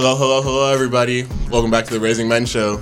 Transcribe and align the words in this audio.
Hello, 0.00 0.14
hello, 0.14 0.40
hello, 0.42 0.72
everybody. 0.72 1.26
Welcome 1.50 1.72
back 1.72 1.84
to 1.86 1.92
the 1.92 1.98
Raising 1.98 2.28
Men 2.28 2.46
Show. 2.46 2.80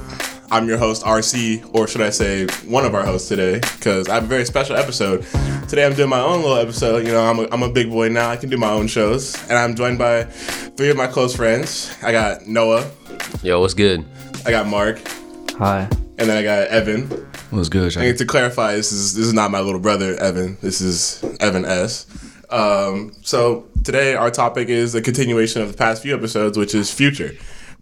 I'm 0.51 0.69
your 0.69 0.77
host, 0.77 1.03
RC, 1.03 1.75
or 1.75 1.89
should 1.89 2.03
I 2.03 2.11
say, 2.11 2.47
one 2.67 2.85
of 2.85 2.95
our 2.95 3.07
hosts 3.07 3.27
today, 3.27 3.55
because 3.59 4.07
I 4.11 4.17
have 4.17 4.25
a 4.25 4.27
very 4.27 4.45
special 4.45 4.77
episode. 4.77 5.25
Today 5.67 5.87
I'm 5.87 5.95
doing 5.95 6.11
my 6.11 6.21
own 6.21 6.43
little 6.43 6.59
episode. 6.59 7.07
You 7.07 7.13
know, 7.13 7.25
I'm 7.25 7.39
a, 7.39 7.49
I'm 7.51 7.63
a 7.63 7.71
big 7.73 7.89
boy 7.89 8.11
now. 8.11 8.29
I 8.29 8.37
can 8.37 8.51
do 8.51 8.59
my 8.59 8.69
own 8.69 8.87
shows. 8.87 9.35
And 9.45 9.55
I'm 9.55 9.75
joined 9.75 9.99
by 9.99 10.25
three 10.25 10.91
of 10.91 10.99
my 10.99 11.07
close 11.07 11.35
friends. 11.35 11.97
I 12.03 12.13
got 12.13 12.47
Noah, 12.47 12.87
Yo, 13.43 13.61
what's 13.61 13.73
good? 13.73 14.05
I 14.45 14.51
got 14.51 14.67
Mark, 14.67 15.01
Hi. 15.53 15.89
and 16.19 16.29
then 16.29 16.37
I 16.37 16.43
got 16.43 16.69
Evan. 16.69 17.09
What's 17.49 17.71
good, 17.71 17.97
And 17.97 18.19
to 18.19 18.27
clarify, 18.27 18.75
this 18.75 18.93
is 18.93 19.15
this 19.15 19.25
is 19.25 19.33
not 19.33 19.51
my 19.51 19.61
little 19.61 19.81
brother 19.81 20.17
Evan. 20.17 20.59
This 20.61 20.83
is 20.83 21.25
Evan 21.41 21.65
S. 21.65 22.05
Um, 22.51 23.13
so 23.23 23.67
today 23.85 24.15
our 24.15 24.31
topic 24.31 24.69
is 24.69 24.95
a 24.95 25.03
continuation 25.03 25.63
of 25.63 25.73
the 25.73 25.77
past 25.77 26.03
few 26.03 26.15
episodes, 26.15 26.57
which 26.57 26.75
is 26.75 26.93
future. 26.93 27.33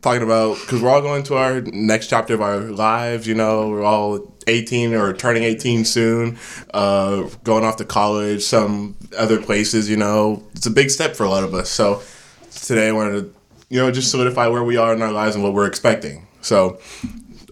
Talking 0.02 0.22
about 0.22 0.58
because 0.60 0.82
we're 0.82 0.90
all 0.90 1.00
going 1.00 1.22
to 1.24 1.36
our 1.36 1.62
next 1.62 2.08
chapter 2.08 2.34
of 2.34 2.42
our 2.42 2.58
lives. 2.58 3.26
You 3.26 3.34
know, 3.34 3.68
we're 3.68 3.84
all 3.84 4.34
18 4.46 4.94
or 4.94 5.14
turning 5.14 5.44
18 5.44 5.84
soon. 5.86 6.38
Uh, 6.74 7.28
going 7.42 7.64
off 7.64 7.76
to 7.76 7.84
college, 7.86 8.42
some 8.42 8.96
other 9.16 9.40
places. 9.40 9.88
You 9.88 9.96
know, 9.96 10.44
it's 10.54 10.66
a 10.66 10.70
big 10.70 10.90
step 10.90 11.16
for 11.16 11.24
a 11.24 11.30
lot 11.30 11.42
of 11.42 11.54
us. 11.54 11.70
So 11.70 12.02
today 12.52 12.88
I 12.88 12.92
wanted 12.92 13.12
to, 13.12 13.34
you 13.70 13.80
know, 13.80 13.90
just 13.90 14.10
solidify 14.10 14.48
where 14.48 14.62
we 14.62 14.76
are 14.76 14.92
in 14.92 15.00
our 15.00 15.12
lives 15.12 15.36
and 15.36 15.42
what 15.42 15.54
we're 15.54 15.66
expecting. 15.66 16.26
So 16.42 16.78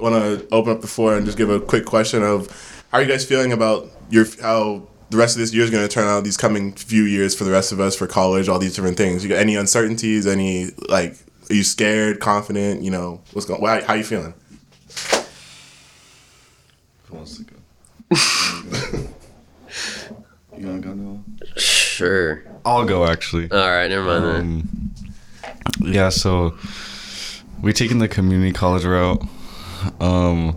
want 0.03 0.17
to 0.17 0.47
open 0.53 0.73
up 0.73 0.81
the 0.81 0.87
floor 0.87 1.17
and 1.17 1.25
just 1.25 1.39
give 1.39 1.49
a 1.49 1.61
quick 1.61 1.87
question 1.87 2.23
of 2.23 2.49
how 2.91 2.99
are 2.99 3.03
you 3.03 3.09
guys 3.09 3.25
feeling 3.25 3.53
about 3.53 3.89
your 4.11 4.27
how 4.43 4.89
the 5.13 5.19
rest 5.19 5.37
of 5.37 5.41
this 5.41 5.53
year 5.53 5.63
is 5.63 5.71
going 5.71 5.87
to 5.87 5.93
turn 5.93 6.09
out 6.09 6.25
these 6.25 6.37
coming 6.39 6.73
few 6.73 7.05
years 7.05 7.35
for 7.35 7.45
the 7.45 7.51
rest 7.51 7.71
of 7.71 7.79
us 7.79 7.95
for 7.95 8.07
college 8.07 8.49
all 8.49 8.59
these 8.59 8.75
different 8.75 8.97
things 8.97 9.23
you 9.23 9.29
got 9.29 9.39
any 9.39 9.55
uncertainties 9.55 10.27
any 10.27 10.71
like 10.89 11.17
are 11.51 11.55
you 11.55 11.63
scared 11.63 12.19
confident 12.19 12.83
you 12.83 12.91
know 12.91 13.21
what's 13.33 13.47
going 13.47 13.63
how, 13.65 13.81
how 13.85 13.95
you 13.95 14.05
feeling 14.05 14.35
Who 17.05 17.17
wants 17.17 17.37
to 17.37 17.45
go? 17.45 17.57
you 20.57 20.67
wanna 20.67 20.81
go, 20.81 20.95
Noah? 20.95 21.21
Sure. 21.59 22.43
I'll 22.65 22.85
go 22.87 23.07
actually. 23.07 23.51
All 23.51 23.59
right, 23.59 23.89
never 23.89 24.05
mind 24.05 24.25
then. 24.25 24.69
Um, 25.83 25.93
yeah, 25.93 26.09
so 26.09 26.57
we 27.61 27.73
taking 27.73 27.99
the 27.99 28.09
community 28.09 28.53
college 28.53 28.85
route. 28.85 29.23
Um, 30.01 30.57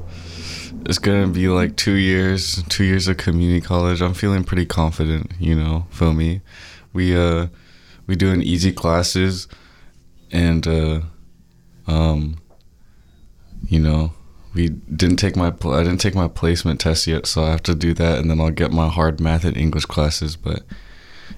it's 0.85 0.99
gonna 0.99 1.27
be 1.27 1.47
like 1.47 1.75
two 1.75 1.95
years, 1.95 2.63
two 2.69 2.83
years 2.83 3.07
of 3.07 3.17
community 3.17 3.61
college. 3.61 4.01
I'm 4.01 4.13
feeling 4.13 4.43
pretty 4.43 4.65
confident, 4.65 5.31
you 5.39 5.55
know. 5.55 5.87
Feel 5.89 6.13
me? 6.13 6.41
We 6.93 7.15
uh, 7.15 7.47
we 8.07 8.15
doing 8.15 8.41
easy 8.41 8.71
classes, 8.71 9.47
and 10.31 10.67
uh, 10.67 11.01
um, 11.87 12.37
you 13.67 13.79
know, 13.79 14.13
we 14.53 14.69
didn't 14.69 15.17
take 15.17 15.35
my 15.35 15.47
I 15.47 15.83
didn't 15.83 15.97
take 15.97 16.15
my 16.15 16.27
placement 16.27 16.79
test 16.79 17.07
yet, 17.07 17.25
so 17.25 17.43
I 17.43 17.49
have 17.49 17.63
to 17.63 17.75
do 17.75 17.93
that, 17.95 18.19
and 18.19 18.29
then 18.29 18.39
I'll 18.39 18.51
get 18.51 18.71
my 18.71 18.87
hard 18.87 19.19
math 19.19 19.43
and 19.43 19.57
English 19.57 19.85
classes. 19.85 20.35
But 20.35 20.63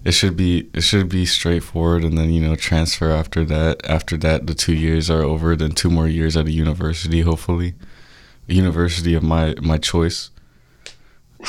it 0.03 0.11
should 0.11 0.35
be 0.35 0.69
it 0.73 0.81
should 0.81 1.09
be 1.09 1.25
straightforward, 1.25 2.03
and 2.03 2.17
then 2.17 2.31
you 2.31 2.41
know 2.41 2.55
transfer 2.55 3.11
after 3.11 3.45
that. 3.45 3.85
After 3.85 4.17
that, 4.17 4.47
the 4.47 4.53
two 4.53 4.75
years 4.75 5.09
are 5.09 5.23
over. 5.23 5.55
Then 5.55 5.71
two 5.71 5.89
more 5.89 6.07
years 6.07 6.35
at 6.35 6.47
a 6.47 6.51
university, 6.51 7.21
hopefully, 7.21 7.75
university 8.47 9.13
of 9.13 9.23
my 9.23 9.55
my 9.61 9.77
choice. 9.77 10.29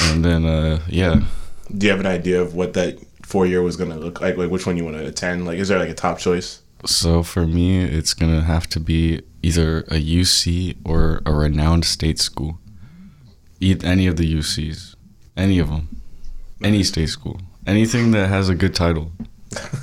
And 0.01 0.25
then 0.25 0.45
uh, 0.45 0.81
yeah, 0.89 1.23
do 1.77 1.87
you 1.87 1.91
have 1.91 2.01
an 2.01 2.07
idea 2.07 2.41
of 2.41 2.55
what 2.55 2.75
that 2.75 2.99
four 3.23 3.47
year 3.47 3.63
was 3.63 3.77
going 3.77 3.91
to 3.91 3.97
look 3.97 4.21
like 4.21 4.37
like 4.37 4.51
which 4.51 4.67
one 4.67 4.77
you 4.77 4.85
want 4.85 4.97
to 4.97 5.07
attend 5.07 5.45
like 5.45 5.59
is 5.59 5.69
there 5.69 5.79
like 5.79 5.91
a 5.91 5.95
top 5.95 6.19
choice 6.19 6.63
So 6.87 7.23
for 7.23 7.47
me, 7.47 7.83
it's 7.83 8.15
gonna 8.15 8.43
have 8.43 8.67
to 8.69 8.81
be 8.81 9.21
either 9.43 9.81
a 9.89 9.99
UC 10.01 10.77
or 10.85 11.21
a 11.27 11.33
renowned 11.33 11.85
state 11.85 12.19
school. 12.21 12.59
E- 13.61 13.77
any 13.83 14.07
of 14.07 14.17
the 14.17 14.33
UCs, 14.39 14.95
any 15.37 15.59
of 15.59 15.69
them, 15.69 16.01
any 16.63 16.85
state 16.85 17.09
school, 17.09 17.41
anything 17.67 18.13
that 18.13 18.29
has 18.29 18.49
a 18.49 18.55
good 18.55 18.75
title. 18.75 19.11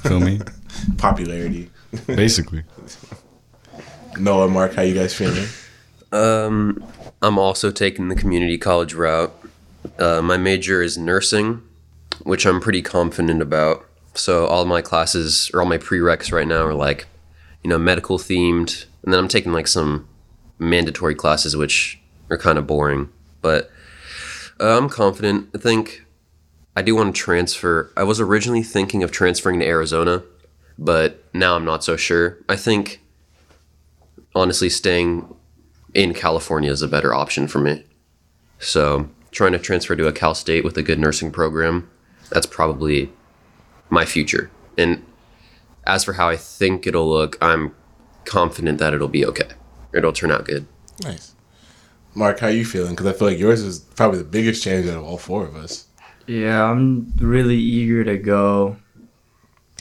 Feel 0.04 0.20
me? 0.22 0.40
popularity 0.98 1.70
Basically. 2.08 2.64
noah 4.20 4.48
mark 4.48 4.74
how 4.76 4.82
you 4.82 4.94
guys 4.94 5.14
feeling 5.14 5.48
Um, 6.12 6.84
I'm 7.26 7.40
also 7.40 7.72
taking 7.72 8.10
the 8.10 8.16
community 8.16 8.56
college 8.60 8.94
route. 8.94 9.34
Uh, 9.98 10.22
my 10.22 10.38
major 10.38 10.84
is 10.84 10.96
nursing, 10.96 11.64
which 12.22 12.46
I'm 12.46 12.62
pretty 12.62 12.84
confident 12.84 13.42
about. 13.42 13.84
So 14.14 14.46
all 14.46 14.64
my 14.66 14.84
classes 14.84 15.50
or 15.52 15.62
all 15.62 15.66
my 15.66 15.80
prereqs 15.80 16.32
right 16.32 16.48
now 16.48 16.64
are 16.64 16.76
like, 16.76 17.08
you 17.64 17.70
know, 17.72 17.80
medical 17.80 18.20
themed, 18.20 18.86
and 19.04 19.12
then 19.12 19.20
I'm 19.20 19.28
taking 19.28 19.54
like 19.54 19.66
some 19.66 20.08
mandatory 20.60 21.16
classes 21.16 21.58
which 21.58 22.00
are 22.30 22.38
kind 22.38 22.60
of 22.60 22.68
boring. 22.68 23.10
But 23.42 23.72
uh, 24.60 24.78
I'm 24.78 24.88
confident. 24.88 25.50
I 25.56 25.58
think 25.58 26.06
I 26.76 26.84
do 26.84 26.94
want 26.94 27.16
to 27.16 27.20
transfer. 27.20 27.92
I 27.98 28.04
was 28.04 28.20
originally 28.22 28.62
thinking 28.62 29.02
of 29.02 29.12
transferring 29.12 29.60
to 29.62 29.66
Arizona, 29.66 30.22
but 30.78 31.24
now 31.34 31.56
I'm 31.56 31.66
not 31.66 31.84
so 31.84 31.98
sure. 31.98 32.38
I 32.48 32.56
think 32.56 33.02
honestly 34.36 34.70
staying 34.70 35.35
in 35.96 36.14
California 36.14 36.70
is 36.72 36.84
a 36.84 36.88
better 36.88 37.14
option 37.14 37.48
for 37.48 37.60
me. 37.60 37.84
So, 38.60 39.10
trying 39.32 39.54
to 39.54 39.60
transfer 39.60 39.96
to 39.96 40.08
a 40.08 40.14
Cal 40.14 40.36
State 40.36 40.64
with 40.64 40.78
a 40.78 40.84
good 40.84 41.00
nursing 41.00 41.32
program, 41.32 41.90
that's 42.30 42.46
probably 42.46 43.12
my 43.90 44.06
future. 44.06 44.52
And 44.78 45.04
as 45.88 46.04
for 46.04 46.14
how 46.14 46.30
I 46.30 46.36
think 46.36 46.86
it'll 46.86 47.10
look, 47.10 47.38
I'm 47.42 47.74
confident 48.26 48.78
that 48.80 48.94
it'll 48.94 49.08
be 49.08 49.26
okay. 49.26 49.50
It'll 49.94 50.14
turn 50.14 50.32
out 50.32 50.46
good. 50.46 50.68
nice 51.04 51.32
mark 52.18 52.40
how 52.40 52.48
you 52.48 52.64
feeling 52.64 52.92
because 52.92 53.06
i 53.08 53.12
feel 53.12 53.28
like 53.28 53.38
yours 53.38 53.62
is 53.62 53.80
probably 53.80 54.18
the 54.20 54.24
biggest 54.24 54.64
change 54.64 54.88
out 54.88 54.96
of 54.96 55.04
all 55.04 55.18
four 55.18 55.46
of 55.46 55.54
us 55.58 55.88
Yeah, 56.28 56.64
I'm 56.64 57.12
really 57.20 57.58
eager 57.58 58.06
to 58.06 58.18
go. 58.18 58.78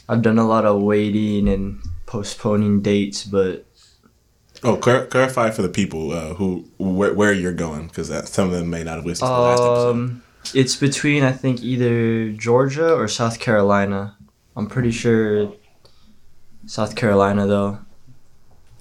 I've 0.08 0.20
done 0.22 0.38
a 0.38 0.46
lot 0.46 0.66
of 0.66 0.82
waiting 0.82 1.48
and 1.48 1.80
postponing 2.06 2.82
dates, 2.82 3.22
but 3.24 3.64
Oh, 4.64 4.76
clar- 4.76 5.06
clarify 5.06 5.50
for 5.50 5.60
the 5.62 5.68
people 5.68 6.10
uh, 6.12 6.34
who 6.34 6.64
where, 6.78 7.12
where 7.12 7.32
you're 7.32 7.52
going 7.52 7.88
because 7.88 8.08
some 8.30 8.46
of 8.46 8.52
them 8.54 8.70
may 8.70 8.82
not 8.82 8.96
have 8.96 9.04
listened 9.06 9.28
to 9.28 9.34
the 9.34 9.40
last 9.40 9.60
episode. 9.60 9.90
um, 9.90 10.22
it's 10.54 10.76
between 10.76 11.22
I 11.22 11.32
think 11.32 11.62
either 11.62 12.30
Georgia 12.30 12.94
or 12.94 13.06
South 13.08 13.38
Carolina. 13.40 14.16
I'm 14.56 14.66
pretty 14.66 14.90
sure 14.90 15.52
South 16.66 16.96
Carolina 16.96 17.46
though. 17.46 17.78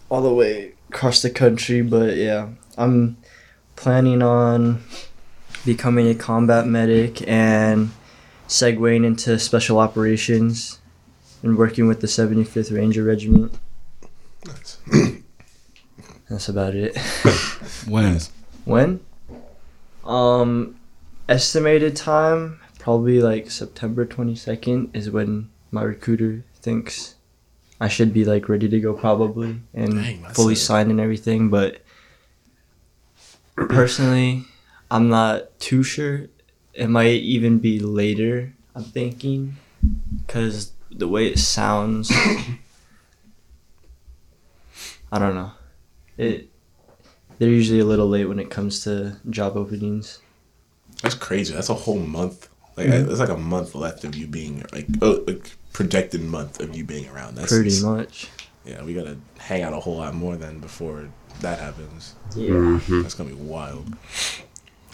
All 0.10 0.22
the 0.22 0.34
way 0.34 0.74
across 0.90 1.22
the 1.22 1.30
country, 1.30 1.82
but 1.82 2.16
yeah, 2.16 2.50
I'm 2.78 3.18
planning 3.76 4.22
on 4.22 4.84
becoming 5.66 6.08
a 6.08 6.16
combat 6.16 6.68
medic 6.68 7.28
and 7.28 7.92
segueing 8.48 9.06
into 9.06 9.40
special 9.40 9.80
operations 9.80 10.80
and 11.42 11.58
working 11.58 11.88
with 11.88 12.00
the 12.02 12.08
75th 12.08 12.74
Ranger 12.76 13.04
Regiment. 13.04 13.54
That's 16.34 16.50
about 16.50 16.74
it. 16.74 16.98
When? 17.88 18.20
When? 18.66 19.02
Um, 20.04 20.80
estimated 21.30 21.96
time 21.96 22.60
probably 22.80 23.22
like 23.22 23.52
September 23.52 24.04
twenty 24.04 24.36
second 24.36 24.90
is 24.96 25.12
when 25.12 25.52
my 25.70 25.84
recruiter 25.84 26.44
thinks 26.56 27.14
I 27.80 27.88
should 27.88 28.14
be 28.14 28.26
like 28.26 28.50
ready 28.50 28.68
to 28.68 28.80
go 28.80 28.94
probably 28.94 29.60
and 29.76 29.94
Dang, 29.94 30.26
fully 30.34 30.54
a- 30.54 30.58
signed 30.58 30.90
and 30.90 31.00
everything. 31.00 31.50
But 31.50 31.84
personally, 33.56 34.46
I'm 34.90 35.10
not 35.10 35.60
too 35.60 35.84
sure. 35.84 36.30
It 36.74 36.90
might 36.90 37.22
even 37.22 37.60
be 37.60 37.78
later. 37.78 38.56
I'm 38.74 38.86
thinking 38.86 39.58
because 40.26 40.72
the 40.90 41.08
way 41.08 41.28
it 41.28 41.38
sounds. 41.38 42.10
I 45.12 45.20
don't 45.20 45.36
know. 45.36 45.52
It 46.18 46.50
they're 47.40 47.50
usually 47.50 47.80
a 47.80 47.86
little 47.86 48.08
late 48.08 48.26
when 48.26 48.40
it 48.40 48.50
comes 48.50 48.84
to 48.84 49.18
job 49.30 49.58
openings. 49.58 50.20
That's 51.02 51.16
crazy. 51.16 51.54
That's 51.54 51.70
a 51.70 51.74
whole 51.74 52.00
month. 52.00 52.50
Like 52.78 52.88
it's 52.88 53.20
like 53.20 53.30
a 53.30 53.38
month 53.38 53.76
left 53.76 54.04
of 54.04 54.16
you 54.16 54.28
being 54.28 54.66
like 54.72 54.88
oh, 55.02 55.24
like 55.28 55.52
projected 55.74 56.22
month 56.22 56.60
of 56.60 56.76
you 56.76 56.84
being 56.84 57.08
around. 57.10 57.36
That's 57.36 57.52
Pretty 57.52 57.82
much. 57.84 58.30
Yeah, 58.66 58.84
we 58.84 58.94
gotta 58.94 59.18
hang 59.40 59.64
out 59.64 59.74
a 59.74 59.80
whole 59.80 59.98
lot 59.98 60.14
more 60.14 60.36
than 60.38 60.60
before 60.60 61.10
that 61.42 61.60
happens. 61.60 62.16
Yeah. 62.36 62.80
That's 62.90 63.14
gonna 63.14 63.30
be 63.30 63.36
wild. 63.36 63.94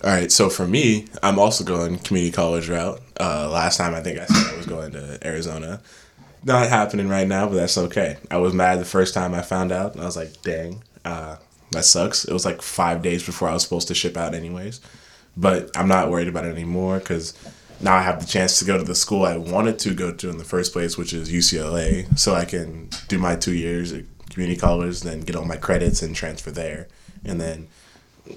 All 0.03 0.09
right, 0.09 0.31
so 0.31 0.49
for 0.49 0.65
me, 0.65 1.07
I'm 1.21 1.37
also 1.37 1.65
going 1.65 1.99
community 1.99 2.31
college 2.31 2.69
route. 2.69 3.01
Uh, 3.19 3.49
last 3.51 3.75
time 3.77 3.93
I 3.93 3.99
think 3.99 4.17
I 4.17 4.25
said 4.25 4.53
I 4.53 4.57
was 4.57 4.65
going 4.65 4.93
to 4.93 5.19
Arizona. 5.27 5.81
Not 6.45 6.69
happening 6.69 7.09
right 7.09 7.27
now, 7.27 7.47
but 7.47 7.55
that's 7.55 7.77
okay. 7.77 8.15
I 8.31 8.37
was 8.37 8.53
mad 8.53 8.79
the 8.79 8.85
first 8.85 9.13
time 9.13 9.33
I 9.33 9.41
found 9.41 9.73
out, 9.73 9.93
and 9.93 10.01
I 10.01 10.05
was 10.05 10.15
like, 10.15 10.41
"Dang, 10.41 10.83
uh, 11.05 11.37
that 11.71 11.85
sucks." 11.85 12.25
It 12.25 12.33
was 12.33 12.45
like 12.45 12.61
five 12.61 13.01
days 13.01 13.25
before 13.25 13.49
I 13.49 13.53
was 13.53 13.63
supposed 13.63 13.87
to 13.89 13.95
ship 13.95 14.17
out, 14.17 14.33
anyways. 14.33 14.81
But 15.37 15.69
I'm 15.75 15.87
not 15.87 16.09
worried 16.09 16.27
about 16.27 16.45
it 16.45 16.53
anymore 16.53 16.99
because 16.99 17.33
now 17.81 17.95
I 17.95 18.01
have 18.01 18.19
the 18.19 18.27
chance 18.27 18.59
to 18.59 18.65
go 18.65 18.77
to 18.77 18.83
the 18.83 18.95
school 18.95 19.25
I 19.25 19.37
wanted 19.37 19.79
to 19.79 19.93
go 19.93 20.11
to 20.13 20.29
in 20.29 20.37
the 20.37 20.43
first 20.43 20.73
place, 20.73 20.97
which 20.97 21.13
is 21.13 21.31
UCLA, 21.31 22.17
so 22.17 22.35
I 22.35 22.45
can 22.45 22.89
do 23.07 23.17
my 23.17 23.35
two 23.35 23.53
years, 23.53 23.93
at 23.93 24.03
community 24.29 24.59
college, 24.59 25.01
then 25.01 25.21
get 25.21 25.35
all 25.35 25.45
my 25.45 25.57
credits 25.57 26.01
and 26.01 26.15
transfer 26.15 26.51
there, 26.51 26.87
and 27.23 27.39
then 27.39 27.67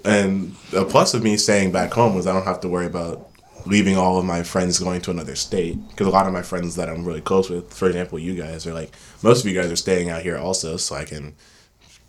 and 0.04 0.54
a 0.74 0.84
plus 0.84 1.12
of 1.14 1.22
me 1.22 1.36
staying 1.36 1.72
back 1.72 1.92
home 1.92 2.14
was 2.14 2.26
I 2.26 2.32
don't 2.32 2.44
have 2.44 2.60
to 2.60 2.68
worry 2.68 2.86
about 2.86 3.28
leaving 3.66 3.96
all 3.96 4.18
of 4.18 4.24
my 4.24 4.42
friends 4.42 4.78
going 4.78 5.00
to 5.02 5.10
another 5.10 5.36
state 5.36 5.76
because 5.90 6.06
a 6.06 6.10
lot 6.10 6.26
of 6.26 6.32
my 6.32 6.42
friends 6.42 6.76
that 6.76 6.88
I'm 6.88 7.04
really 7.04 7.20
close 7.20 7.48
with, 7.48 7.72
for 7.72 7.86
example, 7.86 8.18
you 8.18 8.34
guys 8.34 8.66
are 8.66 8.74
like 8.74 8.92
most 9.22 9.44
of 9.44 9.50
you 9.50 9.60
guys 9.60 9.70
are 9.70 9.76
staying 9.76 10.08
out 10.08 10.22
here 10.22 10.38
also, 10.38 10.76
so 10.76 10.94
I 10.94 11.04
can 11.04 11.34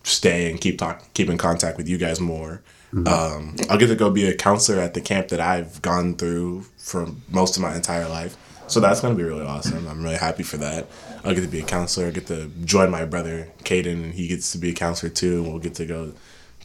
stay 0.04 0.52
and 0.52 0.60
keep 0.60 0.78
talk 0.78 1.02
keep 1.14 1.30
in 1.30 1.38
contact 1.38 1.78
with 1.78 1.88
you 1.88 1.98
guys 1.98 2.20
more. 2.20 2.62
Um, 3.08 3.56
I'll 3.70 3.80
get 3.80 3.88
to 3.88 3.96
go 3.96 4.12
be 4.12 4.28
a 4.28 4.36
counselor 4.36 4.80
at 4.80 4.94
the 4.94 5.02
camp 5.02 5.30
that 5.30 5.40
I've 5.40 5.82
gone 5.82 6.16
through 6.16 6.62
for 6.78 7.08
most 7.30 7.56
of 7.56 7.64
my 7.64 7.76
entire 7.76 8.08
life. 8.08 8.38
So 8.68 8.80
that's 8.80 9.02
gonna 9.02 9.16
be 9.16 9.24
really 9.24 9.46
awesome. 9.46 9.88
I'm 9.88 10.04
really 10.04 10.18
happy 10.18 10.44
for 10.44 10.58
that. 10.58 10.88
I'll 11.24 11.34
get 11.34 11.42
to 11.42 11.48
be 11.48 11.60
a 11.60 11.66
counselor. 11.66 12.08
I 12.08 12.12
get 12.12 12.28
to 12.28 12.52
join 12.66 12.92
my 12.92 13.06
brother 13.06 13.50
Caden, 13.64 13.94
and 13.94 14.14
he 14.14 14.28
gets 14.28 14.52
to 14.52 14.58
be 14.58 14.70
a 14.70 14.74
counselor 14.74 15.12
too. 15.12 15.44
And 15.44 15.48
we'll 15.48 15.60
get 15.60 15.76
to 15.76 15.86
go 15.86 16.14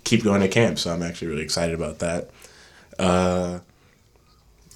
keep 0.04 0.22
going 0.22 0.40
to 0.42 0.48
camp. 0.48 0.78
So 0.78 0.92
I'm 0.92 1.02
actually 1.02 1.28
really 1.28 1.42
excited 1.42 1.74
about 1.74 2.00
that. 2.00 2.30
Uh, 2.98 3.60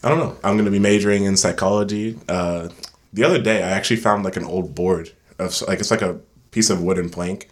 I 0.03 0.09
don't 0.09 0.19
know. 0.19 0.37
I'm 0.43 0.57
gonna 0.57 0.71
be 0.71 0.79
majoring 0.79 1.25
in 1.25 1.37
psychology. 1.37 2.19
Uh, 2.29 2.71
the 3.13 3.25
other 3.25 3.41
day, 3.41 3.63
I 3.63 3.71
actually 3.71 3.97
found 3.97 4.25
like 4.25 4.37
an 4.37 4.45
old 4.45 4.75
board 4.75 5.13
of 5.39 5.61
like 5.69 5.81
it's 5.81 5.91
like 5.91 6.03
a 6.03 6.19
piece 6.51 6.71
of 6.71 6.83
wooden 6.83 7.11
plank 7.11 7.49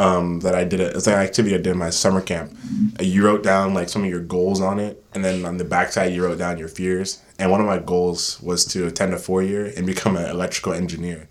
um, 0.00 0.40
that 0.40 0.54
I 0.54 0.64
did. 0.64 0.80
A, 0.80 0.96
it's 0.96 1.06
an 1.06 1.12
activity 1.12 1.54
I 1.54 1.58
did 1.58 1.68
in 1.68 1.78
my 1.78 1.90
summer 1.90 2.22
camp. 2.22 2.56
You 2.98 3.22
wrote 3.22 3.42
down 3.42 3.74
like 3.74 3.90
some 3.90 4.02
of 4.02 4.08
your 4.08 4.20
goals 4.20 4.62
on 4.62 4.80
it, 4.80 5.04
and 5.14 5.22
then 5.22 5.44
on 5.44 5.58
the 5.58 5.64
backside 5.64 6.14
you 6.14 6.24
wrote 6.24 6.38
down 6.38 6.56
your 6.56 6.68
fears. 6.68 7.22
And 7.38 7.50
one 7.50 7.60
of 7.60 7.66
my 7.66 7.78
goals 7.78 8.40
was 8.40 8.64
to 8.66 8.86
attend 8.86 9.12
a 9.12 9.18
four 9.18 9.42
year 9.42 9.70
and 9.76 9.84
become 9.86 10.16
an 10.16 10.30
electrical 10.30 10.72
engineer. 10.72 11.28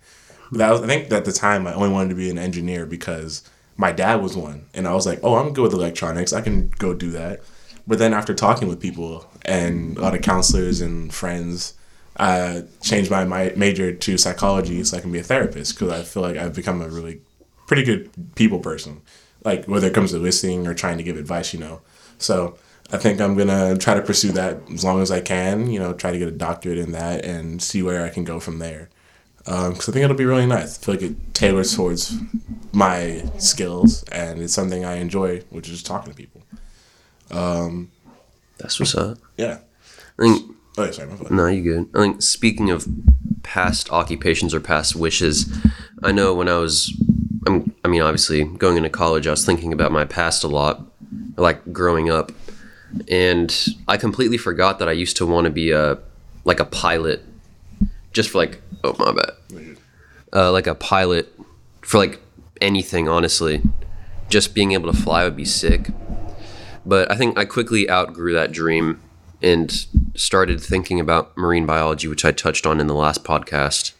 That 0.52 0.70
was, 0.70 0.82
I 0.82 0.86
think 0.86 1.12
at 1.12 1.24
the 1.24 1.32
time 1.32 1.66
I 1.66 1.74
only 1.74 1.88
wanted 1.88 2.10
to 2.10 2.14
be 2.14 2.30
an 2.30 2.38
engineer 2.38 2.86
because 2.86 3.42
my 3.76 3.90
dad 3.90 4.22
was 4.22 4.36
one, 4.36 4.66
and 4.72 4.86
I 4.86 4.94
was 4.94 5.04
like, 5.04 5.18
oh, 5.24 5.34
I'm 5.34 5.52
good 5.52 5.62
with 5.62 5.72
electronics. 5.72 6.32
I 6.32 6.40
can 6.40 6.68
go 6.78 6.94
do 6.94 7.10
that. 7.10 7.40
But 7.88 7.98
then 7.98 8.14
after 8.14 8.34
talking 8.34 8.68
with 8.68 8.78
people 8.78 9.28
and 9.44 9.98
a 9.98 10.02
lot 10.02 10.14
of 10.14 10.22
counselors 10.22 10.80
and 10.80 11.12
friends, 11.12 11.74
I 12.16 12.64
changed 12.82 13.10
my, 13.10 13.24
my 13.24 13.52
major 13.56 13.92
to 13.92 14.18
psychology 14.18 14.84
so 14.84 14.96
I 14.96 15.00
can 15.00 15.10
be 15.10 15.18
a 15.18 15.24
therapist 15.24 15.74
because 15.74 15.92
I 15.92 16.02
feel 16.02 16.22
like 16.22 16.36
I've 16.36 16.54
become 16.54 16.82
a 16.82 16.88
really 16.88 17.22
pretty 17.70 17.84
good 17.84 18.10
people 18.34 18.58
person, 18.58 19.00
like 19.44 19.64
whether 19.66 19.86
it 19.86 19.94
comes 19.94 20.10
to 20.10 20.18
listening 20.18 20.66
or 20.66 20.74
trying 20.74 20.98
to 20.98 21.04
give 21.04 21.16
advice, 21.16 21.54
you 21.54 21.60
know. 21.60 21.80
So 22.18 22.58
I 22.90 22.96
think 22.96 23.20
I'm 23.20 23.36
gonna 23.36 23.78
try 23.78 23.94
to 23.94 24.02
pursue 24.02 24.32
that 24.32 24.58
as 24.74 24.82
long 24.82 25.00
as 25.00 25.12
I 25.12 25.20
can, 25.20 25.70
you 25.70 25.78
know, 25.78 25.92
try 25.92 26.10
to 26.10 26.18
get 26.18 26.26
a 26.26 26.32
doctorate 26.32 26.78
in 26.78 26.90
that 26.90 27.24
and 27.24 27.62
see 27.62 27.80
where 27.80 28.04
I 28.04 28.08
can 28.08 28.24
go 28.24 28.40
from 28.40 28.58
there. 28.58 28.90
Um, 29.46 29.74
because 29.74 29.88
I 29.88 29.92
think 29.92 30.02
it'll 30.02 30.16
be 30.16 30.24
really 30.24 30.46
nice. 30.46 30.80
I 30.80 30.84
feel 30.84 30.94
like 30.96 31.04
it 31.04 31.32
tailors 31.32 31.76
towards 31.76 32.16
my 32.72 33.22
skills 33.38 34.02
and 34.10 34.42
it's 34.42 34.52
something 34.52 34.84
I 34.84 34.94
enjoy, 34.94 35.42
which 35.50 35.68
is 35.68 35.80
talking 35.80 36.10
to 36.10 36.16
people. 36.16 36.42
Um, 37.30 37.92
That's 38.58 38.80
what's 38.80 38.96
up. 38.96 39.18
Yeah. 39.36 39.58
I 40.18 40.22
think 40.22 40.56
Oh, 40.76 40.84
yeah, 40.84 40.90
sorry. 40.92 41.10
No, 41.30 41.46
you 41.46 41.62
good. 41.62 41.90
I 41.94 41.98
think 42.00 42.22
speaking 42.22 42.70
of 42.70 42.88
past 43.42 43.92
occupations 43.92 44.54
or 44.54 44.60
past 44.60 44.96
wishes, 44.96 45.52
I 46.02 46.12
know 46.12 46.32
when 46.34 46.48
I 46.48 46.56
was, 46.56 46.96
I'm, 47.46 47.74
I 47.84 47.88
mean, 47.88 48.02
obviously 48.02 48.44
going 48.44 48.76
into 48.76 48.90
college, 48.90 49.26
I 49.26 49.30
was 49.30 49.44
thinking 49.44 49.72
about 49.72 49.92
my 49.92 50.04
past 50.04 50.44
a 50.44 50.48
lot, 50.48 50.84
like 51.36 51.72
growing 51.72 52.10
up, 52.10 52.32
and 53.08 53.54
I 53.88 53.96
completely 53.96 54.36
forgot 54.36 54.78
that 54.78 54.88
I 54.88 54.92
used 54.92 55.16
to 55.18 55.26
want 55.26 55.46
to 55.46 55.50
be 55.50 55.70
a, 55.70 55.98
like 56.44 56.60
a 56.60 56.64
pilot, 56.64 57.24
just 58.12 58.30
for 58.30 58.38
like, 58.38 58.60
oh 58.84 58.94
my 58.98 59.12
bad, 59.12 59.76
uh, 60.32 60.52
like 60.52 60.66
a 60.66 60.74
pilot 60.74 61.32
for 61.82 61.98
like 61.98 62.20
anything. 62.60 63.08
Honestly, 63.08 63.62
just 64.28 64.54
being 64.54 64.72
able 64.72 64.92
to 64.92 64.98
fly 64.98 65.24
would 65.24 65.36
be 65.36 65.44
sick. 65.44 65.90
But 66.84 67.10
I 67.10 67.16
think 67.16 67.38
I 67.38 67.44
quickly 67.44 67.88
outgrew 67.90 68.32
that 68.34 68.52
dream 68.52 69.00
and 69.42 69.86
started 70.14 70.60
thinking 70.60 71.00
about 71.00 71.36
marine 71.36 71.66
biology, 71.66 72.08
which 72.08 72.24
I 72.24 72.32
touched 72.32 72.66
on 72.66 72.80
in 72.80 72.86
the 72.86 72.94
last 72.94 73.24
podcast. 73.24 73.92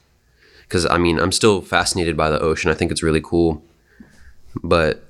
Because 0.71 0.87
I 0.87 0.99
mean, 0.99 1.19
I'm 1.19 1.33
still 1.33 1.61
fascinated 1.63 2.17
by 2.17 2.31
the 2.31 2.39
ocean. 2.39 2.71
I 2.71 2.75
think 2.75 2.93
it's 2.93 3.03
really 3.03 3.21
cool. 3.21 3.61
But 4.63 5.03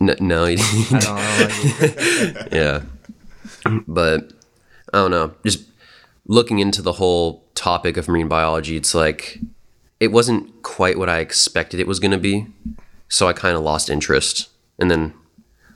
n- 0.00 0.16
no, 0.18 0.44
I 0.46 0.56
don't 0.56 1.04
know. 1.04 2.46
yeah. 2.52 2.82
But 3.86 4.32
I 4.94 4.98
don't 4.98 5.10
know. 5.10 5.34
Just 5.44 5.68
looking 6.26 6.58
into 6.58 6.80
the 6.80 6.92
whole 6.92 7.44
topic 7.54 7.98
of 7.98 8.08
marine 8.08 8.28
biology, 8.28 8.78
it's 8.78 8.94
like 8.94 9.40
it 10.00 10.08
wasn't 10.08 10.62
quite 10.62 10.98
what 10.98 11.10
I 11.10 11.18
expected 11.18 11.80
it 11.80 11.86
was 11.86 12.00
going 12.00 12.10
to 12.12 12.18
be. 12.18 12.46
So 13.08 13.28
I 13.28 13.34
kind 13.34 13.56
of 13.58 13.62
lost 13.62 13.90
interest. 13.90 14.48
And 14.78 14.90
then, 14.90 15.12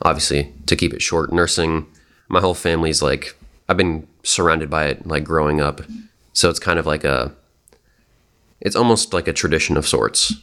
obviously, 0.01 0.55
to 0.67 0.75
keep 0.75 0.95
it 0.95 1.03
short, 1.03 1.35
nursing, 1.35 1.87
my 2.29 2.41
whole 2.41 2.55
family's 2.55 3.03
like, 3.03 3.37
I've 3.69 3.77
been 3.77 4.09
surrounded 4.23 4.71
by 4.71 4.87
it 4.87 5.07
like 5.07 5.23
growing 5.23 5.61
up. 5.61 5.83
So 6.33 6.49
it's 6.49 6.59
kind 6.59 6.79
of 6.79 6.87
like 6.87 7.05
a, 7.05 7.35
it's 8.61 8.77
almost 8.77 9.13
like 9.13 9.29
a 9.29 9.33
tradition 9.33 9.77
of 9.77 9.87
sorts 9.87 10.35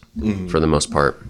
for 0.47 0.59
the 0.59 0.67
most 0.67 0.91
part. 0.91 1.21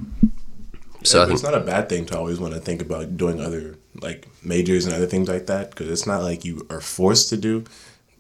So 1.04 1.22
I 1.22 1.22
Yeah, 1.22 1.26
think 1.26 1.36
it's 1.36 1.44
not 1.44 1.54
a 1.54 1.60
bad 1.60 1.88
thing 1.90 2.06
to 2.08 2.18
always 2.18 2.40
want 2.40 2.54
to 2.54 2.60
think 2.60 2.82
about 2.82 3.16
doing 3.18 3.40
other 3.40 3.78
like 4.02 4.28
majors 4.44 4.86
and 4.86 4.94
other 4.96 5.06
things 5.06 5.30
like 5.30 5.46
that 5.48 5.70
because 5.70 5.90
it's 5.90 6.08
not 6.08 6.24
like 6.24 6.44
you 6.44 6.66
are 6.70 6.82
forced 6.82 7.30
to 7.30 7.38
do, 7.38 7.64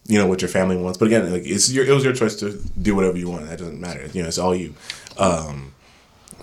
you 0.07 0.19
know, 0.19 0.27
what 0.27 0.41
your 0.41 0.50
family 0.50 0.77
wants. 0.77 0.97
But 0.97 1.07
again, 1.07 1.31
like 1.31 1.44
it's 1.45 1.71
your 1.71 1.85
it 1.85 1.91
was 1.91 2.03
your 2.03 2.13
choice 2.13 2.35
to 2.38 2.59
do 2.81 2.95
whatever 2.95 3.17
you 3.17 3.29
want. 3.29 3.47
That 3.47 3.59
doesn't 3.59 3.79
matter. 3.81 4.07
You 4.13 4.21
know, 4.21 4.27
it's 4.27 4.38
all 4.38 4.56
you. 4.56 4.75
Um, 5.18 5.73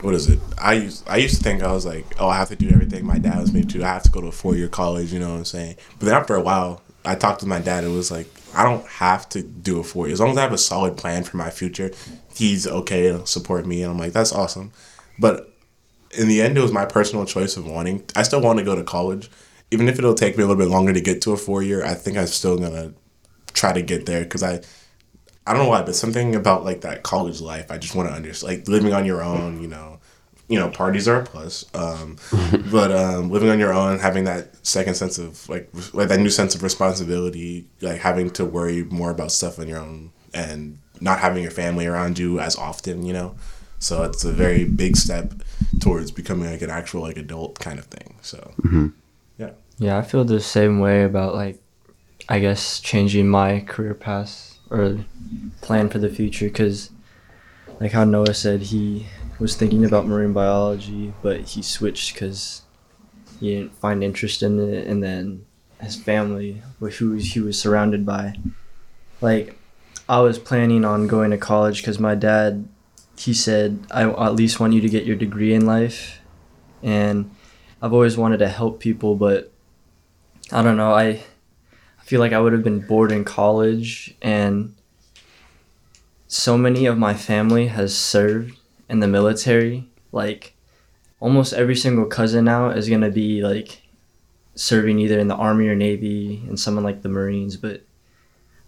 what 0.01 0.15
is 0.15 0.29
it? 0.29 0.41
I 0.59 0.75
used 0.75 1.09
I 1.09 1.17
used 1.19 1.37
to 1.37 1.43
think 1.43 1.63
I 1.63 1.73
was 1.73 1.87
like, 1.87 2.15
oh, 2.19 2.29
I 2.29 2.37
have 2.37 2.49
to 2.49 2.57
do 2.57 2.71
everything 2.71 3.07
my 3.07 3.19
dad 3.19 3.41
was 3.41 3.53
me 3.53 3.63
to. 3.65 3.85
I 3.85 3.89
have 3.89 4.03
to 4.05 4.11
go 4.11 4.21
to 4.21 4.29
a 4.29 4.33
four 4.33 4.57
year 4.57 4.69
college. 4.69 5.13
You 5.13 5.21
know 5.21 5.31
what 5.33 5.39
I'm 5.39 5.45
saying? 5.45 5.77
But 5.99 6.07
then 6.07 6.15
after 6.15 6.35
a 6.35 6.41
while, 6.43 6.83
I 7.05 7.15
talked 7.15 7.41
to 7.41 7.47
my 7.47 7.61
dad. 7.61 7.85
It 7.85 7.89
was 7.91 8.11
like 8.11 8.29
I 8.55 8.65
don't 8.65 8.87
have 8.87 9.29
to 9.31 9.43
do 9.43 9.81
it 9.81 9.85
for 9.85 10.07
you. 10.07 10.13
As 10.13 10.21
long 10.21 10.31
as 10.31 10.37
I 10.37 10.43
have 10.43 10.53
a 10.53 10.59
solid 10.59 10.97
plan 10.97 11.25
for 11.25 11.37
my 11.37 11.51
future, 11.51 11.91
he's 12.35 12.67
okay 12.67 13.11
to 13.11 13.27
support 13.27 13.67
me. 13.67 13.83
And 13.83 13.93
I'm 13.93 13.99
like, 13.99 14.13
that's 14.13 14.33
awesome. 14.33 14.73
But 15.19 15.53
in 16.17 16.29
the 16.29 16.43
end, 16.43 16.57
it 16.59 16.61
was 16.61 16.73
my 16.73 16.85
personal 16.85 17.25
choice 17.25 17.57
of 17.57 17.67
wanting. 17.67 18.05
I 18.15 18.23
still 18.23 18.41
want 18.41 18.59
to 18.59 18.65
go 18.65 18.75
to 18.75 18.85
college, 18.85 19.31
even 19.71 19.89
if 19.89 19.99
it'll 19.99 20.15
take 20.15 20.37
me 20.37 20.45
a 20.45 20.47
little 20.47 20.63
bit 20.63 20.71
longer 20.71 20.93
to 20.93 21.01
get 21.01 21.23
to 21.23 21.33
a 21.33 21.37
four 21.37 21.63
year. 21.63 21.85
I 21.85 21.95
think 21.95 22.17
I'm 22.17 22.27
still 22.27 22.59
gonna 22.59 22.93
try 23.55 23.73
to 23.73 23.83
get 23.83 24.07
there 24.07 24.23
because 24.23 24.43
I, 24.43 24.61
I 25.47 25.53
don't 25.53 25.65
know 25.65 25.69
why, 25.69 25.83
but 25.83 25.95
something 25.95 26.35
about 26.35 26.65
like 26.65 26.83
that 26.83 27.03
college 27.03 27.41
life, 27.41 27.71
I 27.71 27.79
just 27.79 27.95
want 27.95 28.09
to 28.09 28.15
understand. 28.15 28.59
Like 28.59 28.69
living 28.69 28.93
on 28.93 29.05
your 29.07 29.23
own, 29.23 29.63
you 29.63 29.69
know, 29.69 30.01
you 30.49 30.59
know, 30.59 30.69
parties 30.69 31.09
are 31.09 31.21
a 31.21 31.25
plus, 31.25 31.65
um, 31.75 32.17
but 32.71 32.93
um, 32.93 33.31
living 33.31 33.49
on 33.49 33.59
your 33.59 33.73
own, 33.73 33.99
having 33.99 34.25
that 34.25 34.55
second 34.67 34.95
sense 34.95 35.19
of 35.19 35.49
like 35.49 35.71
like 35.93 36.09
that 36.09 36.21
new 36.21 36.31
sense 36.31 36.55
of 36.55 36.63
responsibility, 36.63 37.67
like 37.81 38.01
having 38.01 38.31
to 38.31 38.45
worry 38.45 38.85
more 38.85 39.11
about 39.11 39.33
stuff 39.33 39.59
on 39.59 39.69
your 39.69 39.79
own 39.79 40.13
and 40.35 40.79
not 41.01 41.19
having 41.19 41.43
your 41.43 41.53
family 41.53 41.87
around 41.87 42.19
you 42.19 42.39
as 42.39 42.57
often, 42.57 43.05
you 43.05 43.13
know. 43.13 43.35
So 43.79 44.05
it's 44.05 44.25
a 44.25 44.33
very 44.33 44.65
big 44.65 44.97
step 44.97 45.33
towards 45.81 46.13
becoming 46.13 46.49
like 46.49 46.63
an 46.63 46.71
actual 46.71 47.03
like 47.03 47.17
adult 47.17 47.59
kind 47.59 47.79
of 47.79 47.87
thing. 47.87 48.17
So 48.23 48.53
yeah. 49.39 49.51
Yeah, 49.79 49.99
I 49.99 50.03
feel 50.03 50.25
the 50.25 50.41
same 50.41 50.79
way 50.79 51.03
about 51.03 51.35
like, 51.35 51.61
I 52.29 52.39
guess 52.39 52.79
changing 52.79 53.29
my 53.29 53.61
career 53.61 53.95
path 53.95 54.59
or 54.71 55.05
plan 55.61 55.89
for 55.89 55.99
the 55.99 56.09
future 56.09 56.47
because, 56.47 56.91
like 57.81 57.93
how 57.93 58.05
Noah 58.05 58.35
said, 58.35 58.63
he 58.63 59.07
was 59.43 59.57
thinking 59.57 59.85
about 59.85 60.07
marine 60.07 60.33
biology, 60.33 61.13
but 61.21 61.41
he 61.41 61.63
switched 61.63 62.15
because 62.15 62.63
he 63.41 63.57
didn't 63.57 63.75
find 63.75 64.05
interest 64.05 64.41
in 64.43 64.59
it, 64.61 64.87
and 64.87 65.03
then 65.03 65.45
his 65.81 65.97
family, 65.97 66.63
wh- 66.81 66.93
who 66.93 67.15
he 67.15 67.41
was 67.41 67.59
surrounded 67.59 68.07
by, 68.07 68.37
like, 69.21 69.59
I 70.09 70.21
was 70.21 70.39
planning 70.39 70.85
on 70.85 71.09
going 71.09 71.33
to 71.33 71.39
college 71.39 71.79
because 71.79 71.99
my 71.99 72.15
dad, 72.15 72.69
he 73.19 73.35
said, 73.35 73.85
I 73.91 74.05
at 74.05 74.35
least 74.37 74.61
want 74.61 74.75
you 74.75 74.81
to 74.81 74.89
get 74.89 75.05
your 75.05 75.17
degree 75.17 75.53
in 75.53 75.67
life, 75.67 76.21
and 76.81 77.35
I've 77.83 77.93
always 77.93 78.17
wanted 78.17 78.39
to 78.39 78.49
help 78.49 78.79
people, 78.79 79.17
but 79.17 79.51
I 80.53 80.63
don't 80.63 80.77
know. 80.77 80.93
I 80.93 81.21
I 81.99 82.05
feel 82.05 82.21
like 82.21 82.33
I 82.33 82.41
would 82.41 82.53
have 82.53 82.65
been 82.65 82.87
bored 82.87 83.11
in 83.11 83.25
college, 83.25 84.15
and 84.23 84.75
so 86.29 86.57
many 86.57 86.87
of 86.87 86.97
my 86.97 87.15
family 87.15 87.69
has 87.69 87.97
served 87.97 88.57
in 88.93 89.01
the 89.01 89.09
military. 89.09 89.89
Like 90.13 90.55
almost 91.19 91.55
every 91.55 91.75
single 91.75 92.05
cousin 92.05 92.45
now 92.45 92.69
is 92.69 92.89
gonna 92.89 93.11
be 93.11 93.43
like 93.43 93.81
serving 94.55 94.99
either 95.01 95.19
in 95.19 95.29
the 95.29 95.35
army 95.35 95.67
or 95.67 95.75
navy, 95.75 96.45
and 96.47 96.61
someone 96.61 96.85
like 96.85 97.03
the 97.03 97.09
Marines. 97.09 97.57
But 97.57 97.83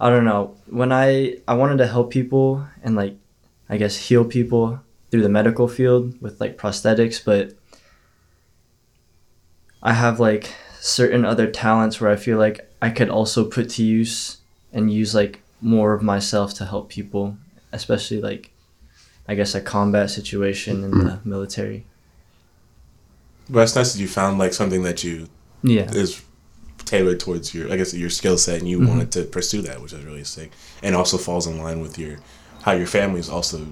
I 0.00 0.08
don't 0.08 0.24
know. 0.24 0.56
When 0.66 0.90
I 0.90 1.36
I 1.46 1.54
wanted 1.54 1.76
to 1.78 1.86
help 1.86 2.10
people 2.10 2.66
and 2.82 2.96
like 2.96 3.16
I 3.68 3.76
guess 3.76 3.96
heal 4.08 4.24
people 4.24 4.80
through 5.10 5.22
the 5.22 5.28
medical 5.28 5.68
field 5.68 6.20
with 6.20 6.40
like 6.40 6.56
prosthetics, 6.56 7.22
but 7.22 7.52
I 9.82 9.92
have 9.92 10.18
like 10.18 10.50
certain 10.80 11.24
other 11.26 11.50
talents 11.50 12.00
where 12.00 12.10
I 12.10 12.16
feel 12.16 12.38
like 12.38 12.68
I 12.80 12.88
could 12.88 13.10
also 13.10 13.44
put 13.44 13.68
to 13.70 13.84
use 13.84 14.38
and 14.72 14.90
use 14.90 15.14
like 15.14 15.40
more 15.60 15.92
of 15.92 16.02
myself 16.02 16.54
to 16.54 16.64
help 16.64 16.88
people, 16.88 17.36
especially 17.72 18.20
like 18.20 18.53
I 19.26 19.34
guess 19.34 19.54
a 19.54 19.60
combat 19.60 20.10
situation 20.10 20.84
in 20.84 20.90
the 20.90 21.18
military. 21.24 21.86
But 23.48 23.60
it's 23.60 23.76
nice 23.76 23.92
that 23.92 24.00
you 24.00 24.08
found 24.08 24.38
like 24.38 24.52
something 24.52 24.82
that 24.82 25.02
you 25.04 25.28
Yeah. 25.62 25.90
is 25.92 26.22
tailored 26.84 27.20
towards 27.20 27.54
your, 27.54 27.72
I 27.72 27.76
guess, 27.76 27.94
your 27.94 28.10
skill 28.10 28.36
set, 28.38 28.58
and 28.60 28.68
you 28.68 28.78
Mm-hmm. 28.78 28.88
wanted 28.88 29.12
to 29.12 29.24
pursue 29.24 29.62
that, 29.62 29.80
which 29.82 29.92
is 29.94 30.04
really 30.04 30.24
sick, 30.24 30.52
and 30.82 30.94
also 30.94 31.16
falls 31.16 31.46
in 31.46 31.58
line 31.58 31.80
with 31.80 31.98
your 31.98 32.18
how 32.62 32.72
your 32.72 32.86
family's 32.86 33.28
also 33.28 33.66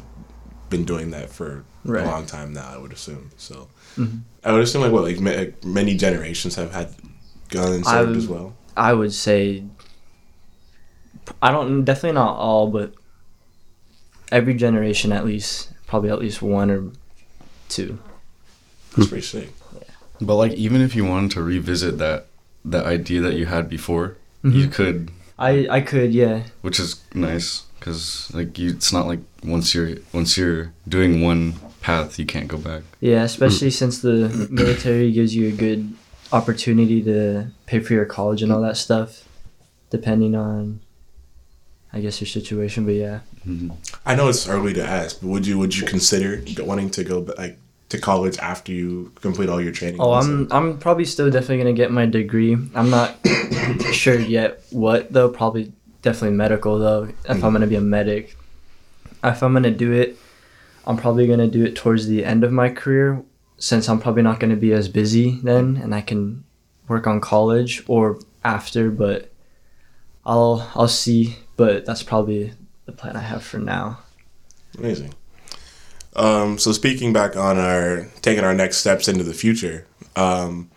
been 0.70 0.84
doing 0.84 1.10
that 1.10 1.30
for 1.30 1.64
Right. 1.84 2.04
a 2.04 2.06
long 2.08 2.24
time 2.26 2.52
now. 2.52 2.68
I 2.74 2.78
would 2.78 2.92
assume. 2.92 3.30
So 3.36 3.68
Mhm. 3.98 4.20
I 4.44 4.52
would 4.52 4.62
assume 4.62 4.82
like 4.82 4.92
what 4.92 5.02
like 5.04 5.20
ma- 5.20 5.30
like, 5.32 5.64
many 5.64 5.96
generations 5.96 6.54
have 6.56 6.72
had 6.72 6.94
gone 7.50 7.72
and 7.72 7.84
served 7.86 8.10
would- 8.10 8.18
as 8.18 8.26
well. 8.28 8.54
I 8.76 8.92
would 8.94 9.12
say 9.12 9.64
I 11.40 11.50
don't 11.52 11.84
definitely 11.84 12.12
not 12.14 12.36
all, 12.36 12.68
but 12.68 12.94
every 14.32 14.54
generation 14.54 15.12
at 15.12 15.24
least 15.24 15.70
probably 15.86 16.10
at 16.10 16.18
least 16.18 16.42
one 16.42 16.70
or 16.70 16.90
two. 17.68 17.98
It's 18.96 19.06
pretty 19.06 19.22
sick. 19.22 19.50
But 20.20 20.36
like, 20.36 20.52
even 20.52 20.80
if 20.80 20.96
you 20.96 21.04
wanted 21.04 21.32
to 21.32 21.42
revisit 21.42 21.98
that 21.98 22.26
that 22.64 22.86
idea 22.86 23.20
that 23.20 23.34
you 23.34 23.46
had 23.46 23.68
before, 23.68 24.16
you 24.42 24.50
mm-hmm. 24.50 24.70
could, 24.70 25.10
I 25.38 25.68
I 25.68 25.80
could 25.80 26.12
yeah 26.14 26.44
which 26.62 26.80
is 26.80 27.02
nice 27.14 27.62
because 27.78 28.30
like 28.32 28.58
you, 28.58 28.70
it's 28.70 28.92
not 28.92 29.06
like 29.06 29.20
once 29.44 29.74
you're 29.74 29.96
once 30.12 30.36
you're 30.36 30.72
doing 30.88 31.20
one 31.20 31.54
path, 31.80 32.18
you 32.18 32.26
can't 32.26 32.48
go 32.48 32.56
back. 32.56 32.82
yeah 33.00 33.22
especially 33.24 33.70
since 33.70 34.00
the 34.00 34.48
military 34.50 35.10
gives 35.12 35.34
you 35.34 35.48
a 35.48 35.52
good 35.52 35.92
opportunity 36.32 37.02
to 37.02 37.48
pay 37.66 37.80
for 37.80 37.92
your 37.92 38.06
college 38.06 38.42
and 38.42 38.52
all 38.52 38.62
that 38.62 38.76
stuff, 38.76 39.28
depending 39.90 40.34
on 40.34 40.80
I 41.92 42.00
guess 42.00 42.20
your 42.20 42.28
situation. 42.28 42.84
But 42.84 42.94
yeah, 42.94 43.20
mm-hmm. 43.46 43.70
I 44.06 44.14
know 44.14 44.28
it's 44.28 44.48
early 44.48 44.72
to 44.74 44.84
ask, 44.84 45.20
but 45.20 45.28
would 45.28 45.46
you 45.46 45.58
would 45.58 45.76
you 45.76 45.86
consider 45.86 46.42
wanting 46.58 46.90
to 46.90 47.04
go 47.04 47.20
like 47.36 47.58
to 47.92 47.98
college 47.98 48.38
after 48.38 48.72
you 48.72 49.12
complete 49.20 49.48
all 49.48 49.60
your 49.60 49.72
training? 49.72 50.00
Oh, 50.00 50.12
I'm 50.12 50.48
I'm 50.50 50.78
probably 50.78 51.04
still 51.04 51.30
definitely 51.30 51.58
gonna 51.58 51.74
get 51.74 51.90
my 51.90 52.06
degree. 52.06 52.54
I'm 52.74 52.90
not 52.90 53.16
sure 53.92 54.18
yet 54.18 54.62
what 54.70 55.12
though. 55.12 55.28
Probably 55.28 55.72
definitely 56.00 56.36
medical 56.36 56.78
though. 56.78 57.04
If 57.04 57.14
I'm 57.28 57.36
mm-hmm. 57.36 57.52
gonna 57.52 57.66
be 57.66 57.76
a 57.76 57.80
medic, 57.80 58.36
if 59.22 59.42
I'm 59.42 59.52
gonna 59.52 59.70
do 59.70 59.92
it, 59.92 60.16
I'm 60.86 60.96
probably 60.96 61.26
gonna 61.26 61.48
do 61.48 61.64
it 61.64 61.76
towards 61.76 62.06
the 62.06 62.24
end 62.24 62.44
of 62.44 62.52
my 62.52 62.70
career, 62.70 63.22
since 63.58 63.88
I'm 63.88 64.00
probably 64.00 64.22
not 64.22 64.40
gonna 64.40 64.56
be 64.56 64.72
as 64.72 64.88
busy 64.88 65.38
then, 65.42 65.76
and 65.76 65.94
I 65.94 66.00
can 66.00 66.44
work 66.88 67.06
on 67.06 67.20
college 67.20 67.84
or 67.86 68.18
after. 68.42 68.90
But 68.90 69.30
I'll 70.24 70.70
I'll 70.74 70.88
see. 70.88 71.36
But 71.56 71.84
that's 71.84 72.02
probably 72.02 72.52
the 72.86 72.92
plan 72.92 73.16
I 73.16 73.20
have 73.20 73.42
for 73.42 73.58
now. 73.58 74.00
Amazing. 74.78 75.14
Um, 76.14 76.58
so 76.58 76.72
speaking 76.72 77.12
back 77.12 77.36
on 77.36 77.58
our 77.58 78.06
taking 78.20 78.44
our 78.44 78.54
next 78.54 78.78
steps 78.78 79.08
into 79.08 79.24
the 79.24 79.34
future, 79.34 79.86
um, 80.16 80.70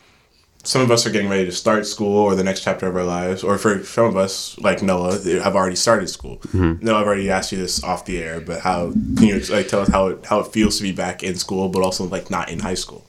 some 0.64 0.82
of 0.82 0.90
us 0.92 1.06
are 1.06 1.12
getting 1.12 1.30
ready 1.30 1.46
to 1.46 1.52
start 1.52 1.86
school 1.86 2.18
or 2.18 2.36
the 2.36 2.44
next 2.44 2.64
chapter 2.64 2.88
of 2.88 2.96
our 2.96 3.04
lives, 3.04 3.44
or 3.44 3.58
for 3.58 3.84
some 3.84 4.06
of 4.06 4.18
us, 4.18 4.58
like 4.60 4.82
Noah, 4.82 5.18
they 5.18 5.40
have 5.40 5.56
already 5.56 5.76
started 5.76 6.10
school. 6.10 6.42
Noah, 6.54 7.02
I've 7.02 7.06
already 7.06 7.30
asked 7.30 7.52
you 7.52 7.58
this 7.58 7.84
off 7.84 8.06
the 8.06 8.22
air, 8.22 8.42
but 8.42 8.62
how 8.62 8.92
can 8.92 9.24
you 9.24 9.40
like 9.42 9.68
tell 9.68 9.82
us 9.82 9.90
how 9.90 10.08
it 10.08 10.26
how 10.26 10.40
it 10.40 10.52
feels 10.52 10.78
to 10.78 10.84
be 10.84 10.92
back 10.92 11.24
in 11.24 11.36
school, 11.36 11.70
but 11.70 11.82
also 11.84 12.06
like 12.06 12.30
not 12.30 12.50
in 12.50 12.60
high 12.60 12.74
school? 12.74 13.06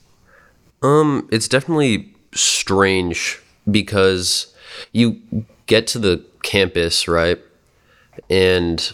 Um, 0.83 1.29
it's 1.33 1.49
definitely 1.49 2.15
strange 2.35 3.41
because 3.71 4.53
you 4.93 5.21
get 5.67 5.87
to 5.89 5.99
the 5.99 6.25
campus, 6.43 7.09
right? 7.09 7.39
And 8.29 8.93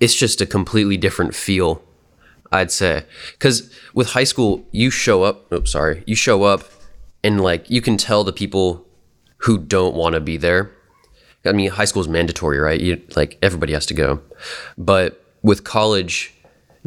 it's 0.00 0.14
just 0.14 0.40
a 0.40 0.46
completely 0.46 0.96
different 0.96 1.34
feel, 1.34 1.82
I'd 2.50 2.70
say. 2.70 3.04
Cuz 3.38 3.70
with 3.94 4.10
high 4.10 4.24
school, 4.24 4.66
you 4.72 4.90
show 4.90 5.22
up, 5.22 5.46
oh 5.52 5.64
sorry, 5.64 6.02
you 6.06 6.14
show 6.14 6.42
up 6.44 6.64
and 7.22 7.40
like 7.40 7.68
you 7.70 7.80
can 7.80 7.96
tell 7.96 8.24
the 8.24 8.32
people 8.32 8.86
who 9.38 9.58
don't 9.58 9.94
want 9.94 10.14
to 10.14 10.20
be 10.20 10.36
there. 10.36 10.70
I 11.44 11.52
mean, 11.52 11.70
high 11.70 11.86
school 11.86 12.02
is 12.02 12.08
mandatory, 12.08 12.58
right? 12.58 12.80
You 12.80 13.02
like 13.16 13.38
everybody 13.42 13.72
has 13.72 13.86
to 13.86 13.94
go. 13.94 14.20
But 14.78 15.24
with 15.42 15.64
college, 15.64 16.34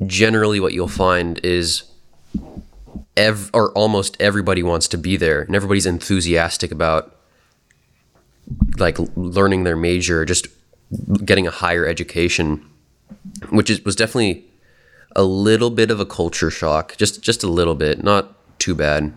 generally 0.05 0.59
what 0.59 0.73
you'll 0.73 0.87
find 0.87 1.39
is 1.43 1.83
ev- 3.17 3.49
or 3.53 3.71
almost 3.71 4.17
everybody 4.19 4.63
wants 4.63 4.87
to 4.89 4.97
be 4.97 5.17
there 5.17 5.41
and 5.41 5.55
everybody's 5.55 5.85
enthusiastic 5.85 6.71
about 6.71 7.15
like 8.77 8.97
learning 9.15 9.63
their 9.63 9.75
major 9.75 10.23
just 10.25 10.47
getting 11.23 11.47
a 11.47 11.51
higher 11.51 11.85
education 11.85 12.65
which 13.49 13.69
is 13.69 13.83
was 13.83 13.95
definitely 13.95 14.45
a 15.15 15.23
little 15.23 15.69
bit 15.69 15.91
of 15.91 15.99
a 15.99 16.05
culture 16.05 16.51
shock 16.51 16.95
just 16.97 17.21
just 17.21 17.43
a 17.43 17.47
little 17.47 17.75
bit 17.75 18.03
not 18.03 18.35
too 18.59 18.75
bad 18.75 19.13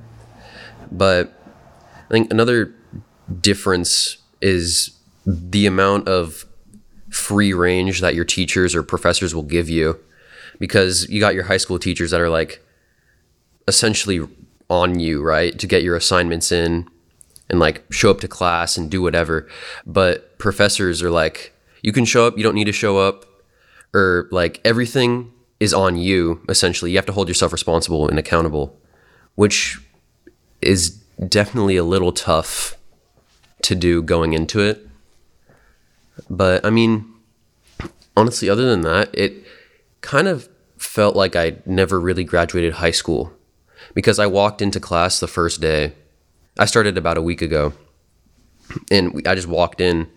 but 0.90 1.32
i 2.08 2.10
think 2.10 2.30
another 2.32 2.74
difference 3.40 4.18
is 4.40 4.98
the 5.26 5.66
amount 5.66 6.08
of 6.08 6.46
free 7.10 7.52
range 7.52 8.00
that 8.00 8.14
your 8.14 8.24
teachers 8.24 8.74
or 8.74 8.82
professors 8.82 9.34
will 9.34 9.42
give 9.42 9.68
you 9.68 9.98
because 10.58 11.08
you 11.08 11.20
got 11.20 11.34
your 11.34 11.44
high 11.44 11.56
school 11.56 11.78
teachers 11.78 12.10
that 12.10 12.20
are 12.20 12.28
like 12.28 12.62
essentially 13.66 14.26
on 14.70 14.98
you, 14.98 15.22
right? 15.22 15.58
To 15.58 15.66
get 15.66 15.82
your 15.82 15.96
assignments 15.96 16.52
in 16.52 16.88
and 17.48 17.58
like 17.60 17.84
show 17.90 18.10
up 18.10 18.20
to 18.20 18.28
class 18.28 18.76
and 18.76 18.90
do 18.90 19.00
whatever. 19.00 19.48
But 19.86 20.38
professors 20.38 21.02
are 21.02 21.10
like, 21.10 21.54
you 21.82 21.92
can 21.92 22.04
show 22.04 22.26
up, 22.26 22.36
you 22.36 22.42
don't 22.42 22.54
need 22.54 22.64
to 22.64 22.72
show 22.72 22.98
up, 22.98 23.24
or 23.94 24.28
like 24.30 24.60
everything 24.64 25.32
is 25.60 25.74
on 25.74 25.96
you, 25.96 26.42
essentially. 26.48 26.90
You 26.90 26.98
have 26.98 27.06
to 27.06 27.12
hold 27.12 27.28
yourself 27.28 27.52
responsible 27.52 28.08
and 28.08 28.18
accountable, 28.18 28.78
which 29.34 29.78
is 30.60 30.90
definitely 31.28 31.76
a 31.76 31.84
little 31.84 32.12
tough 32.12 32.76
to 33.62 33.74
do 33.74 34.02
going 34.02 34.32
into 34.32 34.60
it. 34.60 34.86
But 36.28 36.64
I 36.64 36.70
mean, 36.70 37.12
honestly, 38.16 38.48
other 38.48 38.68
than 38.68 38.82
that, 38.82 39.10
it 39.14 39.44
kind 40.00 40.28
of 40.28 40.48
felt 40.76 41.16
like 41.16 41.34
I 41.36 41.56
never 41.66 42.00
really 42.00 42.24
graduated 42.24 42.74
high 42.74 42.92
school 42.92 43.32
because 43.94 44.18
I 44.18 44.26
walked 44.26 44.62
into 44.62 44.80
class 44.80 45.20
the 45.20 45.26
first 45.26 45.60
day. 45.60 45.92
I 46.58 46.66
started 46.66 46.98
about 46.98 47.18
a 47.18 47.22
week 47.22 47.42
ago, 47.42 47.72
and 48.90 49.22
I 49.26 49.34
just 49.34 49.48
walked 49.48 49.80
in, 49.80 50.08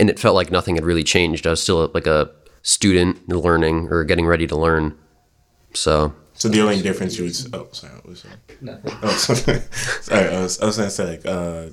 and 0.00 0.10
it 0.10 0.18
felt 0.18 0.34
like 0.34 0.50
nothing 0.50 0.74
had 0.76 0.84
really 0.84 1.04
changed. 1.04 1.46
I 1.46 1.50
was 1.50 1.62
still 1.62 1.90
like 1.94 2.06
a 2.06 2.30
student 2.62 3.28
learning 3.28 3.88
or 3.90 4.04
getting 4.04 4.26
ready 4.26 4.46
to 4.46 4.56
learn. 4.56 4.96
So 5.74 6.14
So 6.34 6.48
the 6.48 6.60
only 6.62 6.82
difference 6.82 7.16
you 7.18 7.24
would 7.24 7.32
s- 7.32 7.48
oh 7.52 7.68
sorry 7.72 7.94
what 7.94 8.06
was 8.06 8.22
that? 8.22 8.38
Nothing. 8.62 8.92
Oh, 9.02 9.08
sorry. 10.00 10.30
I 10.30 10.40
was, 10.42 10.60
I 10.60 10.66
was 10.66 10.76
gonna 10.76 10.90
say 10.90 11.06
like 11.06 11.26
uh, 11.26 11.66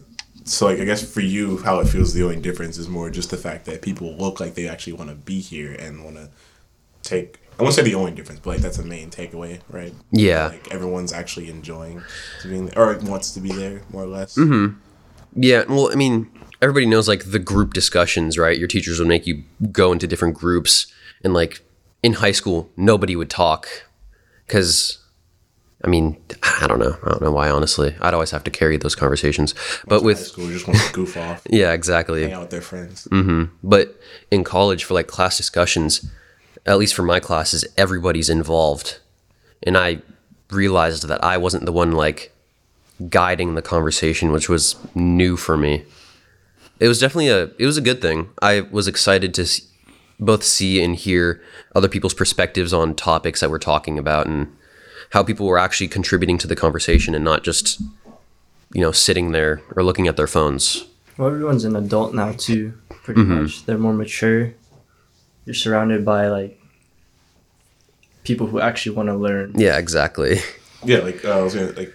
so 0.45 0.65
like 0.67 0.79
I 0.79 0.85
guess 0.85 1.03
for 1.09 1.21
you 1.21 1.57
how 1.59 1.79
it 1.79 1.87
feels 1.87 2.13
the 2.13 2.23
only 2.23 2.39
difference 2.41 2.77
is 2.77 2.87
more 2.89 3.09
just 3.09 3.29
the 3.31 3.37
fact 3.37 3.65
that 3.65 3.81
people 3.81 4.15
look 4.17 4.39
like 4.39 4.55
they 4.55 4.67
actually 4.67 4.93
want 4.93 5.09
to 5.09 5.15
be 5.15 5.39
here 5.39 5.73
and 5.73 6.03
want 6.03 6.17
to 6.17 6.29
take. 7.01 7.39
I 7.59 7.63
won't 7.63 7.75
say 7.75 7.83
the 7.83 7.95
only 7.95 8.11
difference, 8.11 8.39
but 8.41 8.49
like 8.51 8.61
that's 8.61 8.77
the 8.77 8.83
main 8.83 9.09
takeaway, 9.11 9.61
right? 9.69 9.93
Yeah. 10.11 10.47
Like 10.47 10.73
everyone's 10.73 11.13
actually 11.13 11.49
enjoying 11.49 12.01
being 12.43 12.65
there, 12.65 12.77
or 12.79 12.97
wants 12.99 13.31
to 13.35 13.39
be 13.39 13.51
there 13.51 13.81
more 13.91 14.03
or 14.03 14.07
less. 14.07 14.35
mm-hmm 14.35 14.77
Yeah, 15.35 15.63
well, 15.69 15.91
I 15.91 15.95
mean, 15.95 16.29
everybody 16.63 16.85
knows 16.85 17.09
like 17.09 17.31
the 17.31 17.39
group 17.39 17.73
discussions, 17.73 18.37
right? 18.37 18.57
Your 18.57 18.69
teachers 18.69 18.97
would 18.97 19.07
make 19.07 19.27
you 19.27 19.43
go 19.71 19.91
into 19.91 20.07
different 20.07 20.35
groups, 20.35 20.87
and 21.23 21.33
like 21.33 21.61
in 22.01 22.13
high 22.13 22.31
school, 22.31 22.69
nobody 22.77 23.15
would 23.15 23.29
talk 23.29 23.67
because, 24.47 24.99
I 25.83 25.89
mean, 25.89 26.17
I 26.41 26.67
don't 26.67 26.79
know, 26.79 26.97
I 27.03 27.09
don't 27.09 27.21
know 27.21 27.31
why. 27.31 27.49
Honestly, 27.49 27.95
I'd 27.99 28.13
always 28.13 28.31
have 28.31 28.45
to 28.45 28.51
carry 28.51 28.77
those 28.77 28.95
conversations. 28.95 29.53
But 29.85 29.99
High 29.99 30.05
with 30.05 30.19
school, 30.19 30.45
you 30.45 30.53
just 30.53 30.67
want 30.67 30.79
to 30.79 30.93
goof 30.93 31.17
off, 31.17 31.45
yeah, 31.49 31.73
exactly. 31.73 32.23
hang 32.23 32.33
out 32.33 32.41
with 32.41 32.49
their 32.51 32.61
friends. 32.61 33.09
Mm-hmm. 33.11 33.55
But 33.61 33.99
in 34.31 34.45
college, 34.45 34.85
for 34.85 34.93
like 34.93 35.07
class 35.07 35.35
discussions, 35.35 36.09
at 36.65 36.77
least 36.77 36.93
for 36.93 37.03
my 37.03 37.19
classes, 37.19 37.65
everybody's 37.77 38.29
involved. 38.29 38.99
And 39.63 39.77
I 39.77 40.01
realized 40.49 41.07
that 41.09 41.21
I 41.23 41.37
wasn't 41.37 41.65
the 41.65 41.73
one 41.73 41.91
like 41.91 42.33
guiding 43.09 43.55
the 43.55 43.61
conversation, 43.61 44.31
which 44.31 44.47
was 44.47 44.75
new 44.95 45.35
for 45.35 45.57
me. 45.57 45.83
It 46.83 46.89
was 46.89 46.99
definitely 46.99 47.29
a 47.29 47.43
it 47.57 47.65
was 47.65 47.77
a 47.77 47.81
good 47.81 48.01
thing. 48.01 48.27
I 48.41 48.53
was 48.59 48.89
excited 48.89 49.33
to 49.35 49.43
s 49.43 49.61
both 50.19 50.43
see 50.43 50.83
and 50.83 50.97
hear 50.97 51.41
other 51.73 51.87
people's 51.87 52.13
perspectives 52.13 52.73
on 52.73 52.93
topics 52.93 53.39
that 53.39 53.49
we're 53.49 53.67
talking 53.71 53.97
about 53.97 54.27
and 54.27 54.47
how 55.11 55.23
people 55.23 55.47
were 55.47 55.57
actually 55.57 55.87
contributing 55.87 56.37
to 56.39 56.47
the 56.47 56.57
conversation 56.57 57.15
and 57.15 57.23
not 57.23 57.41
just 57.41 57.79
you 58.73 58.81
know 58.81 58.91
sitting 58.91 59.31
there 59.31 59.61
or 59.77 59.81
looking 59.81 60.09
at 60.09 60.17
their 60.17 60.27
phones. 60.27 60.83
Well, 61.17 61.29
everyone's 61.29 61.63
an 61.63 61.77
adult 61.77 62.13
now 62.13 62.33
too. 62.33 62.73
Pretty 62.89 63.23
much, 63.23 63.65
they're 63.65 63.77
more 63.77 63.93
mature. 63.93 64.53
You're 65.45 65.61
surrounded 65.65 66.03
by 66.03 66.27
like 66.27 66.59
people 68.25 68.47
who 68.47 68.59
actually 68.59 68.97
want 68.97 69.07
to 69.07 69.15
learn. 69.15 69.53
Yeah, 69.55 69.77
exactly. 69.77 70.39
Yeah, 70.85 70.99
like 70.99 71.23
uh, 71.23 71.39
I 71.39 71.41
was 71.41 71.55
gonna 71.55 71.71
like 71.71 71.93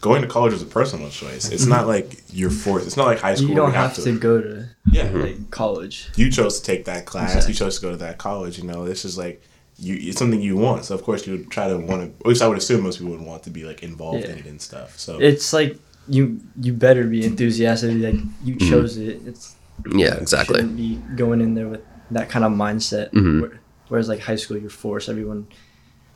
going 0.00 0.22
to 0.22 0.28
college 0.28 0.52
is 0.52 0.62
a 0.62 0.66
personal 0.66 1.10
choice. 1.10 1.50
It's 1.50 1.66
not 1.66 1.86
like 1.86 2.22
you're 2.32 2.50
forced. 2.50 2.86
It's 2.86 2.96
not 2.96 3.06
like 3.06 3.18
high 3.20 3.34
school. 3.34 3.48
You 3.50 3.54
don't 3.56 3.70
where 3.72 3.80
have 3.80 3.94
to 3.94 4.18
go 4.18 4.40
to 4.40 4.66
Yeah, 4.90 5.10
like 5.10 5.50
college. 5.50 6.08
you 6.16 6.30
chose 6.30 6.58
to 6.60 6.64
take 6.66 6.84
that 6.86 7.06
class. 7.06 7.46
You 7.48 7.54
chose 7.54 7.76
to 7.76 7.82
go 7.82 7.90
to 7.90 7.96
that 7.98 8.18
college. 8.18 8.58
You 8.58 8.64
know, 8.64 8.84
this 8.84 9.04
is 9.04 9.16
like 9.18 9.42
you 9.78 9.96
it's 10.00 10.18
something 10.18 10.40
you 10.40 10.56
want. 10.56 10.84
So 10.86 10.94
of 10.94 11.02
course 11.02 11.26
you 11.26 11.32
would 11.36 11.50
try 11.50 11.68
to 11.68 11.76
want 11.76 12.02
to. 12.02 12.06
At 12.20 12.26
least 12.26 12.42
I 12.42 12.48
would 12.48 12.58
assume 12.58 12.82
most 12.82 12.98
people 12.98 13.12
would 13.12 13.20
want 13.26 13.42
to 13.44 13.50
be 13.50 13.64
like 13.64 13.82
involved 13.82 14.24
Yeah. 14.24 14.32
in 14.32 14.38
it 14.38 14.46
and 14.46 14.60
stuff. 14.60 14.98
So 14.98 15.18
It's 15.20 15.52
like 15.52 15.76
you 16.08 16.40
you 16.60 16.72
better 16.72 17.04
be 17.04 17.24
enthusiastic. 17.24 17.96
Like 17.98 18.20
you 18.44 18.56
chose 18.56 18.96
it. 18.96 19.20
It's 19.26 19.54
Yeah, 19.94 20.14
exactly. 20.16 20.56
shouldn't 20.60 20.76
be 20.76 20.96
going 21.16 21.40
in 21.40 21.54
there 21.54 21.68
with 21.68 21.80
that 22.10 22.28
kind 22.28 22.44
of 22.44 22.52
mindset. 22.52 23.10
Mhm. 23.12 23.40
Where- 23.42 23.60
Whereas 23.88 24.08
like 24.08 24.20
high 24.20 24.36
school, 24.36 24.56
you're 24.56 24.70
forced. 24.70 25.08
Everyone, 25.08 25.48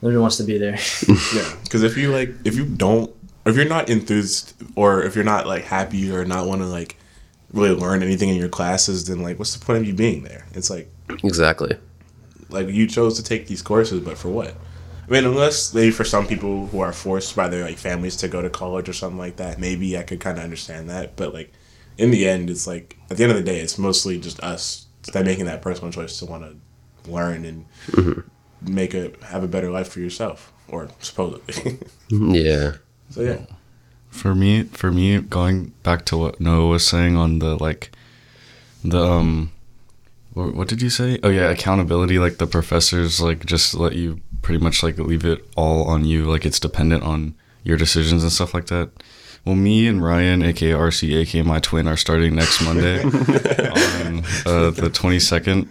everyone 0.00 0.20
wants 0.22 0.36
to 0.36 0.44
be 0.44 0.58
there. 0.58 0.78
yeah, 1.34 1.56
because 1.64 1.82
if 1.82 1.96
you 1.96 2.12
like, 2.12 2.30
if 2.44 2.54
you 2.54 2.66
don't, 2.66 3.10
if 3.46 3.56
you're 3.56 3.64
not 3.64 3.88
enthused, 3.88 4.54
or 4.76 5.02
if 5.02 5.14
you're 5.14 5.24
not 5.24 5.46
like 5.46 5.64
happy, 5.64 6.10
or 6.10 6.24
not 6.24 6.46
want 6.46 6.60
to 6.62 6.66
like 6.66 6.96
really 7.52 7.74
learn 7.74 8.02
anything 8.02 8.28
in 8.28 8.36
your 8.36 8.48
classes, 8.48 9.06
then 9.06 9.22
like, 9.22 9.38
what's 9.38 9.56
the 9.56 9.64
point 9.64 9.78
of 9.78 9.86
you 9.86 9.94
being 9.94 10.22
there? 10.22 10.46
It's 10.52 10.70
like 10.70 10.90
Exactly. 11.22 11.76
like 12.48 12.68
you 12.68 12.86
chose 12.86 13.16
to 13.16 13.22
take 13.22 13.46
these 13.46 13.62
courses, 13.62 14.00
but 14.00 14.18
for 14.18 14.28
what? 14.28 14.56
I 15.06 15.10
mean, 15.10 15.24
unless 15.24 15.74
maybe 15.74 15.90
for 15.90 16.04
some 16.04 16.26
people 16.26 16.66
who 16.68 16.80
are 16.80 16.92
forced 16.92 17.36
by 17.36 17.48
their 17.48 17.64
like 17.64 17.76
families 17.76 18.16
to 18.16 18.28
go 18.28 18.40
to 18.40 18.48
college 18.48 18.88
or 18.88 18.94
something 18.94 19.18
like 19.18 19.36
that, 19.36 19.58
maybe 19.58 19.98
I 19.98 20.02
could 20.02 20.20
kind 20.20 20.38
of 20.38 20.44
understand 20.44 20.88
that. 20.88 21.16
But 21.16 21.34
like 21.34 21.52
in 21.98 22.10
the 22.10 22.26
end, 22.26 22.48
it's 22.48 22.66
like 22.66 22.96
at 23.10 23.18
the 23.18 23.24
end 23.24 23.32
of 23.32 23.38
the 23.38 23.44
day, 23.44 23.60
it's 23.60 23.78
mostly 23.78 24.18
just 24.18 24.40
us 24.40 24.86
that 25.12 25.24
making 25.26 25.44
that 25.44 25.60
personal 25.60 25.92
choice 25.92 26.18
to 26.18 26.24
want 26.24 26.44
to 26.44 27.10
learn 27.10 27.44
and 27.44 27.66
mm-hmm. 27.88 28.20
make 28.72 28.94
a 28.94 29.12
have 29.26 29.44
a 29.44 29.48
better 29.48 29.70
life 29.70 29.88
for 29.88 30.00
yourself, 30.00 30.52
or 30.68 30.88
supposedly. 31.00 31.78
Yeah. 32.10 32.74
So 33.14 33.20
yeah, 33.22 33.46
For 34.10 34.34
me, 34.34 34.64
for 34.64 34.90
me, 34.90 35.20
going 35.20 35.66
back 35.84 36.04
to 36.06 36.16
what 36.18 36.40
Noah 36.40 36.66
was 36.66 36.84
saying 36.84 37.16
on 37.16 37.38
the 37.38 37.54
like, 37.54 37.92
the 38.82 39.00
um, 39.00 39.52
what, 40.32 40.52
what 40.56 40.66
did 40.66 40.82
you 40.82 40.90
say? 40.90 41.20
Oh 41.22 41.28
yeah, 41.28 41.48
accountability. 41.48 42.18
Like 42.18 42.38
the 42.38 42.48
professors, 42.48 43.20
like 43.20 43.46
just 43.46 43.72
let 43.76 43.92
you 43.92 44.20
pretty 44.42 44.58
much 44.60 44.82
like 44.82 44.98
leave 44.98 45.24
it 45.24 45.46
all 45.54 45.84
on 45.84 46.04
you. 46.04 46.24
Like 46.24 46.44
it's 46.44 46.58
dependent 46.58 47.04
on 47.04 47.36
your 47.62 47.76
decisions 47.76 48.24
and 48.24 48.32
stuff 48.32 48.52
like 48.52 48.66
that. 48.66 48.90
Well, 49.44 49.54
me 49.54 49.86
and 49.86 50.00
Rhyen, 50.00 50.44
aka 50.44 50.72
RC, 50.72 51.14
aka 51.20 51.42
my 51.42 51.60
twin, 51.60 51.86
are 51.86 51.96
starting 51.96 52.34
next 52.34 52.64
Monday 52.64 53.00
on 53.04 54.24
uh, 54.44 54.70
the 54.70 54.90
twenty 54.92 55.20
second. 55.20 55.68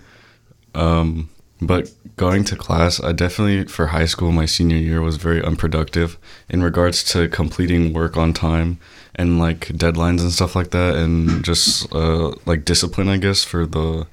Um, 0.74 1.30
but 1.66 1.92
going 2.16 2.44
to 2.46 2.56
class, 2.56 3.02
I 3.02 3.12
definitely 3.12 3.66
for 3.66 3.88
high 3.88 4.06
school, 4.06 4.32
my 4.32 4.46
senior 4.46 4.78
year 4.78 5.02
was 5.02 5.18
very 5.18 5.44
unproductive 5.44 6.18
in 6.50 6.64
regards 6.64 7.04
to 7.06 7.28
completing 7.30 7.94
work 7.94 8.18
on 8.18 8.34
time 8.34 8.80
and 9.16 9.40
like 9.40 9.68
deadlines 9.68 10.22
and 10.22 10.32
stuff 10.32 10.56
like 10.56 10.72
that, 10.72 10.96
and 10.96 11.44
just 11.44 11.94
uh, 11.94 12.34
like 12.46 12.66
discipline, 12.66 13.10
I 13.10 13.18
guess, 13.18 13.44
for 13.44 13.66
the 13.66 14.08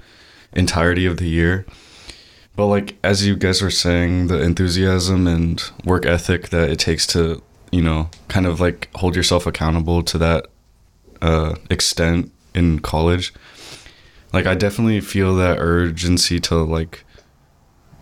entirety 0.53 1.07
of 1.07 1.19
the 1.19 1.29
year. 1.29 1.67
But 2.57 2.67
like 2.67 2.97
as 3.03 3.27
you 3.27 3.37
guys 3.37 3.63
were 3.63 3.71
saying, 3.71 4.27
the 4.27 4.41
enthusiasm 4.41 5.27
and 5.27 5.63
work 5.85 6.05
ethic 6.07 6.49
that 6.51 6.71
it 6.71 6.79
takes 6.79 7.07
to 7.09 7.43
you 7.71 7.83
know 7.83 8.11
kind 8.29 8.47
of 8.47 8.61
like 8.61 8.89
hold 8.97 9.15
yourself 9.15 9.47
accountable 9.47 10.03
to 10.03 10.19
that 10.19 10.47
uh, 11.23 11.55
extent 11.71 12.33
in 12.55 12.81
college. 12.81 13.33
Like 14.33 14.47
I 14.47 14.55
definitely 14.55 15.01
feel 15.01 15.35
that 15.37 15.59
urgency 15.59 16.41
to 16.41 16.57
like 16.57 17.05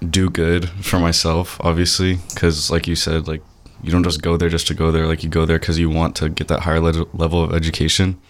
do 0.07 0.31
good 0.31 0.69
for 0.69 0.99
myself, 0.99 1.61
obviously, 1.61 2.19
because 2.35 2.71
like 2.71 2.87
you 2.87 2.97
said, 2.97 3.28
like 3.28 3.43
you 3.83 3.90
don't 3.90 4.05
just 4.05 4.23
go 4.23 4.37
there 4.37 4.49
just 4.49 4.67
to 4.69 4.75
go 4.75 4.90
there. 4.90 5.07
Like 5.07 5.23
you 5.23 5.31
go 5.31 5.47
there 5.47 5.59
because 5.59 5.78
you 5.78 5.90
want 5.90 6.17
to 6.17 6.28
get 6.28 6.49
that 6.49 6.61
higher 6.61 6.81
le- 6.81 7.07
level 7.12 7.43
of 7.43 7.52
education. 7.52 8.21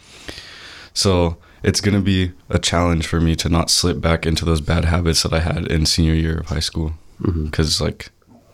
So 0.94 1.36
it's 1.62 1.80
gonna 1.80 2.00
be 2.00 2.32
a 2.48 2.58
challenge 2.58 3.06
for 3.06 3.20
me 3.20 3.34
to 3.36 3.48
not 3.48 3.70
slip 3.70 4.00
back 4.00 4.26
into 4.26 4.44
those 4.44 4.60
bad 4.60 4.84
habits 4.84 5.22
that 5.22 5.32
I 5.32 5.40
had 5.40 5.66
in 5.70 5.86
senior 5.86 6.14
year 6.14 6.38
of 6.38 6.46
high 6.46 6.60
school, 6.60 6.94
mm-hmm. 7.20 7.46
because 7.46 7.80
like 7.80 8.10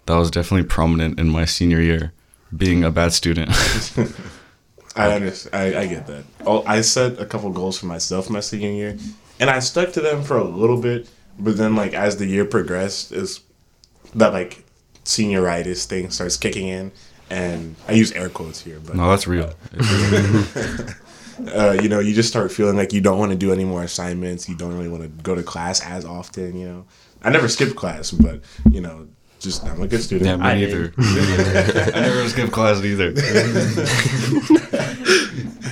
that 0.07 0.17
was 0.17 0.31
definitely 0.31 0.69
prominent 0.69 1.19
in 1.19 1.29
my 1.29 1.45
senior 1.45 1.81
year, 1.81 2.13
being 2.57 2.85
a 2.85 2.91
bad 2.91 3.13
student. 3.13 3.51
I 4.97 5.13
understand. 5.13 5.55
I, 5.55 5.81
I 5.81 5.87
get 5.87 6.07
that. 6.07 6.25
Oh, 6.47 6.63
I 6.67 6.81
set 6.83 7.19
a 7.19 7.27
couple 7.27 7.51
goals 7.51 7.79
for 7.79 7.87
myself 7.87 8.31
my 8.31 8.41
senior 8.41 8.71
year, 8.71 8.97
and 9.41 9.51
I 9.51 9.59
stuck 9.59 9.93
to 9.95 10.01
them 10.01 10.23
for 10.23 10.37
a 10.37 10.45
little 10.45 10.81
bit. 10.81 11.09
But 11.39 11.57
then, 11.57 11.75
like 11.75 11.95
as 11.95 12.17
the 12.17 12.27
year 12.27 12.45
progressed, 12.45 13.13
is 13.13 13.41
that 14.15 14.33
like 14.33 14.65
senioritis 15.05 15.87
thing 15.87 16.11
starts 16.11 16.37
kicking 16.37 16.69
in, 16.69 16.93
and 17.31 17.77
I 17.89 17.93
use 17.93 18.13
air 18.13 18.29
quotes 18.29 18.61
here, 18.61 18.81
but 18.85 18.97
no, 18.97 19.11
that's 19.11 19.27
real. 19.27 19.53
uh, 21.55 21.77
you 21.83 21.89
know, 21.89 22.01
you 22.01 22.15
just 22.15 22.29
start 22.29 22.53
feeling 22.53 22.77
like 22.77 22.93
you 22.93 23.01
don't 23.01 23.19
want 23.19 23.33
to 23.33 23.39
do 23.39 23.53
any 23.53 23.65
more 23.65 23.83
assignments. 23.83 24.49
You 24.49 24.57
don't 24.57 24.77
really 24.77 24.89
want 24.89 25.03
to 25.03 25.09
go 25.23 25.35
to 25.35 25.43
class 25.43 25.85
as 25.85 26.05
often. 26.05 26.57
You 26.57 26.69
know, 26.69 26.85
I 27.23 27.31
never 27.31 27.49
skipped 27.49 27.77
class, 27.77 28.11
but 28.11 28.41
you 28.71 28.81
know, 28.81 29.09
just 29.41 29.65
I'm 29.65 29.83
a 29.83 29.89
good 29.89 30.03
student. 30.03 30.29
Yeah, 30.29 30.37
me 30.37 30.45
I 30.45 30.55
neither. 30.55 30.95
I 30.99 32.01
never 32.01 32.29
skipped 32.29 32.53
class 32.53 32.83
either. 32.85 33.13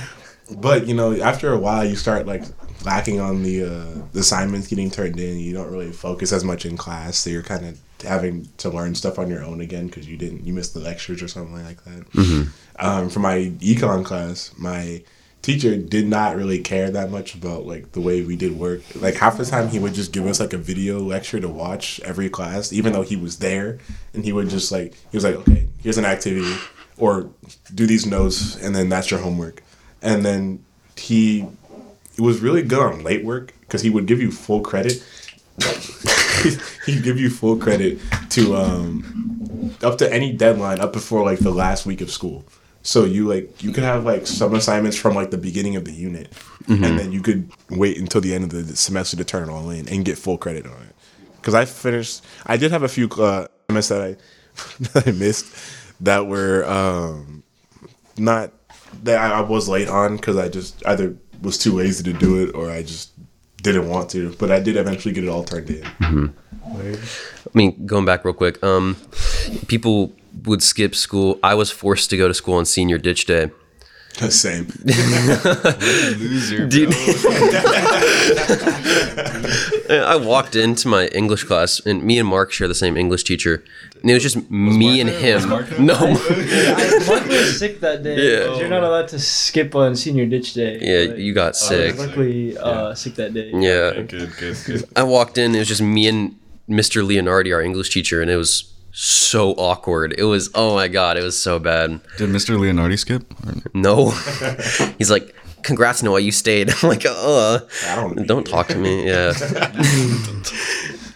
But 0.63 0.87
you 0.87 0.93
know, 0.93 1.13
after 1.21 1.51
a 1.51 1.57
while, 1.57 1.83
you 1.83 1.95
start 1.95 2.25
like 2.25 2.43
lacking 2.83 3.19
on 3.19 3.43
the 3.43 3.63
uh, 3.63 4.19
assignments 4.19 4.67
getting 4.67 4.91
turned 4.91 5.19
in. 5.19 5.39
You 5.39 5.53
don't 5.53 5.71
really 5.71 5.91
focus 5.91 6.31
as 6.31 6.43
much 6.43 6.65
in 6.65 6.77
class, 6.77 7.17
so 7.17 7.29
you're 7.29 7.43
kind 7.43 7.65
of 7.65 7.79
having 8.03 8.49
to 8.57 8.69
learn 8.69 8.95
stuff 8.95 9.17
on 9.17 9.29
your 9.29 9.43
own 9.43 9.61
again 9.61 9.87
because 9.87 10.07
you 10.07 10.17
didn't 10.17 10.45
you 10.45 10.53
missed 10.53 10.73
the 10.73 10.79
lectures 10.79 11.21
or 11.21 11.27
something 11.27 11.63
like 11.63 11.83
that. 11.85 12.05
Um, 12.79 13.09
for 13.09 13.19
my 13.19 13.51
econ 13.59 14.03
class, 14.03 14.51
my 14.57 15.03
teacher 15.41 15.75
did 15.77 16.07
not 16.07 16.35
really 16.35 16.59
care 16.59 16.89
that 16.89 17.11
much 17.11 17.35
about 17.35 17.65
like 17.65 17.91
the 17.91 18.01
way 18.01 18.23
we 18.23 18.35
did 18.35 18.57
work. 18.57 18.81
Like 18.95 19.15
half 19.15 19.37
the 19.37 19.45
time, 19.45 19.69
he 19.69 19.79
would 19.79 19.93
just 19.93 20.11
give 20.11 20.25
us 20.25 20.39
like 20.39 20.53
a 20.53 20.57
video 20.57 20.99
lecture 20.99 21.39
to 21.39 21.47
watch 21.47 21.99
every 22.01 22.29
class, 22.29 22.73
even 22.73 22.93
though 22.93 23.03
he 23.03 23.15
was 23.15 23.39
there, 23.39 23.79
and 24.13 24.23
he 24.25 24.33
would 24.33 24.49
just 24.49 24.71
like 24.71 24.95
he 25.11 25.17
was 25.17 25.23
like, 25.23 25.35
okay, 25.35 25.67
here's 25.81 25.97
an 25.97 26.05
activity, 26.05 26.55
or 26.97 27.29
do 27.73 27.87
these 27.87 28.05
notes, 28.05 28.55
and 28.57 28.75
then 28.75 28.89
that's 28.89 29.11
your 29.11 29.19
homework 29.19 29.63
and 30.03 30.23
then 30.23 30.63
he 30.97 31.47
was 32.21 32.41
really 32.41 32.61
good 32.61 32.79
on 32.79 33.03
late 33.03 33.23
work 33.23 33.53
because 33.61 33.81
he 33.81 33.89
would 33.89 34.05
give 34.05 34.21
you 34.21 34.31
full 34.31 34.61
credit. 34.61 35.03
He'd 36.85 37.03
give 37.03 37.19
you 37.19 37.29
full 37.29 37.57
credit 37.57 37.99
to 38.31 38.55
um, 38.55 39.75
up 39.81 39.97
to 39.99 40.11
any 40.11 40.33
deadline 40.33 40.79
up 40.79 40.93
before 40.93 41.23
like 41.23 41.39
the 41.39 41.51
last 41.51 41.85
week 41.85 42.01
of 42.01 42.11
school. 42.11 42.43
So 42.81 43.05
you 43.05 43.27
like 43.27 43.63
you 43.63 43.71
could 43.71 43.83
have 43.83 44.03
like 44.03 44.27
some 44.27 44.53
assignments 44.53 44.97
from 44.97 45.15
like 45.15 45.31
the 45.31 45.37
beginning 45.37 45.77
of 45.77 45.85
the 45.85 45.93
unit, 45.93 46.33
and 46.67 46.99
then 46.99 47.13
you 47.13 47.21
could 47.21 47.49
wait 47.69 47.97
until 47.97 48.19
the 48.19 48.33
end 48.33 48.43
of 48.43 48.49
the 48.49 48.75
semester 48.75 49.15
to 49.15 49.23
turn 49.23 49.47
it 49.47 49.51
all 49.51 49.69
in 49.69 49.87
and 49.87 50.03
get 50.03 50.17
full 50.17 50.37
credit 50.37 50.65
on 50.65 50.73
it. 50.73 50.95
Because 51.37 51.53
I 51.53 51.63
finished, 51.63 52.23
I 52.45 52.57
did 52.57 52.71
have 52.71 52.83
a 52.83 52.89
few 52.89 53.07
uh, 53.07 53.47
assignments 53.69 53.87
that 53.87 54.01
I 54.01 54.17
that 54.99 55.07
I 55.07 55.11
missed 55.11 55.55
that 56.01 56.27
were 56.27 56.65
um, 56.65 57.43
not 58.17 58.51
that 59.03 59.17
I 59.17 59.39
I 59.39 59.41
was 59.41 59.69
late 59.69 59.87
on 59.87 60.17
because 60.17 60.35
I 60.37 60.49
just 60.49 60.85
either 60.85 61.15
was 61.43 61.57
too 61.57 61.73
lazy 61.73 62.03
to 62.05 62.13
do 62.13 62.43
it 62.43 62.55
or 62.55 62.71
I 62.71 62.81
just 62.81 63.11
didn't 63.61 63.87
want 63.87 64.09
to. 64.11 64.35
But 64.39 64.51
I 64.51 64.59
did 64.59 64.75
eventually 64.75 65.13
get 65.13 65.23
it 65.23 65.29
all 65.29 65.43
turned 65.43 65.69
in. 65.69 65.85
I 67.45 67.57
mean, 67.57 67.85
going 67.85 68.05
back 68.05 68.25
real 68.25 68.33
quick, 68.33 68.63
um, 68.63 68.97
people 69.67 70.11
would 70.45 70.63
skip 70.63 70.95
school. 70.95 71.39
I 71.43 71.53
was 71.53 71.69
forced 71.71 72.09
to 72.09 72.17
go 72.17 72.27
to 72.27 72.33
school 72.33 72.55
on 72.55 72.65
senior 72.65 72.97
ditch 72.97 73.25
day. 73.25 73.51
The 74.19 74.29
same. 74.45 74.67
Loser. 76.19 76.67
Dude. 76.67 76.93
I 79.89 80.15
walked 80.15 80.55
into 80.55 80.87
my 80.87 81.07
English 81.07 81.43
class, 81.45 81.79
and 81.85 82.03
me 82.03 82.19
and 82.19 82.27
Mark 82.27 82.51
share 82.51 82.67
the 82.67 82.75
same 82.75 82.97
English 82.97 83.23
teacher, 83.23 83.63
and 84.01 84.11
it 84.11 84.13
was 84.13 84.23
just 84.23 84.49
me 84.51 84.99
and 85.01 85.09
him. 85.09 85.49
No, 85.85 85.93
I, 85.95 87.03
Mark 87.07 87.27
was 87.27 87.59
sick 87.59 87.79
that 87.81 88.03
day. 88.03 88.15
Yeah. 88.39 88.47
'cause 88.47 88.59
You're 88.59 88.69
not 88.69 88.83
allowed 88.83 89.07
to 89.09 89.19
skip 89.19 89.75
on 89.75 89.95
senior 89.95 90.25
ditch 90.25 90.53
day. 90.53 90.77
yeah, 90.81 91.07
but 91.07 91.17
you 91.19 91.33
got 91.33 91.55
sick. 91.55 91.79
I 91.79 91.91
was 91.93 91.99
sick. 92.01 92.07
luckily 92.09 92.57
uh, 92.57 92.95
sick 92.95 93.15
that 93.15 93.33
day. 93.33 93.51
Yeah, 93.53 94.01
Good, 94.03 94.35
good, 94.37 94.57
good. 94.65 94.83
I 94.95 95.03
walked 95.03 95.37
in. 95.37 95.55
It 95.55 95.59
was 95.59 95.67
just 95.67 95.81
me 95.81 96.07
and 96.07 96.35
Mr. 96.69 97.05
Leonardi, 97.05 97.53
our 97.53 97.61
English 97.61 97.89
teacher, 97.89 98.21
and 98.21 98.31
it 98.31 98.37
was 98.37 98.72
so 98.93 99.51
awkward. 99.53 100.13
It 100.17 100.23
was 100.23 100.49
oh 100.55 100.75
my 100.75 100.87
god, 100.87 101.17
it 101.17 101.23
was 101.23 101.37
so 101.37 101.59
bad. 101.59 101.99
Did 102.17 102.29
Mr. 102.29 102.57
Leonardi 102.57 102.97
skip? 102.97 103.25
No, 103.73 104.11
he's 104.97 105.11
like, 105.11 105.35
"Congrats, 105.63 106.01
Noah, 106.03 106.19
you 106.19 106.31
stayed." 106.31 106.69
I'm 106.81 106.89
like, 106.89 107.05
"Uh, 107.05 107.59
I 107.87 107.95
don't. 107.95 108.27
don't 108.27 108.47
talk 108.47 108.67
to 108.69 108.77
me." 108.77 109.03
Yeah, 109.13 109.33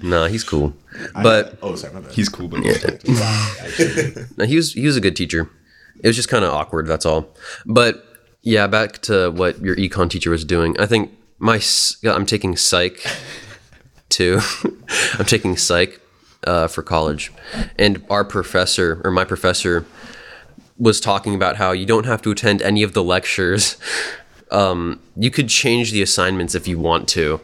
nah, 0.09 0.27
he's 0.27 0.43
cool, 0.43 0.73
but 1.13 1.57
oh, 1.61 1.75
sorry, 1.75 1.93
my 1.93 2.01
bad. 2.01 2.11
He's 2.11 2.29
cool, 2.29 2.47
but 2.47 2.59
no, 2.59 4.45
he 4.45 4.55
was 4.55 4.73
he 4.73 4.85
was 4.85 4.97
a 4.97 5.01
good 5.01 5.15
teacher. 5.15 5.49
It 6.03 6.07
was 6.07 6.15
just 6.15 6.29
kind 6.29 6.43
of 6.45 6.53
awkward. 6.53 6.87
That's 6.87 7.05
all. 7.05 7.29
But 7.65 8.03
yeah, 8.41 8.67
back 8.67 9.01
to 9.03 9.31
what 9.31 9.59
your 9.61 9.75
econ 9.75 10.09
teacher 10.09 10.29
was 10.29 10.45
doing. 10.45 10.79
I 10.79 10.85
think 10.85 11.11
my 11.39 11.61
I'm 12.03 12.25
taking 12.25 12.55
psych 12.55 13.05
too. 14.09 14.39
I'm 15.17 15.25
taking 15.25 15.57
psych 15.57 15.99
uh, 16.47 16.67
for 16.67 16.81
college, 16.83 17.31
and 17.77 18.03
our 18.09 18.23
professor 18.25 19.01
or 19.03 19.11
my 19.11 19.25
professor 19.25 19.85
was 20.79 20.99
talking 20.99 21.35
about 21.35 21.55
how 21.57 21.71
you 21.73 21.85
don't 21.85 22.05
have 22.05 22.21
to 22.21 22.31
attend 22.31 22.61
any 22.61 22.83
of 22.83 22.93
the 22.93 23.03
lectures. 23.03 23.77
Um, 24.49 25.01
you 25.17 25.29
could 25.29 25.49
change 25.49 25.91
the 25.91 26.01
assignments 26.01 26.55
if 26.55 26.69
you 26.69 26.79
want 26.79 27.09
to. 27.09 27.41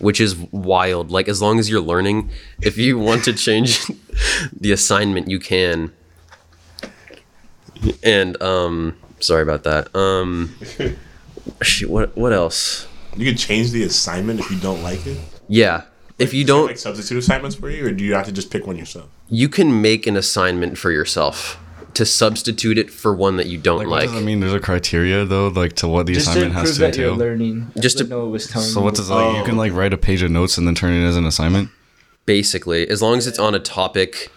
which 0.00 0.20
is 0.20 0.34
wild. 0.50 1.12
Like 1.12 1.28
as 1.28 1.40
long 1.40 1.60
as 1.60 1.70
you're 1.70 1.80
learning, 1.80 2.30
if 2.60 2.76
you 2.76 2.98
want 2.98 3.22
to 3.24 3.32
change 3.32 3.86
the 4.60 4.72
assignment, 4.72 5.28
you 5.30 5.38
can. 5.38 5.92
And 8.02 8.40
um, 8.42 8.96
sorry 9.20 9.42
about 9.42 9.62
that. 9.70 9.94
Um, 9.94 10.56
shit, 11.62 11.88
what 11.88 12.16
what 12.16 12.32
else? 12.32 12.88
You 13.16 13.24
can 13.26 13.36
change 13.36 13.70
the 13.70 13.84
assignment 13.84 14.40
if 14.40 14.50
you 14.50 14.58
don't 14.58 14.82
like 14.82 15.06
it. 15.06 15.18
Yeah, 15.46 15.82
if 16.18 16.32
you 16.32 16.44
Do 16.44 16.52
you 16.52 16.58
don't, 16.58 16.66
like 16.66 16.78
substitute 16.78 17.18
assignments 17.18 17.56
for 17.56 17.68
you, 17.70 17.86
or 17.86 17.92
do 17.92 18.04
you 18.04 18.14
have 18.14 18.26
to 18.26 18.32
just 18.32 18.50
pick 18.50 18.66
one 18.66 18.76
yourself? 18.76 19.08
you 19.28 19.48
can 19.48 19.80
make 19.82 20.06
an 20.06 20.16
assignment 20.16 20.76
for 20.78 20.90
yourself 20.90 21.58
to 21.94 22.06
substitute 22.06 22.78
it 22.78 22.90
for 22.90 23.14
one 23.14 23.36
that 23.36 23.46
you 23.46 23.58
don't 23.58 23.78
Like, 23.78 23.86
what 23.86 23.92
like. 23.96 24.02
does 24.04 24.12
that 24.14 24.22
mean? 24.22 24.40
There's 24.40 24.54
a 24.54 24.60
criteria 24.60 25.24
though, 25.24 25.48
like 25.48 25.74
to 25.74 25.88
what 25.88 26.06
the 26.06 26.14
Just 26.14 26.26
to 26.26 26.30
assignment 26.32 26.54
has 26.54 26.62
prove 26.64 26.74
to 26.74 26.80
that 26.80 26.96
you're 26.96 27.16
learning. 27.16 27.70
Just 27.78 27.98
to- 27.98 28.04
to 28.04 28.10
know 28.10 28.26
it 28.26 28.30
was 28.30 28.46
telling 28.46 28.68
So 28.68 28.80
what 28.80 28.94
does 28.94 29.10
like 29.10 29.36
you 29.36 29.44
can 29.44 29.56
like 29.56 29.72
write 29.72 29.92
a 29.92 29.98
page 29.98 30.22
of 30.22 30.30
notes 30.30 30.56
and 30.58 30.66
then 30.66 30.74
turn 30.74 30.92
it 30.94 31.06
as 31.06 31.16
an 31.16 31.26
assignment? 31.26 31.68
Basically, 32.24 32.88
as 32.88 33.02
long 33.02 33.18
as 33.18 33.26
it's 33.26 33.38
on 33.38 33.54
a 33.54 33.58
topic 33.58 34.30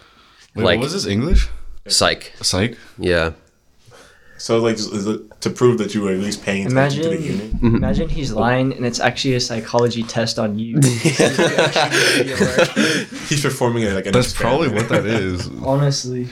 Wait, 0.54 0.64
like 0.64 0.78
what 0.78 0.84
was 0.84 0.92
this 0.92 1.06
English? 1.06 1.48
psych. 1.88 2.32
Psych. 2.42 2.76
Yeah. 2.98 3.32
So 4.38 4.58
like, 4.58 4.74
is 4.74 5.06
it 5.06 5.35
to 5.46 5.54
prove 5.54 5.78
that 5.78 5.94
you 5.94 6.02
were 6.02 6.10
at 6.12 6.18
least 6.18 6.42
paying 6.42 6.66
attention 6.66 7.02
to 7.02 7.08
the 7.08 7.14
Imagine, 7.16 7.38
unit. 7.60 7.62
imagine 7.62 8.08
he's 8.08 8.32
lying 8.32 8.72
and 8.72 8.84
it's 8.84 8.98
actually 9.00 9.34
a 9.34 9.40
psychology 9.40 10.02
test 10.02 10.38
on 10.38 10.58
you. 10.58 10.74
He's 13.28 13.42
performing 13.42 13.84
it 13.84 13.92
like 13.94 14.06
an 14.06 14.12
That's 14.12 14.32
probably 14.32 14.68
what 14.68 14.88
that 14.88 15.06
is. 15.06 15.48
Honestly, 15.62 16.26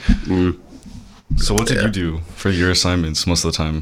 So 1.37 1.53
what 1.53 1.67
did 1.67 1.81
you 1.81 1.89
do 1.89 2.19
for 2.35 2.49
your 2.49 2.69
assignments 2.71 3.25
most 3.25 3.43
of 3.45 3.51
the 3.51 3.57
time? 3.57 3.81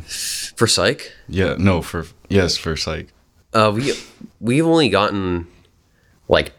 For 0.56 0.68
psych, 0.68 1.12
Yeah, 1.28 1.56
no, 1.58 1.82
for 1.82 2.06
yes, 2.30 2.58
for 2.58 2.76
psych. 2.78 3.08
uh, 3.54 3.72
we 3.76 3.94
we've 4.40 4.66
only 4.66 4.90
gotten 4.90 5.48
like 6.28 6.54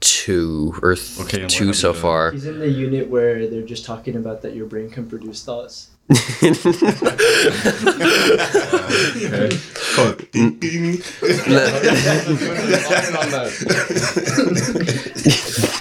two 0.00 0.74
or 0.82 0.94
th- 0.96 1.20
Okay, 1.20 1.46
two 1.46 1.72
so 1.72 1.92
far. 1.92 2.30
he's 2.32 2.46
in 2.46 2.58
the 2.58 2.68
unit 2.68 3.08
where 3.08 3.46
they're 3.48 3.62
just 3.74 3.84
talking 3.84 4.16
about 4.16 4.42
that 4.42 4.54
your 4.54 4.66
brain 4.66 4.88
can 4.90 5.06
produce 5.08 5.44
thoughts. 5.44 5.90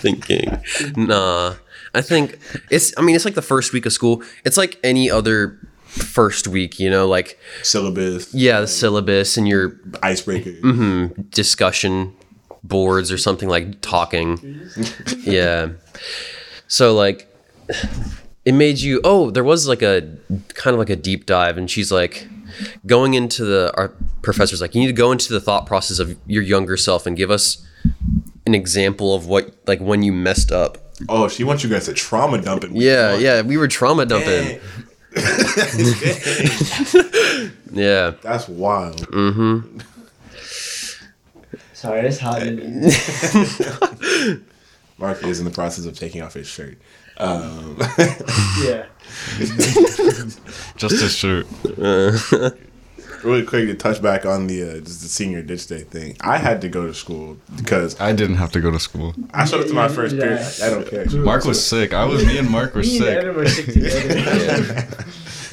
Thinking, 0.01 0.61
nah. 0.95 1.55
I 1.93 2.01
think 2.01 2.39
it's. 2.69 2.93
I 2.97 3.01
mean, 3.01 3.15
it's 3.15 3.25
like 3.25 3.35
the 3.35 3.41
first 3.41 3.73
week 3.73 3.85
of 3.85 3.93
school. 3.93 4.23
It's 4.45 4.55
like 4.57 4.79
any 4.83 5.11
other 5.11 5.59
first 5.85 6.47
week, 6.47 6.79
you 6.79 6.89
know, 6.89 7.07
like 7.07 7.37
Syllabus, 7.63 8.33
yeah, 8.33 8.61
the 8.61 8.67
syllabus 8.67 9.35
and 9.37 9.47
your 9.47 9.77
icebreaker. 10.01 10.51
Mm-hmm. 10.51 11.21
discussion 11.31 12.15
boards 12.63 13.11
or 13.11 13.17
something 13.17 13.49
like 13.49 13.81
talking. 13.81 14.61
yeah. 15.19 15.69
So 16.67 16.93
like 16.95 17.27
it 18.45 18.53
made 18.53 18.79
you 18.79 19.01
oh, 19.03 19.31
there 19.31 19.43
was 19.43 19.67
like 19.67 19.81
a 19.81 20.01
kind 20.49 20.73
of 20.73 20.79
like 20.79 20.89
a 20.89 20.95
deep 20.95 21.25
dive 21.25 21.57
and 21.57 21.69
she's 21.69 21.91
like 21.91 22.27
going 22.85 23.13
into 23.13 23.45
the 23.45 23.73
our 23.77 23.89
professor's 24.21 24.61
like 24.61 24.75
you 24.75 24.81
need 24.81 24.87
to 24.87 24.93
go 24.93 25.11
into 25.11 25.31
the 25.33 25.39
thought 25.39 25.65
process 25.65 25.99
of 25.99 26.17
your 26.27 26.43
younger 26.43 26.77
self 26.77 27.05
and 27.05 27.17
give 27.17 27.31
us 27.31 27.65
an 28.45 28.55
example 28.55 29.15
of 29.15 29.27
what 29.27 29.55
like 29.67 29.79
when 29.79 30.03
you 30.03 30.11
messed 30.11 30.51
up. 30.51 30.77
Oh, 31.09 31.27
she 31.27 31.43
wants 31.43 31.63
you 31.63 31.69
guys 31.69 31.85
to 31.85 31.93
trauma 31.93 32.41
dump 32.41 32.63
it. 32.63 32.71
Yeah, 32.71 33.17
yeah, 33.17 33.41
we 33.41 33.57
were 33.57 33.67
trauma 33.67 34.05
dumping. 34.05 34.59
Yeah. 37.71 38.11
That's 38.21 38.47
wild. 38.47 39.07
Mm-hmm. 39.11 39.79
Sorry, 41.73 42.07
it's 42.07 42.19
hot. 42.19 42.41
Mark 44.97 45.23
is 45.23 45.39
in 45.39 45.45
the 45.45 45.51
process 45.51 45.85
of 45.85 45.97
taking 45.97 46.21
off 46.21 46.33
his 46.33 46.47
shirt. 46.47 46.77
Um, 47.17 47.77
yeah. 48.63 48.85
Just 50.77 51.01
his 51.01 51.15
shirt. 51.15 51.45
really 53.23 53.45
quick 53.45 53.67
to 53.67 53.75
touch 53.75 54.01
back 54.01 54.25
on 54.25 54.47
the 54.47 54.63
uh, 54.63 54.79
just 54.79 55.01
the 55.01 55.07
senior 55.07 55.43
ditch 55.43 55.67
day 55.67 55.81
thing. 55.81 56.17
I 56.21 56.37
had 56.37 56.61
to 56.61 56.69
go 56.69 56.87
to 56.87 56.93
school 56.93 57.37
because 57.55 57.99
I 58.01 58.13
didn't 58.13 58.37
have 58.37 58.51
to 58.53 58.61
go 58.61 58.71
to 58.71 58.79
school. 58.79 59.13
I 59.33 59.45
showed 59.45 59.61
up 59.61 59.67
to 59.67 59.73
my 59.73 59.87
first 59.87 60.15
yeah. 60.15 60.23
period. 60.23 60.47
I 60.63 60.69
don't 60.69 60.87
care. 60.87 61.05
Mark 61.23 61.45
was 61.45 61.63
sick. 61.63 61.93
I 61.93 62.05
was 62.05 62.25
me 62.25 62.37
and 62.39 62.49
Mark 62.49 62.73
were 62.73 62.81
Me 62.81 62.97
sick. 62.97 63.17
Evan 63.17 63.35
were 63.35 63.47
sick 63.47 63.65
together. 63.67 64.87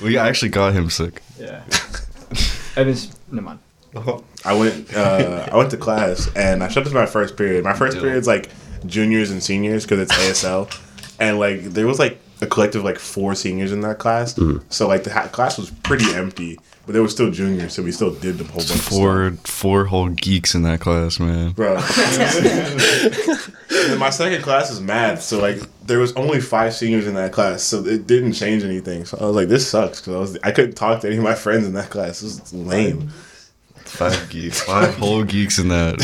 We 0.02 0.16
actually 0.16 0.50
got 0.50 0.72
him 0.74 0.88
sick. 0.90 1.22
yeah. 1.38 1.62
Evan's 2.76 3.14
never 3.30 3.44
mind. 3.44 3.58
I 4.44 4.52
went 4.54 4.94
uh, 4.94 5.48
I 5.50 5.56
went 5.56 5.70
to 5.72 5.76
class 5.76 6.28
and 6.36 6.62
I 6.62 6.68
showed 6.68 6.82
up 6.84 6.88
to 6.88 6.94
my 6.94 7.06
first 7.06 7.36
period. 7.36 7.64
My 7.64 7.74
first 7.74 7.94
Dude. 7.94 8.04
period's 8.04 8.26
like 8.26 8.50
juniors 8.86 9.30
and 9.30 9.42
seniors 9.42 9.84
because 9.84 10.00
it's 10.00 10.12
ASL, 10.12 10.70
and 11.18 11.38
like 11.38 11.62
there 11.62 11.86
was 11.86 11.98
like 11.98 12.18
a 12.40 12.46
collective 12.46 12.84
like 12.84 12.98
four 12.98 13.34
seniors 13.34 13.72
in 13.72 13.80
that 13.80 13.98
class. 13.98 14.38
So 14.68 14.88
like 14.88 15.04
the 15.04 15.12
ha- 15.12 15.28
class 15.28 15.58
was 15.58 15.70
pretty 15.70 16.12
empty, 16.14 16.58
but 16.86 16.92
there 16.92 17.02
were 17.02 17.08
still 17.08 17.30
juniors, 17.30 17.74
so 17.74 17.82
we 17.82 17.92
still 17.92 18.14
did 18.14 18.38
the 18.38 18.44
whole 18.44 18.58
bunch. 18.58 18.70
Of 18.70 18.76
stuff. 18.76 18.92
Four 18.92 19.32
four 19.44 19.84
whole 19.86 20.08
geeks 20.08 20.54
in 20.54 20.62
that 20.62 20.80
class, 20.80 21.18
man. 21.18 21.52
bro. 21.52 21.76
and 23.90 23.98
my 23.98 24.10
second 24.10 24.42
class 24.42 24.70
is 24.70 24.80
math, 24.80 25.22
so 25.22 25.40
like 25.40 25.58
there 25.84 25.98
was 25.98 26.12
only 26.14 26.40
five 26.40 26.74
seniors 26.74 27.06
in 27.06 27.14
that 27.14 27.32
class, 27.32 27.62
so 27.62 27.84
it 27.84 28.06
didn't 28.06 28.34
change 28.34 28.62
anything. 28.62 29.04
So 29.04 29.18
I 29.20 29.24
was 29.24 29.36
like, 29.36 29.48
this 29.48 29.68
sucks 29.68 30.00
because 30.00 30.14
I 30.14 30.18
was 30.18 30.38
I 30.44 30.52
couldn't 30.52 30.74
talk 30.76 31.00
to 31.00 31.08
any 31.08 31.16
of 31.16 31.24
my 31.24 31.34
friends 31.34 31.66
in 31.66 31.72
that 31.74 31.90
class. 31.90 32.20
This 32.20 32.38
is 32.38 32.54
lame. 32.54 33.08
Five 33.84 34.28
geeks. 34.30 34.62
Five 34.62 34.94
whole 34.96 35.24
geeks 35.24 35.58
in 35.58 35.68
that. 35.68 35.98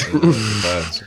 class. 0.62 1.02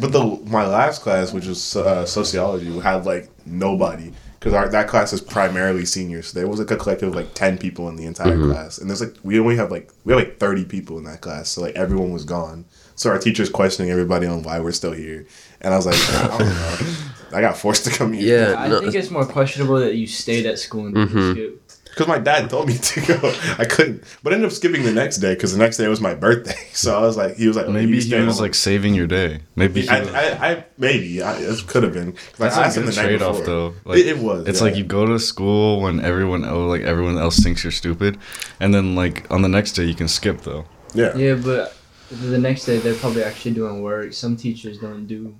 But 0.00 0.12
the 0.12 0.24
my 0.46 0.66
last 0.66 1.02
class, 1.02 1.32
which 1.32 1.46
was 1.46 1.76
uh, 1.76 2.06
sociology, 2.06 2.78
had 2.80 3.04
like 3.04 3.28
nobody 3.46 4.12
because 4.42 4.54
our 4.54 4.68
that 4.68 4.88
class 4.88 5.12
is 5.12 5.20
primarily 5.20 5.84
seniors. 5.84 6.28
So 6.28 6.38
there 6.38 6.48
was 6.48 6.58
like 6.58 6.70
a 6.70 6.76
collective 6.76 7.10
of 7.10 7.14
like 7.14 7.32
ten 7.34 7.58
people 7.58 7.88
in 7.88 7.94
the 7.94 8.06
entire 8.06 8.36
mm-hmm. 8.36 8.50
class, 8.50 8.78
and 8.78 8.90
there's 8.90 9.00
like 9.00 9.14
we 9.22 9.38
only 9.38 9.56
have 9.56 9.70
like 9.70 9.92
we 10.04 10.12
have 10.12 10.20
like 10.20 10.38
thirty 10.38 10.64
people 10.64 10.98
in 10.98 11.04
that 11.04 11.20
class, 11.20 11.50
so 11.50 11.60
like 11.60 11.76
everyone 11.76 12.12
was 12.12 12.24
gone. 12.24 12.64
So 12.96 13.10
our 13.10 13.18
teacher's 13.18 13.48
questioning 13.48 13.90
everybody 13.92 14.26
on 14.26 14.42
why 14.42 14.58
we're 14.58 14.72
still 14.72 14.92
here, 14.92 15.26
and 15.60 15.72
I 15.72 15.76
was 15.76 15.86
like, 15.86 15.94
I 15.94 16.38
don't 16.38 16.48
know. 16.48 16.94
I 17.32 17.40
got 17.40 17.56
forced 17.56 17.84
to 17.86 17.90
come 17.90 18.12
here. 18.12 18.50
Yeah, 18.50 18.54
I 18.58 18.68
no, 18.68 18.80
think 18.80 18.94
it's 18.94 19.10
more 19.10 19.24
questionable 19.24 19.78
that 19.78 19.94
you 19.94 20.06
stayed 20.06 20.44
at 20.44 20.58
school 20.58 20.86
and 20.86 20.94
didn't 20.94 21.08
mm-hmm. 21.10 21.32
skip. 21.32 21.61
Because 21.92 22.08
my 22.08 22.18
dad 22.18 22.48
told 22.48 22.68
me 22.68 22.78
to 22.90 23.00
go. 23.02 23.18
I 23.58 23.66
couldn't. 23.66 24.02
But 24.22 24.32
I 24.32 24.36
ended 24.36 24.48
up 24.50 24.56
skipping 24.56 24.82
the 24.82 24.92
next 24.92 25.18
day 25.18 25.34
because 25.34 25.52
the 25.52 25.58
next 25.58 25.76
day 25.76 25.86
was 25.88 26.00
my 26.00 26.14
birthday. 26.14 26.54
So 26.72 26.96
I 26.98 27.02
was 27.02 27.16
like, 27.18 27.36
he 27.36 27.46
was 27.46 27.56
like, 27.56 27.68
Maybe 27.68 28.00
he 28.00 28.14
was 28.14 28.36
home. 28.36 28.42
like 28.42 28.54
saving 28.54 28.94
your 28.94 29.06
day. 29.06 29.40
Maybe 29.56 29.82
he 29.82 29.88
I, 29.88 30.00
was, 30.00 30.08
I, 30.08 30.22
I 30.52 30.64
maybe 30.78 31.22
I, 31.22 31.36
it 31.38 31.66
could 31.66 31.82
have 31.82 31.92
been. 31.92 32.12
'Cause 32.12 32.40
I 32.40 32.44
that's 32.44 32.56
asked 32.56 32.76
a 32.78 32.80
good 32.80 32.92
the 32.92 32.96
night 32.96 33.06
trade 33.08 33.22
off 33.22 33.44
though. 33.44 33.74
Like, 33.84 33.98
it, 33.98 34.06
it 34.06 34.18
was. 34.18 34.48
It's 34.48 34.60
yeah. 34.60 34.66
like 34.68 34.76
you 34.76 34.84
go 34.84 35.04
to 35.06 35.18
school 35.18 35.80
when 35.82 36.00
everyone 36.00 36.44
oh 36.46 36.66
like 36.66 36.80
everyone 36.82 37.18
else 37.18 37.38
thinks 37.40 37.62
you're 37.62 37.70
stupid, 37.70 38.18
and 38.58 38.72
then 38.74 38.94
like 38.96 39.30
on 39.30 39.42
the 39.42 39.48
next 39.48 39.72
day 39.72 39.84
you 39.84 39.94
can 39.94 40.08
skip 40.08 40.40
though. 40.40 40.64
yeah. 40.94 41.14
Yeah, 41.16 41.34
but 41.34 41.76
the 42.10 42.38
next 42.38 42.64
day 42.64 42.78
they're 42.78 42.94
probably 42.94 43.22
actually 43.22 43.52
doing 43.54 43.82
work. 43.82 44.12
Some 44.14 44.36
teachers 44.36 44.78
don't 44.78 45.06
do. 45.06 45.34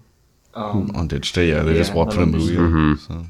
Um, 0.54 0.90
On 0.94 1.08
ditch 1.08 1.32
day, 1.32 1.48
yeah, 1.48 1.62
they 1.62 1.72
just 1.72 1.90
Yeah, 1.92 1.96
watching 1.96 2.20
a 2.20 2.22
on 2.24 2.30
movie. 2.32 2.56
Mhm. 2.56 2.98
So. 2.98 3.26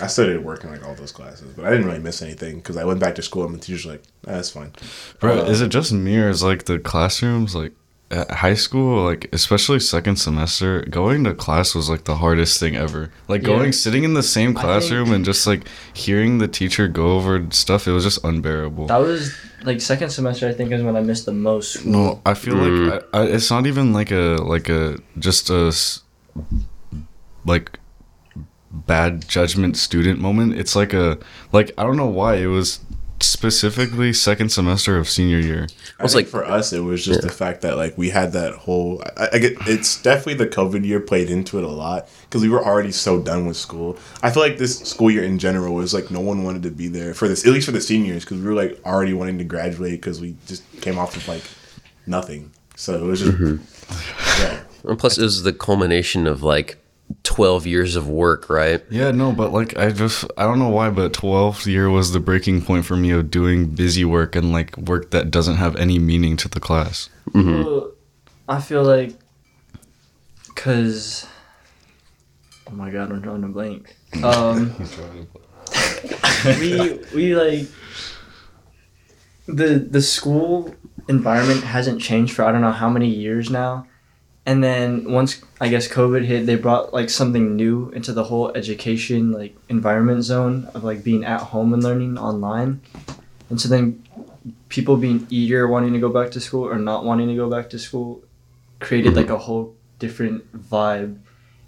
I 0.00 0.06
started 0.06 0.42
working 0.44 0.70
like 0.70 0.86
all 0.86 0.94
those 0.94 1.12
classes, 1.12 1.52
but 1.54 1.64
I 1.66 1.70
didn't 1.70 1.86
really 1.86 1.98
miss 1.98 2.22
anything 2.22 2.56
because 2.56 2.76
I 2.76 2.84
went 2.84 3.00
back 3.00 3.14
to 3.16 3.22
school 3.22 3.44
and 3.44 3.54
the 3.54 3.58
teacher's 3.58 3.84
like, 3.86 4.02
ah, 4.26 4.32
"That's 4.32 4.50
fine." 4.50 4.72
Bro, 5.20 5.40
Uh, 5.40 5.44
is 5.50 5.60
it 5.60 5.68
just 5.68 5.92
me 5.92 6.18
or 6.18 6.28
is 6.30 6.42
like 6.42 6.64
the 6.64 6.78
classrooms 6.78 7.54
like 7.54 7.72
at 8.10 8.30
high 8.30 8.54
school, 8.54 9.04
like 9.04 9.28
especially 9.32 9.80
second 9.80 10.16
semester, 10.16 10.82
going 10.90 11.24
to 11.24 11.34
class 11.34 11.74
was 11.74 11.88
like 11.90 12.04
the 12.04 12.16
hardest 12.16 12.60
thing 12.60 12.76
ever. 12.76 13.10
Like 13.28 13.40
Yeah. 13.42 13.48
going 13.56 13.72
sitting 13.72 14.04
in 14.04 14.12
the 14.14 14.22
same 14.22 14.52
classroom 14.54 15.04
think- 15.06 15.16
and 15.16 15.24
just 15.24 15.46
like 15.46 15.62
hearing 15.94 16.38
the 16.38 16.48
teacher 16.48 16.88
go 16.88 17.12
over 17.16 17.42
stuff, 17.50 17.88
it 17.88 17.92
was 17.92 18.04
just 18.04 18.22
unbearable. 18.24 18.86
that 18.88 18.98
was 19.00 19.32
like 19.64 19.80
second 19.80 20.10
semester. 20.10 20.46
I 20.48 20.52
think 20.52 20.72
is 20.72 20.82
when 20.82 20.96
I 20.96 21.00
missed 21.00 21.24
the 21.26 21.32
most. 21.32 21.72
School. 21.74 21.92
No, 21.92 22.20
I 22.26 22.34
feel 22.34 22.56
like 22.56 23.02
I, 23.14 23.18
I, 23.20 23.22
it's 23.26 23.50
not 23.50 23.66
even 23.66 23.92
like 23.94 24.10
a 24.10 24.36
like 24.42 24.68
a 24.68 24.98
just 25.18 25.48
a 25.50 25.72
like 27.44 27.78
bad 28.72 29.28
judgment 29.28 29.76
student 29.76 30.18
moment. 30.18 30.54
It's 30.54 30.74
like 30.74 30.92
a 30.92 31.18
like 31.52 31.72
I 31.76 31.84
don't 31.84 31.96
know 31.96 32.06
why 32.06 32.36
it 32.36 32.46
was 32.46 32.80
specifically 33.20 34.12
second 34.12 34.50
semester 34.50 34.98
of 34.98 35.08
senior 35.08 35.38
year. 35.38 35.68
I 35.98 36.02
was 36.02 36.14
like- 36.14 36.26
for 36.26 36.44
us, 36.44 36.72
it 36.72 36.80
was 36.80 37.04
just 37.04 37.22
the 37.22 37.28
fact 37.28 37.62
that 37.62 37.76
like 37.76 37.96
we 37.96 38.10
had 38.10 38.32
that 38.32 38.54
whole. 38.54 39.02
I, 39.16 39.28
I 39.34 39.38
get 39.38 39.56
it's 39.66 40.00
definitely 40.02 40.34
the 40.34 40.48
COVID 40.48 40.84
year 40.84 41.00
played 41.00 41.30
into 41.30 41.58
it 41.58 41.64
a 41.64 41.68
lot 41.68 42.08
because 42.22 42.42
we 42.42 42.48
were 42.48 42.64
already 42.64 42.92
so 42.92 43.22
done 43.22 43.46
with 43.46 43.56
school. 43.56 43.96
I 44.22 44.30
feel 44.30 44.42
like 44.42 44.58
this 44.58 44.78
school 44.80 45.10
year 45.10 45.24
in 45.24 45.38
general 45.38 45.74
was 45.74 45.94
like 45.94 46.10
no 46.10 46.20
one 46.20 46.44
wanted 46.44 46.62
to 46.64 46.70
be 46.70 46.88
there 46.88 47.14
for 47.14 47.28
this, 47.28 47.46
at 47.46 47.52
least 47.52 47.66
for 47.66 47.72
the 47.72 47.80
seniors, 47.80 48.24
because 48.24 48.38
we 48.38 48.46
were 48.46 48.54
like 48.54 48.80
already 48.84 49.12
wanting 49.12 49.38
to 49.38 49.44
graduate 49.44 50.00
because 50.00 50.20
we 50.20 50.36
just 50.46 50.64
came 50.80 50.98
off 50.98 51.16
of 51.16 51.26
like 51.28 51.44
nothing. 52.06 52.50
So 52.74 52.94
it 52.94 53.06
was 53.06 53.20
just 53.20 53.32
mm-hmm. 53.32 54.42
yeah. 54.42 54.90
and 54.90 54.98
plus 54.98 55.18
it 55.18 55.22
was 55.22 55.42
the 55.42 55.52
culmination 55.52 56.26
of 56.26 56.42
like 56.42 56.81
12 57.24 57.66
years 57.66 57.96
of 57.96 58.08
work, 58.08 58.48
right? 58.50 58.82
Yeah, 58.90 59.10
no, 59.10 59.32
but 59.32 59.52
like 59.52 59.76
I 59.76 59.90
just 59.90 60.24
I 60.36 60.44
don't 60.44 60.58
know 60.58 60.68
why, 60.68 60.90
but 60.90 61.12
12th 61.12 61.66
year 61.66 61.88
was 61.90 62.12
the 62.12 62.20
breaking 62.20 62.62
point 62.62 62.84
for 62.84 62.96
me 62.96 63.10
of 63.10 63.30
doing 63.30 63.66
busy 63.68 64.04
work 64.04 64.34
and 64.34 64.52
like 64.52 64.76
work 64.76 65.10
that 65.10 65.30
doesn't 65.30 65.56
have 65.56 65.76
any 65.76 65.98
meaning 65.98 66.36
to 66.38 66.48
the 66.48 66.60
class. 66.60 67.08
Well, 67.34 67.92
I 68.48 68.60
feel 68.60 68.82
like 68.82 69.16
Cause, 70.54 71.26
oh 72.68 72.72
my 72.72 72.90
god, 72.90 73.10
I'm 73.10 73.20
drawing 73.20 73.44
a 73.44 73.48
blank. 73.48 73.96
Um, 74.22 74.74
we 76.60 77.00
we 77.14 77.34
like 77.34 77.66
the 79.46 79.78
the 79.78 80.02
school 80.02 80.74
environment 81.08 81.64
hasn't 81.64 82.02
changed 82.02 82.34
for 82.34 82.44
I 82.44 82.52
don't 82.52 82.60
know 82.60 82.70
how 82.70 82.90
many 82.90 83.08
years 83.08 83.50
now. 83.50 83.86
And 84.44 84.62
then 84.62 85.12
once 85.12 85.40
I 85.60 85.68
guess 85.68 85.86
COVID 85.86 86.24
hit, 86.24 86.46
they 86.46 86.56
brought 86.56 86.92
like 86.92 87.10
something 87.10 87.54
new 87.54 87.90
into 87.90 88.12
the 88.12 88.24
whole 88.24 88.50
education 88.56 89.30
like 89.30 89.54
environment 89.68 90.24
zone 90.24 90.68
of 90.74 90.82
like 90.82 91.04
being 91.04 91.24
at 91.24 91.40
home 91.40 91.72
and 91.72 91.82
learning 91.82 92.18
online. 92.18 92.80
And 93.50 93.60
so 93.60 93.68
then 93.68 94.02
people 94.68 94.96
being 94.96 95.26
eager 95.30 95.68
wanting 95.68 95.92
to 95.92 96.00
go 96.00 96.08
back 96.08 96.32
to 96.32 96.40
school 96.40 96.66
or 96.66 96.76
not 96.76 97.04
wanting 97.04 97.28
to 97.28 97.36
go 97.36 97.48
back 97.48 97.70
to 97.70 97.78
school 97.78 98.22
created 98.80 99.14
like 99.14 99.30
a 99.30 99.38
whole 99.38 99.76
different 100.00 100.42
vibe. 100.68 101.18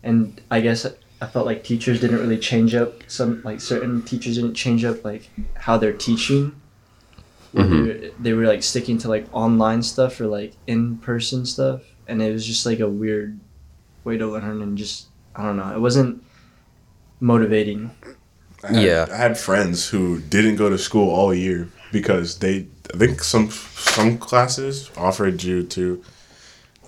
And 0.03 0.41
I 0.51 0.61
guess 0.61 0.85
I 1.21 1.27
felt 1.27 1.47
like 1.47 1.63
teachers 1.63 2.01
didn't 2.01 2.19
really 2.19 2.39
change 2.39 2.75
up 2.75 3.09
some 3.09 3.41
like 3.45 3.61
certain 3.61 4.03
teachers 4.03 4.35
didn't 4.35 4.55
change 4.55 4.85
up 4.85 5.05
like 5.05 5.31
how 5.55 5.79
they're 5.79 5.93
teaching. 5.93 6.61
Whether 7.53 7.69
mm-hmm. 7.69 8.23
They 8.23 8.33
were 8.33 8.47
like 8.47 8.65
sticking 8.65 8.99
to 8.99 9.09
like 9.09 9.27
online 9.33 9.83
stuff 9.85 10.21
or 10.21 10.27
like 10.27 10.55
in 10.67 10.99
person 10.99 11.47
stuff, 11.47 11.83
and 12.09 12.23
it 12.23 12.33
was 12.33 12.47
just 12.47 12.67
like 12.67 12.81
a 12.81 12.89
weird 12.89 13.39
way 14.05 14.17
to 14.19 14.27
learn 14.27 14.63
and 14.63 14.77
just 14.79 15.07
I 15.37 15.45
don't 15.45 15.57
know. 15.57 15.75
It 15.75 15.81
wasn't 15.81 16.23
motivating. 17.21 17.91
I 18.63 18.73
had, 18.73 18.83
Yeah. 18.83 19.07
I 19.11 19.17
had 19.17 19.39
friends 19.39 19.89
who 19.89 20.21
didn't 20.21 20.57
go 20.57 20.71
to 20.71 20.79
school 20.79 21.11
all 21.11 21.35
year 21.35 21.69
because 21.93 22.39
they. 22.39 22.67
I 22.93 22.99
think 22.99 23.23
some 23.23 23.51
some 23.51 24.19
classes 24.19 24.91
offered 24.97 25.43
you 25.43 25.63
to 25.65 26.03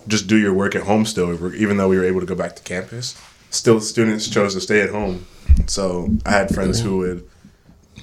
just 0.07 0.27
do 0.27 0.37
your 0.37 0.53
work 0.55 0.75
at 0.77 0.83
home 0.83 1.05
still, 1.07 1.55
even 1.57 1.79
though 1.79 1.89
we 1.89 1.97
were 1.97 2.05
able 2.05 2.21
to 2.21 2.27
go 2.27 2.35
back 2.35 2.55
to 2.57 2.63
campus. 2.63 3.21
Still, 3.51 3.81
students 3.81 4.29
chose 4.29 4.55
to 4.55 4.61
stay 4.61 4.81
at 4.83 4.91
home. 4.91 5.27
So 5.67 6.11
I 6.27 6.31
had 6.33 6.55
friends 6.55 6.81
who 6.81 6.99
would, 6.99 7.29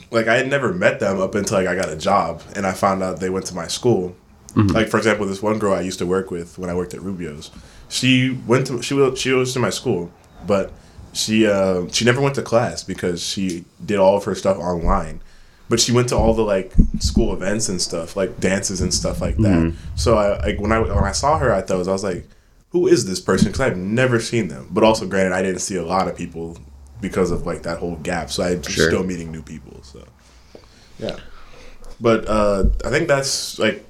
like, 0.10 0.28
I 0.28 0.36
had 0.38 0.49
never 0.49 0.73
met 0.73 0.99
them 0.99 1.21
up 1.21 1.36
until 1.36 1.60
like 1.60 1.67
I 1.67 1.76
got 1.76 1.89
a 1.89 1.95
job, 1.95 2.41
and 2.56 2.65
I 2.65 2.73
found 2.73 3.04
out 3.04 3.19
they 3.19 3.30
went 3.30 3.45
to 3.47 3.56
my 3.56 3.67
school. 3.67 4.15
Like 4.56 4.89
for 4.89 4.98
example, 4.98 5.26
this 5.26 5.42
one 5.42 5.58
girl 5.60 5.74
I 5.74 5.82
used 5.82 6.00
to 6.00 6.06
work 6.06 6.30
with 6.32 6.58
when 6.60 6.70
I 6.70 6.76
worked 6.76 6.94
at 6.94 7.02
Rubio's, 7.02 7.50
she 7.89 8.38
went 8.48 8.68
to 8.68 8.82
she 8.82 8.94
was 8.94 9.20
she 9.20 9.32
was 9.32 9.54
to 9.54 9.60
my 9.60 9.70
school, 9.72 10.12
but 10.46 10.72
she 11.13 11.48
uh, 11.48 11.88
she 11.92 12.06
never 12.06 12.22
went 12.22 12.36
to 12.36 12.42
class 12.42 12.84
because 12.84 13.24
she 13.26 13.66
did 13.84 13.98
all 14.00 14.18
of 14.18 14.24
her 14.26 14.36
stuff 14.36 14.58
online. 14.58 15.22
But 15.70 15.80
she 15.80 15.92
went 15.92 16.10
to 16.10 16.18
all 16.18 16.34
the 16.36 16.44
like 16.44 16.74
school 17.00 17.34
events 17.34 17.68
and 17.70 17.82
stuff, 17.82 18.16
like 18.16 18.39
dances 18.39 18.82
and 18.82 18.94
stuff 18.94 19.22
like 19.22 19.38
that. 19.38 19.74
So 19.96 20.18
I 20.18 20.38
like 20.46 20.60
when 20.60 20.72
I 20.72 20.80
when 20.80 21.04
I 21.04 21.13
saw 21.13 21.38
her 21.39 21.50
at 21.52 21.68
those, 21.68 21.88
I 21.88 21.92
was 21.94 22.04
like, 22.04 22.28
"Who 22.72 22.86
is 22.88 23.06
this 23.08 23.20
person?" 23.20 23.48
Because 23.48 23.62
I've 23.62 23.78
never 23.78 24.20
seen 24.20 24.50
them. 24.50 24.68
But 24.70 24.84
also, 24.84 25.08
granted, 25.08 25.34
I 25.34 25.42
didn't 25.42 25.62
see 25.62 25.78
a 25.78 25.86
lot 25.86 26.08
of 26.08 26.16
people 26.16 26.58
because 27.02 27.32
of 27.32 27.46
like 27.48 27.63
that 27.63 27.80
whole 27.80 27.96
gap. 27.96 28.30
So 28.30 28.44
I'm 28.44 28.62
Sure. 28.62 28.88
still 28.89 29.04
meeting 29.04 29.32
new 29.32 29.42
people. 29.42 29.82
So 29.84 30.04
yeah, 31.00 31.18
but 32.00 32.28
uh, 32.28 32.66
I 32.86 32.89
think 32.89 33.08
that's 33.08 33.58
like 33.58 33.84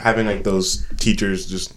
having 0.00 0.26
like 0.26 0.44
those 0.44 0.86
teachers 0.98 1.46
just 1.46 1.74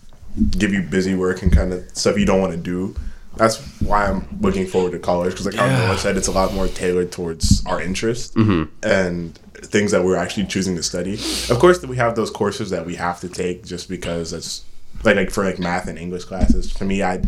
give 0.51 0.73
you 0.73 0.81
busy 0.81 1.15
work 1.15 1.41
and 1.41 1.51
kind 1.51 1.73
of 1.73 1.87
stuff 1.95 2.17
you 2.17 2.25
don't 2.25 2.41
want 2.41 2.51
to 2.53 2.57
do. 2.57 2.95
That's 3.35 3.57
why 3.81 4.05
I'm 4.05 4.27
looking 4.41 4.67
forward 4.67 4.91
to 4.91 4.99
college 4.99 5.31
because, 5.31 5.45
like 5.45 5.55
Yeah. 5.55 5.87
Noah 5.87 5.97
said, 5.97 6.17
it's 6.17 6.27
a 6.27 6.31
lot 6.31 6.53
more 6.53 6.67
tailored 6.67 7.11
towards 7.11 7.65
our 7.65 7.81
interests 7.81 8.35
mm-hmm. 8.35 8.65
and 8.83 9.35
things 9.55 9.91
that 9.91 10.03
we're 10.03 10.17
actually 10.17 10.45
choosing 10.45 10.75
to 10.75 10.83
study. 10.83 11.15
Of 11.49 11.57
course, 11.59 11.83
we 11.83 11.97
have 11.97 12.15
those 12.15 12.29
courses 12.29 12.69
that 12.69 12.85
we 12.85 12.95
have 12.95 13.19
to 13.21 13.29
take 13.29 13.65
just 13.65 13.89
because 13.89 14.31
that's 14.31 14.63
like 15.03 15.15
like 15.15 15.31
for 15.31 15.43
like 15.43 15.59
math 15.59 15.87
and 15.87 15.97
English 15.97 16.25
classes. 16.25 16.71
For 16.71 16.85
me, 16.85 17.01
I 17.01 17.21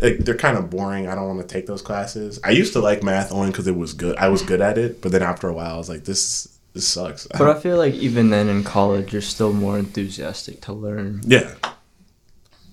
like 0.00 0.18
they're 0.18 0.36
kind 0.36 0.56
of 0.56 0.70
boring. 0.70 1.08
I 1.08 1.14
don't 1.14 1.26
want 1.26 1.46
to 1.46 1.52
take 1.52 1.66
those 1.66 1.82
classes. 1.82 2.38
I 2.44 2.50
used 2.50 2.72
to 2.74 2.80
like 2.80 3.02
math 3.02 3.32
only 3.32 3.50
because 3.50 3.66
it 3.66 3.76
was 3.76 3.94
good. 3.94 4.16
I 4.16 4.28
was 4.28 4.42
good 4.42 4.60
at 4.60 4.78
it, 4.78 5.02
but 5.02 5.12
then 5.12 5.22
after 5.22 5.48
a 5.48 5.52
while, 5.52 5.74
I 5.74 5.78
was 5.78 5.88
like, 5.88 6.04
this 6.04 6.57
this 6.72 6.86
sucks. 6.86 7.26
But 7.26 7.48
I 7.48 7.58
feel 7.58 7.76
like 7.76 7.94
even 7.94 8.30
then 8.30 8.48
in 8.48 8.64
college, 8.64 9.12
you're 9.12 9.22
still 9.22 9.52
more 9.52 9.78
enthusiastic 9.78 10.60
to 10.62 10.72
learn. 10.72 11.20
Yeah. 11.24 11.54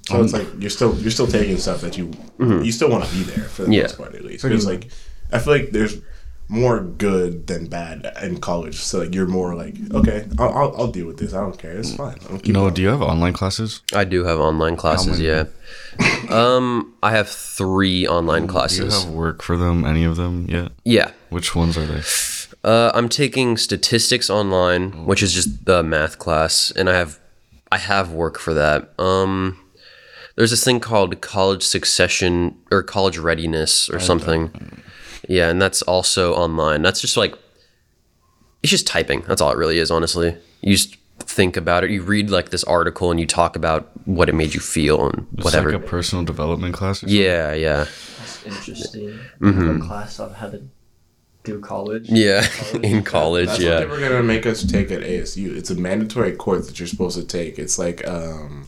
So 0.08 0.16
um, 0.16 0.24
it's 0.24 0.34
like 0.34 0.48
you're 0.60 0.70
still 0.70 0.96
you're 1.00 1.12
still 1.12 1.28
taking 1.28 1.58
stuff 1.58 1.82
that 1.82 1.98
you 1.98 2.08
mm-hmm. 2.08 2.62
you 2.62 2.72
still 2.72 2.90
want 2.90 3.06
to 3.06 3.12
be 3.16 3.24
there 3.24 3.46
for 3.46 3.64
the 3.64 3.74
Yeah. 3.74 3.84
most 3.84 3.98
part 3.98 4.14
at 4.16 4.24
least. 4.24 4.44
Because 4.44 4.66
like 4.66 4.90
I 5.32 5.40
feel 5.40 5.54
like 5.54 5.72
there's 5.72 6.00
more 6.48 6.80
good 6.80 7.48
than 7.48 7.66
bad 7.66 8.14
in 8.22 8.40
college. 8.40 8.76
So 8.76 9.00
like 9.00 9.16
you're 9.16 9.26
more 9.26 9.56
like 9.56 9.76
okay, 9.92 10.28
I'll 10.38 10.50
I'll, 10.50 10.76
I'll 10.78 10.92
deal 10.92 11.08
with 11.08 11.18
this. 11.18 11.34
I 11.34 11.42
don't 11.42 11.58
care. 11.58 11.72
It's 11.72 11.92
mm. 11.92 11.98
fine. 11.98 12.18
I'll 12.30 12.40
No, 12.46 12.70
do 12.70 12.84
you 12.84 12.90
have 12.90 13.02
online 13.02 13.34
classes? 13.34 13.82
I 13.94 14.04
do 14.04 14.26
have 14.26 14.40
online 14.40 14.76
classes. 14.76 15.20
Yeah. 15.20 15.46
Um, 16.30 16.94
I 17.02 17.12
have 17.12 17.30
three 17.30 18.08
online 18.08 18.42
Do 18.42 18.46
you 18.48 18.52
classes. 18.52 19.04
have 19.06 19.14
work 19.14 19.42
for 19.42 19.58
them? 19.58 19.86
Any 19.86 20.04
of 20.04 20.18
them 20.18 20.46
yet? 20.50 20.72
Yeah. 20.84 21.12
Which 21.30 21.56
ones 21.56 21.78
are 21.78 21.86
they? 21.86 22.02
Uh, 22.66 22.92
I'm 22.96 23.10
taking 23.10 23.58
statistics 23.58 24.28
online, 24.30 25.06
which 25.06 25.22
is 25.22 25.32
just 25.34 25.66
the 25.66 25.84
math 25.84 26.18
class, 26.18 26.72
and 26.72 26.90
I 26.90 26.96
have 26.96 27.20
I 27.72 27.78
have 27.78 28.12
work 28.12 28.40
for 28.40 28.54
that. 28.56 28.92
Um, 29.00 29.60
there's 30.36 30.50
this 30.50 30.64
thing 30.66 30.80
called 30.80 31.22
college 31.22 31.62
succession 31.64 32.58
or 32.72 32.82
college 32.82 33.18
readiness 33.20 33.88
or 33.90 34.00
something. 34.00 34.82
Yeah, 35.30 35.50
and 35.50 35.62
that's 35.62 35.82
also 35.84 36.34
online. 36.34 36.82
That's 36.82 37.00
just 37.02 37.18
like 37.18 37.36
it's 38.64 38.72
just 38.72 38.88
typing. 38.88 39.22
That's 39.28 39.42
all 39.42 39.52
it 39.52 39.58
really 39.58 39.78
is, 39.78 39.92
honestly. 39.92 40.36
You 40.62 40.76
just 40.76 40.96
think 41.20 41.56
about 41.58 41.84
it. 41.84 41.92
You 41.92 42.02
read 42.02 42.32
like 42.32 42.50
this 42.50 42.64
article 42.64 43.12
and 43.12 43.20
you 43.20 43.28
talk 43.28 43.56
about 43.56 43.92
what 44.08 44.28
it 44.28 44.34
made 44.34 44.56
you 44.56 44.60
feel 44.60 45.08
and 45.08 45.28
It's 45.36 45.46
whatever. 45.46 45.72
like 45.72 45.84
a 45.84 45.86
personal 45.86 46.26
development 46.26 46.74
class. 46.74 46.98
Or 46.98 47.08
something? 47.08 47.16
yeah, 47.18 47.54
yeah, 47.54 47.86
That's 48.18 48.44
interesting. 48.46 49.20
A 49.44 49.80
class 49.86 50.20
I've 50.20 50.36
had 50.36 50.52
to 50.54 50.62
do 51.46 51.60
college. 51.60 52.10
yeah. 52.10 52.46
In 52.84 53.04
college, 53.04 53.48
That's 53.48 53.60
what 53.60 53.66
yeah. 53.68 53.80
they 53.80 53.86
were 53.86 54.00
gonna 54.00 54.24
make 54.24 54.46
us 54.46 54.64
take 54.64 54.92
at 54.92 55.02
ASU. 55.02 55.56
It's 55.56 55.70
a 55.70 55.76
mandatory 55.76 56.34
course 56.34 56.68
that 56.68 56.80
you're 56.80 56.88
supposed 56.88 57.18
to 57.18 57.26
take. 57.26 57.58
It's 57.60 57.78
like 57.80 58.06
um, 58.08 58.68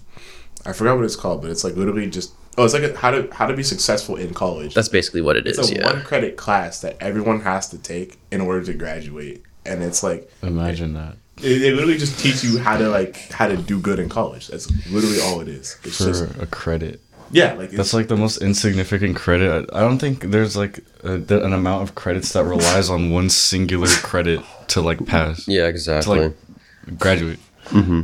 I 0.66 0.74
forgot 0.74 0.96
what 0.96 1.06
it's 1.06 1.16
called, 1.16 1.42
but 1.42 1.52
it's 1.52 1.64
like 1.64 1.76
literally 1.76 2.10
just 2.10 2.34
oh, 2.58 2.66
it's 2.66 2.74
like 2.74 2.84
a, 2.84 2.96
how 2.98 3.12
to 3.12 3.28
how 3.34 3.46
to 3.48 3.54
be 3.56 3.64
successful 3.64 4.16
in 4.16 4.34
college. 4.34 4.74
That's 4.74 4.90
basically 4.90 5.22
what 5.22 5.36
it 5.36 5.48
it's 5.48 5.60
is. 5.60 5.72
a 5.72 5.76
Yeah. 5.76 5.86
one 5.94 6.02
credit 6.04 6.38
class 6.38 6.82
that 6.82 6.98
everyone 7.02 7.42
has 7.42 7.70
to 7.70 7.78
take 7.78 8.18
in 8.32 8.42
order 8.42 8.64
to 8.66 8.74
graduate, 8.74 9.44
and 9.66 9.84
it's 9.84 10.04
like 10.04 10.32
Imagine 10.44 10.94
that. 10.94 11.18
it, 11.42 11.62
it 11.64 11.74
literally 11.76 11.98
just 11.98 12.20
teach 12.20 12.44
you 12.44 12.58
how 12.60 12.78
to 12.78 12.90
like 12.90 13.32
how 13.32 13.48
to 13.48 13.58
do 13.58 13.80
good 13.80 14.00
in 14.00 14.10
college. 14.10 14.48
That's 14.48 14.70
literally 14.92 15.20
all 15.22 15.40
it 15.42 15.48
is. 15.48 15.78
It's 15.84 15.98
For 15.98 16.06
just 16.06 16.24
a 16.40 16.46
credit. 16.48 17.02
Yeah, 17.32 17.54
like 17.54 17.72
That's 17.72 17.94
like 17.94 18.08
the 18.08 18.18
most 18.18 18.42
insignificant 18.42 19.16
credit. 19.16 19.70
I 19.74 19.78
I 19.78 19.82
don't 19.82 20.00
think 20.00 20.22
there's 20.32 20.56
like 20.56 20.80
a, 21.04 21.18
the- 21.18 21.44
an 21.44 21.54
amount 21.54 21.84
of 21.84 21.96
credits 21.96 22.34
that 22.34 22.44
relies 22.44 22.90
on 22.90 23.12
one 23.12 23.30
singular 23.30 23.88
credit 23.88 24.42
to 24.70 24.82
like 24.82 25.06
pass, 25.06 25.48
Yeah, 25.48 25.68
exactly. 25.68 26.20
to 26.20 26.26
exactly. 26.26 26.92
like 26.92 27.00
graduate. 27.00 27.40
Mm-hmm. 27.66 28.02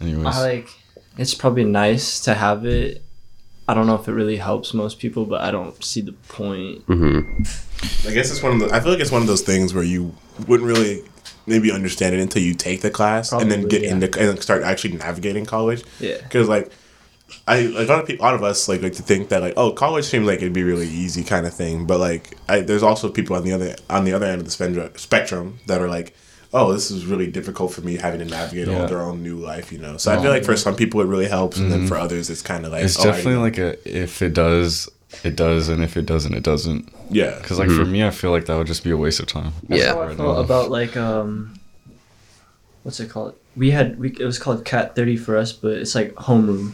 Anyways, 0.00 0.26
I 0.36 0.40
like. 0.40 0.68
It's 1.18 1.34
probably 1.34 1.64
nice 1.64 2.20
to 2.20 2.34
have 2.34 2.66
it. 2.66 3.02
I 3.68 3.74
don't 3.74 3.86
know 3.86 3.94
if 3.96 4.06
it 4.06 4.12
really 4.12 4.36
helps 4.36 4.74
most 4.74 4.98
people, 4.98 5.24
but 5.24 5.40
I 5.40 5.50
don't 5.50 5.82
see 5.82 6.00
the 6.00 6.12
point. 6.12 6.82
Hmm. 6.82 7.20
I 8.06 8.12
guess 8.12 8.30
it's 8.30 8.42
one 8.42 8.52
of 8.52 8.60
the. 8.60 8.74
I 8.74 8.80
feel 8.80 8.92
like 8.92 9.00
it's 9.00 9.10
one 9.10 9.22
of 9.22 9.28
those 9.28 9.42
things 9.42 9.74
where 9.74 9.82
you 9.84 10.14
wouldn't 10.46 10.68
really 10.68 11.02
maybe 11.46 11.70
understand 11.72 12.14
it 12.14 12.20
until 12.20 12.42
you 12.42 12.54
take 12.54 12.80
the 12.80 12.90
class 12.90 13.32
and 13.32 13.50
then 13.50 13.66
get 13.68 13.82
yeah. 13.82 13.90
into 13.92 14.18
and 14.18 14.42
start 14.42 14.62
actually 14.62 14.94
navigating 14.96 15.46
college. 15.46 15.84
Yeah. 16.00 16.18
Because 16.22 16.48
like, 16.48 16.70
I 17.48 17.62
like 17.62 17.88
a 17.88 17.92
lot 17.92 18.00
of 18.00 18.06
people, 18.06 18.24
a 18.24 18.26
lot 18.26 18.34
of 18.34 18.42
us 18.42 18.68
like 18.68 18.82
like 18.82 18.94
to 18.94 19.02
think 19.02 19.28
that 19.30 19.42
like 19.42 19.54
oh 19.56 19.72
college 19.72 20.04
seems 20.04 20.26
like 20.26 20.38
it'd 20.38 20.52
be 20.52 20.62
really 20.64 20.88
easy 20.88 21.24
kind 21.24 21.46
of 21.46 21.54
thing, 21.54 21.86
but 21.86 21.98
like 22.00 22.36
I, 22.48 22.60
there's 22.60 22.82
also 22.82 23.08
people 23.10 23.36
on 23.36 23.44
the 23.44 23.52
other 23.52 23.76
on 23.90 24.04
the 24.04 24.12
other 24.12 24.26
end 24.26 24.40
of 24.40 24.44
the 24.44 24.50
spectrum 24.50 24.90
spectrum 24.96 25.58
that 25.66 25.80
are 25.80 25.88
like. 25.88 26.14
Oh, 26.54 26.72
this 26.72 26.90
is 26.92 27.04
really 27.04 27.26
difficult 27.26 27.72
for 27.74 27.82
me 27.82 27.96
having 27.96 28.20
to 28.20 28.24
navigate 28.24 28.68
all 28.68 28.86
their 28.86 29.02
own 29.02 29.22
new 29.22 29.36
life, 29.36 29.72
you 29.72 29.78
know. 29.78 29.98
So 29.98 30.12
I 30.12 30.22
feel 30.22 30.30
like 30.30 30.44
for 30.44 30.56
some 30.56 30.74
people 30.74 31.00
it 31.02 31.06
really 31.06 31.26
helps, 31.26 31.58
and 31.58 31.70
then 31.70 31.86
for 31.86 31.98
others 31.98 32.30
it's 32.30 32.40
kind 32.40 32.64
of 32.64 32.72
like 32.72 32.84
it's 32.84 32.98
oh, 32.98 33.02
I- 33.02 33.12
definitely 33.12 33.40
like 33.40 33.58
a 33.58 33.76
if 34.04 34.22
it 34.22 34.32
does, 34.32 34.88
it 35.24 35.36
does, 35.36 35.68
and 35.68 35.82
if 35.82 35.96
it 35.98 36.06
doesn't, 36.06 36.32
it 36.34 36.44
doesn't. 36.44 36.90
yeah. 37.10 37.36
Because 37.40 37.58
like 37.58 37.68
for 37.68 37.84
me, 37.84 38.04
I 38.06 38.10
feel 38.10 38.30
like 38.30 38.46
that 38.46 38.56
would 38.56 38.68
just 38.68 38.84
be 38.84 38.90
a 38.90 38.96
waste 38.96 39.20
of 39.20 39.26
time. 39.26 39.52
That's 39.68 39.82
Yeah. 39.82 39.94
how 39.94 40.00
I 40.02 40.06
Right 40.06 40.16
felt 40.16 40.44
about 40.44 40.70
like 40.70 40.96
um, 40.96 41.58
what's 42.84 43.00
it 43.00 43.10
called? 43.10 43.34
We 43.56 43.70
had 43.70 43.98
we 43.98 44.10
it 44.10 44.24
was 44.24 44.38
called 44.38 44.64
Cat 44.64 44.94
Thirty 44.94 45.16
for 45.16 45.36
us, 45.36 45.52
but 45.52 45.72
it's 45.72 45.94
like 45.94 46.14
homeroom. 46.14 46.72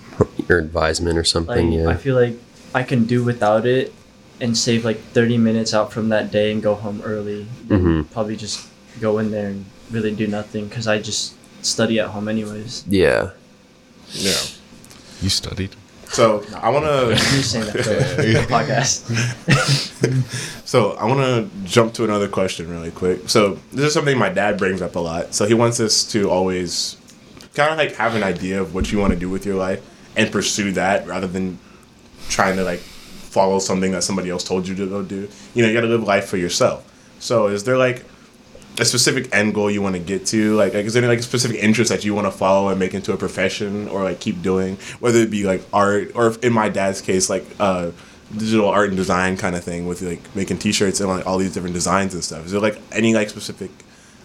Your 0.49 0.59
advisement 0.59 1.16
or 1.16 1.25
Like 1.71 1.73
yeah 1.73 1.88
I 1.88 1.97
feel 1.97 2.16
like 2.16 2.35
I 2.75 2.83
can 2.83 3.05
do 3.05 3.23
without 3.23 3.66
it 3.66 3.92
and 4.40 4.57
save 4.59 4.85
like 4.85 4.99
thirty 5.12 5.38
minutes 5.38 5.73
out 5.73 5.92
from 5.92 6.09
that 6.09 6.33
day 6.33 6.51
and 6.51 6.62
go 6.62 6.75
home 6.75 7.01
early. 7.05 7.47
Than 7.68 7.85
Mhm. 7.85 8.11
Probably 8.11 8.37
just 8.37 8.66
go 9.01 9.18
in 9.18 9.31
there 9.31 9.49
and 9.49 9.64
really 9.90 10.14
do 10.14 10.27
nothing 10.27 10.66
because 10.68 10.88
I 10.88 10.99
just 10.99 11.35
study 11.62 12.01
at 12.01 12.09
home 12.09 12.29
anyways. 12.29 12.85
Yeah. 12.88 13.31
Yeah. 14.11 14.40
You 15.23 15.29
studied. 15.31 15.77
So 16.12 16.44
I 16.61 16.68
want 16.68 16.85
to 16.85 17.14
just 17.14 17.53
saying 17.53 17.64
that 17.66 18.48
podcast. 18.48 19.09
So 20.66 20.92
I 20.92 21.07
want 21.07 21.20
to 21.20 21.66
jump 21.66 21.94
to 21.94 22.05
another 22.05 22.29
question 22.29 22.70
really 22.70 22.90
quick. 22.90 23.29
So 23.29 23.59
this 23.72 23.87
is 23.87 23.94
something 23.94 24.16
my 24.16 24.29
dad 24.29 24.59
brings 24.59 24.81
up 24.83 24.96
a 24.96 24.98
lot. 24.98 25.35
So 25.35 25.46
he 25.46 25.55
wants 25.55 25.81
us 25.81 26.05
to 26.12 26.31
always 26.31 26.96
kind 27.55 27.72
of 27.72 27.79
like 27.79 27.94
have 27.96 28.14
an 28.14 28.22
idea 28.22 28.61
of 28.61 28.75
what 28.75 28.92
you 28.92 28.98
want 28.98 29.12
to 29.12 29.18
do 29.18 29.29
with 29.29 29.44
your 29.44 29.57
life 29.57 29.83
and 30.16 30.31
pursue 30.31 30.72
that 30.72 31.07
rather 31.07 31.27
than 31.27 31.59
trying 32.29 32.57
to 32.57 32.64
like 32.64 32.81
follow 32.81 33.59
something 33.59 33.92
that 33.92 34.03
somebody 34.03 34.31
else 34.31 34.44
told 34.44 34.68
you 34.68 34.75
to 34.75 34.87
go 34.87 35.03
do. 35.03 35.29
You 35.55 35.62
know, 35.62 35.68
you 35.68 35.75
got 35.75 35.83
to 35.83 35.88
live 35.88 36.03
life 36.03 36.27
for 36.27 36.37
yourself. 36.37 36.88
So, 37.18 37.48
is 37.48 37.64
there 37.64 37.79
like 37.79 38.05
a 38.79 38.85
specific 38.85 39.35
end 39.35 39.55
goal 39.55 39.71
you 39.71 39.83
want 39.83 39.95
to 39.97 40.01
get 40.01 40.25
to? 40.27 40.55
Like, 40.57 40.75
like 40.75 40.87
is 40.87 40.95
there 40.95 41.03
any 41.03 41.09
like 41.11 41.19
a 41.19 41.23
specific 41.23 41.59
interest 41.59 41.91
that 41.91 42.05
you 42.05 42.15
want 42.15 42.27
to 42.27 42.31
follow 42.33 42.69
and 42.69 42.79
make 42.79 42.95
into 42.95 43.13
a 43.13 43.17
profession 43.17 43.89
or 43.89 44.03
like 44.05 44.21
keep 44.21 44.41
doing? 44.43 44.77
Whether 45.01 45.19
it 45.19 45.31
be 45.31 45.45
like 45.45 45.63
art 45.73 46.13
or 46.15 46.29
if, 46.29 46.43
in 46.45 46.53
my 46.53 46.69
dad's 46.69 47.01
case, 47.01 47.29
like 47.29 47.45
uh, 47.61 47.91
digital 48.37 48.69
art 48.69 48.89
and 48.89 48.97
design 48.97 49.37
kind 49.37 49.55
of 49.55 49.63
thing 49.63 49.87
with 49.87 50.01
like 50.03 50.35
making 50.35 50.59
T-shirts 50.59 51.01
and 51.01 51.09
like 51.09 51.27
all 51.27 51.39
these 51.39 51.53
different 51.53 51.75
designs 51.75 52.15
and 52.15 52.25
stuff. 52.25 52.47
Is 52.47 52.53
there 52.53 52.61
like 52.61 52.79
any 52.93 53.13
like 53.15 53.29
specific 53.29 53.71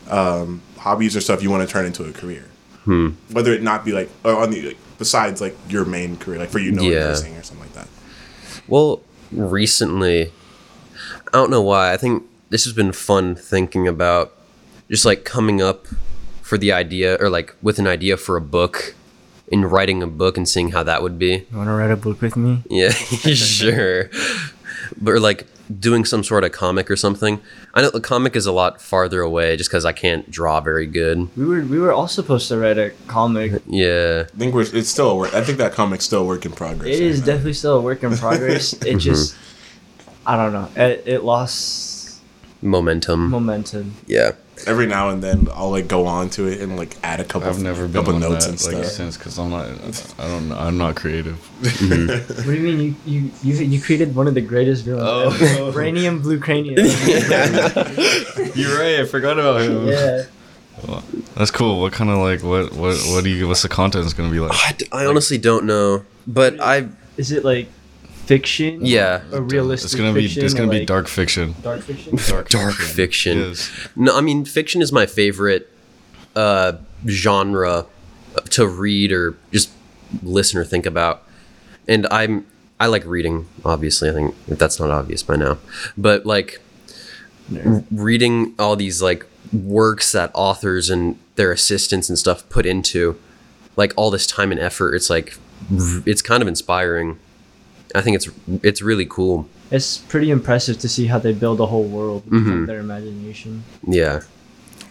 um, 0.10 0.62
hobbies 0.78 1.16
or 1.16 1.22
stuff 1.22 1.44
you 1.44 1.52
want 1.52 1.68
to 1.68 1.72
turn 1.72 1.86
into 1.86 2.06
a 2.06 2.14
career? 2.14 2.46
Hmm. 2.86 3.10
Whether 3.32 3.52
it 3.52 3.62
not 3.64 3.84
be 3.84 3.92
like 3.92 4.10
or 4.24 4.34
on 4.38 4.52
the 4.52 4.62
like, 4.70 4.78
besides 4.98 5.42
like 5.42 5.58
your 5.68 5.84
main 5.84 6.16
career, 6.16 6.40
like 6.40 6.50
for 6.50 6.60
you 6.60 6.72
know 6.72 6.84
Yeah. 6.84 7.00
nursing 7.00 7.36
or 7.36 7.44
something 7.44 7.66
like 7.66 7.74
that. 7.74 7.90
Well, 8.70 9.02
recently, 9.32 10.32
I 11.28 11.32
don't 11.34 11.50
know 11.52 11.62
why. 11.62 11.92
I 11.92 11.98
think 11.98 12.24
this 12.50 12.64
has 12.64 12.72
been 12.74 12.94
fun 12.94 13.36
thinking 13.36 13.88
about 13.90 14.34
just 14.90 15.06
like 15.06 15.24
coming 15.26 15.62
up 15.62 15.86
for 16.42 16.58
the 16.58 16.72
idea 16.72 17.18
or 17.20 17.30
like 17.30 17.56
with 17.62 17.78
an 17.80 17.88
idea 17.88 18.16
for 18.18 18.38
a 18.38 18.42
book 18.42 18.96
and 19.52 19.72
writing 19.72 20.02
a 20.04 20.08
book 20.08 20.38
and 20.38 20.48
seeing 20.48 20.72
how 20.72 20.84
that 20.84 21.02
would 21.02 21.18
be. 21.20 21.46
You 21.52 21.58
want 21.58 21.68
to 21.68 21.74
write 21.74 21.92
a 21.92 21.98
book 21.98 22.22
with 22.22 22.36
me? 22.36 22.64
Yeah, 22.70 22.90
sure. 23.34 24.10
But 25.02 25.12
or, 25.12 25.20
like 25.20 25.46
doing 25.80 26.06
some 26.06 26.24
sort 26.24 26.46
of 26.46 26.54
comic 26.54 26.90
or 26.90 26.96
something. 26.96 27.42
I 27.74 27.82
know 27.82 27.90
the 27.90 28.00
comic 28.00 28.36
is 28.38 28.46
a 28.46 28.54
lot 28.54 28.82
farther 28.82 29.20
away 29.22 29.58
just 29.58 29.70
because 29.70 29.84
I 29.84 29.92
can't 29.92 30.30
draw 30.32 30.62
very 30.62 30.86
good. 30.88 31.36
We 31.38 31.46
were 31.46 31.62
we 31.62 31.80
were 31.80 31.92
all 31.92 32.08
supposed 32.08 32.48
to 32.48 32.58
write 32.58 32.78
a 32.78 32.92
comic. 33.08 33.62
Yeah. 33.68 34.24
I 34.34 34.38
think 34.38 34.54
we're 34.54 34.62
it's 34.62 34.90
still 34.90 35.12
a 35.12 35.16
work. 35.16 35.34
I 35.34 35.44
think 35.44 35.58
that 35.58 35.74
comic's 35.74 36.06
still 36.06 36.22
a 36.22 36.26
work 36.26 36.46
in 36.46 36.54
progress. 36.54 36.88
It 36.88 36.92
right 36.92 37.02
is 37.02 37.20
now. 37.20 37.26
definitely 37.26 37.54
still 37.54 37.78
a 37.78 37.82
work 37.82 38.02
in 38.04 38.16
progress. 38.18 38.74
Mm-hmm. 38.74 38.88
it 38.96 39.00
just, 39.00 39.36
I 40.26 40.38
don't 40.38 40.54
know. 40.54 40.70
It, 40.82 41.04
it 41.06 41.24
lost 41.24 42.22
Momentum. 42.62 43.30
momentum. 43.30 43.96
Yeah. 44.08 44.32
Every 44.66 44.88
now 44.88 45.10
and 45.10 45.22
then 45.22 45.48
I'll 45.54 45.70
like 45.72 45.88
go 45.88 46.06
on 46.08 46.30
to 46.32 46.48
it 46.48 46.62
and 46.62 46.78
like 46.78 46.96
add 47.04 47.20
a 47.20 47.24
couple. 47.24 47.48
I've 47.50 47.62
never 47.62 47.88
been 47.88 47.94
couple 48.04 48.16
on 48.16 48.22
notes 48.22 48.46
that 48.46 48.52
and 48.52 48.74
like 48.76 48.86
stuff. 48.86 48.96
since 48.98 49.18
because 49.18 49.38
I'm 49.38 49.50
not. 49.50 49.66
I 49.68 50.28
don't. 50.28 50.50
know. 50.50 50.58
I'm 50.58 50.78
not 50.78 50.96
creative. 50.96 51.38
What 51.62 52.44
do 52.46 52.54
you 52.54 52.62
mean 52.62 52.80
you 52.80 52.96
you 53.06 53.32
you, 53.44 53.54
you 53.66 53.82
created 53.82 54.16
one 54.16 54.28
of 54.28 54.34
the 54.34 54.42
greatest 54.42 54.86
villains? 54.86 55.06
Oh. 55.08 55.68
ever. 55.68 55.80
Brainium 55.80 56.22
Blue 56.22 56.40
Cranium. 56.40 56.76
You're 58.56 58.78
right. 58.80 59.00
I 59.02 59.06
forgot 59.06 59.40
about 59.40 59.62
him. 59.62 59.88
yeah. 59.88 60.24
That's 61.36 61.52
cool. 61.52 61.82
What 61.82 61.94
kind 61.94 62.10
of 62.10 62.18
like 62.18 62.44
what 62.44 62.74
what 62.74 62.98
what 63.08 63.24
do 63.24 63.30
you? 63.30 63.48
What's 63.48 63.62
the 63.64 63.70
content's 63.70 64.14
gonna 64.14 64.32
be 64.32 64.40
like? 64.40 64.52
I, 64.54 64.72
d- 64.74 64.88
I 64.92 65.06
honestly 65.06 65.38
don't 65.38 65.66
know, 65.66 66.04
but 66.28 66.60
I 66.62 66.88
Is 67.18 67.32
it 67.32 67.44
like 67.44 67.68
fiction? 68.28 68.86
yeah 68.86 69.22
a 69.32 69.42
realistic 69.42 69.86
It's 69.88 69.96
gonna 69.96 70.14
be. 70.14 70.24
fiction 70.28 70.46
It's 70.46 70.54
gonna 70.54 70.70
or, 70.70 70.80
be 70.80 70.86
dark 70.86 71.08
fiction. 71.08 71.56
Dark 71.64 71.82
fiction. 71.82 72.16
Dark, 72.28 72.50
dark 72.50 72.74
fiction. 72.76 73.38
Yes. 73.40 73.72
No, 73.96 74.16
I 74.18 74.22
mean 74.22 74.46
fiction 74.46 74.82
is 74.82 74.92
my 74.92 75.06
favorite 75.06 75.72
uh, 76.36 76.74
genre 77.08 77.86
to 78.52 78.68
read 78.68 79.12
or 79.12 79.36
just 79.52 79.72
listen 80.22 80.60
or 80.60 80.64
think 80.64 80.86
about, 80.86 81.24
and 81.88 82.06
I'm 82.12 82.46
I 82.80 82.86
like 82.88 83.06
reading. 83.06 83.48
Obviously, 83.66 84.10
I 84.10 84.14
think 84.14 84.36
that's 84.46 84.80
not 84.80 84.92
obvious 84.92 85.24
by 85.24 85.36
now, 85.36 85.58
but 85.98 86.26
like 86.26 86.62
r- 87.56 87.84
reading 87.92 88.54
all 88.60 88.76
these 88.76 89.02
like 89.02 89.26
works 89.54 90.12
that 90.12 90.30
authors 90.36 90.90
and 90.90 91.18
their 91.36 91.52
assistants 91.52 92.10
and 92.10 92.18
stuff 92.20 92.48
put 92.50 92.66
into 92.66 93.18
like 93.76 93.94
all 93.96 94.12
this 94.12 94.28
time 94.28 94.52
and 94.52 94.60
effort. 94.60 94.94
It's 94.96 95.10
like 95.10 95.38
it's 96.06 96.22
kind 96.22 96.42
of 96.44 96.48
inspiring. 96.48 97.18
I 97.96 98.02
think 98.02 98.16
it's 98.16 98.30
it's 98.64 98.82
really 98.82 99.06
cool. 99.06 99.48
It's 99.72 99.98
pretty 99.98 100.30
impressive 100.32 100.78
to 100.80 100.90
see 100.90 101.08
how 101.08 101.20
they 101.20 101.34
build 101.34 101.60
a 101.60 101.66
whole 101.66 101.84
world 101.84 102.24
Mhm. 102.28 102.44
from 102.46 102.66
their 102.66 102.80
imagination. 102.80 103.64
Yeah. 103.88 104.22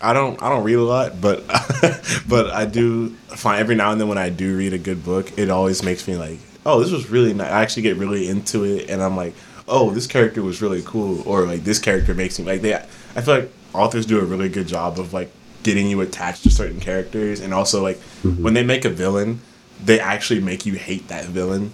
I 0.03 0.13
don't 0.13 0.41
I 0.43 0.49
don't 0.51 0.65
read 0.65 0.75
a 0.75 0.83
lot, 0.83 1.21
but 1.21 1.45
but 2.29 2.51
I 2.51 2.67
do 2.67 3.11
find 3.29 3.61
every 3.61 3.75
now 3.75 3.93
and 3.93 4.01
then 4.01 4.09
when 4.09 4.19
I 4.19 4.29
do 4.29 4.57
read 4.57 4.73
a 4.75 4.79
good 4.79 5.05
book, 5.05 5.33
it 5.39 5.49
always 5.51 5.83
makes 5.83 6.07
me 6.07 6.17
like, 6.17 6.39
oh, 6.67 6.81
this 6.81 6.91
was 6.91 7.09
really 7.09 7.33
nice. 7.33 7.51
I 7.51 7.63
actually 7.63 7.83
get 7.83 7.97
really 7.97 8.29
into 8.29 8.65
it, 8.65 8.91
and 8.91 9.03
I'm 9.03 9.17
like, 9.17 9.35
oh, 9.69 9.91
this 9.93 10.07
character 10.07 10.43
was 10.43 10.61
really 10.61 10.83
cool, 10.85 11.23
or 11.27 11.47
like 11.47 11.65
this 11.65 11.79
character 11.79 12.13
makes 12.15 12.39
me 12.39 12.45
like 12.45 12.61
they. 12.61 12.75
I 12.75 13.21
feel 13.23 13.35
like 13.37 13.53
authors 13.73 14.05
do 14.05 14.19
a 14.21 14.25
really 14.25 14.49
good 14.51 14.69
job 14.69 14.99
of 15.01 15.13
like 15.15 15.31
getting 15.63 15.89
you 15.89 16.01
attached 16.03 16.43
to 16.45 16.51
certain 16.51 16.79
characters, 16.81 17.41
and 17.41 17.55
also 17.55 17.83
like 17.83 17.99
when 18.23 18.53
they 18.53 18.63
make 18.65 18.85
a 18.85 18.91
villain, 18.91 19.41
they 19.83 19.99
actually 19.99 20.41
make 20.41 20.67
you 20.67 20.75
hate 20.75 21.09
that 21.09 21.25
villain, 21.25 21.73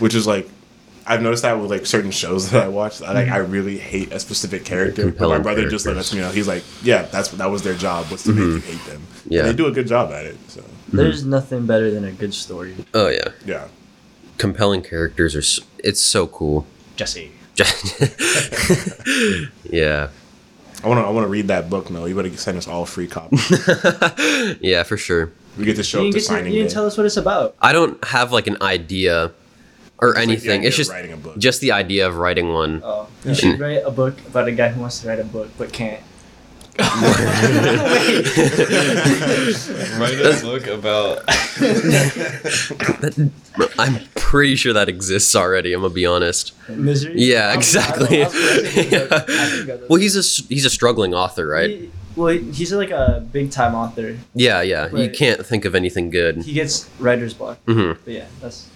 which 0.00 0.14
is 0.16 0.26
like. 0.26 0.48
I've 1.10 1.22
noticed 1.22 1.42
that 1.42 1.58
with 1.58 1.72
like 1.72 1.86
certain 1.86 2.12
shows 2.12 2.50
that 2.50 2.62
I 2.62 2.68
watch. 2.68 3.02
I, 3.02 3.12
like 3.12 3.28
I 3.28 3.40
mm-hmm. 3.40 3.50
really 3.50 3.78
hate 3.78 4.12
a 4.12 4.20
specific 4.20 4.64
character. 4.64 5.06
But 5.06 5.06
my 5.06 5.10
Compelling 5.10 5.42
brother 5.42 5.68
just 5.68 5.84
like 5.84 5.94
characters. 5.94 6.14
lets 6.14 6.14
me 6.14 6.20
know. 6.20 6.30
He's 6.30 6.46
like, 6.46 6.62
yeah, 6.84 7.02
that's 7.02 7.30
that 7.30 7.50
was 7.50 7.64
their 7.64 7.74
job 7.74 8.08
was 8.12 8.22
to 8.22 8.28
make 8.32 8.38
mm-hmm. 8.38 8.54
you 8.54 8.60
hate 8.60 8.86
them. 8.86 9.02
Yeah. 9.26 9.40
And 9.40 9.48
they 9.48 9.54
do 9.54 9.66
a 9.66 9.72
good 9.72 9.88
job 9.88 10.12
at 10.12 10.24
it. 10.24 10.36
So 10.48 10.60
mm-hmm. 10.60 10.96
There's 10.96 11.24
nothing 11.24 11.66
better 11.66 11.90
than 11.90 12.04
a 12.04 12.12
good 12.12 12.32
story. 12.32 12.76
Oh 12.94 13.08
yeah. 13.08 13.28
yeah, 13.44 13.66
compelling 14.38 14.82
characters 14.82 15.34
are 15.34 15.40
s- 15.40 15.58
it's 15.78 16.00
so 16.00 16.28
cool 16.28 16.64
Jesse. 16.94 17.32
yeah 19.64 20.08
I 20.82 20.88
want 20.88 20.98
to 20.98 21.04
I 21.04 21.10
want 21.10 21.24
to 21.24 21.28
read 21.28 21.48
that 21.48 21.68
book. 21.68 21.90
No, 21.90 22.06
you 22.06 22.14
better 22.14 22.34
send 22.36 22.56
us 22.56 22.68
all 22.68 22.86
free 22.86 23.08
copies. 23.08 23.50
yeah 24.60 24.84
for 24.84 24.96
sure 24.96 25.32
we 25.58 25.64
get 25.64 25.76
to 25.76 25.82
show 25.82 26.02
You 26.02 26.08
up 26.08 26.12
to 26.12 26.18
get 26.18 26.24
to, 26.24 26.26
signing 26.26 26.52
you 26.52 26.60
didn't 26.60 26.68
day. 26.68 26.74
tell 26.74 26.86
us 26.86 26.96
what 26.96 27.04
it's 27.04 27.16
about. 27.16 27.56
i 27.60 27.72
don't 27.72 28.02
have 28.04 28.30
like 28.32 28.46
an 28.46 28.56
idea 28.62 29.32
or 30.02 30.14
like 30.14 30.22
anything 30.22 30.50
idea 30.60 30.68
it's 30.68 30.76
just 30.76 30.90
writing 30.90 31.12
a 31.12 31.16
book. 31.16 31.38
just 31.38 31.60
the 31.60 31.72
idea 31.72 32.06
of 32.06 32.16
writing 32.16 32.52
one 32.52 32.80
Oh, 32.84 33.08
you 33.24 33.34
should 33.34 33.58
write 33.60 33.82
a 33.84 33.90
book 33.90 34.14
about 34.26 34.48
a 34.48 34.52
guy 34.52 34.68
who 34.68 34.80
wants 34.80 35.00
to 35.00 35.08
write 35.08 35.20
a 35.20 35.24
book 35.24 35.50
but 35.58 35.72
can't. 35.72 36.00
Write 39.98 40.18
a 40.18 40.38
book 40.42 40.66
about. 40.66 41.22
i'm 43.78 43.98
pretty 44.14 44.56
sure 44.56 44.72
that 44.72 44.88
exists 44.88 45.34
already 45.36 45.72
i'm 45.72 45.80
gonna 45.82 45.92
be 45.92 46.06
honest 46.06 46.52
Misery. 46.68 47.14
Yeah, 47.16 47.52
exactly. 47.52 48.22
I 48.22 48.26
was- 48.26 48.34
I 48.34 48.38
was 48.38 48.62
gonna 48.62 48.70
say, 48.70 49.08
like, 49.08 49.12
I 49.12 49.18
think 49.50 49.68
of 49.68 49.82
it. 49.82 49.90
well 49.90 50.00
he's 50.00 50.16
a 50.16 50.20
s- 50.20 50.42
he's 50.48 50.64
a 50.64 50.70
struggling 50.70 51.12
author 51.14 51.46
right 51.48 51.70
He- 51.70 51.90
well, 52.16 52.36
he's 52.36 52.72
like 52.72 52.90
a 52.90 53.26
big 53.32 53.50
time 53.50 53.74
author. 53.74 54.16
yeah 54.34 54.62
yeah 54.62 54.94
you 54.94 55.10
can't 55.10 55.44
think 55.44 55.64
of 55.64 55.74
anything 55.74 56.10
good 56.10 56.38
He 56.38 56.52
gets 56.54 56.88
writer's 56.98 57.34
block. 57.34 57.58
Mm-hmm. 57.66 58.00
But 58.04 58.12
yeah, 58.14 58.26
that's 58.40 58.66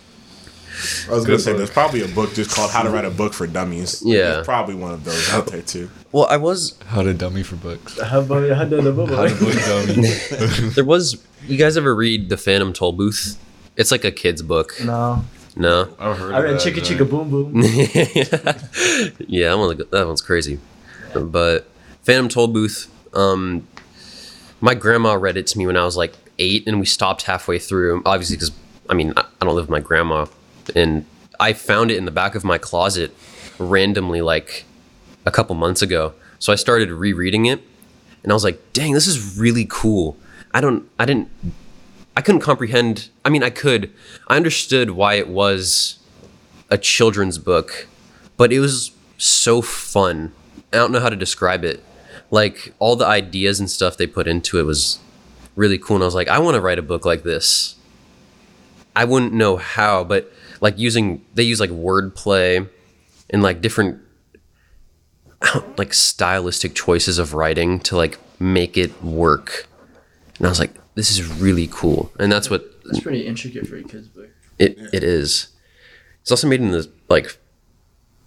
I 1.09 1.13
was 1.15 1.25
gonna 1.25 1.39
say 1.39 1.53
book. 1.53 1.59
there's 1.59 1.71
probably 1.71 2.03
a 2.03 2.09
book 2.09 2.35
just 2.35 2.51
called 2.51 2.71
How 2.71 2.83
to 2.83 2.91
Write 2.91 3.05
a 3.05 3.11
Book 3.11 3.33
for 3.33 3.47
Dummies. 3.47 4.03
Yeah. 4.05 4.23
there's 4.35 4.47
probably 4.47 4.75
one 4.75 4.93
of 4.93 5.05
those 5.05 5.31
out 5.33 5.47
there 5.47 5.63
too. 5.63 5.91
well 6.13 6.27
i 6.31 6.37
was 6.37 6.77
How 6.87 7.03
to 7.03 7.15
dummy 7.15 7.43
for 7.43 7.57
books. 7.57 8.01
how 8.01 8.21
about 8.21 8.49
how 8.57 8.65
the 8.65 8.77
How 8.83 9.27
to 9.27 9.35
book 9.45 9.55
dummy. 9.65 10.69
there 10.75 10.85
was 10.85 11.23
you 11.47 11.57
guys 11.59 11.77
ever 11.77 11.95
read 11.95 12.29
the 12.29 12.37
phantom 12.37 12.73
toll 12.73 12.93
booth 12.93 13.39
it's 13.77 13.91
like 13.91 14.05
a 14.05 14.11
kid's 14.13 14.43
book 14.43 14.73
No, 14.85 15.25
no 15.57 15.95
I've 15.99 16.19
heard. 16.19 16.35
I 16.35 16.39
of 16.39 16.45
read 16.45 16.55
that, 16.55 16.61
Chicka 16.61 16.99
but- 16.99 17.07
Chicka 17.07 17.11
Boom 17.11 17.31
Boom. 17.31 17.63
yeah, 19.29 19.53
I'm 19.53 19.61
on 19.61 19.67
one, 19.77 19.77
that 19.91 20.07
one's 20.07 20.21
crazy. 20.21 20.59
But 21.15 21.69
Phantom 22.03 22.29
Toll 22.29 22.49
Booth, 22.49 22.91
um, 23.15 23.67
my 24.61 24.75
grandma 24.75 25.15
read 25.15 25.37
it 25.37 25.47
to 25.49 25.59
me 25.59 25.67
when 25.67 25.77
I 25.77 25.85
was 25.85 25.97
like 25.97 26.15
eight, 26.39 26.67
and 26.67 26.81
we 26.81 26.87
stopped 26.87 27.23
halfway 27.23 27.59
through. 27.59 28.03
Obviously, 28.05 28.37
because 28.37 28.51
I 28.89 28.95
mean, 28.95 29.13
I 29.17 29.25
I 29.41 29.45
don't 29.45 29.55
live 29.55 29.65
with 29.65 29.71
my 29.71 29.81
grandma, 29.81 30.27
and 30.75 31.05
I 31.41 31.53
found 31.53 31.91
it 31.91 31.97
in 31.97 32.05
the 32.05 32.11
back 32.11 32.35
of 32.35 32.45
my 32.45 32.59
closet 32.59 33.15
randomly, 33.59 34.21
like 34.23 34.65
a 35.27 35.31
couple 35.31 35.55
months 35.55 35.83
ago. 35.83 36.15
So 36.39 36.53
I 36.53 36.57
started 36.57 36.91
rereading 36.91 37.47
it, 37.47 37.63
and 38.23 38.33
I 38.33 38.35
was 38.35 38.45
like, 38.45 38.73
"Dang, 38.73 38.93
this 38.93 39.07
is 39.07 39.39
really 39.39 39.67
cool." 39.69 40.17
I 40.53 40.61
don't, 40.61 40.89
I 41.01 41.05
didn't, 41.05 41.29
I 42.17 42.21
couldn't 42.21 42.41
comprehend. 42.41 43.09
I 43.25 43.29
mean, 43.29 43.43
I 43.43 43.51
could, 43.51 43.91
I 44.29 44.37
understood 44.37 44.91
why 44.91 45.15
it 45.15 45.27
was 45.27 45.99
a 46.71 46.79
children's 46.79 47.39
book, 47.39 47.89
but 48.37 48.53
it 48.53 48.61
was 48.61 48.93
so 49.19 49.61
fun. 49.61 50.33
I 50.73 50.77
don't 50.77 50.93
know 50.93 51.01
how 51.01 51.09
to 51.09 51.17
describe 51.17 51.65
it. 51.65 51.83
Like 52.31 52.73
all 52.79 52.95
the 52.95 53.07
ideas 53.07 53.59
and 53.59 53.69
stuff 53.69 53.97
they 53.97 54.07
put 54.07 54.29
into 54.29 54.61
it 54.61 54.63
was 54.63 55.01
really 55.57 55.79
cool. 55.79 55.97
And 55.97 56.05
I 56.05 56.07
was 56.07 56.15
like, 56.15 56.29
I 56.29 56.39
want 56.39 56.55
to 56.55 56.61
write 56.61 56.79
a 56.79 56.83
book 56.83 57.05
like 57.05 57.25
this. 57.25 57.75
I 58.95 59.05
wouldn't 59.05 59.33
know 59.33 59.57
how, 59.57 60.05
but 60.05 60.33
like 60.61 60.79
using 60.79 61.25
they 61.35 61.43
use 61.43 61.61
like 61.61 61.71
wordplay 61.71 62.69
and 63.31 63.43
like 63.43 63.61
different 63.61 64.01
like 65.77 65.93
stylistic 65.95 66.75
choices 66.75 67.19
of 67.19 67.35
writing 67.35 67.81
to 67.81 67.97
like 67.97 68.19
make 68.41 68.77
it 68.77 69.03
work. 69.03 69.67
And 70.39 70.47
I 70.47 70.51
was 70.51 70.59
like, 70.59 70.75
this 70.95 71.11
is 71.11 71.25
really 71.41 71.69
cool. 71.71 72.13
And 72.19 72.31
that's 72.31 72.51
what 72.51 72.83
That's 72.85 73.01
pretty 73.01 73.27
intricate 73.27 73.67
for 73.67 73.77
a 73.77 73.83
kid's 73.83 74.09
book. 74.09 74.29
it 74.59 74.79
it 74.93 75.05
is. 75.05 75.49
It's 76.23 76.31
also 76.31 76.49
made 76.49 76.61
in 76.61 76.71
the 76.71 76.91
like 77.09 77.39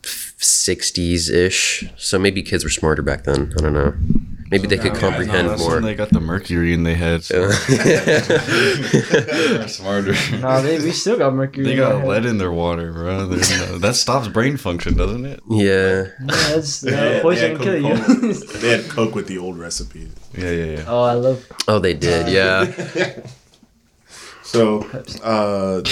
sixties 0.03 1.29
ish, 1.29 1.85
so 1.97 2.19
maybe 2.19 2.43
kids 2.43 2.63
were 2.63 2.69
smarter 2.69 3.01
back 3.01 3.23
then. 3.23 3.53
I 3.57 3.61
don't 3.61 3.73
know. 3.73 3.93
Maybe 4.49 4.67
they 4.67 4.77
could 4.77 4.95
comprehend 4.95 5.47
No, 5.47 5.57
more. 5.57 5.81
they 5.81 5.95
got 5.95 6.09
the 6.09 6.21
mercury 6.21 6.73
in 6.73 6.83
their 6.83 6.95
heads. 6.95 7.27
So 7.27 7.49
they're 7.67 9.67
smarter. 9.67 10.13
Nah, 10.39 10.61
they, 10.61 10.79
we 10.79 10.91
still 10.91 11.17
got 11.17 11.33
mercury. 11.33 11.65
They 11.65 11.71
in 11.73 11.77
got 11.77 11.91
our 11.93 11.99
head. 11.99 12.07
lead 12.07 12.25
in 12.25 12.37
their 12.37 12.51
water, 12.51 12.93
bro. 12.93 13.25
No, 13.25 13.77
that 13.79 13.95
stops 13.95 14.27
brain 14.27 14.57
function, 14.57 14.95
doesn't 14.95 15.25
it? 15.25 15.41
yeah. 15.49 15.67
Yeah, 15.67 16.07
that's 16.27 16.81
They 16.87 17.19
uh, 17.19 17.21
poison 17.21 17.57
they 17.57 17.65
can 17.65 17.73
had 17.73 17.81
kill 17.81 18.05
Coke- 18.05 18.21
you. 18.21 18.33
they 18.59 18.69
had 18.81 18.89
Coke 18.89 19.15
with 19.15 19.27
the 19.27 19.37
old 19.37 19.57
recipe. 19.57 20.09
Yeah, 20.37 20.51
yeah, 20.51 20.65
yeah. 20.77 20.83
oh, 20.87 21.03
I 21.03 21.13
love. 21.13 21.45
Oh, 21.67 21.79
they 21.79 21.93
did. 21.93 22.27
Yeah. 22.29 23.19
So, 24.43 24.79
uh, 25.25 25.81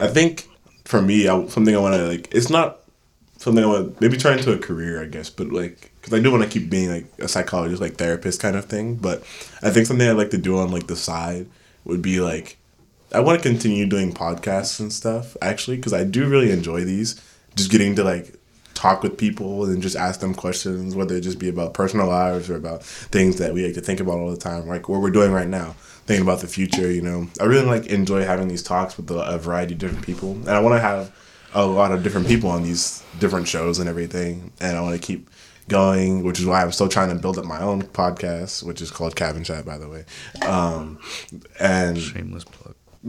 I 0.00 0.06
think 0.08 0.48
for 0.86 1.02
me, 1.02 1.28
I, 1.28 1.46
something 1.48 1.76
I 1.76 1.78
want 1.78 1.96
to 1.96 2.06
like. 2.08 2.28
It's 2.32 2.48
not 2.48 2.78
something 3.46 3.64
I 3.64 3.66
want. 3.68 4.00
Maybe 4.00 4.16
try 4.16 4.32
into 4.32 4.52
a 4.52 4.58
career, 4.58 5.00
I 5.00 5.06
guess. 5.06 5.30
But 5.30 5.52
like, 5.52 5.92
because 6.00 6.12
I 6.12 6.20
do 6.20 6.30
want 6.30 6.42
to 6.42 6.48
keep 6.48 6.68
being 6.68 6.90
like 6.90 7.06
a 7.18 7.28
psychologist, 7.28 7.80
like 7.80 7.94
therapist 7.94 8.42
kind 8.42 8.56
of 8.56 8.66
thing. 8.66 8.96
But 8.96 9.20
I 9.62 9.70
think 9.70 9.86
something 9.86 10.06
I'd 10.06 10.12
like 10.12 10.30
to 10.30 10.38
do 10.38 10.58
on 10.58 10.72
like 10.72 10.88
the 10.88 10.96
side 10.96 11.46
would 11.84 12.02
be 12.02 12.20
like, 12.20 12.58
I 13.14 13.20
want 13.20 13.40
to 13.40 13.48
continue 13.48 13.86
doing 13.86 14.12
podcasts 14.12 14.80
and 14.80 14.92
stuff. 14.92 15.36
Actually, 15.40 15.76
because 15.76 15.92
I 15.92 16.04
do 16.04 16.28
really 16.28 16.50
enjoy 16.50 16.84
these. 16.84 17.22
Just 17.54 17.70
getting 17.70 17.94
to 17.94 18.04
like 18.04 18.34
talk 18.74 19.02
with 19.02 19.16
people 19.16 19.64
and 19.64 19.80
just 19.80 19.96
ask 19.96 20.20
them 20.20 20.34
questions, 20.34 20.94
whether 20.94 21.14
it 21.14 21.22
just 21.22 21.38
be 21.38 21.48
about 21.48 21.72
personal 21.72 22.08
lives 22.08 22.50
or 22.50 22.56
about 22.56 22.82
things 22.82 23.38
that 23.38 23.54
we 23.54 23.64
like 23.64 23.74
to 23.74 23.80
think 23.80 24.00
about 24.00 24.18
all 24.18 24.30
the 24.30 24.36
time, 24.36 24.66
like 24.66 24.88
what 24.88 25.00
we're 25.00 25.10
doing 25.10 25.32
right 25.32 25.48
now, 25.48 25.74
thinking 26.04 26.26
about 26.26 26.40
the 26.40 26.46
future. 26.48 26.90
You 26.90 27.00
know, 27.00 27.28
I 27.40 27.44
really 27.44 27.64
like 27.64 27.86
enjoy 27.86 28.24
having 28.24 28.48
these 28.48 28.62
talks 28.62 28.96
with 28.96 29.08
a 29.10 29.38
variety 29.38 29.74
of 29.74 29.78
different 29.78 30.04
people, 30.04 30.32
and 30.32 30.50
I 30.50 30.60
want 30.60 30.74
to 30.74 30.80
have 30.80 31.14
a 31.56 31.64
lot 31.64 31.90
of 31.90 32.02
different 32.02 32.26
people 32.26 32.50
on 32.50 32.62
these 32.62 33.02
different 33.18 33.48
shows 33.48 33.78
and 33.78 33.88
everything, 33.88 34.52
and 34.60 34.76
I 34.76 34.82
want 34.82 35.00
to 35.00 35.04
keep 35.04 35.30
going, 35.68 36.22
which 36.22 36.38
is 36.38 36.44
why 36.44 36.62
I'm 36.62 36.70
still 36.70 36.88
trying 36.88 37.08
to 37.08 37.14
build 37.14 37.38
up 37.38 37.46
my 37.46 37.60
own 37.60 37.82
podcast, 37.82 38.62
which 38.62 38.82
is 38.82 38.90
called 38.90 39.16
Cabin 39.16 39.42
Chat, 39.42 39.64
by 39.64 39.78
the 39.78 39.88
way. 39.88 40.04
Um, 40.46 40.98
and 41.58 41.98
Shameless 41.98 42.44
plug. 42.44 42.74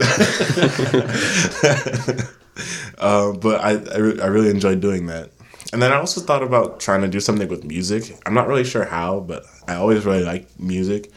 uh, 2.98 3.32
but 3.32 3.60
I, 3.60 3.72
I, 3.72 3.96
I 3.96 4.26
really 4.28 4.48
enjoyed 4.48 4.80
doing 4.80 5.06
that. 5.06 5.30
And 5.74 5.82
then 5.82 5.92
I 5.92 5.96
also 5.96 6.22
thought 6.22 6.42
about 6.42 6.80
trying 6.80 7.02
to 7.02 7.08
do 7.08 7.20
something 7.20 7.48
with 7.48 7.64
music. 7.64 8.18
I'm 8.24 8.32
not 8.32 8.48
really 8.48 8.64
sure 8.64 8.84
how, 8.84 9.20
but 9.20 9.44
I 9.66 9.74
always 9.74 10.06
really 10.06 10.24
liked 10.24 10.58
music. 10.58 11.12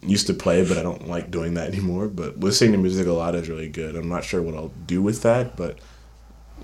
Used 0.00 0.26
to 0.26 0.34
play, 0.34 0.66
but 0.66 0.76
I 0.76 0.82
don't 0.82 1.06
like 1.06 1.30
doing 1.30 1.54
that 1.54 1.68
anymore. 1.68 2.08
But 2.08 2.40
listening 2.40 2.72
to 2.72 2.78
music 2.78 3.06
a 3.06 3.12
lot 3.12 3.36
is 3.36 3.48
really 3.48 3.68
good. 3.68 3.94
I'm 3.94 4.08
not 4.08 4.24
sure 4.24 4.42
what 4.42 4.56
I'll 4.56 4.72
do 4.86 5.00
with 5.00 5.22
that, 5.22 5.56
but 5.56 5.78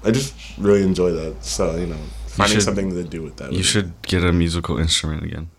I 0.05 0.11
just 0.11 0.35
really 0.59 0.83
enjoy 0.83 1.13
that. 1.13 1.45
So, 1.45 1.77
you 1.77 1.87
know, 1.87 1.97
finding 2.27 2.57
should- 2.57 2.65
something 2.65 2.91
to 2.95 3.05
do 3.05 3.23
with 3.23 3.37
that. 3.37 3.53
You 3.53 3.63
should 3.63 3.93
get 4.03 4.25
a 4.25 4.33
musical 4.33 4.79
instrument 4.79 5.25
again. 5.25 5.51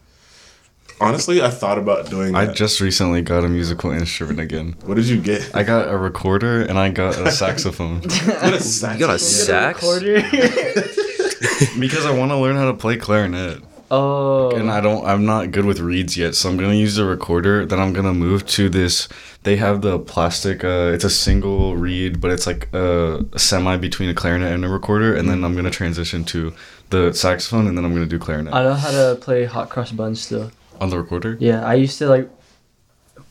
Honestly, 1.01 1.41
I 1.41 1.49
thought 1.49 1.77
about 1.77 2.09
doing 2.09 2.35
I 2.35 2.47
just 2.51 2.81
recently 2.81 3.21
got 3.21 3.45
a 3.45 3.47
musical 3.47 3.89
instrument 3.91 4.41
again. 4.41 4.75
what 4.83 4.95
did 4.95 5.05
you 5.05 5.21
get? 5.21 5.49
I 5.55 5.63
got 5.63 5.87
a 5.87 5.97
recorder 5.97 6.61
and 6.63 6.77
I 6.77 6.89
got 6.89 7.17
a 7.17 7.31
saxophone 7.31 8.01
What 8.01 8.09
a 8.53 8.59
You 8.59 8.81
got 8.81 8.93
a 8.95 8.97
Get 8.97 9.09
a 9.09 9.19
sax? 9.19 9.81
recorder. 9.81 10.21
because 11.79 12.05
I 12.05 12.11
want 12.11 12.31
to 12.31 12.35
learn 12.37 12.57
how 12.57 12.65
to 12.69 12.73
play 12.77 12.97
clarinet. 12.97 13.61
Oh. 13.91 14.51
And 14.51 14.71
I 14.71 14.81
don't 14.81 15.05
I'm 15.05 15.25
not 15.25 15.51
good 15.51 15.65
with 15.65 15.79
reeds 15.79 16.17
yet, 16.17 16.35
so 16.35 16.49
I'm 16.49 16.57
going 16.57 16.71
to 16.71 16.77
use 16.77 16.95
the 16.95 17.05
recorder. 17.05 17.65
Then 17.65 17.79
I'm 17.79 17.93
going 17.93 18.05
to 18.05 18.13
move 18.13 18.45
to 18.47 18.69
this 18.69 19.07
they 19.43 19.55
have 19.55 19.81
the 19.81 19.99
plastic 19.99 20.63
uh 20.63 20.91
it's 20.93 21.03
a 21.03 21.09
single 21.09 21.75
reed, 21.75 22.21
but 22.21 22.31
it's 22.31 22.47
like 22.47 22.73
a 22.73 23.25
semi 23.37 23.77
between 23.77 24.09
a 24.09 24.13
clarinet 24.13 24.51
and 24.51 24.65
a 24.65 24.69
recorder 24.69 25.15
and 25.15 25.29
then 25.29 25.43
I'm 25.43 25.53
going 25.53 25.65
to 25.65 25.71
transition 25.71 26.23
to 26.25 26.53
the 26.89 27.13
saxophone 27.13 27.67
and 27.67 27.77
then 27.77 27.85
I'm 27.85 27.93
going 27.93 28.07
to 28.07 28.09
do 28.09 28.19
clarinet 28.19 28.53
I 28.53 28.63
know 28.63 28.73
how 28.73 28.91
to 28.91 29.17
play 29.21 29.45
hot 29.45 29.69
cross 29.69 29.91
buns 29.91 30.21
still. 30.21 30.51
on 30.79 30.89
the 30.89 30.97
recorder. 30.97 31.37
Yeah, 31.39 31.65
I 31.65 31.75
used 31.75 31.97
to 31.99 32.07
like 32.07 32.29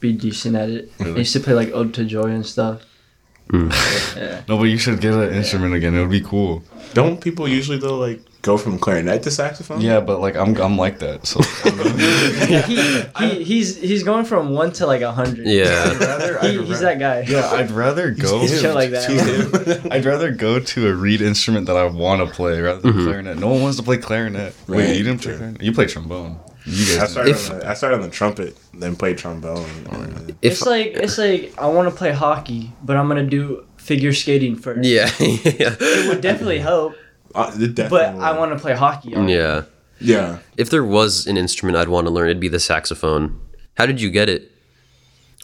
be 0.01 0.13
decent 0.13 0.57
at 0.57 0.69
it. 0.71 0.93
I 1.01 1.09
used 1.09 1.33
to 1.33 1.41
play 1.41 1.55
like 1.55 1.73
Ode 1.73 1.93
to 1.95 2.05
Joy 2.05 2.29
and 2.29 2.47
stuff. 2.47 2.83
Mm. 3.49 3.73
Yeah. 4.17 4.43
No, 4.49 4.59
but 4.59 4.65
you 4.65 4.79
should 4.79 5.01
get 5.01 5.15
an 5.15 5.33
instrument 5.33 5.75
again. 5.75 5.95
It 5.95 6.01
would 6.01 6.11
be 6.11 6.21
cool. 6.21 6.63
Don't 6.95 7.21
people 7.21 7.49
usually, 7.49 7.79
though, 7.79 7.99
like, 7.99 8.21
go 8.49 8.57
from 8.57 8.79
clarinet 8.79 9.23
to 9.25 9.31
saxophone? 9.31 9.83
Yeah, 9.83 10.01
but 10.01 10.21
like 10.21 10.35
I'm 10.35 10.57
I'm 10.57 10.79
like 10.79 11.01
that. 11.01 11.27
So 11.27 11.43
he, 12.47 12.81
he, 13.21 13.45
he's 13.45 13.77
he's 13.77 14.03
going 14.03 14.25
from 14.25 14.51
one 14.51 14.73
to 14.73 14.87
like 14.87 15.03
a 15.03 15.13
hundred. 15.13 15.47
Yeah. 15.47 15.99
rather 15.99 16.39
He, 16.41 16.65
he's 16.65 16.81
that 16.81 16.99
guy. 16.99 17.21
Yeah, 17.29 17.51
I'd 17.51 17.71
rather 17.71 18.11
go. 18.11 18.41
He's 18.41 18.61
chill 18.61 18.75
like 18.75 18.91
that. 18.93 19.07
To- 19.07 19.89
I'd 19.95 20.07
rather 20.07 20.31
go 20.31 20.59
to 20.59 20.89
a 20.89 20.95
reed 20.95 21.21
instrument 21.21 21.67
that 21.67 21.77
I 21.77 21.85
want 21.85 22.27
to 22.27 22.35
play 22.35 22.61
rather 22.61 22.81
than 22.81 22.93
mm-hmm. 22.93 23.05
clarinet. 23.05 23.39
No 23.39 23.49
one 23.49 23.63
wants 23.63 23.77
to 23.77 23.83
play 23.83 23.99
clarinet. 23.99 24.55
Wait, 24.67 24.97
you 24.97 25.05
didn't 25.05 25.21
play 25.21 25.37
clarinet? 25.37 25.63
You 25.63 25.73
play 25.73 25.87
trombone. 25.87 26.41
You 26.65 26.97
I 26.97 26.99
guys. 26.99 27.11
started, 27.13 27.31
If- 27.31 27.51
on 27.51 27.59
the, 27.59 27.69
I 27.69 27.75
started 27.75 27.97
on 27.97 28.03
the 28.03 28.11
trumpet, 28.11 28.57
then 28.73 28.97
played 28.97 29.19
trombone. 29.19 29.69
and- 29.91 30.31
oh, 30.31 30.35
If 30.41 30.53
it's 30.53 30.67
like 30.67 30.89
it's 31.05 31.19
like 31.19 31.53
I 31.59 31.67
want 31.67 31.89
to 31.91 31.95
play 31.95 32.13
hockey, 32.13 32.73
but 32.83 32.97
I'm 32.97 33.09
gonna 33.09 33.27
do 33.39 33.67
figure 33.77 34.13
skating 34.13 34.57
first. 34.57 34.89
yeah, 34.89 35.11
yeah, 35.21 35.77
It 35.81 36.09
would 36.09 36.21
definitely 36.21 36.61
help, 36.61 36.95
Uh, 37.35 37.51
definitely 37.51 37.89
but 37.89 38.15
I 38.17 38.39
want 38.39 38.53
to 38.53 38.59
play 38.59 38.75
hockey. 38.75 39.11
yeah. 39.11 39.65
Yeah. 40.01 40.39
If 40.57 40.71
there 40.71 40.85
was 40.85 41.27
an 41.27 41.37
instrument 41.37 41.77
I'd 41.77 41.89
want 41.89 42.07
to 42.07 42.13
learn, 42.13 42.27
it'd 42.29 42.41
be 42.41 42.49
the 42.49 42.61
saxophone. 42.61 43.41
How 43.75 43.85
did 43.87 44.01
you 44.01 44.11
get 44.11 44.29
it? 44.29 44.53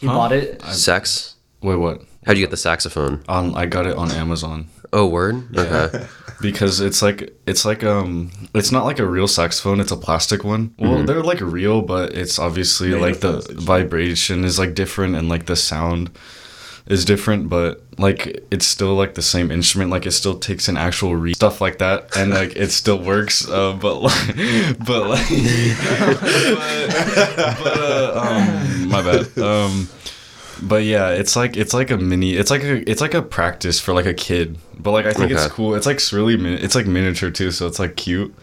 You 0.01 0.09
bought 0.09 0.31
it. 0.31 0.61
Sax? 0.61 1.35
Wait, 1.61 1.75
what? 1.75 2.01
How'd 2.25 2.37
you 2.37 2.43
get 2.43 2.51
the 2.51 2.57
saxophone? 2.57 3.23
Um, 3.27 3.53
I 3.55 3.65
got 3.65 3.85
it 3.85 3.95
on 3.97 4.11
Amazon 4.11 4.67
Oh, 4.93 5.07
word. 5.07 5.55
Okay. 5.57 6.05
because 6.41 6.79
it's 6.79 7.01
like 7.01 7.35
it's 7.45 7.65
like 7.65 7.83
um, 7.83 8.31
it's 8.53 8.71
not 8.71 8.85
like 8.85 8.99
a 8.99 9.05
real 9.05 9.27
saxophone. 9.27 9.81
It's 9.81 9.91
a 9.91 9.97
plastic 9.97 10.45
one. 10.45 10.73
Well, 10.79 11.03
they're 11.03 11.21
like 11.21 11.41
real, 11.41 11.81
but 11.81 12.13
it's 12.13 12.39
obviously 12.39 12.91
Made 12.91 13.01
like 13.01 13.19
the 13.19 13.45
vibration 13.55 14.45
is 14.45 14.57
like 14.57 14.73
different 14.73 15.15
and 15.15 15.27
like 15.27 15.47
the 15.47 15.57
sound 15.57 16.11
is 16.87 17.03
different, 17.05 17.49
but 17.49 17.83
like 17.97 18.45
it's 18.51 18.65
still 18.65 18.95
like 18.95 19.15
the 19.15 19.21
same 19.21 19.49
instrument. 19.51 19.91
Like 19.91 20.05
it 20.05 20.11
still 20.11 20.37
takes 20.37 20.67
an 20.67 20.77
actual 20.77 21.15
reed 21.15 21.35
stuff 21.35 21.61
like 21.61 21.79
that, 21.79 22.15
and 22.15 22.31
like 22.31 22.55
it 22.55 22.71
still 22.71 23.01
works. 23.01 23.47
Uh, 23.47 23.73
but 23.73 24.01
like, 24.01 24.27
but 24.85 25.07
like, 25.07 25.27
but, 26.09 27.57
but 27.63 27.77
uh, 27.79 28.21
um, 28.23 28.89
my 28.89 29.01
bad. 29.01 29.37
Um, 29.37 29.89
but 30.61 30.83
yeah, 30.83 31.09
it's 31.09 31.35
like 31.35 31.57
it's 31.57 31.73
like 31.73 31.91
a 31.91 31.97
mini. 31.97 32.35
It's 32.35 32.51
like 32.51 32.63
a 32.63 32.89
it's 32.89 33.01
like 33.01 33.13
a 33.13 33.21
practice 33.21 33.79
for 33.79 33.93
like 33.93 34.05
a 34.05 34.13
kid. 34.13 34.57
But 34.77 34.91
like 34.91 35.05
I 35.05 35.13
think 35.13 35.31
it's 35.31 35.47
cool. 35.47 35.75
It's 35.75 35.85
like 35.85 35.99
really 36.11 36.37
min- 36.37 36.59
it's 36.59 36.75
like 36.75 36.85
miniature 36.85 37.31
too, 37.31 37.51
so 37.51 37.67
it's 37.67 37.79
like 37.79 37.95
cute. 37.95 38.33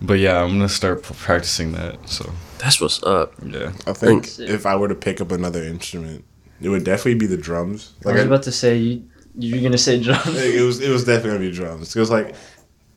But 0.00 0.18
yeah, 0.18 0.42
I'm 0.42 0.50
gonna 0.52 0.68
start 0.68 1.02
p- 1.02 1.14
practicing 1.14 1.72
that. 1.72 2.08
So 2.08 2.30
That's 2.58 2.80
what's 2.80 3.02
up. 3.02 3.32
yeah. 3.44 3.72
I 3.86 3.92
think 3.92 4.38
if 4.38 4.66
I 4.66 4.76
were 4.76 4.88
to 4.88 4.94
pick 4.94 5.20
up 5.20 5.32
another 5.32 5.62
instrument, 5.62 6.24
it 6.60 6.68
would 6.68 6.84
definitely 6.84 7.14
be 7.14 7.26
the 7.26 7.36
drums. 7.36 7.94
Like 8.04 8.14
I 8.14 8.18
was 8.18 8.26
about 8.26 8.42
to 8.44 8.52
say 8.52 8.78
you. 8.78 9.04
You're 9.38 9.62
gonna 9.62 9.76
say 9.76 10.02
drums. 10.02 10.34
it 10.34 10.64
was 10.64 10.80
it 10.80 10.90
was 10.90 11.04
definitely 11.04 11.38
gonna 11.38 11.50
be 11.50 11.52
drums. 11.52 11.92
Because 11.92 12.10
like 12.10 12.34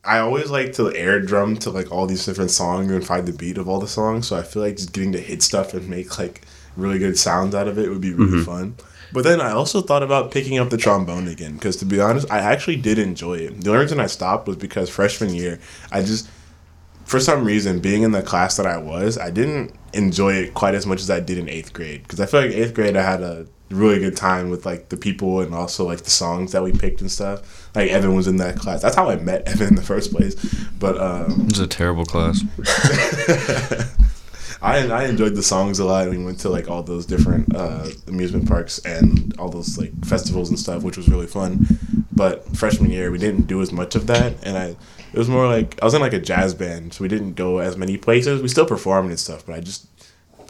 I 0.03 0.19
always 0.19 0.49
like 0.49 0.73
to 0.73 0.93
air 0.95 1.19
drum 1.19 1.57
to 1.57 1.69
like 1.69 1.91
all 1.91 2.07
these 2.07 2.25
different 2.25 2.51
songs 2.51 2.91
and 2.91 3.05
find 3.05 3.27
the 3.27 3.33
beat 3.33 3.57
of 3.57 3.67
all 3.67 3.79
the 3.79 3.87
songs. 3.87 4.27
So 4.27 4.37
I 4.37 4.43
feel 4.43 4.61
like 4.61 4.77
just 4.77 4.93
getting 4.93 5.11
to 5.11 5.19
hit 5.19 5.43
stuff 5.43 5.73
and 5.73 5.89
make 5.89 6.17
like 6.17 6.41
really 6.77 6.99
good 6.99 7.17
sounds 7.17 7.53
out 7.53 7.67
of 7.67 7.77
it 7.77 7.89
would 7.89 8.01
be 8.01 8.13
really 8.13 8.37
mm-hmm. 8.37 8.43
fun. 8.43 8.75
But 9.11 9.23
then 9.23 9.41
I 9.41 9.51
also 9.51 9.81
thought 9.81 10.03
about 10.03 10.31
picking 10.31 10.59
up 10.59 10.69
the 10.69 10.77
trombone 10.77 11.27
again 11.27 11.53
because 11.53 11.75
to 11.77 11.85
be 11.85 11.99
honest, 11.99 12.31
I 12.31 12.39
actually 12.39 12.77
did 12.77 12.99
enjoy 12.99 13.39
it. 13.39 13.61
The 13.61 13.71
only 13.71 13.81
reason 13.81 13.99
I 13.99 14.07
stopped 14.07 14.47
was 14.47 14.55
because 14.55 14.89
freshman 14.89 15.33
year, 15.33 15.59
I 15.91 16.01
just 16.01 16.29
for 17.05 17.19
some 17.19 17.43
reason, 17.43 17.79
being 17.79 18.03
in 18.03 18.11
the 18.11 18.21
class 18.21 18.55
that 18.57 18.67
I 18.67 18.77
was, 18.77 19.17
I 19.17 19.31
didn't 19.31 19.73
enjoy 19.93 20.33
it 20.33 20.53
quite 20.53 20.75
as 20.75 20.85
much 20.85 20.99
as 21.01 21.09
I 21.09 21.19
did 21.19 21.37
in 21.37 21.49
eighth 21.49 21.73
grade. 21.73 22.03
Because 22.03 22.19
I 22.19 22.25
feel 22.25 22.41
like 22.41 22.51
eighth 22.51 22.73
grade, 22.73 22.95
I 22.95 23.01
had 23.01 23.21
a 23.21 23.47
really 23.69 23.99
good 23.99 24.17
time 24.17 24.49
with 24.49 24.65
like 24.65 24.89
the 24.89 24.97
people 24.97 25.41
and 25.41 25.53
also 25.53 25.85
like 25.85 25.99
the 25.99 26.09
songs 26.09 26.51
that 26.53 26.63
we 26.63 26.71
picked 26.71 27.01
and 27.01 27.11
stuff. 27.11 27.69
Like 27.75 27.91
Evan 27.91 28.15
was 28.15 28.27
in 28.27 28.37
that 28.37 28.57
class. 28.57 28.81
That's 28.81 28.95
how 28.95 29.09
I 29.09 29.17
met 29.17 29.47
Evan 29.47 29.67
in 29.69 29.75
the 29.75 29.81
first 29.81 30.11
place. 30.11 30.35
But 30.79 30.97
um, 30.97 31.41
it 31.41 31.51
was 31.51 31.59
a 31.59 31.67
terrible 31.67 32.05
class. 32.05 32.43
I 34.61 34.87
I 34.87 35.05
enjoyed 35.05 35.35
the 35.35 35.43
songs 35.43 35.79
a 35.79 35.85
lot. 35.85 36.09
We 36.09 36.17
went 36.17 36.39
to 36.41 36.49
like 36.49 36.69
all 36.69 36.83
those 36.83 37.05
different 37.05 37.55
uh, 37.55 37.87
amusement 38.07 38.47
parks 38.47 38.79
and 38.79 39.33
all 39.39 39.49
those 39.49 39.77
like 39.77 39.93
festivals 40.05 40.49
and 40.49 40.59
stuff, 40.59 40.83
which 40.83 40.97
was 40.97 41.07
really 41.07 41.27
fun. 41.27 41.65
But 42.19 42.45
freshman 42.57 42.91
year, 42.91 43.11
we 43.11 43.17
didn't 43.17 43.47
do 43.47 43.61
as 43.61 43.71
much 43.71 43.95
of 43.95 44.07
that, 44.07 44.33
and 44.43 44.57
I 44.57 44.75
it 45.13 45.17
was 45.17 45.29
more 45.29 45.47
like 45.47 45.81
I 45.81 45.85
was 45.85 45.93
in 45.93 46.01
like 46.01 46.11
a 46.11 46.19
jazz 46.19 46.53
band, 46.53 46.93
so 46.93 47.01
we 47.01 47.07
didn't 47.07 47.35
go 47.35 47.59
as 47.59 47.77
many 47.77 47.95
places. 47.95 48.41
We 48.41 48.49
still 48.49 48.65
performed 48.65 49.09
and 49.09 49.17
stuff, 49.17 49.45
but 49.45 49.55
I 49.55 49.61
just 49.61 49.87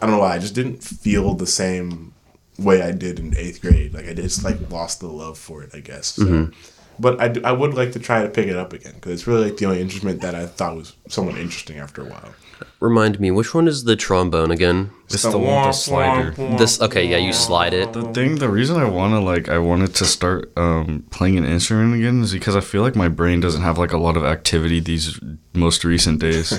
I 0.02 0.06
don't 0.06 0.10
know 0.10 0.18
why 0.18 0.34
I 0.34 0.40
just 0.40 0.56
didn't 0.56 0.82
feel 0.82 1.34
the 1.34 1.46
same 1.46 2.12
way 2.58 2.82
I 2.82 2.90
did 2.90 3.20
in 3.20 3.36
eighth 3.36 3.60
grade. 3.60 3.94
Like 3.94 4.08
I 4.08 4.14
just 4.14 4.42
like 4.42 4.68
lost 4.68 4.98
the 4.98 5.06
love 5.06 5.38
for 5.38 5.62
it, 5.62 5.70
I 5.72 5.78
guess. 5.78 6.08
So. 6.08 6.24
Mm-hmm. 6.24 6.79
But 7.00 7.18
I, 7.20 7.28
do- 7.28 7.40
I 7.42 7.52
would 7.52 7.72
like 7.74 7.92
to 7.92 7.98
try 7.98 8.22
to 8.22 8.28
pick 8.28 8.46
it 8.46 8.56
up 8.56 8.72
again 8.74 8.92
because 8.94 9.12
it's 9.12 9.26
really 9.26 9.44
like 9.46 9.56
the 9.56 9.64
only 9.66 9.80
instrument 9.80 10.20
that 10.20 10.34
I 10.34 10.46
thought 10.46 10.76
was 10.76 10.94
somewhat 11.08 11.38
interesting 11.38 11.78
after 11.78 12.02
a 12.02 12.04
while. 12.04 12.34
Remind 12.78 13.18
me, 13.18 13.30
which 13.30 13.54
one 13.54 13.66
is 13.66 13.84
the 13.84 13.96
trombone 13.96 14.50
again? 14.50 14.90
It's 15.08 15.22
the 15.22 15.38
one 15.38 15.56
with 15.56 15.64
the 15.64 15.72
slider. 15.72 16.30
This 16.58 16.78
okay, 16.80 17.06
yeah, 17.06 17.16
you 17.16 17.32
slide 17.32 17.72
it. 17.72 17.94
The 17.94 18.02
thing, 18.12 18.36
the 18.36 18.50
reason 18.50 18.76
I 18.76 18.84
want 18.84 19.14
to 19.14 19.20
like, 19.20 19.48
I 19.48 19.58
wanted 19.58 19.94
to 19.94 20.04
start 20.04 20.52
um, 20.58 21.04
playing 21.10 21.38
an 21.38 21.46
instrument 21.46 21.94
again 21.94 22.22
is 22.22 22.32
because 22.34 22.54
I 22.54 22.60
feel 22.60 22.82
like 22.82 22.94
my 22.96 23.08
brain 23.08 23.40
doesn't 23.40 23.62
have 23.62 23.78
like 23.78 23.92
a 23.92 23.98
lot 23.98 24.16
of 24.18 24.24
activity 24.24 24.78
these 24.78 25.18
most 25.54 25.84
recent 25.84 26.20
days. 26.20 26.52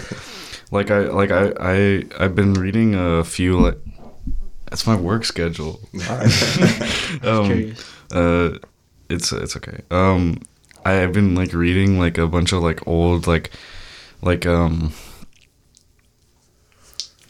like 0.71 0.89
I 0.89 0.99
like 1.01 1.29
I 1.29 1.53
I 1.59 2.03
I've 2.19 2.35
been 2.35 2.55
reading 2.55 2.95
a 2.95 3.23
few 3.23 3.59
like 3.59 3.77
that's 4.71 4.87
my 4.87 4.95
work 4.95 5.23
schedule. 5.23 5.79
um, 7.23 7.45
Curious. 7.45 7.85
uh, 8.11 8.57
it's 9.11 9.31
it's 9.31 9.55
okay. 9.57 9.81
Um, 9.91 10.41
I've 10.85 11.13
been 11.13 11.35
like 11.35 11.53
reading 11.53 11.99
like 11.99 12.17
a 12.17 12.27
bunch 12.27 12.51
of 12.51 12.63
like 12.63 12.85
old 12.87 13.27
like 13.27 13.51
like 14.21 14.45
um 14.45 14.93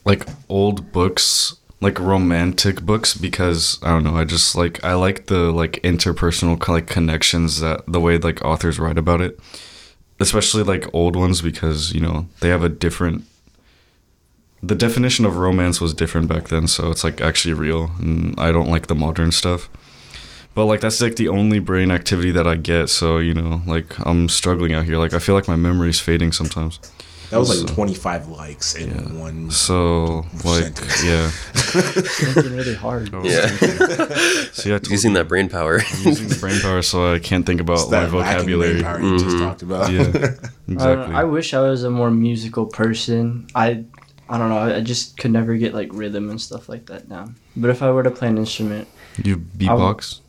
like 0.06 0.28
old 0.50 0.92
books 0.92 1.56
like 1.80 2.00
romantic 2.00 2.82
books 2.82 3.14
because 3.14 3.80
I 3.84 3.90
don't 3.90 4.04
know 4.04 4.16
I 4.16 4.24
just 4.24 4.56
like 4.56 4.84
I 4.84 4.94
like 4.94 5.28
the 5.28 5.52
like 5.52 5.82
interpersonal 5.84 6.66
like 6.68 6.88
connections 6.88 7.60
that 7.60 7.84
the 7.88 8.00
way 8.00 8.18
like 8.18 8.44
authors 8.44 8.80
write 8.80 8.98
about 8.98 9.22
it 9.22 9.40
especially 10.20 10.64
like 10.64 10.94
old 10.94 11.16
ones 11.16 11.42
because 11.42 11.92
you 11.94 12.00
know 12.00 12.28
they 12.40 12.50
have 12.50 12.64
a 12.64 12.70
different 12.70 13.24
the 14.64 14.76
definition 14.76 15.26
of 15.26 15.38
romance 15.38 15.82
was 15.82 15.94
different 15.94 16.28
back 16.28 16.50
then 16.50 16.68
so 16.68 16.92
it's 16.92 17.04
like 17.04 17.20
actually 17.20 17.54
real 17.54 17.92
and 18.00 18.40
I 18.40 18.52
don't 18.52 18.70
like 18.70 18.88
the 18.88 18.96
modern 18.96 19.32
stuff 19.32 19.70
but 20.54 20.66
like 20.66 20.82
that's 20.82 21.02
like 21.02 21.16
the 21.16 21.28
only 21.30 21.60
brain 21.60 21.92
activity 21.92 22.32
that 22.32 22.48
I 22.48 22.56
get 22.56 22.88
so 22.90 23.18
you 23.18 23.34
know 23.34 23.62
like 23.66 23.98
I'm 24.06 24.30
struggling 24.30 24.74
out 24.74 24.86
here 24.86 24.98
like 24.98 25.14
I 25.14 25.20
feel 25.20 25.36
like 25.36 25.48
my 25.48 25.56
memory's 25.56 26.00
fading 26.00 26.32
sometimes 26.32 26.80
That 27.30 27.40
was 27.40 27.64
like 27.64 27.74
25 27.74 28.28
likes 28.28 28.76
in 28.76 29.18
one. 29.18 29.50
so 29.52 30.26
like 30.44 30.78
Sentence. 30.78 31.04
yeah 31.06 31.30
Thinking 31.30 32.56
really 32.58 32.76
hard. 32.76 33.10
Oh, 33.14 33.24
yeah. 33.24 33.48
so 34.52 34.70
yeah 34.70 34.76
I 34.76 34.80
told 34.84 34.90
Using 34.92 35.14
that 35.14 35.28
brain 35.30 35.48
power. 35.48 35.80
I'm 35.80 36.04
using 36.08 36.28
the 36.28 36.36
brain 36.36 36.60
power 36.60 36.82
so 36.82 37.14
I 37.14 37.20
can't 37.20 37.46
think 37.46 37.62
about 37.62 37.90
my 37.90 38.06
vocabulary. 38.06 38.82
brain 38.82 38.84
power 38.84 39.02
you 39.02 39.18
just 39.18 39.26
mm-hmm. 39.28 39.46
talked 39.46 39.62
about. 39.62 39.92
Yeah, 39.92 40.02
I, 40.02 40.72
exactly. 40.72 41.14
know, 41.14 41.20
I 41.20 41.24
wish 41.24 41.54
I 41.54 41.62
was 41.62 41.84
a 41.86 41.90
more 41.90 42.12
musical 42.12 42.66
person. 42.66 43.48
I 43.56 43.86
I 44.30 44.38
don't 44.38 44.50
know. 44.50 44.58
I 44.58 44.76
I 44.78 44.82
just 44.82 45.18
could 45.18 45.32
never 45.32 45.56
get 45.56 45.74
like 45.74 45.90
rhythm 45.94 46.30
and 46.30 46.40
stuff 46.42 46.68
like 46.68 46.88
that 46.88 47.08
down. 47.08 47.36
But 47.56 47.70
if 47.70 47.82
I 47.82 47.92
were 47.92 48.04
to 48.04 48.12
play 48.12 48.28
an 48.28 48.38
instrument, 48.38 48.88
you 49.24 49.38
beatbox? 49.38 50.20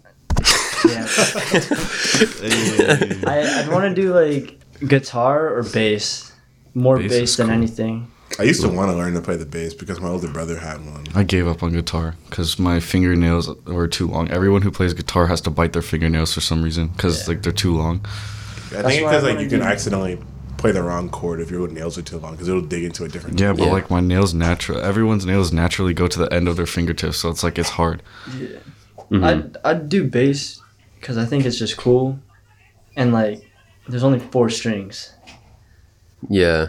Yeah, 0.88 1.06
I, 3.26 3.62
I'd 3.64 3.68
want 3.72 3.94
to 3.94 4.00
do 4.00 4.14
like 4.14 4.58
guitar 4.86 5.56
or 5.56 5.62
bass. 5.62 6.30
More 6.74 6.96
Bass 6.98 7.10
bass, 7.10 7.36
than 7.36 7.46
cool. 7.48 7.54
anything. 7.54 8.10
I 8.38 8.44
used 8.44 8.62
to 8.62 8.68
want 8.70 8.90
to 8.90 8.96
learn 8.96 9.12
to 9.12 9.20
play 9.20 9.36
the 9.36 9.44
bass 9.44 9.74
because 9.74 10.00
my 10.00 10.08
older 10.08 10.28
brother 10.28 10.56
had 10.58 10.78
one. 10.86 11.04
I 11.14 11.22
gave 11.22 11.46
up 11.46 11.62
on 11.62 11.72
guitar 11.72 12.14
because 12.30 12.58
my 12.58 12.80
fingernails 12.80 13.54
were 13.66 13.88
too 13.88 14.08
long. 14.08 14.30
Everyone 14.30 14.62
who 14.62 14.70
plays 14.70 14.94
guitar 14.94 15.26
has 15.26 15.42
to 15.42 15.50
bite 15.50 15.74
their 15.74 15.82
fingernails 15.82 16.32
for 16.32 16.40
some 16.40 16.62
reason 16.62 16.88
because 16.88 17.28
like 17.28 17.42
they're 17.42 17.52
too 17.52 17.76
long. 17.76 18.00
I 18.06 18.76
That's 18.76 18.88
think 18.88 19.06
because 19.06 19.22
like 19.24 19.38
you 19.40 19.48
can 19.50 19.58
do- 19.60 19.66
accidentally 19.66 20.18
play 20.56 20.72
the 20.72 20.82
wrong 20.82 21.10
chord 21.10 21.40
if 21.40 21.50
your 21.50 21.68
nails 21.68 21.98
are 21.98 22.02
too 22.02 22.16
long 22.18 22.32
because 22.32 22.48
it'll 22.48 22.62
dig 22.62 22.84
into 22.84 23.04
a 23.04 23.08
different. 23.08 23.38
Yeah, 23.38 23.52
but 23.52 23.66
Yeah. 23.66 23.72
like 23.72 23.90
my 23.90 24.00
nails 24.00 24.32
natural. 24.32 24.80
Everyone's 24.80 25.26
nails 25.26 25.52
naturally 25.52 25.92
go 25.92 26.06
to 26.06 26.18
the 26.18 26.32
end 26.32 26.48
of 26.48 26.56
their 26.56 26.64
fingertips, 26.66 27.18
so 27.18 27.28
it's 27.28 27.42
like 27.42 27.58
it's 27.58 27.68
hard. 27.70 28.02
Yeah. 28.38 28.46
Mhm. 29.10 29.24
I'd 29.24 29.56
I'd 29.66 29.88
do 29.90 30.08
bass 30.08 30.58
because 31.02 31.18
I 31.18 31.24
think 31.26 31.44
it's 31.44 31.58
just 31.58 31.76
cool, 31.76 32.18
and 32.96 33.12
like 33.12 33.42
there's 33.88 34.04
only 34.04 34.20
four 34.20 34.48
strings. 34.48 35.12
Yeah. 36.28 36.68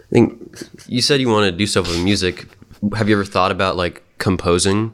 I 0.00 0.04
think 0.10 0.58
you 0.88 1.00
said 1.02 1.20
you 1.20 1.28
want 1.28 1.44
to 1.50 1.56
do 1.56 1.66
stuff 1.66 1.86
with 1.86 2.02
music. 2.02 2.46
Have 2.96 3.08
you 3.08 3.14
ever 3.14 3.24
thought 3.24 3.52
about 3.52 3.76
like 3.76 4.02
composing? 4.18 4.92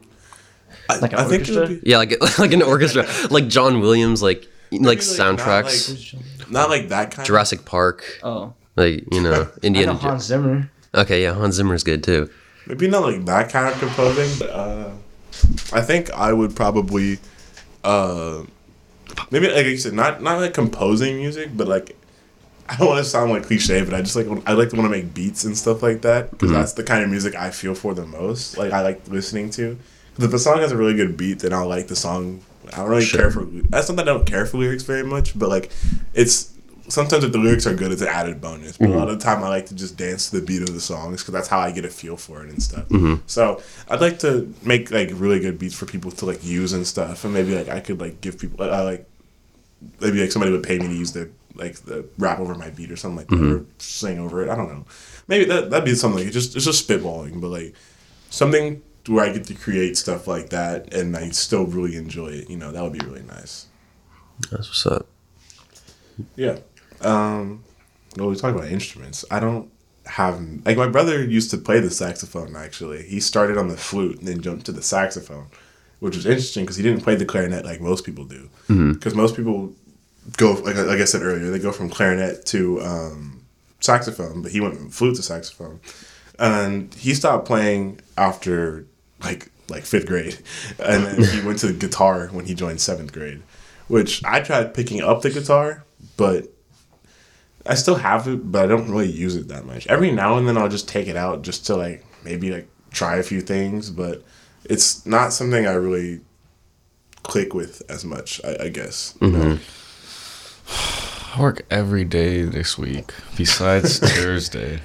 I, 0.91 0.99
Like 0.99 1.13
an 1.15 1.21
I 1.21 1.25
think 1.25 1.49
it 1.49 1.55
would 1.55 1.59
orchestra? 1.59 1.81
be 1.85 1.91
Yeah, 1.91 1.99
like 1.99 2.39
like 2.39 2.53
an 2.53 2.63
orchestra, 2.63 3.07
like 3.31 3.49
John 3.49 3.81
Williams, 3.81 4.23
like 4.23 4.47
like 4.73 4.83
like, 4.83 4.99
not 4.99 5.05
soundtracks, 5.07 6.51
not 6.51 6.69
like 6.69 6.89
that 6.91 7.13
kind. 7.13 7.25
Jurassic 7.27 7.65
Park, 7.65 8.19
Oh, 8.23 8.53
like 8.77 9.05
you 9.13 9.23
know 9.23 9.33
I 9.33 9.37
know 9.45 9.51
Indiana. 9.63 9.95
Hans 9.95 10.25
Zimmer. 10.25 10.69
okay, 10.95 11.23
yeah, 11.23 11.33
Hans 11.33 11.55
Zimmer's 11.55 11.85
good 11.85 12.03
too. 12.05 12.29
Maybe 12.67 12.89
not 12.89 13.03
like 13.03 13.25
that 13.27 13.49
kind 13.51 13.73
of 13.73 13.79
composing, 13.79 14.29
but 14.41 14.51
uh, 14.51 14.91
I 15.73 15.81
think 15.81 16.11
I 16.11 16.33
would 16.33 16.57
probably, 16.57 17.19
uh, 17.87 18.45
maybe 19.31 19.49
like 19.51 19.67
you 19.67 19.77
said, 19.77 19.93
not 19.95 20.23
not 20.23 20.41
like 20.41 20.55
composing 20.55 21.17
music, 21.17 21.51
but 21.57 21.69
like 21.69 21.97
I 22.69 22.77
don't 22.77 22.89
want 22.89 22.99
to 22.99 23.09
sound 23.09 23.31
like 23.31 23.45
cliche, 23.45 23.85
but 23.85 23.95
I 23.95 24.01
just 24.03 24.17
like 24.17 24.27
I 24.47 24.53
like 24.55 24.71
to 24.71 24.77
want 24.77 24.87
to 24.87 24.91
make 24.91 25.15
beats 25.15 25.45
and 25.45 25.57
stuff 25.57 25.83
like 25.83 26.03
that 26.03 26.31
because 26.33 26.51
that's 26.51 26.73
the 26.73 26.83
kind 26.83 27.05
of 27.05 27.11
music 27.11 27.35
I 27.35 27.51
feel 27.51 27.75
for 27.75 27.95
the 27.95 28.05
most. 28.07 28.59
Like 28.59 28.73
I 28.73 28.83
like 28.83 29.07
listening 29.09 29.51
to. 29.51 29.79
If 30.19 30.31
the 30.31 30.39
song 30.39 30.59
has 30.59 30.73
a 30.73 30.77
really 30.77 30.95
good 30.95 31.17
beat, 31.17 31.41
then 31.41 31.53
I'll 31.53 31.69
like 31.69 31.89
the 31.89 31.97
song. 31.97 32.41
I 32.73 32.79
don't 32.79 32.89
really 32.89 33.05
Sure. 33.05 33.21
care 33.21 33.31
for. 33.31 33.45
That's 33.45 33.89
not 33.89 33.97
that 33.99 34.09
I 34.09 34.13
don't 34.13 34.27
care 34.27 34.47
for 34.47 34.59
lyrics 34.59 34.83
very 34.83 35.05
much, 35.05 35.39
but 35.39 35.49
like 35.49 35.71
it's 36.15 36.53
sometimes 36.89 37.25
if 37.25 37.33
the 37.33 37.39
lyrics 37.39 37.67
are 37.67 37.75
good, 37.75 37.93
it's 37.93 38.03
an 38.03 38.09
added 38.09 38.41
bonus. 38.41 38.77
But 38.77 38.89
a 38.89 38.91
lot 38.91 39.01
mm-hmm. 39.01 39.11
of 39.11 39.19
the 39.19 39.25
time, 39.25 39.43
I 39.43 39.49
like 39.49 39.67
to 39.67 39.75
just 39.75 39.97
dance 39.97 40.31
to 40.31 40.41
the 40.41 40.47
beat 40.47 40.63
of 40.63 40.73
the 40.73 40.81
songs 40.81 41.23
because 41.23 41.33
that's 41.33 41.49
how 41.49 41.59
I 41.59 41.73
get 41.73 41.85
a 41.85 41.89
feel 41.89 42.17
for 42.17 42.43
it 42.45 42.51
and 42.51 42.63
stuff. 42.63 42.89
Mm-hmm. 42.89 43.23
So 43.27 43.63
I'd 43.89 44.01
like 44.01 44.19
to 44.21 44.53
make 44.63 44.91
like 44.91 45.11
really 45.13 45.41
good 45.41 45.59
beats 45.59 45.75
for 45.75 45.87
people 45.87 46.11
to 46.13 46.27
like 46.27 46.45
use 46.45 46.73
and 46.73 46.87
stuff, 46.87 47.25
and 47.25 47.35
maybe 47.35 47.55
like 47.55 47.69
I 47.69 47.81
could 47.81 48.01
like 48.01 48.21
give 48.21 48.39
people 48.39 48.65
I 48.65 48.83
like 48.83 49.09
maybe 50.01 50.21
like 50.21 50.33
somebody 50.33 50.53
would 50.53 50.63
pay 50.63 50.79
me 50.79 50.89
to 50.89 50.95
use 50.95 51.13
the 51.13 51.31
like 51.55 51.77
the 51.81 52.07
rap 52.19 52.39
over 52.39 52.55
my 52.55 52.71
beat 52.71 52.91
or 52.91 52.97
something 52.97 53.19
like 53.19 53.29
that, 53.29 53.37
or 53.37 53.59
mm-hmm. 53.61 53.71
sing 53.79 54.19
over 54.19 54.43
it. 54.43 54.51
I 54.51 54.57
don't 54.57 54.69
know. 54.69 54.85
Maybe 55.29 55.45
that 55.47 55.71
that'd 55.71 55.85
be 55.85 55.95
something. 55.95 56.19
Like, 56.19 56.27
it's 56.29 56.35
just 56.35 56.57
it's 56.57 56.65
just 56.65 56.89
spitballing, 56.89 57.41
but 57.41 57.49
like 57.49 57.75
something 58.31 58.83
where 59.09 59.25
I 59.25 59.33
get 59.33 59.45
to 59.45 59.55
create 59.55 59.97
stuff 59.97 60.27
like 60.27 60.51
that 60.51 60.93
and 60.93 61.17
I 61.17 61.29
still 61.31 61.65
really 61.65 61.97
enjoy 61.97 62.29
it. 62.29 62.51
You 62.51 62.57
know, 62.57 62.73
that 62.73 62.83
would 62.83 62.93
be 62.93 63.05
really 63.07 63.23
nice. 63.23 63.67
That's 64.51 64.69
what's 64.69 64.87
up. 64.87 65.07
Yeah. 66.35 66.59
Um, 67.07 67.65
well, 68.17 68.29
we 68.29 68.37
talk 68.37 68.55
about 68.55 68.69
instruments. 68.69 69.25
I 69.31 69.41
don't 69.41 69.71
have 70.07 70.41
like 70.65 70.77
my 70.77 70.89
brother 70.89 71.23
used 71.23 71.51
to 71.51 71.59
play 71.59 71.81
the 71.81 71.91
saxophone. 71.91 72.57
Actually, 72.57 73.03
he 73.03 73.21
started 73.21 73.59
on 73.59 73.69
the 73.69 73.77
flute 73.77 74.19
and 74.19 74.29
then 74.29 74.41
jumped 74.41 74.67
to 74.67 74.73
the 74.73 74.83
saxophone, 74.83 75.47
which 76.01 76.17
was 76.17 76.27
interesting 76.27 76.65
because 76.65 76.77
he 76.77 76.83
didn't 76.83 77.03
play 77.03 77.15
the 77.15 77.25
clarinet 77.25 77.65
like 77.65 77.81
most 77.81 78.05
people 78.05 78.25
do. 78.25 78.49
Because 78.95 79.15
most 79.15 79.37
people 79.37 79.73
go 80.37 80.53
like 80.53 80.77
like 80.77 81.01
I 81.01 81.05
said 81.05 81.23
earlier, 81.23 81.51
they 81.51 81.59
go 81.59 81.73
from 81.73 81.91
clarinet 81.91 82.45
to 82.47 82.81
um, 82.83 83.45
saxophone, 83.81 84.43
but 84.43 84.53
he 84.53 84.61
went 84.61 84.77
from 84.77 84.91
flute 84.91 85.17
to 85.17 85.23
saxophone, 85.23 85.81
and 86.39 86.93
he 86.95 87.15
stopped 87.15 87.47
playing 87.47 88.01
after 88.17 88.87
like 89.23 89.51
like 89.69 89.85
fifth 89.85 90.07
grade, 90.07 90.39
and 90.79 91.05
then 91.05 91.23
he 91.23 91.47
went 91.47 91.59
to 91.61 91.73
guitar 91.73 92.29
when 92.29 92.47
he 92.47 92.55
joined 92.55 92.81
seventh 92.81 93.13
grade, 93.13 93.43
which 93.89 94.25
I 94.25 94.41
tried 94.41 94.75
picking 94.75 95.03
up 95.03 95.23
the 95.23 95.31
guitar, 95.31 95.85
but 96.17 96.53
I 97.69 97.75
still 97.75 97.97
have 97.97 98.27
it, 98.29 98.51
but 98.51 98.65
I 98.65 98.67
don't 98.67 98.91
really 98.91 99.11
use 99.11 99.37
it 99.37 99.49
that 99.49 99.65
much. 99.67 99.87
Every 99.89 100.11
now 100.11 100.37
and 100.39 100.47
then 100.47 100.57
I'll 100.57 100.69
just 100.69 100.89
take 100.89 101.09
it 101.09 101.17
out 101.17 101.43
just 101.43 101.67
to 101.67 101.77
like 101.77 102.05
maybe 102.25 102.51
like 102.51 102.69
try 102.93 103.17
a 103.17 103.23
few 103.23 103.41
things, 103.41 103.91
but 103.91 104.23
it's 104.65 105.05
not 105.07 105.33
something 105.33 105.67
I 105.67 105.75
really 105.75 106.21
click 107.23 107.55
with 107.55 107.83
as 107.89 108.05
much. 108.05 108.41
I, 108.45 108.65
I 108.65 108.69
guess. 108.69 109.17
You 109.21 109.31
know? 109.31 109.39
Mm-hmm. 109.57 111.39
I 111.39 111.43
work 111.43 111.67
every 111.71 112.05
day 112.05 112.43
this 112.43 112.79
week 112.79 113.13
besides 113.37 113.99
Thursday. 114.17 114.81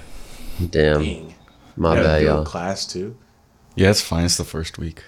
Damn, 0.70 1.02
Dang. 1.02 1.34
my 1.76 1.96
Yeah, 1.96 2.02
bad, 2.02 2.22
y'all. 2.22 2.44
class 2.44 2.86
too. 2.86 3.16
Yeah, 3.74 3.90
it's 3.90 4.02
fine. 4.02 4.24
It's 4.26 4.36
the 4.36 4.44
first 4.44 4.78
week. 4.78 5.02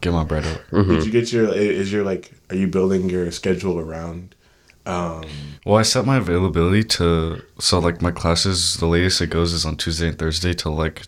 Get 0.00 0.12
my 0.12 0.24
bread 0.24 0.46
up. 0.46 0.60
Mm-hmm. 0.70 0.94
Did 0.94 1.04
you 1.04 1.10
get 1.12 1.32
your? 1.32 1.52
Is 1.52 1.92
your 1.92 2.04
like? 2.04 2.32
Are 2.48 2.56
you 2.56 2.68
building 2.68 3.10
your 3.10 3.30
schedule 3.32 3.78
around? 3.78 4.34
Um, 4.88 5.24
Well, 5.66 5.76
I 5.76 5.82
set 5.82 6.04
my 6.06 6.16
availability 6.16 6.82
to 6.84 7.42
so 7.60 7.78
like 7.78 8.00
my 8.00 8.10
classes. 8.10 8.76
The 8.78 8.86
latest 8.86 9.20
it 9.20 9.28
goes 9.30 9.52
is 9.52 9.64
on 9.66 9.76
Tuesday 9.76 10.08
and 10.08 10.18
Thursday 10.18 10.54
till 10.54 10.72
like 10.72 11.02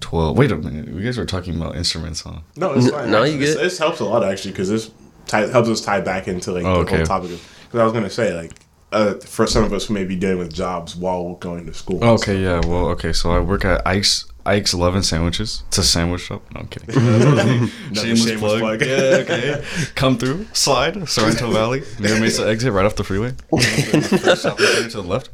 twelve. 0.00 0.36
Wait 0.36 0.52
a 0.52 0.56
minute, 0.56 0.88
you 0.88 1.00
guys 1.00 1.16
were 1.18 1.24
talking 1.24 1.56
about 1.56 1.76
instruments, 1.76 2.20
huh? 2.22 2.40
no, 2.56 2.72
it's 2.74 2.90
fine. 2.90 3.10
no, 3.10 3.22
you 3.24 3.38
This, 3.38 3.54
get- 3.54 3.62
this 3.62 3.78
helps 3.78 4.00
a 4.00 4.04
lot 4.04 4.22
actually 4.24 4.50
because 4.52 4.68
this 4.68 4.90
tie, 5.26 5.46
helps 5.46 5.68
us 5.68 5.80
tie 5.80 6.00
back 6.00 6.28
into 6.28 6.52
like 6.52 6.64
Oh, 6.64 6.74
the 6.74 6.80
okay. 6.80 6.96
whole 6.98 7.06
topic. 7.06 7.30
Because 7.64 7.80
I 7.80 7.84
was 7.84 7.92
gonna 7.92 8.10
say 8.10 8.34
like. 8.34 8.52
Uh, 8.94 9.14
for 9.20 9.46
some 9.46 9.64
of 9.64 9.72
us 9.72 9.86
who 9.86 9.94
may 9.94 10.04
be 10.04 10.14
dealing 10.14 10.36
with 10.36 10.52
jobs 10.52 10.94
while 10.94 11.32
going 11.36 11.64
to 11.64 11.72
school. 11.72 12.04
Okay, 12.04 12.42
yeah. 12.42 12.60
Well, 12.66 12.88
okay. 12.88 13.14
So 13.14 13.30
I 13.30 13.38
work 13.40 13.64
at 13.64 13.80
Ike's 13.86 14.26
Ike's 14.44 14.74
Lovin' 14.74 15.02
Sandwiches. 15.02 15.62
It's 15.68 15.78
a 15.78 15.84
sandwich 15.84 16.22
shop. 16.22 16.42
No, 16.54 16.60
I'm 16.60 16.66
kidding. 16.68 16.90
Another 16.96 17.66
Shameless 17.94 18.24
shameless 18.24 18.38
plug. 18.38 18.60
plug. 18.60 18.80
Yeah, 18.86 18.96
okay. 19.22 19.64
Come 19.94 20.18
through, 20.18 20.46
slide, 20.52 21.08
Sorrento 21.08 21.50
Valley, 21.52 21.82
near 22.00 22.18
Mesa 22.20 22.48
exit, 22.48 22.72
right 22.72 22.84
off 22.84 22.96
the 22.96 23.04
freeway. 23.04 23.32
First 23.50 24.42
shopping 24.42 24.66
center 24.66 24.90
to 24.90 24.96
the 25.02 25.02
left. 25.02 25.30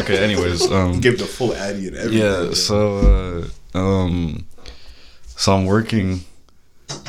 Okay. 0.00 0.18
Anyways, 0.22 0.70
um, 0.72 1.00
Give 1.00 1.16
the 1.18 1.26
full 1.26 1.54
Addy 1.54 1.86
and 1.88 1.96
everything. 1.96 2.18
yeah. 2.20 2.52
So, 2.54 3.48
uh, 3.74 3.78
um, 3.78 4.46
so 5.36 5.54
I'm 5.54 5.64
working, 5.66 6.24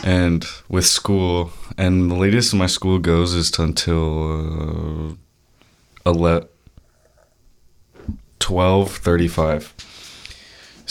and 0.03 0.45
with 0.69 0.85
school, 0.85 1.51
and 1.77 2.11
the 2.11 2.15
latest 2.15 2.53
my 2.53 2.67
school 2.67 2.99
goes 2.99 3.33
is 3.33 3.49
to 3.51 3.63
until 3.63 5.15
uh, 6.05 6.09
ele- 6.11 6.47
twelve 8.39 8.91
thirty-five. 8.97 9.73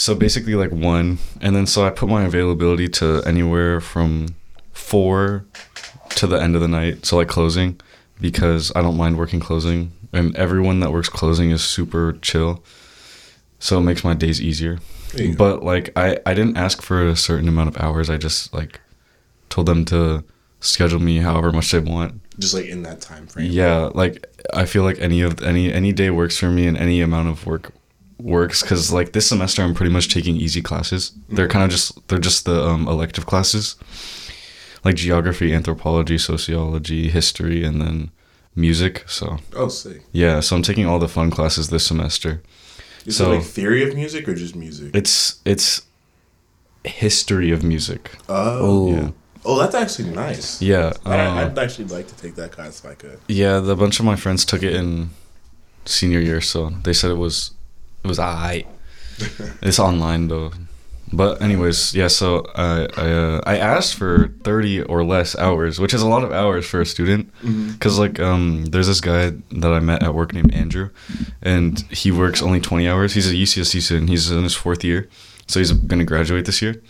So 0.01 0.15
basically, 0.15 0.55
like 0.55 0.71
one, 0.71 1.19
and 1.41 1.55
then 1.55 1.67
so 1.67 1.85
I 1.85 1.91
put 1.91 2.09
my 2.09 2.23
availability 2.23 2.89
to 2.89 3.21
anywhere 3.23 3.79
from 3.79 4.29
four 4.73 5.45
to 6.15 6.25
the 6.25 6.41
end 6.41 6.55
of 6.55 6.61
the 6.61 6.67
night. 6.67 7.05
So 7.05 7.17
like 7.17 7.27
closing, 7.27 7.79
because 8.19 8.71
I 8.75 8.81
don't 8.81 8.97
mind 8.97 9.19
working 9.19 9.39
closing, 9.39 9.91
and 10.11 10.35
everyone 10.35 10.79
that 10.79 10.91
works 10.91 11.07
closing 11.07 11.51
is 11.51 11.63
super 11.63 12.13
chill. 12.13 12.63
so 13.59 13.77
it 13.77 13.81
makes 13.81 14.03
my 14.03 14.15
days 14.15 14.41
easier. 14.41 14.79
Go. 15.15 15.35
But 15.37 15.63
like 15.63 15.91
I 15.95 16.17
I 16.25 16.33
didn't 16.33 16.57
ask 16.57 16.81
for 16.81 17.07
a 17.07 17.15
certain 17.15 17.47
amount 17.47 17.69
of 17.69 17.77
hours. 17.79 18.09
I 18.09 18.17
just 18.17 18.51
like 18.55 18.79
told 19.49 19.67
them 19.67 19.85
to 19.85 20.23
schedule 20.61 20.99
me 20.99 21.19
however 21.19 21.51
much 21.51 21.69
they 21.69 21.77
want. 21.77 22.19
Just 22.39 22.55
like 22.55 22.65
in 22.65 22.81
that 22.81 23.01
time 23.01 23.27
frame. 23.27 23.51
Yeah, 23.51 23.91
like 23.93 24.25
I 24.51 24.65
feel 24.65 24.81
like 24.81 24.97
any 24.97 25.21
of 25.21 25.43
any 25.43 25.71
any 25.71 25.93
day 25.93 26.09
works 26.09 26.39
for 26.39 26.49
me 26.49 26.65
and 26.65 26.75
any 26.75 27.01
amount 27.01 27.29
of 27.29 27.45
work 27.45 27.71
works 28.21 28.61
cuz 28.63 28.91
like 28.91 29.11
this 29.13 29.27
semester 29.27 29.61
I'm 29.63 29.73
pretty 29.73 29.91
much 29.91 30.13
taking 30.13 30.35
easy 30.37 30.61
classes. 30.61 31.11
They're 31.29 31.47
kind 31.47 31.63
of 31.65 31.71
just 31.71 32.07
they're 32.07 32.19
just 32.19 32.45
the 32.45 32.63
um, 32.65 32.87
elective 32.87 33.25
classes. 33.25 33.75
Like 34.83 34.95
geography, 34.95 35.53
anthropology, 35.53 36.17
sociology, 36.17 37.09
history 37.09 37.63
and 37.63 37.79
then 37.81 38.11
music. 38.55 39.03
So, 39.07 39.37
Oh, 39.55 39.67
see 39.69 39.97
yeah, 40.11 40.39
so 40.41 40.55
I'm 40.55 40.63
taking 40.63 40.85
all 40.87 40.99
the 40.99 41.07
fun 41.07 41.29
classes 41.31 41.69
this 41.69 41.85
semester. 41.85 42.41
Is 43.05 43.17
So- 43.17 43.31
it 43.31 43.35
like 43.37 43.45
theory 43.45 43.83
of 43.87 43.95
music 43.95 44.27
or 44.27 44.35
just 44.35 44.55
music? 44.55 44.95
It's 44.95 45.35
it's 45.45 45.81
history 46.83 47.51
of 47.51 47.63
music. 47.63 48.11
oh. 48.29 48.91
Yeah. 48.93 49.09
Oh, 49.43 49.57
that's 49.57 49.73
actually 49.73 50.09
nice. 50.11 50.61
Yeah. 50.61 50.93
I, 51.03 51.15
uh, 51.19 51.33
I'd 51.45 51.57
actually 51.57 51.85
like 51.87 52.07
to 52.07 52.15
take 52.15 52.35
that 52.35 52.51
class 52.51 52.79
if 52.79 52.85
I 52.85 52.93
could. 52.93 53.17
Yeah, 53.27 53.59
the 53.59 53.75
bunch 53.75 53.99
of 53.99 54.05
my 54.05 54.15
friends 54.15 54.45
took 54.45 54.61
it 54.61 54.75
in 54.75 55.09
senior 55.85 56.19
year, 56.19 56.41
so 56.41 56.69
they 56.83 56.93
said 56.93 57.09
it 57.09 57.15
was 57.17 57.51
it 58.03 58.07
was 58.07 58.19
alright. 58.19 58.67
it's 59.61 59.79
online 59.79 60.27
though. 60.27 60.51
But 61.13 61.41
anyways, 61.41 61.93
yeah. 61.93 62.07
So 62.07 62.49
I 62.55 62.87
I, 62.95 63.11
uh, 63.11 63.41
I 63.45 63.57
asked 63.57 63.95
for 63.95 64.29
thirty 64.43 64.81
or 64.81 65.03
less 65.03 65.35
hours, 65.35 65.77
which 65.77 65.93
is 65.93 66.01
a 66.01 66.07
lot 66.07 66.23
of 66.23 66.31
hours 66.31 66.65
for 66.65 66.79
a 66.79 66.85
student. 66.85 67.29
Because 67.73 67.99
like 67.99 68.19
um, 68.21 68.65
there's 68.67 68.87
this 68.87 69.01
guy 69.01 69.31
that 69.51 69.73
I 69.73 69.79
met 69.81 70.03
at 70.03 70.15
work 70.15 70.33
named 70.33 70.53
Andrew, 70.53 70.89
and 71.41 71.79
he 71.91 72.11
works 72.11 72.41
only 72.41 72.61
twenty 72.61 72.87
hours. 72.87 73.13
He's 73.13 73.29
a 73.29 73.35
UCSC 73.35 73.81
student. 73.81 74.09
He's 74.09 74.31
in 74.31 74.43
his 74.43 74.55
fourth 74.55 74.85
year, 74.85 75.09
so 75.47 75.59
he's 75.59 75.73
gonna 75.73 76.05
graduate 76.05 76.45
this 76.45 76.61
year. 76.61 76.81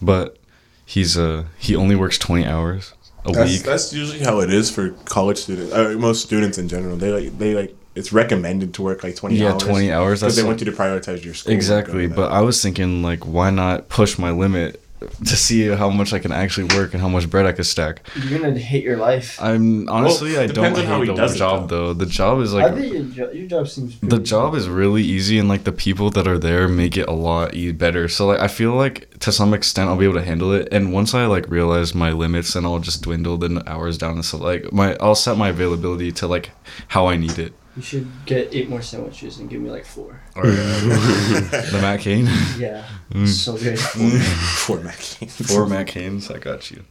But 0.00 0.38
he's 0.86 1.18
uh 1.18 1.44
he 1.58 1.76
only 1.76 1.94
works 1.94 2.16
twenty 2.16 2.46
hours 2.46 2.94
a 3.26 3.32
That's, 3.32 3.50
week. 3.50 3.62
that's 3.64 3.92
usually 3.92 4.20
how 4.20 4.40
it 4.40 4.50
is 4.50 4.70
for 4.70 4.90
college 5.04 5.36
students. 5.36 5.72
Uh, 5.74 5.94
most 5.98 6.22
students 6.24 6.56
in 6.56 6.68
general, 6.68 6.96
they 6.96 7.10
like 7.12 7.36
they 7.38 7.54
like 7.54 7.76
it's 7.98 8.12
recommended 8.12 8.74
to 8.74 8.82
work 8.82 9.02
like 9.02 9.16
twenty 9.16 9.36
Yeah, 9.36 9.52
hours. 9.52 9.62
20 9.62 9.92
hours, 9.92 10.20
because 10.20 10.20
that's 10.20 10.36
they 10.36 10.42
like- 10.42 10.48
want 10.48 10.60
you 10.60 10.70
to 10.72 10.76
prioritize 10.82 11.24
your 11.24 11.34
school. 11.34 11.52
Exactly, 11.52 12.06
but 12.06 12.30
I 12.32 12.40
was 12.40 12.62
thinking 12.62 13.02
like, 13.02 13.26
why 13.26 13.50
not 13.50 13.88
push 13.88 14.18
my 14.18 14.30
limit 14.30 14.80
to 15.24 15.36
see 15.36 15.68
how 15.68 15.88
much 15.90 16.12
I 16.12 16.18
can 16.18 16.32
actually 16.32 16.76
work 16.76 16.92
and 16.92 17.00
how 17.00 17.08
much 17.08 17.30
bread 17.30 17.46
I 17.46 17.52
could 17.52 17.66
stack. 17.66 18.02
You're 18.16 18.40
gonna 18.40 18.58
hate 18.58 18.82
your 18.82 18.96
life. 18.96 19.38
I'm 19.40 19.88
honestly, 19.88 20.36
I 20.36 20.46
don't 20.48 20.54
depends 20.56 20.78
on 20.80 20.86
how 20.86 21.00
he 21.02 21.06
the 21.06 21.14
does 21.14 21.36
it, 21.36 21.38
job 21.38 21.68
though. 21.68 21.92
The 21.92 22.04
job 22.20 22.40
is 22.40 22.52
like 22.52 22.72
I 22.72 22.74
think 22.74 22.92
your, 22.92 23.04
jo- 23.04 23.30
your 23.30 23.46
job 23.46 23.68
seems. 23.68 23.92
the 24.00 24.06
pretty- 24.08 24.24
job 24.24 24.56
is 24.56 24.68
really 24.68 25.04
easy, 25.04 25.38
and 25.38 25.48
like 25.48 25.62
the 25.62 25.70
people 25.86 26.10
that 26.16 26.26
are 26.26 26.36
there 26.48 26.66
make 26.66 26.96
it 26.96 27.06
a 27.08 27.12
lot 27.12 27.54
better. 27.78 28.08
So 28.08 28.26
like, 28.26 28.40
I 28.40 28.48
feel 28.48 28.72
like 28.74 28.96
to 29.20 29.30
some 29.30 29.54
extent 29.54 29.88
I'll 29.88 29.96
be 29.96 30.04
able 30.04 30.14
to 30.22 30.24
handle 30.24 30.50
it. 30.52 30.66
And 30.72 30.92
once 30.92 31.14
I 31.14 31.26
like 31.26 31.48
realize 31.48 31.94
my 31.94 32.10
limits, 32.10 32.56
and 32.56 32.66
I'll 32.66 32.80
just 32.80 33.02
dwindle 33.02 33.38
the 33.38 33.62
hours 33.70 33.98
down. 33.98 34.14
And 34.14 34.24
so 34.24 34.36
like 34.38 34.72
my, 34.72 34.96
I'll 35.00 35.14
set 35.14 35.36
my 35.38 35.50
availability 35.50 36.10
to 36.18 36.26
like 36.26 36.50
how 36.88 37.06
I 37.06 37.16
need 37.16 37.38
it. 37.38 37.52
You 37.78 37.82
should 37.84 38.08
get 38.26 38.52
eight 38.52 38.68
more 38.68 38.82
sandwiches 38.82 39.38
and 39.38 39.48
give 39.48 39.60
me 39.60 39.70
like 39.70 39.84
four. 39.86 40.20
the 40.34 41.78
Matt 41.80 42.00
Cain, 42.00 42.26
Yeah, 42.58 42.84
Mm. 43.12 43.28
so 43.28 43.56
good. 43.56 43.78
for 43.78 44.80
Mac. 44.82 44.96
four 44.96 45.66
Matt 45.66 45.86
Canes, 45.86 46.28
I 46.28 46.38
got 46.38 46.72
you, 46.72 46.84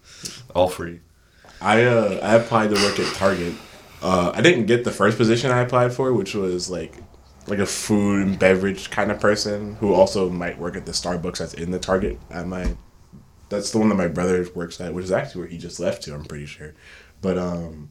all 0.55 0.69
free. 0.69 1.01
I 1.59 1.83
uh 1.83 2.19
I 2.23 2.35
applied 2.35 2.69
to 2.73 2.81
work 2.81 2.97
at 2.99 3.13
Target. 3.15 3.53
Uh, 4.01 4.31
I 4.33 4.39
didn't 4.41 4.67
get 4.67 4.85
the 4.85 4.91
first 4.91 5.17
position 5.17 5.51
I 5.51 5.59
applied 5.59 5.91
for, 5.91 6.13
which 6.13 6.33
was 6.33 6.69
like 6.69 6.93
like 7.47 7.59
a 7.59 7.65
food 7.65 8.25
and 8.25 8.39
beverage 8.39 8.89
kind 8.89 9.11
of 9.11 9.19
person 9.19 9.75
who 9.81 9.93
also 9.93 10.29
might 10.29 10.57
work 10.57 10.77
at 10.77 10.85
the 10.85 10.93
Starbucks 10.93 11.39
that's 11.39 11.53
in 11.53 11.71
the 11.71 11.79
Target 11.79 12.17
at 12.29 12.47
my. 12.47 12.75
That's 13.49 13.71
the 13.71 13.77
one 13.79 13.89
that 13.89 13.95
my 13.95 14.07
brother 14.07 14.47
works 14.55 14.79
at, 14.79 14.93
which 14.93 15.03
is 15.03 15.11
actually 15.11 15.41
where 15.41 15.49
he 15.49 15.57
just 15.57 15.81
left 15.81 16.03
to. 16.03 16.13
I'm 16.13 16.23
pretty 16.23 16.45
sure, 16.45 16.75
but 17.21 17.38
um, 17.38 17.89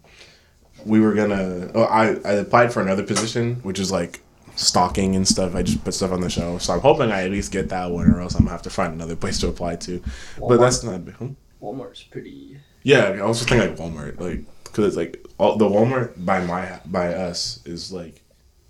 we 0.87 1.01
were 1.01 1.15
gonna. 1.15 1.71
Oh, 1.75 1.83
I 1.85 2.17
I 2.25 2.33
applied 2.35 2.73
for 2.73 2.81
another 2.81 3.03
position, 3.03 3.57
which 3.63 3.79
is 3.79 3.91
like 3.91 4.21
stocking 4.55 5.15
and 5.17 5.27
stuff. 5.27 5.55
I 5.55 5.63
just 5.63 5.85
put 5.85 5.95
stuff 5.95 6.13
on 6.13 6.21
the 6.21 6.31
show, 6.31 6.59
so 6.59 6.73
I'm 6.73 6.81
hoping 6.81 7.11
I 7.13 7.25
at 7.25 7.31
least 7.31 7.53
get 7.53 7.69
that 7.71 7.91
one, 7.91 8.11
or 8.11 8.21
else 8.21 8.35
I'm 8.35 8.41
gonna 8.41 8.53
have 8.53 8.63
to 8.63 8.71
find 8.71 8.95
another 8.95 9.17
place 9.17 9.39
to 9.41 9.49
apply 9.49 9.77
to. 9.77 10.03
But 10.39 10.59
that's 10.59 10.83
not. 10.83 11.01
Hmm? 11.01 11.33
Walmart's 11.63 12.03
pretty. 12.05 12.59
Yeah, 12.83 13.05
I 13.09 13.23
was 13.25 13.39
just 13.39 13.49
thinking 13.49 13.69
like 13.69 13.79
Walmart, 13.79 14.21
like 14.21 14.45
because 14.65 14.87
it's 14.87 14.97
like 14.97 15.27
all, 15.39 15.57
the 15.57 15.65
Walmart 15.69 16.25
by 16.25 16.41
my 16.45 16.79
by 16.87 17.15
us 17.15 17.61
is 17.67 17.93
like 17.93 18.23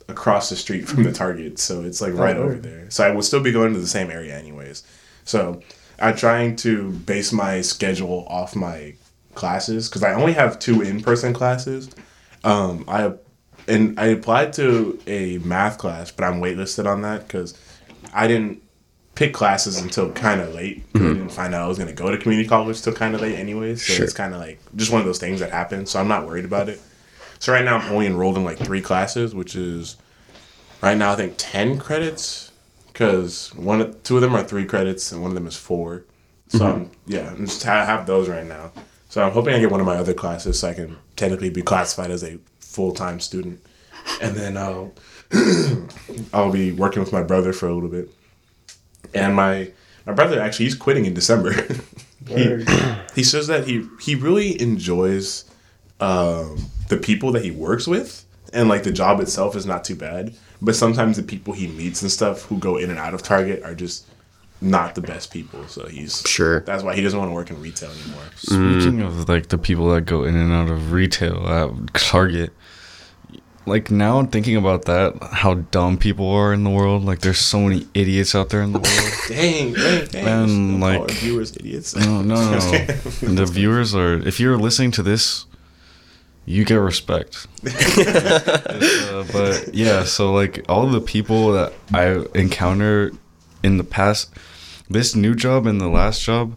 across 0.08 0.48
the 0.50 0.56
street 0.56 0.88
from 0.88 1.02
the 1.02 1.12
Target, 1.12 1.58
so 1.58 1.82
it's 1.82 2.00
like 2.00 2.14
right 2.14 2.36
Oh, 2.36 2.44
over 2.44 2.54
there. 2.54 2.90
So 2.90 3.04
I 3.04 3.10
will 3.10 3.22
still 3.22 3.40
be 3.40 3.52
going 3.52 3.74
to 3.74 3.80
the 3.80 3.86
same 3.86 4.10
area 4.10 4.36
anyways. 4.38 4.84
So 5.24 5.60
I'm 5.98 6.16
trying 6.16 6.56
to 6.56 6.90
base 6.92 7.32
my 7.32 7.60
schedule 7.60 8.24
off 8.28 8.54
my 8.54 8.94
classes 9.34 9.88
because 9.88 10.02
I 10.02 10.14
only 10.14 10.32
have 10.32 10.58
two 10.58 10.80
in 10.80 11.02
person 11.02 11.32
classes. 11.34 11.90
Um, 12.47 12.84
I 12.88 13.12
and 13.68 13.99
I 13.99 14.07
applied 14.07 14.53
to 14.55 14.99
a 15.07 15.38
math 15.38 15.78
class, 15.78 16.11
but 16.12 16.24
I'm 16.24 16.40
waitlisted 16.40 16.86
on 16.86 17.03
that 17.03 17.26
because 17.26 17.59
I 18.14 18.26
didn't 18.28 18.62
pick 19.16 19.34
classes 19.34 19.80
until 19.80 20.12
kind 20.12 20.40
of 20.40 20.55
late. 20.55 20.84
'cause 20.92 21.03
I 21.03 21.09
didn't 21.14 21.28
find 21.30 21.55
out 21.55 21.62
I 21.64 21.66
was 21.66 21.78
going 21.78 21.88
to 21.88 21.94
go 21.94 22.11
to 22.11 22.18
community 22.18 22.49
college 22.49 22.80
till 22.82 22.92
kind 22.92 23.14
of 23.14 23.20
late, 23.22 23.34
anyways. 23.36 23.84
So 23.84 23.94
Sure. 23.94 24.05
it's 24.05 24.12
kind 24.14 24.32
of 24.34 24.40
like 24.40 24.61
just 24.76 24.92
one 24.92 25.01
of 25.01 25.07
those 25.07 25.18
things 25.18 25.40
that 25.40 25.51
happen. 25.51 25.86
So 25.86 25.99
I'm 25.99 26.07
not 26.09 26.26
worried 26.26 26.44
about 26.44 26.68
it. 26.68 26.80
So 27.40 27.53
right 27.53 27.64
now 27.64 27.78
I'm 27.78 27.90
only 27.92 28.07
enrolled 28.07 28.36
in 28.36 28.44
like 28.44 28.59
three 28.59 28.80
classes, 28.82 29.34
which 29.34 29.57
is 29.57 29.97
right 30.82 30.97
now 30.97 31.12
I 31.12 31.16
think 31.16 31.34
ten 31.38 31.78
credits 31.78 32.53
because 32.92 33.53
one 33.57 33.80
of- 33.80 34.03
two 34.05 34.16
of 34.16 34.22
them 34.22 34.36
are 34.36 34.42
three 34.44 34.64
credits 34.66 35.11
and 35.12 35.20
one 35.22 35.30
of 35.32 35.34
them 35.34 35.47
is 35.47 35.57
four. 35.57 36.05
So 36.49 36.64
I'm, 36.64 36.90
yeah, 37.07 37.30
I'm 37.30 37.47
just 37.47 37.62
ha- 37.64 37.84
have 37.84 38.07
those 38.07 38.28
right 38.28 38.47
now. 38.47 38.70
So 39.16 39.24
I'm 39.24 39.32
hoping 39.32 39.54
I 39.54 39.60
get 39.60 39.70
one 39.70 39.80
of 39.80 39.86
my 39.86 39.96
other 39.96 40.12
classes 40.12 40.58
so 40.58 40.68
I 40.68 40.74
can 40.74 40.94
technically 41.16 41.48
be 41.48 41.62
classified 41.62 42.10
as 42.10 42.22
a 42.22 42.38
full 42.60 42.92
time 42.92 43.18
student, 43.18 43.64
and 44.20 44.36
then 44.36 44.58
I'll 44.58 44.92
I'll 46.34 46.52
be 46.52 46.72
working 46.72 47.00
with 47.00 47.14
my 47.14 47.22
brother 47.22 47.54
for 47.54 47.66
a 47.66 47.72
little 47.72 47.88
bit. 47.88 48.10
And 49.14 49.34
my 49.34 49.70
my 50.04 50.12
brother 50.12 50.38
actually 50.38 50.66
he's 50.66 50.74
quitting 50.74 51.06
in 51.06 51.14
December. 51.14 51.52
he, 52.28 52.62
he 53.14 53.22
says 53.22 53.46
that 53.46 53.66
he 53.66 53.88
he 54.02 54.16
really 54.16 54.60
enjoys 54.60 55.46
um, 55.98 56.66
the 56.90 56.98
people 56.98 57.32
that 57.32 57.42
he 57.42 57.50
works 57.50 57.88
with, 57.88 58.22
and 58.52 58.68
like 58.68 58.82
the 58.82 58.92
job 58.92 59.20
itself 59.20 59.56
is 59.56 59.64
not 59.64 59.82
too 59.82 59.96
bad. 59.96 60.36
But 60.60 60.76
sometimes 60.76 61.16
the 61.16 61.22
people 61.22 61.54
he 61.54 61.68
meets 61.68 62.02
and 62.02 62.10
stuff 62.10 62.42
who 62.42 62.58
go 62.58 62.76
in 62.76 62.90
and 62.90 62.98
out 62.98 63.14
of 63.14 63.22
Target 63.22 63.62
are 63.62 63.74
just 63.74 64.04
not 64.61 64.94
the 64.94 65.00
best 65.00 65.32
people. 65.32 65.66
So 65.68 65.86
he's 65.86 66.22
Sure. 66.26 66.61
That's 66.61 66.82
why 66.82 66.94
he 66.94 67.02
doesn't 67.02 67.18
want 67.18 67.30
to 67.30 67.34
work 67.34 67.50
in 67.50 67.61
retail 67.61 67.90
anymore. 67.90 68.24
Speaking 68.36 69.00
of 69.02 69.28
like 69.28 69.48
the 69.48 69.59
people 69.59 69.90
that 69.94 70.02
go 70.02 70.24
in 70.24 70.34
and 70.36 70.52
out 70.52 70.70
of 70.70 70.92
retail 70.92 71.46
at 71.48 71.94
Target, 71.94 72.52
like 73.66 73.90
now 73.90 74.18
I'm 74.18 74.28
thinking 74.28 74.57
about 74.57 74.84
that, 74.84 75.14
how 75.32 75.54
dumb 75.54 75.98
people 75.98 76.30
are 76.30 76.52
in 76.52 76.64
the 76.64 76.70
world. 76.70 77.04
Like 77.04 77.20
there's 77.20 77.40
so 77.40 77.61
many 77.61 77.86
idiots 77.94 78.34
out 78.34 78.48
there 78.50 78.62
in 78.62 78.72
the 78.72 78.78
world. 78.78 79.12
Dang, 79.28 79.72
dang, 79.72 80.07
dang. 80.07 80.24
Man, 80.24 80.80
like- 80.80 81.00
our 81.00 81.09
viewers 81.09 81.57
idiots. 81.57 81.96
No, 81.96 82.22
no, 82.22 82.36
no. 82.36 82.59
the 82.59 83.44
viewers 83.44 83.94
are. 83.94 84.14
If 84.14 84.38
you're 84.38 84.57
listening 84.57 84.92
to 84.92 85.02
this, 85.02 85.46
you 86.44 86.64
get 86.64 86.76
respect. 86.76 87.46
Uh, 88.07 89.24
but 89.32 89.74
yeah, 89.74 90.04
so 90.04 90.32
like 90.32 90.64
all 90.68 90.86
the 90.86 91.00
people 91.00 91.52
that 91.52 91.72
I 91.94 92.24
encounter 92.38 93.11
in 93.66 93.76
the 93.76 93.84
past, 93.84 94.30
this 94.88 95.14
new 95.16 95.34
job 95.34 95.66
and 95.66 95.80
the 95.80 95.88
last 95.88 96.22
job. 96.22 96.56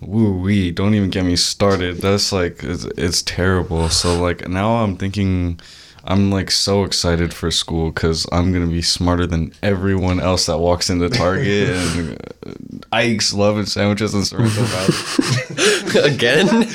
Woo 0.00 0.38
wee! 0.38 0.70
Don't 0.70 0.94
even 0.94 1.08
get 1.08 1.24
me 1.24 1.36
started. 1.36 1.98
That's 1.98 2.32
like 2.32 2.62
it's, 2.62 2.84
it's 2.98 3.22
terrible. 3.22 3.88
So 3.88 4.20
like 4.20 4.46
now 4.48 4.82
I'm 4.82 4.96
thinking, 4.96 5.60
I'm 6.02 6.30
like 6.30 6.50
so 6.50 6.84
excited 6.84 7.32
for 7.32 7.50
school 7.50 7.90
because 7.90 8.26
I'm 8.30 8.52
gonna 8.52 8.66
be 8.66 8.82
smarter 8.82 9.26
than 9.26 9.54
everyone 9.62 10.20
else 10.20 10.46
that 10.46 10.58
walks 10.58 10.90
into 10.90 11.08
Target 11.08 11.70
and 11.96 12.18
uh, 12.46 12.52
Ike's 12.92 13.32
Love 13.32 13.56
and 13.56 13.68
Sandwiches 13.68 14.12
and 14.12 14.26
Sorrento 14.26 14.62
Valley. 14.62 16.12
Again? 16.14 16.46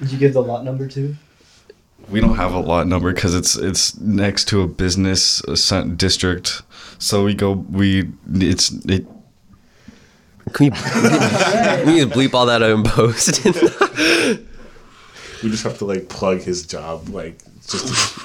Did 0.00 0.12
you 0.12 0.18
give 0.18 0.32
the 0.32 0.42
lot 0.42 0.64
number 0.64 0.88
too? 0.88 1.14
We 2.10 2.20
don't 2.20 2.36
have 2.36 2.54
a 2.54 2.60
lot 2.60 2.86
number 2.86 3.12
because 3.12 3.34
it's 3.34 3.56
it's 3.56 3.98
next 4.00 4.46
to 4.48 4.62
a 4.62 4.66
business 4.66 5.42
uh, 5.44 5.82
district. 5.82 6.62
So 6.98 7.24
we 7.24 7.34
go 7.34 7.52
we 7.52 8.10
it's 8.34 8.70
it. 8.86 9.06
Can 10.52 10.64
we, 10.64 10.70
we 11.84 11.92
need 11.92 12.10
to 12.10 12.14
bleep 12.14 12.32
all 12.32 12.46
that 12.46 12.62
out 12.62 12.70
in 12.70 12.82
post. 12.82 13.44
we 15.42 15.50
just 15.50 15.64
have 15.64 15.76
to 15.78 15.84
like 15.84 16.08
plug 16.08 16.40
his 16.40 16.66
job, 16.66 17.10
like 17.10 17.42
just. 17.66 18.18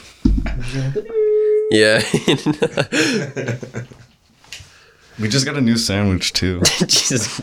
yeah. 1.72 2.02
We 5.20 5.30
just 5.30 5.45
got 5.45 5.55
a 5.57 5.61
new 5.61 5.78
sandwich 5.78 6.34
too. 6.34 6.61
Jesus. 6.80 7.39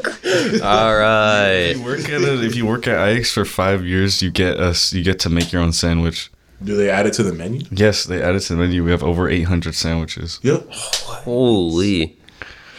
All 0.62 0.96
right. 0.96 1.70
If 1.70 1.78
you 1.78 1.84
work 1.84 2.08
at 2.08 2.20
a, 2.22 2.44
if 2.44 2.56
you 2.56 2.66
work 2.66 2.86
at 2.88 2.98
Ike's 2.98 3.32
for 3.32 3.44
five 3.44 3.84
years, 3.84 4.22
you 4.22 4.30
get 4.30 4.58
us 4.58 4.92
you 4.92 5.04
get 5.04 5.18
to 5.20 5.30
make 5.30 5.52
your 5.52 5.62
own 5.62 5.72
sandwich. 5.72 6.30
Do 6.62 6.76
they 6.76 6.90
add 6.90 7.06
it 7.06 7.14
to 7.14 7.22
the 7.22 7.32
menu? 7.32 7.62
Yes, 7.70 8.04
they 8.04 8.20
added 8.22 8.42
it 8.42 8.46
to 8.46 8.54
the 8.54 8.60
menu. 8.60 8.84
We 8.84 8.90
have 8.90 9.02
over 9.02 9.28
800 9.30 9.74
sandwiches. 9.74 10.40
Yep. 10.42 10.66
Holy. 10.70 12.18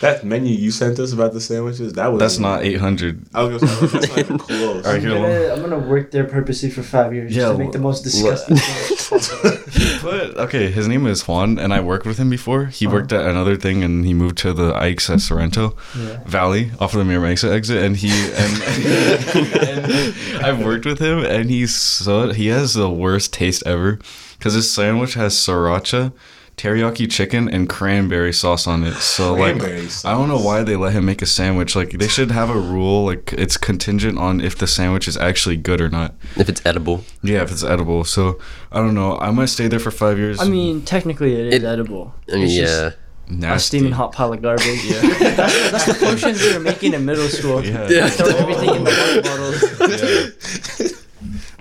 That 0.02 0.24
menu 0.24 0.54
you 0.54 0.72
sent 0.72 1.00
us 1.00 1.14
about 1.14 1.34
the 1.34 1.40
sandwiches, 1.42 1.94
that 1.94 2.12
was 2.12 2.20
That's 2.20 2.40
not 2.40 2.64
800. 2.64 3.28
I 3.34 3.44
was 3.44 3.62
gonna 3.62 3.72
say 3.72 3.88
that's 3.88 4.10
not 4.10 4.20
even 4.20 4.38
close. 4.40 4.86
All 4.86 4.92
right, 4.92 4.96
I'm 4.96 5.02
here, 5.02 5.12
gonna, 5.12 5.54
I'm 5.54 5.62
gonna 5.62 5.88
work 5.88 6.12
there 6.12 6.26
purposely 6.26 6.70
for 6.72 6.84
five 6.84 7.14
years 7.14 7.36
Yeah, 7.36 7.44
just 7.44 7.54
to 7.54 7.64
make 7.64 7.72
the 7.72 7.80
most 7.80 8.04
disgusting. 8.04 8.58
But 10.02 10.38
okay, 10.38 10.72
his 10.72 10.88
name 10.88 11.06
is 11.06 11.28
Juan, 11.28 11.60
and 11.60 11.74
I 11.74 11.80
worked 11.80 12.06
with 12.06 12.18
him 12.18 12.30
before. 12.30 12.66
He 12.66 12.86
uh-huh. 12.86 12.96
worked 12.96 13.14
at 13.14 13.26
another 13.26 13.56
thing, 13.56 13.84
and 13.84 14.06
he 14.06 14.14
moved 14.14 14.38
to 14.40 14.54
the 14.54 14.74
Ike's 14.76 15.10
at 15.10 15.22
Sorrento 15.22 15.76
Yeah. 15.96 16.24
Valley 16.26 16.72
off 16.80 16.94
of 16.94 17.00
the 17.00 17.06
Mira 17.06 17.22
Mesa 17.22 17.52
exit. 17.52 17.84
And 17.84 17.98
he 17.98 18.10
and, 18.10 18.64
and 19.36 20.46
I've 20.46 20.64
worked 20.64 20.86
with 20.86 21.00
him, 21.00 21.20
and 21.20 21.50
he's 21.50 21.76
so 21.76 22.32
he 22.32 22.48
has 22.48 22.74
the 22.74 22.90
worst 22.90 23.34
taste 23.34 23.64
ever 23.66 24.00
because 24.38 24.54
his 24.54 24.72
sandwich 24.72 25.14
has 25.14 25.36
sriracha. 25.36 26.14
Teriyaki 26.58 27.10
chicken 27.10 27.50
and 27.50 27.68
cranberry 27.68 28.32
sauce 28.32 28.68
on 28.68 28.84
it. 28.84 28.94
So 28.96 29.36
Cranberry 29.36 29.82
like, 29.82 30.06
I 30.06 30.12
don't 30.12 30.28
know 30.28 30.38
why 30.40 30.62
they 30.64 30.76
let 30.76 30.94
him 30.94 31.06
make 31.06 31.22
a 31.24 31.26
sandwich. 31.26 31.76
Like, 31.76 31.92
they 31.92 32.08
should 32.08 32.30
have 32.30 32.52
a 32.52 32.60
rule. 32.60 33.06
Like, 33.06 33.34
it's 33.34 33.58
contingent 33.58 34.20
on 34.20 34.40
if 34.42 34.56
the 34.58 34.68
sandwich 34.68 35.08
is 35.08 35.18
actually 35.18 35.58
good 35.58 35.82
or 35.82 35.90
not. 35.90 36.14
If 36.36 36.50
it's 36.50 36.62
edible. 36.66 37.04
Yeah, 37.24 37.42
if 37.42 37.52
it's 37.52 37.64
edible. 37.64 38.04
So 38.04 38.40
I 38.72 38.78
don't 38.80 38.94
know. 38.94 39.18
I 39.18 39.32
might 39.32 39.48
stay 39.48 39.68
there 39.70 39.80
for 39.80 39.90
five 39.92 40.20
years. 40.20 40.40
I 40.40 40.46
mean, 40.48 40.84
technically 40.84 41.34
it 41.34 41.48
is 41.48 41.54
It- 41.56 41.66
edible. 41.66 42.14
I 42.32 42.36
mean, 42.36 42.44
It's 42.44 42.54
just 42.56 42.74
yeah. 42.82 42.92
A 43.28 43.34
nasty. 43.34 43.78
steaming 43.78 43.94
hot 43.94 44.12
pile 44.12 44.32
of 44.34 44.42
garbage. 44.42 44.84
Yeah. 44.84 45.02
that's, 45.02 45.72
that's 45.72 45.86
the 45.86 45.94
potions 46.06 46.42
we 46.44 46.54
were 46.54 46.60
making 46.60 46.94
in 46.94 47.06
middle 47.06 47.28
school. 47.30 47.64
Yeah. 47.66 47.88
Yeah. 47.90 48.10
Throw 48.10 48.28
everything 48.28 48.76
in 48.76 48.84
the 48.84 48.92
water 48.92 49.22
bottles. 49.24 50.98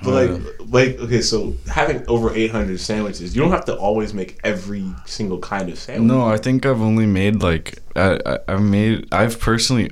But 0.03 0.13
like, 0.15 0.31
uh, 0.31 0.60
like 0.71 0.99
okay, 1.01 1.21
so 1.21 1.55
having 1.67 2.07
over 2.07 2.35
800 2.35 2.79
sandwiches, 2.81 3.35
you 3.35 3.43
don't 3.43 3.51
have 3.51 3.65
to 3.67 3.77
always 3.77 4.15
make 4.15 4.39
every 4.45 4.87
single 5.05 5.39
kind 5.39 5.69
of 5.69 5.79
sandwich. 5.79 6.07
No, 6.07 6.27
I 6.27 6.37
think 6.37 6.65
I've 6.65 6.81
only 6.81 7.07
made 7.07 7.43
like 7.43 7.79
I, 7.97 8.19
I 8.25 8.39
I've 8.49 8.63
made 8.63 9.13
I've 9.13 9.41
personally 9.41 9.91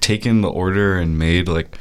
taken 0.00 0.40
the 0.40 0.48
order 0.48 0.96
and 0.96 1.18
made 1.18 1.48
like 1.48 1.76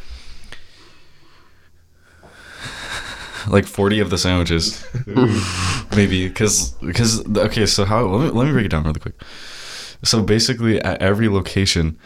like 3.47 3.65
40 3.65 3.99
of 3.99 4.09
the 4.09 4.17
sandwiches 4.17 4.83
maybe 5.95 6.27
because 6.27 6.71
because 6.73 7.25
okay 7.37 7.65
so 7.65 7.85
how 7.85 8.05
let 8.05 8.25
me, 8.25 8.31
let 8.31 8.47
me 8.47 8.53
break 8.53 8.65
it 8.65 8.69
down 8.69 8.83
really 8.83 8.99
quick 8.99 9.13
so 10.03 10.23
basically 10.23 10.81
at 10.81 10.99
every 11.01 11.29
location 11.29 11.97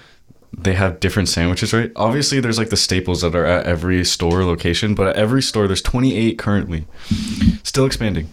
they 0.57 0.73
have 0.73 0.99
different 0.99 1.27
sandwiches 1.29 1.73
right 1.73 1.91
obviously 1.95 2.39
there's 2.39 2.57
like 2.57 2.69
the 2.69 2.77
staples 2.77 3.21
that 3.21 3.35
are 3.35 3.45
at 3.45 3.65
every 3.65 4.03
store 4.05 4.43
location 4.45 4.95
but 4.95 5.07
at 5.07 5.15
every 5.15 5.41
store 5.41 5.67
there's 5.67 5.81
28 5.81 6.37
currently 6.37 6.85
still 7.63 7.85
expanding 7.85 8.29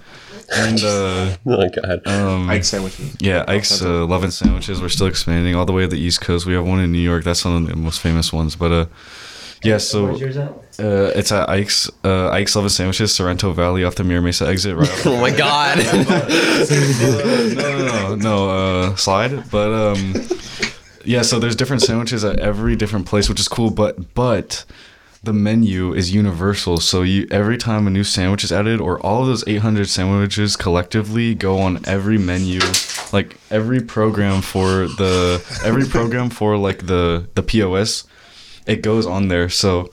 and 0.55 0.83
uh 0.85 1.37
Oh 1.47 1.57
my 1.57 1.69
god. 1.69 2.07
um 2.07 2.49
Ike 2.51 2.65
sandwiches. 2.65 3.17
yeah, 3.21 3.45
Ike's 3.49 3.81
uh, 3.83 4.05
Lovin' 4.07 4.31
Sandwiches. 4.31 4.81
We're 4.83 4.91
still 4.91 5.07
expanding 5.07 5.55
all 5.57 5.65
the 5.65 5.73
way 5.73 5.83
to 5.83 5.89
the 5.89 5.99
East 5.99 6.21
Coast. 6.21 6.45
We 6.47 6.53
have 6.55 6.67
one 6.67 6.79
in 6.81 6.93
New 6.93 6.99
York. 7.01 7.25
That's 7.25 7.43
one 7.45 7.57
of 7.65 7.69
the 7.69 7.77
most 7.77 8.01
famous 8.01 8.33
ones. 8.35 8.55
But 8.55 8.71
uh, 8.73 8.87
yeah, 9.63 9.79
so 9.79 10.05
Where's 10.05 10.21
yours 10.21 10.37
at? 10.37 10.51
uh, 10.79 11.13
it's 11.17 11.33
at 11.33 11.49
Ike's 11.49 11.89
uh, 12.05 12.29
Ike's 12.31 12.55
Lovin' 12.55 12.69
Sandwiches, 12.71 13.15
Sorrento 13.15 13.53
Valley, 13.53 13.83
off 13.85 13.95
the 13.95 14.05
Mira 14.05 14.21
Mesa 14.21 14.47
exit. 14.47 14.77
Right. 14.77 14.91
oh 15.07 15.19
my 15.23 15.31
god. 15.31 15.79
no, 17.57 17.79
no, 17.79 17.87
no, 17.87 18.15
no 18.17 18.51
uh, 18.51 18.97
slide. 18.97 19.51
But 19.51 19.73
um, 19.73 20.13
yeah, 21.05 21.23
so 21.23 21.39
there's 21.39 21.57
different 21.57 21.83
sandwiches 21.83 22.25
at 22.25 22.39
every 22.39 22.77
different 22.77 23.07
place, 23.07 23.29
which 23.29 23.41
is 23.41 23.49
cool. 23.49 23.71
But 23.71 24.15
but 24.15 24.65
the 25.23 25.33
menu 25.33 25.93
is 25.93 26.13
universal. 26.13 26.79
So 26.79 27.03
you 27.03 27.27
every 27.31 27.57
time 27.57 27.87
a 27.87 27.91
new 27.91 28.05
sandwich 28.05 28.45
is 28.45 28.53
added, 28.53 28.81
or 28.81 29.01
all 29.01 29.23
of 29.23 29.29
those 29.29 29.47
800 29.47 29.89
sandwiches 29.89 30.57
collectively 30.57 31.35
go 31.35 31.59
on 31.59 31.81
every 31.87 32.19
menu, 32.19 32.61
like 33.13 33.37
every 33.51 33.81
program 33.81 34.43
for 34.43 34.87
the 34.87 35.43
every 35.65 35.85
program 35.87 36.31
for 36.31 36.57
like 36.57 36.87
the 36.87 37.29
the 37.35 37.43
POS, 37.43 38.05
it 38.67 38.83
goes 38.83 39.07
on 39.07 39.29
there. 39.29 39.49
So 39.49 39.91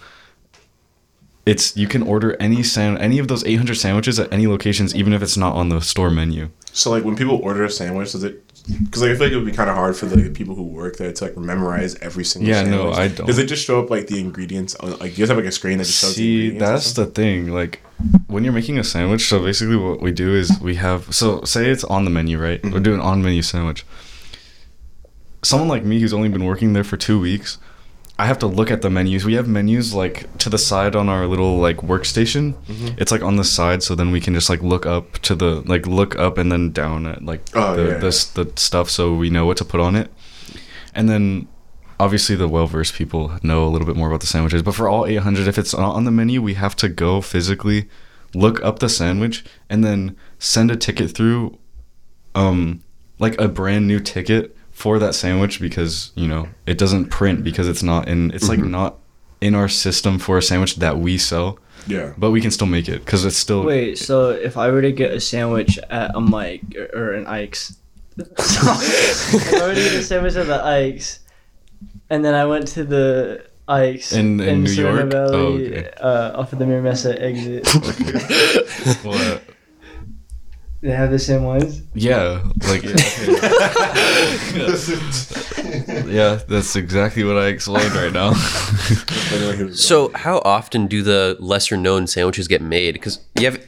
it's 1.45 1.76
you 1.78 1.88
can 1.88 2.03
order 2.03 2.36
any 2.39 2.64
sand 2.64 2.97
any 2.99 3.20
of 3.20 3.28
those 3.28 3.43
800 3.43 3.76
sandwiches 3.76 4.20
at 4.20 4.32
any 4.34 4.47
locations, 4.47 4.95
even 4.95 5.14
if 5.14 5.22
it's 5.22 5.38
not 5.38 5.55
on 5.55 5.70
the 5.70 5.80
store 5.82 6.10
menu. 6.10 6.49
So 6.72 6.91
like 6.91 7.03
when 7.03 7.16
people 7.16 7.39
order 7.43 7.64
a 7.64 7.70
sandwich, 7.70 8.12
does 8.12 8.24
it? 8.24 8.43
Because 8.68 9.01
like 9.01 9.12
I 9.12 9.16
feel 9.16 9.24
like 9.24 9.32
it 9.32 9.36
would 9.36 9.45
be 9.45 9.51
kind 9.51 9.70
of 9.70 9.76
hard 9.76 9.95
for 9.95 10.05
the 10.05 10.30
people 10.30 10.55
who 10.55 10.64
work 10.64 10.97
there 10.97 11.12
to 11.12 11.24
like 11.24 11.38
memorize 11.38 11.95
every 11.95 12.24
single. 12.24 12.49
Yeah, 12.49 12.64
no. 12.64 12.91
I 12.91 13.07
don't. 13.07 13.28
Does 13.28 13.38
it 13.38 13.45
just 13.47 13.66
show 13.66 13.82
up 13.82 13.89
like 13.89 14.07
the 14.07 14.20
ingredients? 14.20 14.76
On, 14.76 14.97
like 14.99 15.18
you 15.18 15.24
guys 15.24 15.30
have 15.30 15.38
like 15.38 15.45
a 15.45 15.51
screen 15.51 15.78
that 15.78 15.86
just 15.86 16.01
shows 16.01 16.16
the 16.16 16.16
See, 16.16 16.45
ingredients. 16.47 16.70
that's 16.70 16.93
the 16.93 17.05
thing. 17.05 17.47
Like, 17.53 17.82
when 18.28 18.43
you're 18.43 18.53
making 18.53 18.78
a 18.80 18.84
sandwich, 18.84 19.28
so 19.28 19.43
basically 19.43 19.76
what 19.76 20.01
we 20.01 20.12
do 20.12 20.36
is 20.36 20.60
we 20.60 20.76
have. 20.76 21.14
So, 21.14 21.43
say 21.43 21.70
it's 21.70 21.84
on 21.84 22.05
the 22.05 22.12
menu, 22.12 22.38
right? 22.39 22.62
Mm-hmm. 22.62 22.74
We're 22.74 22.80
doing 22.82 23.01
on 23.01 23.22
menu 23.24 23.41
sandwich. 23.41 23.86
Someone 25.41 25.70
like 25.70 25.84
me 25.84 25.99
who's 25.99 26.14
only 26.14 26.30
been 26.30 26.43
working 26.45 26.74
there 26.74 26.84
for 26.84 26.97
two 26.97 27.20
weeks, 27.20 27.57
I 28.20 28.26
have 28.26 28.38
to 28.39 28.47
look 28.47 28.70
at 28.70 28.82
the 28.82 28.89
menus. 28.89 29.24
We 29.26 29.34
have 29.36 29.47
menus 29.47 29.93
like 29.93 30.38
to 30.39 30.49
the 30.49 30.57
side 30.57 30.95
on 30.95 31.07
our 31.09 31.26
little 31.26 31.57
like 31.57 31.78
workstation. 31.78 32.53
It's 32.99 33.11
like 33.11 33.24
on 33.24 33.38
the 33.38 33.43
side, 33.45 33.82
so 33.82 33.95
then 33.95 34.11
we 34.11 34.20
can 34.20 34.34
just 34.34 34.49
like 34.49 34.61
look 34.61 34.86
up 34.86 35.13
to 35.20 35.36
the 35.36 35.61
like 35.65 35.88
look 35.88 36.17
up 36.20 36.38
and 36.38 36.51
then 36.51 36.72
down 36.72 37.05
at 37.07 37.24
like 37.24 37.41
Oh, 37.55 37.76
the, 37.78 37.84
yeah. 37.91 37.97
the 37.97 38.07
s- 38.07 38.26
the 38.26 38.51
stuff, 38.57 38.89
so 38.89 39.13
we 39.15 39.30
know 39.30 39.45
what 39.45 39.57
to 39.57 39.65
put 39.65 39.80
on 39.80 39.95
it. 39.95 40.11
And 40.93 41.07
then 41.09 41.47
obviously 41.99 42.36
the 42.36 42.47
well-versed 42.47 42.93
people 42.93 43.32
know 43.43 43.65
a 43.65 43.70
little 43.70 43.88
bit 43.88 43.95
more 43.95 44.07
about 44.07 44.22
the 44.22 44.28
sandwiches 44.28 44.63
but 44.63 44.74
for 44.74 44.88
all 44.88 45.05
800 45.05 45.47
if 45.49 45.57
it's 45.57 45.74
not 45.76 45.95
on 45.97 46.05
the 46.05 46.11
menu 46.11 46.41
we 46.41 46.53
have 46.53 46.74
to 46.78 46.88
go 46.88 47.20
physically 47.20 47.89
look 48.34 48.63
up 48.63 48.80
the 48.80 48.88
sandwich 48.88 49.43
and 49.70 49.84
then 49.84 50.15
send 50.39 50.72
a 50.72 50.78
ticket 50.78 51.11
through 51.11 51.57
um 52.36 52.82
like 53.20 53.38
a 53.38 53.49
brand 53.49 53.86
new 53.86 53.99
ticket 53.99 54.55
for 54.80 54.97
that 54.97 55.13
sandwich 55.13 55.59
because 55.59 56.13
you 56.15 56.25
know 56.25 56.47
it 56.65 56.77
doesn't 56.77 57.09
print 57.09 57.43
because 57.43 57.67
it's 57.67 57.84
not 57.84 58.07
in 58.07 58.32
it's 58.32 58.47
like 58.47 58.59
not 58.59 58.95
in 59.41 59.53
our 59.53 59.67
system 59.67 60.17
for 60.17 60.38
a 60.38 60.41
sandwich 60.41 60.77
that 60.77 60.97
we 60.97 61.17
sell 61.17 61.59
yeah. 61.86 62.13
but 62.17 62.32
we 62.32 62.39
can 62.39 62.49
still 62.49 62.65
make 62.65 62.88
it 62.88 63.03
because 63.03 63.25
it's 63.25 63.36
still 63.36 63.65
Wait, 63.65 63.97
so 63.97 64.30
if 64.30 64.55
I 64.55 64.71
were 64.71 64.82
to 64.82 64.93
get 64.93 65.11
a 65.11 65.19
sandwich 65.19 65.77
at 65.89 66.15
a 66.15 66.21
Mike 66.21 66.61
or, 66.77 66.86
or 66.97 67.13
an 67.13 67.27
Ike's, 67.27 67.75
so 68.38 68.71
if 68.71 69.53
I 69.53 69.67
were 69.67 69.75
to 69.75 69.82
get 69.82 69.93
a 69.95 70.03
sandwich 70.03 70.36
at 70.36 70.47
the 70.47 70.63
Ike's, 70.63 71.19
and 72.09 72.23
then 72.23 72.34
I 72.34 72.45
went 72.45 72.67
to 72.69 72.86
the 72.86 73.45
Ike's 73.67 74.13
In- 74.13 74.39
in 74.39 74.63
New 74.63 74.69
Serena 74.69 75.01
York? 75.01 75.13
Oh, 75.13 75.57
okay. 75.57 75.89
uh, 75.99 76.39
off 76.39 76.53
of 76.53 76.59
the 76.59 76.65
Mira 76.65 76.82
Mesa 76.82 77.21
exit, 77.21 77.67
What? 79.03 79.41
They 80.82 80.91
have 80.91 81.11
the 81.11 81.19
same 81.19 81.43
ones. 81.43 81.82
yeah 81.93 82.41
like 82.67 82.84
yeah 86.07 86.39
that's 86.47 86.75
exactly 86.75 87.23
what 87.23 87.38
i 87.38 87.47
explained 87.47 87.93
right 87.93 88.13
now 88.13 88.34
Anyway, 89.34 89.57
he 89.57 89.63
was- 89.63 89.84
so, 89.88 90.11
how 90.15 90.41
often 90.43 90.88
do 90.88 91.03
the 91.03 91.38
lesser 91.39 91.77
known 91.77 92.07
sandwiches 92.07 92.47
get 92.47 92.61
made? 92.61 92.93
Because 92.93 93.19
you 93.38 93.45
have 93.45 93.63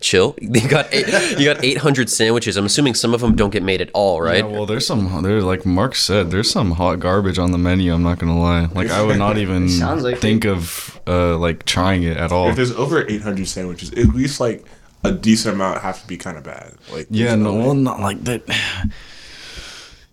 chill. 0.00 0.34
You 0.40 0.68
got 0.68 0.92
eight, 0.92 1.06
you 1.38 1.44
got 1.44 1.62
800 1.64 2.10
sandwiches. 2.10 2.56
I'm 2.56 2.66
assuming 2.66 2.94
some 2.94 3.14
of 3.14 3.20
them 3.20 3.36
don't 3.36 3.50
get 3.50 3.62
made 3.62 3.80
at 3.80 3.90
all, 3.94 4.20
right? 4.20 4.38
Yeah, 4.44 4.50
well, 4.50 4.66
there's 4.66 4.84
some. 4.86 5.22
There's 5.22 5.44
like 5.44 5.64
Mark 5.64 5.94
said, 5.94 6.30
there's 6.32 6.50
some 6.50 6.72
hot 6.72 6.98
garbage 6.98 7.38
on 7.38 7.52
the 7.52 7.58
menu. 7.58 7.94
I'm 7.94 8.02
not 8.02 8.18
gonna 8.18 8.38
lie. 8.38 8.66
Like 8.74 8.90
I 8.90 9.02
would 9.02 9.18
not 9.18 9.38
even 9.38 9.68
like 9.80 10.18
think 10.18 10.44
of 10.44 11.00
uh 11.06 11.36
like 11.38 11.64
trying 11.64 12.02
it 12.02 12.16
at 12.16 12.32
all. 12.32 12.48
if 12.48 12.56
there's 12.56 12.72
over 12.72 13.06
800 13.08 13.46
sandwiches, 13.46 13.92
at 13.92 14.08
least 14.08 14.40
like 14.40 14.64
a 15.04 15.12
decent 15.12 15.54
amount 15.54 15.80
have 15.82 16.00
to 16.00 16.06
be 16.06 16.16
kind 16.16 16.36
of 16.36 16.44
bad. 16.44 16.74
Like 16.92 17.06
Yeah, 17.10 17.34
no, 17.34 17.54
well, 17.54 17.74
not 17.74 18.00
like 18.00 18.22
that. 18.24 18.42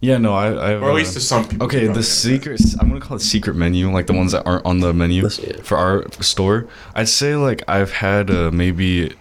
Yeah, 0.02 0.18
no, 0.18 0.34
I. 0.34 0.48
I 0.52 0.74
or 0.76 0.90
at 0.92 0.96
least 0.96 1.14
to 1.16 1.20
some 1.20 1.46
people. 1.46 1.66
Okay, 1.66 1.82
the 1.82 1.86
probably 1.88 2.04
secret. 2.04 2.62
I'm 2.80 2.88
gonna 2.88 3.02
call 3.02 3.18
it 3.18 3.20
secret 3.20 3.58
menu, 3.58 3.92
like 3.92 4.08
the 4.08 4.14
ones 4.14 4.32
that 4.32 4.44
aren't 4.46 4.66
on 4.66 4.80
the 4.80 4.94
menu 4.94 5.24
Let's 5.24 5.36
see 5.36 5.44
it. 5.44 5.66
for 5.66 5.76
our 5.78 6.10
store. 6.22 6.70
I'd 6.96 7.10
say 7.10 7.36
like 7.36 7.64
I've 7.68 7.92
had 7.92 8.32
uh, 8.32 8.50
maybe 8.50 9.14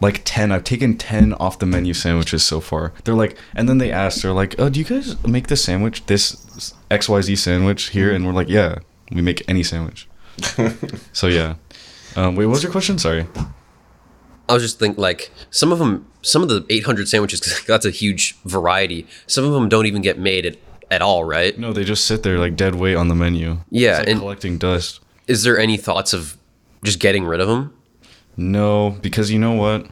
like 0.00 0.22
ten. 0.24 0.50
I've 0.50 0.64
taken 0.64 0.98
ten 0.98 1.34
off 1.34 1.60
the 1.60 1.66
menu 1.66 1.94
sandwiches 1.94 2.42
so 2.42 2.58
far. 2.58 2.92
They're 3.04 3.14
like, 3.14 3.38
and 3.54 3.68
then 3.68 3.78
they 3.78 3.92
ask, 3.92 4.22
they're 4.22 4.32
like, 4.32 4.58
"Oh, 4.58 4.70
do 4.70 4.80
you 4.80 4.84
guys 4.84 5.22
make 5.24 5.46
this 5.46 5.62
sandwich, 5.62 6.04
this 6.06 6.74
X 6.90 7.08
Y 7.08 7.20
Z 7.20 7.36
sandwich 7.36 7.90
here?" 7.90 8.12
And 8.12 8.26
we're 8.26 8.32
like, 8.32 8.48
"Yeah, 8.48 8.78
we 9.12 9.22
make 9.22 9.44
any 9.48 9.62
sandwich." 9.62 10.08
so 11.12 11.28
yeah. 11.28 11.54
Um, 12.16 12.34
wait, 12.34 12.46
what 12.46 12.54
was 12.54 12.64
your 12.64 12.72
question? 12.72 12.98
Sorry. 12.98 13.24
I 14.50 14.54
was 14.54 14.62
just 14.62 14.78
thinking, 14.78 15.00
like, 15.00 15.30
some 15.50 15.70
of 15.72 15.78
them, 15.78 16.06
some 16.22 16.42
of 16.42 16.48
the 16.48 16.64
800 16.68 17.08
sandwiches, 17.08 17.40
'cause 17.40 17.64
that's 17.68 17.86
a 17.86 17.90
huge 17.90 18.36
variety. 18.44 19.06
Some 19.26 19.44
of 19.44 19.52
them 19.52 19.68
don't 19.68 19.86
even 19.86 20.02
get 20.02 20.18
made 20.18 20.44
at, 20.44 20.56
at 20.90 21.00
all, 21.02 21.24
right? 21.24 21.56
No, 21.58 21.72
they 21.72 21.84
just 21.84 22.04
sit 22.04 22.22
there 22.22 22.38
like 22.38 22.56
dead 22.56 22.74
weight 22.74 22.96
on 22.96 23.08
the 23.08 23.14
menu. 23.14 23.58
Yeah, 23.70 23.98
like 23.98 24.08
and- 24.08 24.18
collecting 24.20 24.58
dust. 24.58 25.00
Is 25.28 25.44
there 25.44 25.58
any 25.58 25.76
thoughts 25.76 26.12
of 26.12 26.36
just 26.82 26.98
getting 26.98 27.24
rid 27.24 27.40
of 27.40 27.46
them? 27.48 27.72
No, 28.36 28.90
because 29.00 29.30
you 29.30 29.38
know 29.38 29.52
what? 29.52 29.86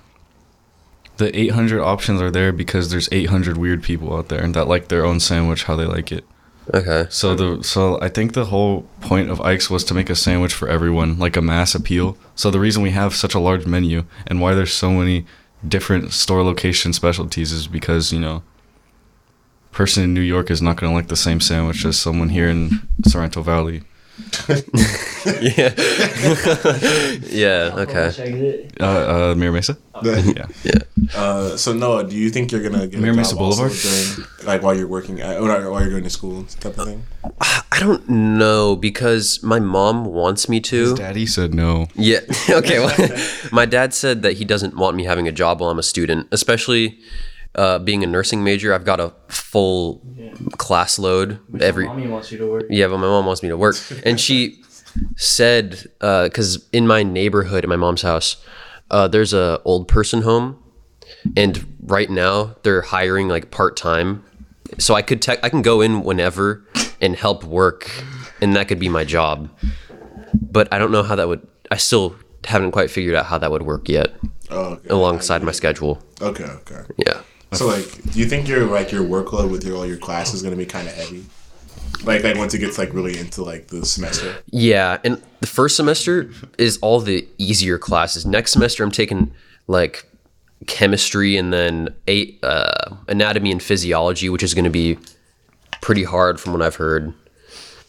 The 1.18 1.36
800 1.38 1.80
options 1.80 2.20
are 2.20 2.30
there 2.30 2.52
because 2.52 2.90
there's 2.90 3.08
800 3.12 3.56
weird 3.56 3.82
people 3.82 4.16
out 4.16 4.28
there 4.28 4.46
that 4.48 4.66
like 4.68 4.88
their 4.88 5.04
own 5.04 5.20
sandwich 5.20 5.64
how 5.64 5.76
they 5.76 5.84
like 5.84 6.10
it. 6.12 6.24
Okay. 6.74 7.06
So 7.08 7.34
the 7.34 7.62
so 7.62 7.98
I 8.02 8.08
think 8.08 8.34
the 8.34 8.46
whole 8.46 8.82
point 9.00 9.30
of 9.30 9.40
Ike's 9.40 9.70
was 9.70 9.84
to 9.84 9.94
make 9.94 10.10
a 10.10 10.14
sandwich 10.14 10.52
for 10.52 10.68
everyone, 10.68 11.18
like 11.18 11.36
a 11.36 11.42
mass 11.42 11.74
appeal. 11.74 12.16
So 12.34 12.50
the 12.50 12.60
reason 12.60 12.82
we 12.82 12.90
have 12.90 13.14
such 13.14 13.34
a 13.34 13.38
large 13.38 13.66
menu 13.66 14.04
and 14.26 14.40
why 14.40 14.54
there's 14.54 14.72
so 14.72 14.90
many 14.90 15.24
different 15.66 16.12
store 16.12 16.42
location 16.42 16.92
specialties 16.92 17.52
is 17.52 17.66
because 17.66 18.12
you 18.12 18.20
know, 18.20 18.42
person 19.72 20.02
in 20.04 20.14
New 20.14 20.20
York 20.20 20.50
is 20.50 20.60
not 20.60 20.76
gonna 20.76 20.92
like 20.92 21.08
the 21.08 21.16
same 21.16 21.40
sandwich 21.40 21.84
as 21.84 21.98
someone 21.98 22.28
here 22.28 22.48
in 22.48 22.86
Sorrento 23.06 23.42
Valley. 23.42 23.82
Yeah. 25.42 25.74
yeah. 27.28 27.74
Okay. 27.84 28.68
Uh, 28.80 28.84
uh, 28.84 29.34
Mira 29.36 29.52
Mesa. 29.52 29.76
Yeah. 30.02 30.46
Uh, 31.14 31.56
so 31.56 31.72
Noah, 31.72 32.04
do 32.04 32.16
you 32.16 32.30
think 32.30 32.52
you're 32.52 32.62
gonna 32.62 32.86
get 32.86 33.00
Mira 33.00 33.12
a 33.12 33.16
Mesa 33.16 33.36
Boulevard? 33.36 33.72
during, 33.72 34.26
like 34.44 34.62
while 34.62 34.74
you're 34.74 34.86
working 34.86 35.20
at, 35.20 35.36
or 35.38 35.70
while 35.70 35.80
you're 35.82 35.90
going 35.90 36.04
to 36.04 36.10
school 36.10 36.44
type 36.60 36.78
of 36.78 36.86
thing? 36.86 37.02
I 37.40 37.80
don't 37.80 38.08
know 38.08 38.76
because 38.76 39.42
my 39.42 39.60
mom 39.60 40.04
wants 40.06 40.48
me 40.48 40.58
His 40.58 40.68
to. 40.70 40.96
daddy 40.96 41.26
said 41.26 41.54
no. 41.54 41.88
Yeah. 41.94 42.20
Okay. 42.50 42.78
Well, 42.80 42.94
my 43.52 43.66
dad 43.66 43.92
said 43.94 44.22
that 44.22 44.34
he 44.34 44.44
doesn't 44.44 44.74
want 44.76 44.96
me 44.96 45.04
having 45.04 45.28
a 45.28 45.32
job 45.32 45.60
while 45.60 45.70
I'm 45.70 45.78
a 45.78 45.82
student, 45.82 46.26
especially 46.32 46.98
uh, 47.54 47.78
being 47.78 48.02
a 48.04 48.06
nursing 48.06 48.44
major. 48.44 48.72
I've 48.74 48.84
got 48.84 49.00
a 49.00 49.12
full 49.28 50.02
class 50.58 50.98
load 50.98 51.40
every. 51.60 51.86
Mommy 51.86 52.06
wants 52.08 52.30
you 52.32 52.38
to 52.38 52.46
work. 52.46 52.64
Yeah, 52.70 52.88
but 52.88 52.98
my 52.98 53.06
mom 53.06 53.26
wants 53.26 53.42
me 53.42 53.48
to 53.48 53.56
work, 53.56 53.76
and 54.04 54.20
she 54.20 54.62
said 55.16 55.82
because 56.00 56.68
in 56.72 56.86
my 56.86 57.02
neighborhood, 57.02 57.64
at 57.64 57.68
my 57.68 57.76
mom's 57.76 58.02
house, 58.02 58.36
uh, 58.90 59.08
there's 59.08 59.32
a 59.32 59.60
old 59.64 59.88
person 59.88 60.22
home, 60.22 60.62
and 61.36 61.76
right 61.82 62.10
now 62.10 62.56
they're 62.62 62.82
hiring 62.82 63.28
like 63.28 63.50
part 63.50 63.76
time, 63.76 64.24
so 64.78 64.94
I 64.94 65.02
could 65.02 65.20
tech 65.22 65.40
I 65.42 65.48
can 65.48 65.62
go 65.62 65.80
in 65.80 66.02
whenever 66.02 66.64
and 67.00 67.16
help 67.16 67.44
work, 67.44 67.90
and 68.40 68.54
that 68.56 68.68
could 68.68 68.78
be 68.78 68.88
my 68.88 69.04
job. 69.04 69.48
But 70.34 70.68
I 70.72 70.78
don't 70.78 70.92
know 70.92 71.02
how 71.02 71.16
that 71.16 71.28
would. 71.28 71.46
I 71.70 71.76
still 71.76 72.16
haven't 72.44 72.70
quite 72.72 72.90
figured 72.90 73.14
out 73.14 73.26
how 73.26 73.38
that 73.38 73.50
would 73.50 73.62
work 73.62 73.88
yet, 73.88 74.14
Oh, 74.50 74.74
okay. 74.74 74.88
alongside 74.88 75.42
my 75.42 75.52
schedule. 75.52 76.02
Okay, 76.20 76.44
okay. 76.44 76.80
Yeah. 76.96 77.20
So 77.52 77.66
like, 77.66 78.12
do 78.12 78.18
you 78.18 78.26
think 78.26 78.46
your 78.46 78.64
like 78.66 78.92
your 78.92 79.02
workload 79.02 79.50
with 79.50 79.64
your 79.64 79.76
all 79.76 79.86
your 79.86 79.96
classes 79.96 80.34
is 80.34 80.42
gonna 80.42 80.56
be 80.56 80.66
kind 80.66 80.86
of 80.86 80.94
heavy? 80.94 81.24
Like 82.04 82.22
like 82.22 82.36
once 82.36 82.54
it 82.54 82.58
gets 82.58 82.78
like 82.78 82.92
really 82.92 83.18
into 83.18 83.42
like 83.42 83.68
the 83.68 83.84
semester. 83.86 84.36
Yeah, 84.50 84.98
and 85.04 85.22
the 85.40 85.46
first 85.46 85.76
semester 85.76 86.30
is 86.58 86.78
all 86.78 87.00
the 87.00 87.26
easier 87.38 87.78
classes. 87.78 88.26
Next 88.26 88.52
semester, 88.52 88.84
I'm 88.84 88.90
taking 88.90 89.32
like 89.66 90.06
chemistry 90.66 91.36
and 91.36 91.52
then 91.52 91.88
eight 92.06 92.38
uh, 92.42 92.96
anatomy 93.08 93.50
and 93.50 93.62
physiology, 93.62 94.28
which 94.28 94.42
is 94.42 94.54
going 94.54 94.64
to 94.64 94.70
be 94.70 94.98
pretty 95.80 96.04
hard 96.04 96.40
from 96.40 96.52
what 96.52 96.62
I've 96.62 96.76
heard. 96.76 97.14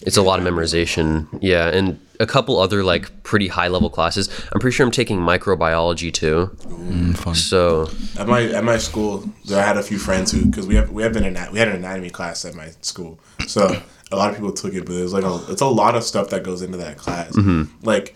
It's 0.02 0.18
a 0.18 0.22
lot 0.22 0.40
of 0.40 0.46
memorization, 0.46 1.28
yeah, 1.42 1.68
and 1.68 2.00
a 2.22 2.26
couple 2.26 2.58
other 2.58 2.84
like 2.84 3.24
pretty 3.24 3.48
high 3.48 3.68
level 3.68 3.90
classes. 3.90 4.30
I'm 4.54 4.60
pretty 4.60 4.76
sure 4.76 4.86
I'm 4.86 4.92
taking 4.92 5.20
microbiology 5.20 6.14
too. 6.14 6.56
Mm, 6.64 7.18
fun. 7.18 7.36
So 7.36 7.90
At 8.18 8.28
my 8.28 8.44
at 8.46 8.64
my 8.64 8.78
school, 8.78 9.30
I 9.52 9.62
had 9.62 9.78
a 9.78 9.84
few 9.84 9.98
friends 9.98 10.32
who 10.32 10.46
because 10.46 10.68
we 10.68 10.76
have 10.76 10.90
we 10.92 11.04
have 11.04 11.14
been 11.14 11.24
in 11.26 11.34
we 11.52 11.60
had 11.60 11.68
an 11.68 11.76
anatomy 11.76 12.10
class 12.10 12.46
at 12.46 12.56
my 12.56 12.72
school, 12.82 13.20
so 13.48 13.82
a 14.12 14.16
lot 14.16 14.30
of 14.30 14.36
people 14.36 14.52
took 14.54 14.74
it, 14.74 14.86
but 14.86 14.94
there's 14.94 15.14
like 15.14 15.24
a 15.24 15.40
it's 15.50 15.62
a 15.62 15.68
lot 15.68 15.96
of 15.96 16.04
stuff 16.04 16.30
that 16.30 16.44
goes 16.44 16.62
into 16.62 16.78
that 16.78 16.98
class. 16.98 17.38
Like 17.84 18.16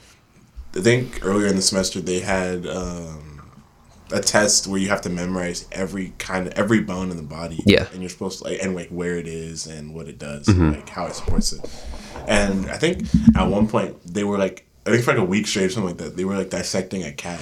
I 0.75 0.79
think 0.81 1.19
earlier 1.23 1.47
in 1.47 1.55
the 1.55 1.61
semester 1.61 1.99
they 1.99 2.19
had 2.19 2.65
um, 2.65 3.32
a 4.11 4.19
test 4.19 4.67
where 4.67 4.79
you 4.79 4.89
have 4.89 5.01
to 5.01 5.09
memorize 5.09 5.65
every 5.71 6.13
kind 6.17 6.47
of 6.47 6.53
every 6.53 6.81
bone 6.81 7.09
in 7.11 7.17
the 7.17 7.23
body. 7.23 7.59
Yeah. 7.65 7.87
and 7.93 8.01
you're 8.01 8.09
supposed 8.09 8.39
to 8.39 8.45
like 8.45 8.59
and 8.61 8.75
like 8.75 8.89
where 8.89 9.17
it 9.17 9.27
is 9.27 9.65
and 9.67 9.93
what 9.93 10.07
it 10.07 10.19
does, 10.19 10.47
and, 10.47 10.73
like 10.73 10.89
how 10.89 11.05
it 11.07 11.15
supports 11.15 11.53
it. 11.53 11.61
And 12.27 12.69
I 12.69 12.77
think 12.77 13.05
at 13.35 13.47
one 13.47 13.67
point 13.67 13.95
they 14.05 14.23
were 14.23 14.37
like 14.37 14.65
I 14.85 14.91
think 14.91 15.03
for 15.03 15.11
like 15.11 15.19
a 15.21 15.25
week 15.25 15.47
straight 15.47 15.65
or 15.65 15.69
something 15.69 15.89
like 15.89 15.97
that 15.97 16.17
they 16.17 16.25
were 16.25 16.35
like 16.37 16.49
dissecting 16.49 17.03
a 17.03 17.11
cat. 17.13 17.41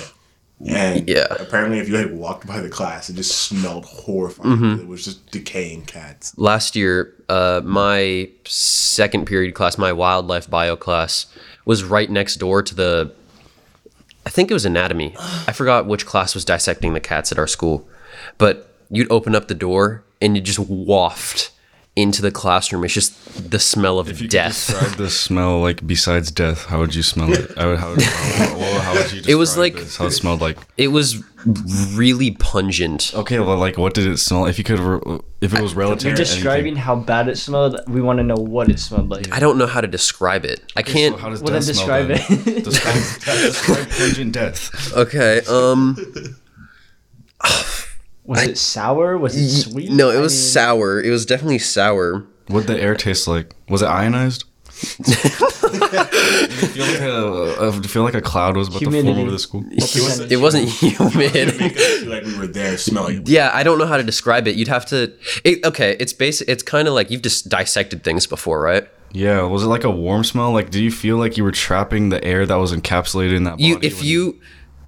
And 0.63 1.09
Yeah. 1.09 1.25
apparently, 1.39 1.79
if 1.79 1.89
you 1.89 1.97
like 1.97 2.11
walked 2.13 2.45
by 2.45 2.61
the 2.61 2.69
class, 2.69 3.09
it 3.09 3.15
just 3.15 3.35
smelled 3.35 3.83
horrifying. 3.85 4.57
Mm-hmm. 4.57 4.81
It 4.81 4.87
was 4.87 5.03
just 5.03 5.31
decaying 5.31 5.85
cats. 5.85 6.37
last 6.37 6.75
year, 6.75 7.15
uh, 7.29 7.61
my 7.63 8.29
second 8.45 9.25
period 9.25 9.55
class, 9.55 9.79
my 9.79 9.91
wildlife 9.91 10.47
bio 10.47 10.75
class, 10.75 11.25
was 11.65 11.83
right 11.83 12.11
next 12.11 12.35
door 12.35 12.61
to 12.61 12.75
the. 12.75 13.11
I 14.25 14.29
think 14.29 14.51
it 14.51 14.53
was 14.53 14.65
anatomy. 14.65 15.15
I 15.17 15.51
forgot 15.51 15.87
which 15.87 16.05
class 16.05 16.35
was 16.35 16.45
dissecting 16.45 16.93
the 16.93 16.99
cats 16.99 17.31
at 17.31 17.39
our 17.39 17.47
school, 17.47 17.87
but 18.37 18.73
you'd 18.89 19.11
open 19.11 19.35
up 19.35 19.47
the 19.47 19.55
door 19.55 20.03
and 20.21 20.35
you 20.35 20.41
just 20.41 20.59
waft 20.59 21.51
into 21.95 22.21
the 22.21 22.31
classroom. 22.31 22.83
It's 22.85 22.93
just 22.93 23.51
the 23.51 23.59
smell 23.59 23.99
of 23.99 24.07
If 24.09 24.21
you 24.21 24.27
could 24.27 24.31
death. 24.31 24.67
describe 24.67 24.97
the 24.97 25.09
smell 25.09 25.59
like 25.59 25.85
besides 25.85 26.31
death, 26.31 26.65
how 26.67 26.79
would 26.79 26.95
you 26.95 27.03
smell 27.03 27.31
it? 27.33 27.51
I 27.57 27.65
would, 27.65 27.79
how, 27.79 27.89
would, 27.91 28.01
how, 28.01 28.45
how, 28.57 28.79
how 28.79 28.93
would 28.93 29.11
you 29.11 29.21
It 29.27 29.35
was 29.35 29.57
like- 29.57 29.75
this? 29.75 29.97
how 29.97 30.05
it 30.05 30.11
smelled 30.11 30.39
like. 30.41 30.57
It 30.77 30.87
was 30.89 31.21
really 31.95 32.31
pungent. 32.31 33.13
Okay, 33.15 33.39
well, 33.39 33.57
like 33.57 33.77
what 33.77 33.93
did 33.95 34.05
it 34.07 34.17
smell? 34.19 34.45
If 34.45 34.57
you 34.57 34.63
could, 34.63 34.79
if 35.41 35.53
it 35.53 35.59
was 35.61 35.73
relative 35.73 36.05
You're 36.09 36.15
describing 36.15 36.59
anything. 36.67 36.75
how 36.83 36.95
bad 36.95 37.27
it 37.27 37.37
smelled. 37.37 37.79
We 37.87 37.99
want 37.99 38.17
to 38.19 38.23
know 38.23 38.35
what 38.35 38.69
it 38.69 38.79
smelled 38.79 39.09
like. 39.09 39.33
I 39.33 39.39
don't 39.39 39.57
know 39.57 39.65
how 39.67 39.81
to 39.81 39.87
describe 39.87 40.45
it. 40.45 40.61
I 40.77 40.83
So 40.83 40.93
can't. 40.93 41.19
how 41.19 41.29
does 41.29 41.41
Well, 41.41 41.51
then 41.53 41.61
death 41.63 41.75
smell? 41.75 42.07
describe 42.07 42.07
then? 42.45 42.55
it. 42.57 42.63
describe, 42.63 42.95
describe 43.41 43.89
pungent 43.97 44.31
death. 44.33 44.93
Okay. 44.95 45.41
Um. 45.49 45.97
Was 48.25 48.43
it 48.43 48.57
sour? 48.57 49.17
Was 49.17 49.35
it 49.35 49.49
sweet? 49.49 49.91
No, 49.91 50.09
it 50.09 50.17
I 50.17 50.21
was 50.21 50.33
mean, 50.33 50.39
sour. 50.39 51.01
It 51.01 51.09
was 51.09 51.25
definitely 51.25 51.59
sour. 51.59 52.25
What 52.47 52.67
the 52.67 52.79
air 52.79 52.95
taste 52.95 53.27
like? 53.27 53.55
Was 53.69 53.81
it 53.81 53.87
ionized? 53.87 54.45
Did 54.97 55.07
you 56.75 56.83
feel 56.83 57.31
like 57.31 57.75
a, 57.75 57.87
feel 57.87 58.03
like 58.03 58.13
a 58.15 58.21
cloud 58.21 58.57
was 58.57 58.67
about 58.67 58.79
to 58.79 58.85
Humidity. 58.85 59.13
form 59.13 59.21
over 59.21 59.31
the 59.31 59.39
school? 59.39 59.63
It 59.71 60.37
wasn't 60.41 60.69
humid. 60.69 61.59
Make 61.59 61.77
us 61.77 61.99
feel 61.99 62.09
like 62.09 62.23
we 62.23 62.37
were 62.37 62.47
there 62.47 62.77
smelling. 62.77 63.23
Yeah, 63.25 63.51
I 63.53 63.63
don't 63.63 63.77
know 63.77 63.85
how 63.85 63.97
to 63.97 64.03
describe 64.03 64.47
it. 64.47 64.55
You'd 64.55 64.67
have 64.69 64.85
to. 64.87 65.13
It, 65.43 65.63
okay, 65.65 65.95
it's 65.99 66.13
basic. 66.13 66.49
It's 66.49 66.63
kind 66.63 66.87
of 66.87 66.93
like 66.93 67.11
you've 67.11 67.21
just 67.21 67.49
dissected 67.49 68.03
things 68.03 68.25
before, 68.25 68.61
right? 68.61 68.87
Yeah, 69.13 69.41
was 69.43 69.63
it 69.63 69.67
like 69.67 69.83
a 69.83 69.91
warm 69.91 70.23
smell? 70.23 70.51
Like, 70.51 70.69
did 70.71 70.81
you 70.81 70.91
feel 70.91 71.17
like 71.17 71.37
you 71.37 71.43
were 71.43 71.51
trapping 71.51 72.09
the 72.09 72.23
air 72.23 72.45
that 72.45 72.55
was 72.55 72.73
encapsulated 72.73 73.35
in 73.35 73.43
that 73.43 73.51
body? 73.51 73.63
You, 73.65 73.79
if 73.81 73.97
when 73.97 74.05
you, 74.05 74.39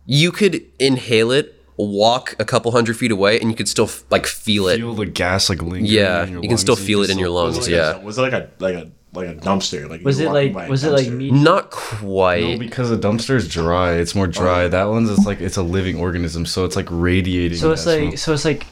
you 0.06 0.32
could 0.32 0.66
inhale 0.80 1.32
it, 1.32 1.63
walk 1.78 2.36
a 2.40 2.46
couple 2.46 2.72
hundred 2.72 2.98
feet 2.98 3.12
away, 3.12 3.40
and 3.40 3.50
you 3.50 3.56
could 3.56 3.68
still 3.68 3.90
like 4.10 4.26
feel 4.26 4.68
it. 4.68 4.78
feel 4.78 4.94
the 4.94 5.06
gas 5.06 5.50
like 5.50 5.62
lingering 5.62 5.86
Yeah, 5.86 6.24
in 6.24 6.32
your 6.34 6.44
you 6.44 6.50
can 6.50 6.58
still 6.58 6.76
feel 6.76 7.02
it 7.04 7.10
in 7.10 7.18
your 7.20 7.30
lungs. 7.30 7.58
Was 7.58 7.68
it 7.68 7.74
Yeah, 7.74 7.96
a, 7.98 8.00
was 8.00 8.18
it 8.18 8.22
like 8.22 8.34
a 8.34 8.50
like 8.60 8.76
a 8.76 8.92
like 9.14 9.28
a 9.30 9.36
dumpster? 9.36 9.88
Like 9.90 10.02
Was 10.04 10.20
it 10.20 10.32
like? 10.32 10.54
by 10.54 10.68
Was 10.70 10.84
it 10.84 10.92
like 10.92 11.06
dumpster? 11.08 11.18
meat? 11.18 11.34
not 11.34 11.64
No, 11.66 11.70
quite. 11.72 12.60
because 12.60 12.90
the 12.90 12.98
dumpster 12.98 13.36
is 13.36 13.48
dry. 13.48 13.94
It's 13.94 14.16
more 14.16 14.28
dry. 14.28 14.64
Oh. 14.64 14.70
That 14.70 14.86
one's 14.86 15.10
it's 15.10 15.26
like 15.26 15.40
it's 15.42 15.58
a 15.58 15.64
living 15.64 16.00
organism, 16.00 16.46
so 16.46 16.66
it's 16.66 16.76
like 16.76 16.88
radiating. 16.90 17.58
So 17.58 17.72
it's 17.72 17.86
like. 17.86 18.00
smell. 18.00 18.18
So 18.18 18.34
it's 18.34 18.46
like. 18.46 18.66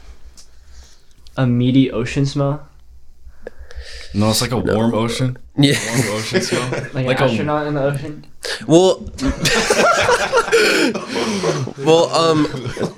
A 1.36 1.46
meaty 1.46 1.90
ocean 1.90 2.26
smell, 2.26 2.68
no, 4.14 4.30
it's 4.30 4.40
like 4.42 4.52
a 4.52 4.58
warm 4.58 4.94
ocean. 4.94 5.36
yeah. 5.56 5.74
Warm 6.04 6.18
ocean 6.18 6.40
smell. 6.42 6.70
like, 6.92 6.94
Like 7.06 7.20
an 7.20 7.26
a- 7.26 7.30
astronaut 7.30 7.66
in 7.66 7.74
the 7.74 7.82
ocean. 7.82 8.26
Well, 8.66 9.08
well, 11.78 12.08
um, 12.14 12.46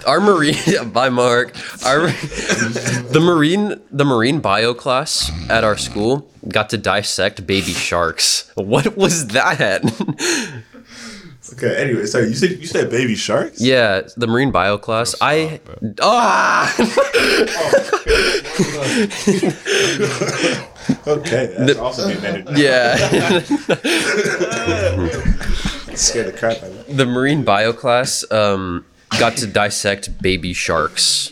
our 0.07 0.21
marine 0.21 0.55
by 0.93 1.09
Mark, 1.09 1.55
our 1.85 2.07
the 2.09 3.21
marine 3.23 3.81
the 3.91 4.05
marine 4.05 4.41
bio 4.41 4.75
class 4.75 5.31
at 5.51 5.65
our 5.65 5.77
school 5.77 6.29
got 6.49 6.71
to 6.71 6.79
dissect 6.79 7.47
baby 7.47 7.73
sharks. 7.73 8.51
What 8.55 8.97
was 8.97 9.29
that? 9.29 9.83
Okay. 11.53 11.77
Anyway, 11.77 12.07
so 12.07 12.21
you 12.21 12.35
said 12.35 12.53
you 12.53 12.67
said 12.67 12.91
baby 12.91 13.15
sharks. 13.15 13.61
yeah, 13.61 14.01
the 14.17 14.27
marine 14.27 14.51
bio 14.51 14.79
class. 14.79 15.15
I 15.21 15.61
ah. 16.01 16.75
Okay. 21.07 21.55
That's 21.59 21.79
also 21.79 22.09
getting 22.09 22.25
edited. 22.25 22.59
yeah. 22.59 22.97
Scared 25.95 26.27
the 26.27 26.33
crap 26.37 26.57
out 26.59 26.65
of 26.65 26.89
me. 26.89 26.95
the 26.95 27.07
marine 27.07 27.45
bio 27.45 27.73
class 27.73 28.25
um, 28.33 28.85
got 29.19 29.37
to 29.39 29.47
dissect 29.47 30.21
baby 30.23 30.53
sharks. 30.53 31.31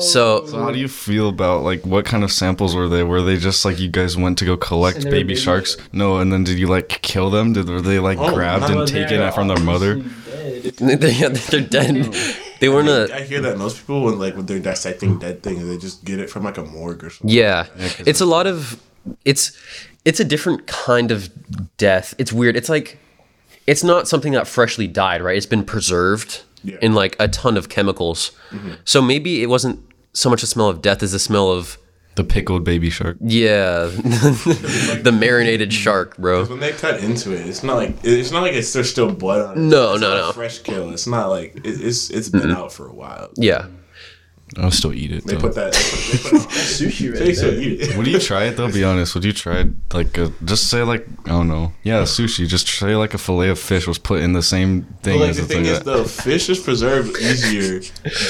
So 0.00 0.46
So 0.46 0.58
how 0.58 0.70
do 0.70 0.78
you 0.78 0.88
feel 0.88 1.28
about 1.28 1.62
like 1.62 1.84
what 1.86 2.04
kind 2.04 2.24
of 2.24 2.32
samples 2.32 2.74
were 2.74 2.88
they? 2.88 3.02
Were 3.02 3.22
they 3.22 3.36
just 3.36 3.64
like 3.64 3.78
you 3.78 3.88
guys 3.88 4.16
went 4.16 4.38
to 4.38 4.44
go 4.44 4.56
collect 4.56 4.96
And 4.98 5.04
they 5.06 5.08
were 5.10 5.16
baby 5.16 5.28
baby 5.34 5.40
sharks? 5.40 5.76
No, 5.92 6.18
and 6.18 6.32
then 6.32 6.44
did 6.44 6.58
you 6.58 6.66
like 6.66 6.88
kill 6.88 7.30
them? 7.30 7.52
Did 7.52 7.68
were 7.68 7.80
they 7.80 7.98
like 7.98 8.18
Oh, 8.18 8.32
grabbed 8.34 8.64
and 8.70 8.86
they're 8.88 9.08
taken 9.08 9.32
from 9.32 9.48
their 9.48 9.60
mother? 9.60 10.02
they, 10.78 11.10
they're 11.10 11.60
dead. 11.60 12.14
They 12.60 12.68
weren't 12.68 12.88
a. 12.88 13.14
I 13.14 13.22
hear 13.22 13.40
that 13.42 13.58
most 13.58 13.78
people 13.78 14.02
when 14.04 14.18
like 14.18 14.36
when 14.36 14.46
they're 14.46 14.58
dissecting 14.58 15.18
dead 15.18 15.42
things, 15.42 15.66
they 15.66 15.76
just 15.78 16.04
get 16.04 16.18
it 16.18 16.30
from 16.30 16.44
like 16.44 16.56
a 16.58 16.64
morgue 16.64 17.04
or 17.04 17.10
something. 17.10 17.36
Yeah, 17.36 17.66
it's 17.98 18.20
a 18.20 18.26
lot 18.26 18.46
of. 18.46 18.80
It's 19.24 19.56
it's 20.04 20.20
a 20.20 20.24
different 20.24 20.66
kind 20.66 21.10
of 21.10 21.28
death. 21.76 22.14
It's 22.18 22.32
weird. 22.32 22.56
It's 22.56 22.68
like 22.68 22.98
it's 23.66 23.84
not 23.84 24.08
something 24.08 24.32
that 24.32 24.46
freshly 24.46 24.86
died, 24.86 25.20
right? 25.22 25.36
It's 25.36 25.46
been 25.46 25.64
preserved 25.64 26.42
Yeah. 26.66 26.76
in 26.82 26.94
like 26.94 27.16
a 27.20 27.28
ton 27.28 27.56
of 27.56 27.68
chemicals. 27.68 28.32
Mm-hmm. 28.50 28.72
So 28.84 29.00
maybe 29.00 29.42
it 29.42 29.46
wasn't 29.48 29.78
so 30.12 30.28
much 30.30 30.40
the 30.40 30.46
smell 30.46 30.68
of 30.68 30.82
death 30.82 31.02
as 31.02 31.12
the 31.12 31.18
smell 31.18 31.50
of 31.50 31.78
The 32.16 32.24
pickled 32.24 32.64
baby 32.64 32.90
shark. 32.90 33.16
Yeah, 33.20 33.86
the 35.02 35.14
marinated 35.18 35.72
shark, 35.72 36.16
bro. 36.16 36.44
When 36.46 36.60
they 36.60 36.72
cut 36.72 37.00
into 37.04 37.32
it, 37.32 37.46
it's 37.46 37.62
not 37.62 37.76
like 37.76 37.94
it's 38.02 38.30
not 38.30 38.42
like 38.42 38.54
it's 38.54 38.72
there's 38.72 38.90
still 38.90 39.12
blood 39.12 39.42
on 39.42 39.56
it. 39.58 39.60
No, 39.60 39.92
It's 39.92 40.00
no, 40.00 40.08
not 40.08 40.16
a 40.16 40.20
no. 40.28 40.32
Fresh 40.32 40.60
kill. 40.60 40.90
It's 40.92 41.06
not 41.06 41.26
like 41.28 41.56
it, 41.56 41.80
it's 41.80 42.10
it's 42.10 42.28
been 42.30 42.50
out 42.50 42.72
for 42.72 42.86
a 42.88 42.92
while. 42.94 43.28
Yeah, 43.36 43.66
I'll 44.58 44.70
still 44.70 44.94
eat 44.94 45.10
it. 45.10 45.24
They 45.26 45.34
though. 45.34 45.40
put 45.40 45.54
that. 45.56 45.72
They 45.72 46.18
put, 46.18 46.30
they 46.32 46.38
put 46.46 46.50
Sushi 46.50 47.12
they 47.18 47.34
still 47.34 47.58
eat 47.58 47.80
it. 47.80 47.96
Would 47.96 48.06
you 48.06 48.20
try 48.20 48.44
it 48.44 48.56
though? 48.56 48.70
Be 48.70 48.84
honest. 48.84 49.14
Would 49.14 49.24
you 49.24 49.32
try 49.32 49.58
it, 49.62 49.68
like 49.92 50.16
a, 50.18 50.32
just 50.44 50.70
say 50.70 50.82
like 50.84 51.04
I 51.24 51.30
don't 51.30 51.48
know? 51.48 51.72
Yeah, 51.82 52.02
sushi. 52.02 52.46
Just 52.46 52.68
say 52.68 52.94
like 52.94 53.12
a 53.12 53.18
fillet 53.18 53.48
of 53.48 53.58
fish 53.58 53.88
was 53.88 53.98
put 53.98 54.20
in 54.20 54.34
the 54.34 54.42
same 54.42 54.82
But 54.82 55.02
thing 55.02 55.20
like 55.20 55.30
as 55.30 55.36
the 55.36 55.42
the 55.42 55.48
thing 55.48 55.64
thing. 55.64 55.72
is, 55.72 55.80
the 55.82 56.04
fish 56.04 56.48
is 56.48 56.60
preserved 56.60 57.16
easier 57.20 57.80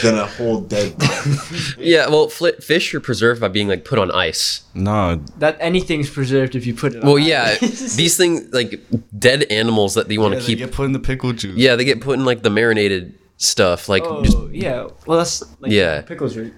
than 0.03 0.17
a 0.19 0.27
whole 0.27 0.63
dead. 0.63 0.97
body. 0.99 1.13
yeah. 1.79 2.09
Well, 2.09 2.29
fl- 2.29 2.59
fish 2.61 2.95
are 2.95 3.01
preserved 3.01 3.41
by 3.41 3.49
being 3.49 3.69
like 3.69 3.85
put 3.85 3.99
on 3.99 4.11
ice. 4.11 4.63
nah, 4.75 5.19
That 5.39 5.59
anything's 5.61 6.09
preserved 6.09 6.55
if 6.55 6.65
you 6.67 6.73
put 6.75 6.95
it. 6.95 7.03
Well, 7.05 7.17
on 7.17 7.23
yeah, 7.25 7.57
ice. 7.61 7.95
these 7.97 8.17
things 8.17 8.53
like 8.55 8.81
dead 9.19 9.45
animals 9.51 9.95
that 9.95 10.09
they 10.09 10.17
want 10.17 10.33
yeah, 10.33 10.41
to 10.41 10.47
they 10.47 10.53
keep. 10.53 10.59
get 10.61 10.73
put 10.73 10.85
in 10.87 10.93
the 10.93 10.99
pickle 10.99 11.33
juice. 11.35 11.57
yeah, 11.59 11.77
they 11.77 11.85
get 11.85 12.01
put 12.01 12.19
in 12.19 12.25
like 12.25 12.43
the 12.43 12.51
marinated 12.51 13.13
stuff, 13.37 13.89
like 13.89 14.03
Oh 14.05 14.23
just 14.25 14.39
yeah. 14.51 14.87
Well, 15.07 15.19
that's 15.19 15.43
like 15.61 15.73
Yeah. 15.73 16.03
pickles 16.03 16.37
are. 16.37 16.51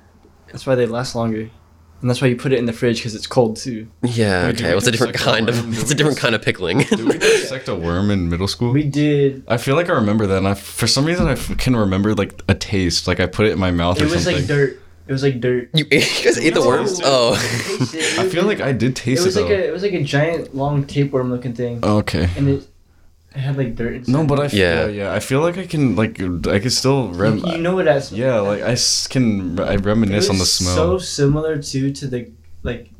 That's 0.48 0.66
why 0.66 0.74
they 0.74 0.86
last 0.86 1.14
longer, 1.14 1.40
and 2.00 2.08
that's 2.08 2.22
why 2.22 2.28
you 2.28 2.36
put 2.36 2.52
it 2.52 2.58
in 2.58 2.64
the 2.66 2.72
fridge 2.72 2.98
because 2.98 3.14
it's 3.14 3.26
cold 3.26 3.56
too. 3.56 3.88
yeah. 4.02 4.46
Wait, 4.46 4.54
Okay, 4.56 4.68
well, 4.70 4.78
it's 4.78 4.86
a 4.86 4.90
different 4.90 5.14
kind 5.14 5.46
worm? 5.46 5.58
of 5.58 5.78
it's 5.78 5.90
a 5.90 5.94
different 5.94 6.18
kind 6.18 6.34
of 6.34 6.42
pickling. 6.42 6.78
Did 6.78 7.00
we 7.04 7.18
dissect 7.18 7.68
a 7.68 7.74
worm 7.74 8.10
in 8.10 8.28
middle 8.30 8.48
school? 8.48 8.72
We 8.72 8.84
did. 8.84 9.44
I 9.48 9.56
feel 9.58 9.74
like 9.76 9.88
I 9.90 9.92
remember 9.94 10.26
that, 10.26 10.38
and 10.38 10.48
I, 10.48 10.54
for 10.54 10.86
some 10.86 11.04
reason 11.04 11.26
I 11.26 11.34
can 11.34 11.76
remember 11.76 12.14
like 12.14 12.42
a 12.48 12.54
taste. 12.54 13.06
Like 13.06 13.20
I 13.20 13.26
put 13.26 13.46
it 13.46 13.52
in 13.52 13.58
my 13.58 13.70
mouth 13.70 13.98
It 14.00 14.04
or 14.04 14.06
was 14.06 14.24
something. 14.24 14.36
like 14.42 14.46
dirt. 14.46 14.80
It 15.06 15.12
was 15.12 15.22
like 15.22 15.40
dirt. 15.40 15.70
you, 15.72 15.86
ate, 15.90 16.18
you 16.18 16.24
guys 16.24 16.38
ate 16.38 16.52
the 16.52 16.60
No. 16.60 16.66
worms? 16.66 17.00
Oh, 17.02 17.32
I 18.18 18.28
feel 18.28 18.44
like 18.44 18.60
I 18.60 18.72
did 18.72 18.94
taste 18.94 19.22
it, 19.22 19.26
was 19.26 19.36
like 19.36 19.50
a 19.50 19.68
it 19.68 19.72
was 19.72 19.82
like 19.82 19.94
a 19.94 20.02
giant 20.02 20.54
long 20.54 20.84
tapeworm 20.84 21.30
looking 21.30 21.54
thing, 21.54 21.82
okay. 21.84 22.28
and 22.36 22.46
it 22.48 22.67
it 23.38 23.42
had 23.46 23.56
like 23.56 23.76
dirt. 23.76 23.94
Inside. 23.94 24.12
No, 24.12 24.24
but 24.26 24.40
I 24.40 24.44
f- 24.46 24.52
Yeah. 24.52 24.86
yeah. 24.86 24.86
yeah 25.00 25.12
I 25.14 25.20
feel 25.20 25.40
like 25.40 25.56
I 25.58 25.66
can 25.66 25.94
like 25.96 26.20
I 26.48 26.58
can 26.58 26.70
still 26.70 27.08
rem- 27.12 27.38
you, 27.38 27.52
you 27.52 27.58
know 27.58 27.74
what 27.74 27.86
I 27.88 27.94
that's. 27.94 28.10
yeah 28.12 28.40
like 28.40 28.62
I 28.62 28.76
can 29.08 29.58
I 29.60 29.74
It 29.74 29.84
reminisce 29.84 30.28
on 30.28 30.38
the 30.38 30.44
smell. 30.46 30.74
So 30.76 30.98
similar 30.98 31.56
to 31.62 31.92
to 31.92 32.06
the 32.06 32.30
like 32.62 32.90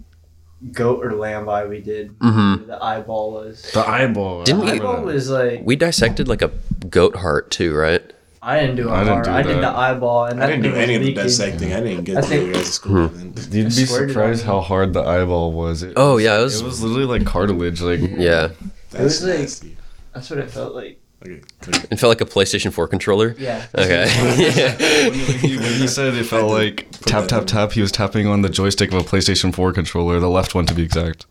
goat 0.73 1.05
or 1.05 1.15
lamb 1.15 1.49
eye 1.49 1.67
we 1.67 1.81
did. 1.81 2.17
Mhm. 2.21 2.67
The 2.67 2.83
eyeball 2.83 3.33
was. 3.33 3.63
the 3.73 3.87
eyeball. 3.89 4.45
Didn't 4.45 4.61
we- 4.61 4.67
remember 4.71 4.85
eyeball 4.89 4.97
that. 5.07 5.15
was 5.15 5.31
like 5.31 5.63
we 5.65 5.75
dissected 5.77 6.29
like 6.29 6.43
a 6.43 6.51
goat 6.89 7.17
heart 7.17 7.51
too, 7.51 7.75
right? 7.75 8.03
I 8.41 8.61
didn't 8.61 8.77
do 8.77 8.89
a 8.89 8.93
I 8.93 8.99
didn't 9.03 9.13
heart. 9.15 9.25
do 9.25 9.31
I 9.33 9.43
did 9.43 9.57
that. 9.57 9.61
the 9.73 9.75
eyeball, 9.77 10.25
and 10.27 10.41
I 10.43 10.47
didn't 10.47 10.63
do 10.63 10.73
any 10.75 10.95
of 10.95 11.01
the 11.03 11.09
leaking. 11.09 11.23
dissecting. 11.25 11.73
I 11.75 11.81
didn't 11.81 12.05
get 12.05 12.15
to 12.15 12.23
think- 12.23 12.47
you 12.47 12.53
guys' 12.55 12.73
school. 12.73 13.09
then. 13.09 13.35
You'd 13.51 13.75
be 13.75 13.85
surprised 13.85 14.45
how 14.45 14.61
hard 14.61 14.93
the 14.95 15.03
eyeball 15.03 15.53
was. 15.53 15.83
It 15.83 15.95
Oh, 15.97 16.15
was- 16.15 16.25
yeah, 16.25 16.39
it 16.39 16.43
was- 16.45 16.61
it 16.61 16.65
was 16.65 16.81
literally 16.83 17.19
like 17.19 17.27
cartilage. 17.27 17.81
Like 17.83 17.99
Yeah, 18.01 18.49
That's 18.93 19.05
was 19.05 19.25
like- 19.25 19.39
nasty. 19.41 19.77
That's 20.13 20.31
what 20.31 20.39
it 20.39 20.51
felt 20.51 20.75
like. 20.75 21.01
Okay, 21.21 21.41
okay. 21.67 21.89
it 21.91 21.99
felt 21.99 22.11
like 22.11 22.21
a 22.21 22.25
PlayStation 22.25 22.73
4 22.73 22.87
controller. 22.87 23.35
Yeah. 23.39 23.67
Okay. 23.75 24.07
when, 25.11 25.15
he, 25.41 25.57
when 25.57 25.73
he 25.73 25.89
said 25.89 26.15
it 26.15 26.25
felt 26.25 26.49
like 26.51 26.89
tap 26.93 27.27
tap 27.27 27.47
tap, 27.47 27.73
he 27.73 27.81
was 27.81 27.91
tapping 27.91 28.29
on 28.29 28.43
the 28.43 28.49
joystick 28.49 28.93
of 28.93 29.01
a 29.01 29.05
PlayStation 29.05 29.53
4 29.53 29.73
controller, 29.73 30.21
the 30.21 30.31
left 30.31 30.55
one 30.55 30.67
to 30.67 30.75
be 30.75 30.83
exact. 30.83 31.27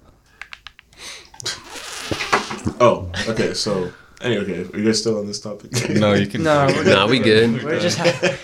Oh, 2.82 3.10
okay. 3.30 3.54
So, 3.54 3.92
anyway, 4.22 4.44
okay. 4.44 4.76
Are 4.76 4.80
you 4.80 4.86
guys 4.86 5.00
still 5.00 5.18
on 5.18 5.26
this 5.26 5.40
topic? 5.40 5.72
No, 5.90 6.14
you 6.14 6.28
can. 6.28 6.44
No, 6.44 6.68
we're 6.68 6.84
nah, 6.84 7.08
we 7.08 7.18
good. 7.18 7.64
We're 7.64 7.80
just 7.80 7.98
ha- 7.98 8.38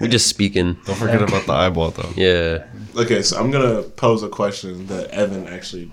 We 0.00 0.08
just 0.08 0.26
speaking. 0.26 0.78
Don't 0.86 0.96
forget 0.96 1.22
about 1.22 1.46
the 1.46 1.52
eyeball 1.52 1.90
though. 1.90 2.10
Yeah. 2.16 2.66
Okay, 2.96 3.22
so 3.22 3.38
I'm 3.38 3.50
gonna 3.50 3.82
pose 3.82 4.22
a 4.22 4.28
question 4.28 4.86
that 4.86 5.10
Evan 5.10 5.46
actually 5.46 5.92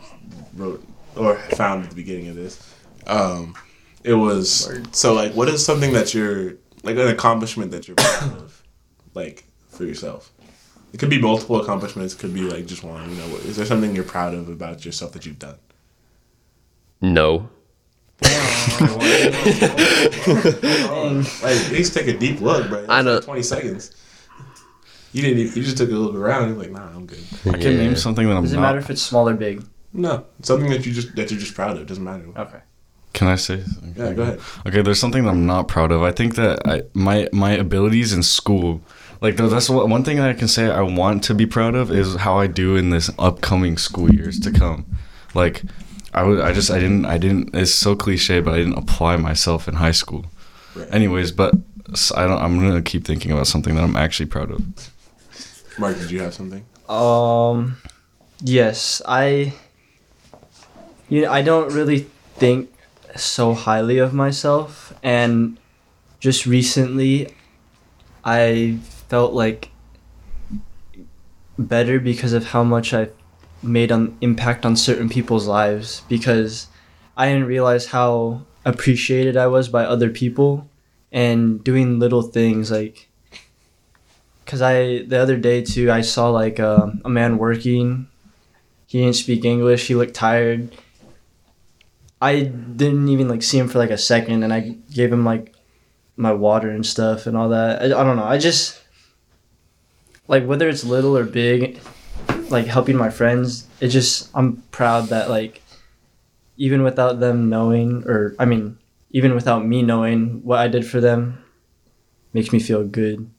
wrote 0.55 0.83
or 1.15 1.35
found 1.35 1.83
at 1.83 1.89
the 1.89 1.95
beginning 1.95 2.29
of 2.29 2.35
this. 2.35 2.73
Um, 3.09 3.55
it 4.03 4.13
was 4.13 4.71
so 4.91 5.13
like, 5.13 5.33
what 5.33 5.49
is 5.49 5.65
something 5.65 5.93
that 5.93 6.13
you're 6.13 6.53
like 6.83 6.95
an 6.95 7.07
accomplishment 7.07 7.71
that 7.71 7.87
you're 7.87 7.95
proud 7.95 8.37
of, 8.37 8.63
like 9.13 9.45
for 9.69 9.83
yourself? 9.83 10.31
It 10.93 10.99
could 10.99 11.09
be 11.09 11.21
multiple 11.21 11.61
accomplishments. 11.61 12.13
Could 12.15 12.33
be 12.33 12.41
like 12.41 12.65
just 12.65 12.83
one. 12.83 13.09
You 13.09 13.15
know, 13.17 13.25
is 13.37 13.57
there 13.57 13.65
something 13.65 13.93
you're 13.95 14.03
proud 14.03 14.33
of 14.33 14.49
about 14.49 14.85
yourself 14.85 15.11
that 15.13 15.25
you've 15.25 15.39
done? 15.39 15.57
No. 17.01 17.49
Dang. 18.21 18.39
Like, 21.41 21.55
at 21.55 21.71
least 21.71 21.93
take 21.93 22.07
a 22.07 22.17
deep 22.17 22.41
look, 22.41 22.69
bro. 22.69 22.85
I 22.89 23.01
know. 23.01 23.15
Like 23.15 23.23
Twenty 23.23 23.43
seconds. 23.43 23.91
You 25.13 25.21
didn't. 25.23 25.39
Even, 25.39 25.53
you 25.55 25.63
just 25.63 25.77
took 25.77 25.89
a 25.89 25.93
look 25.93 26.13
around. 26.15 26.49
You're 26.49 26.57
like, 26.57 26.71
nah, 26.71 26.87
I'm 26.87 27.05
good. 27.05 27.23
I 27.47 27.51
can 27.53 27.61
Yeah. 27.61 27.69
name 27.77 27.95
something 27.95 28.27
that 28.27 28.35
I'm 28.35 28.43
Does 28.43 28.53
it 28.53 28.57
not. 28.57 28.61
matter 28.63 28.79
if 28.79 28.89
it's 28.89 29.01
small 29.01 29.27
or 29.27 29.33
big? 29.33 29.63
No, 29.93 30.25
something 30.43 30.69
that 30.69 30.85
you 30.85 30.91
just 30.93 31.15
that 31.15 31.31
you're 31.31 31.39
just 31.39 31.55
proud 31.55 31.77
of 31.77 31.87
doesn't 31.87 32.03
matter. 32.03 32.25
Okay. 32.37 32.59
Can 33.13 33.27
I 33.27 33.35
say? 33.35 33.63
Yeah, 33.95 34.13
go 34.13 34.21
ahead. 34.21 34.39
Okay, 34.67 34.81
there's 34.81 34.99
something 34.99 35.23
that 35.23 35.29
I'm 35.29 35.45
not 35.45 35.67
proud 35.67 35.91
of. 35.91 36.03
I 36.03 36.11
think 36.11 36.35
that 36.35 36.61
I 36.65 36.83
my 36.93 37.27
my 37.33 37.51
abilities 37.51 38.13
in 38.13 38.23
school, 38.23 38.81
like 39.21 39.35
that's 39.35 39.69
what, 39.69 39.89
one 39.89 40.03
thing 40.03 40.17
that 40.17 40.29
I 40.29 40.33
can 40.33 40.47
say 40.47 40.69
I 40.69 40.81
want 40.81 41.23
to 41.25 41.33
be 41.33 41.45
proud 41.45 41.75
of 41.75 41.91
is 41.91 42.15
how 42.15 42.37
I 42.37 42.47
do 42.47 42.75
in 42.75 42.91
this 42.91 43.09
upcoming 43.17 43.77
school 43.77 44.13
years 44.13 44.39
to 44.41 44.51
come. 44.51 44.85
Like, 45.33 45.63
I 46.13 46.23
would 46.23 46.39
I 46.39 46.53
just 46.53 46.71
I 46.71 46.79
didn't 46.79 47.05
I 47.05 47.17
didn't. 47.17 47.53
It's 47.55 47.73
so 47.73 47.95
cliche, 47.95 48.39
but 48.39 48.53
I 48.53 48.57
didn't 48.57 48.77
apply 48.77 49.17
myself 49.17 49.67
in 49.67 49.75
high 49.75 49.91
school. 49.91 50.25
Right. 50.75 50.87
Anyways, 50.93 51.31
but 51.31 51.55
I 52.15 52.27
don't. 52.27 52.41
I'm 52.41 52.59
gonna 52.59 52.81
keep 52.81 53.05
thinking 53.05 53.31
about 53.31 53.47
something 53.47 53.75
that 53.75 53.83
I'm 53.83 53.95
actually 53.95 54.27
proud 54.27 54.51
of. 54.51 54.61
Mark, 55.77 55.97
did 55.97 56.11
you 56.11 56.21
have 56.21 56.33
something? 56.33 56.65
Um, 56.87 57.77
yes, 58.41 59.01
I. 59.05 59.53
You 61.09 61.23
know, 61.23 61.31
I 61.31 61.41
don't 61.41 61.73
really 61.73 62.07
think 62.35 62.69
so 63.23 63.53
highly 63.53 63.97
of 63.97 64.13
myself, 64.13 64.93
and 65.03 65.59
just 66.19 66.45
recently, 66.45 67.33
I 68.23 68.79
felt 69.09 69.33
like 69.33 69.69
better 71.57 71.99
because 71.99 72.33
of 72.33 72.47
how 72.47 72.63
much 72.63 72.93
I 72.93 73.09
made 73.61 73.91
an 73.91 74.17
impact 74.21 74.65
on 74.65 74.75
certain 74.75 75.09
people's 75.09 75.47
lives. 75.47 76.01
Because 76.07 76.67
I 77.17 77.27
didn't 77.27 77.45
realize 77.45 77.87
how 77.87 78.41
appreciated 78.65 79.37
I 79.37 79.47
was 79.47 79.69
by 79.69 79.85
other 79.85 80.09
people, 80.09 80.69
and 81.11 81.63
doing 81.63 81.99
little 81.99 82.21
things 82.21 82.71
like 82.71 83.09
Cause 84.49 84.63
I 84.63 85.03
the 85.03 85.19
other 85.19 85.37
day 85.37 85.61
too, 85.61 85.91
I 85.91 86.01
saw 86.01 86.31
like 86.31 86.59
uh, 86.59 86.87
a 87.05 87.09
man 87.09 87.37
working. 87.37 88.07
He 88.87 88.99
didn't 88.99 89.15
speak 89.15 89.45
English. 89.45 89.85
He 89.85 89.93
looked 89.93 90.15
tired. 90.15 90.73
I 92.21 92.41
didn't 92.43 93.07
even 93.07 93.27
like 93.29 93.43
see 93.43 93.57
him 93.57 93.67
for 93.67 93.79
like 93.79 93.91
a 93.91 93.97
second, 93.97 94.43
and 94.43 94.53
I 94.53 94.75
gave 94.91 95.11
him 95.11 95.23
like 95.25 95.53
my 96.17 96.33
water 96.33 96.69
and 96.69 96.85
stuff 96.85 97.27
and 97.27 97.37
all 97.37 97.49
that. 97.49 97.81
I, 97.81 97.85
I 97.85 98.03
don't 98.03 98.17
know. 98.17 98.25
I 98.25 98.37
just 98.37 98.81
like 100.27 100.45
whether 100.45 100.67
it's 100.67 100.83
little 100.83 101.17
or 101.17 101.23
big, 101.23 101.79
like 102.49 102.65
helping 102.65 102.97
my 102.97 103.09
friends. 103.09 103.67
It 103.79 103.87
just 103.87 104.29
I'm 104.35 104.57
proud 104.71 105.07
that 105.09 105.29
like 105.29 105.61
even 106.57 106.83
without 106.83 107.19
them 107.19 107.49
knowing, 107.49 108.03
or 108.05 108.35
I 108.37 108.45
mean, 108.45 108.77
even 109.11 109.33
without 109.33 109.65
me 109.65 109.81
knowing 109.81 110.43
what 110.43 110.59
I 110.59 110.67
did 110.67 110.85
for 110.85 110.99
them, 110.99 111.43
makes 112.33 112.51
me 112.51 112.59
feel 112.59 112.83
good. 112.85 113.29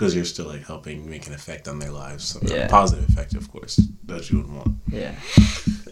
Because 0.00 0.14
you're 0.14 0.24
still 0.24 0.46
like 0.46 0.66
helping 0.66 1.10
make 1.10 1.26
an 1.26 1.34
effect 1.34 1.68
on 1.68 1.78
their 1.78 1.90
lives. 1.90 2.24
So, 2.24 2.40
Yeah. 2.42 2.64
A 2.64 2.68
positive 2.70 3.06
effect, 3.10 3.34
of 3.34 3.52
course, 3.52 3.76
that 4.06 4.30
you 4.30 4.38
would 4.38 4.50
want. 4.50 4.76
Yeah. 4.88 5.14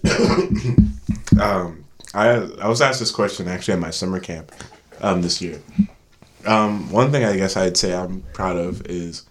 Um, 1.38 1.84
I 2.14 2.30
I 2.60 2.66
was 2.68 2.80
asked 2.80 2.98
this 2.98 3.12
question 3.12 3.46
actually 3.46 3.74
at 3.74 3.80
my 3.80 3.90
summer 3.90 4.18
camp 4.18 4.50
um, 5.00 5.22
this 5.22 5.40
year. 5.40 5.60
Um, 6.46 6.90
one 6.90 7.12
thing 7.12 7.22
I 7.24 7.36
guess 7.36 7.56
I'd 7.56 7.76
say 7.76 7.94
I'm 7.94 8.22
proud 8.32 8.56
of 8.56 8.84
is, 8.86 9.24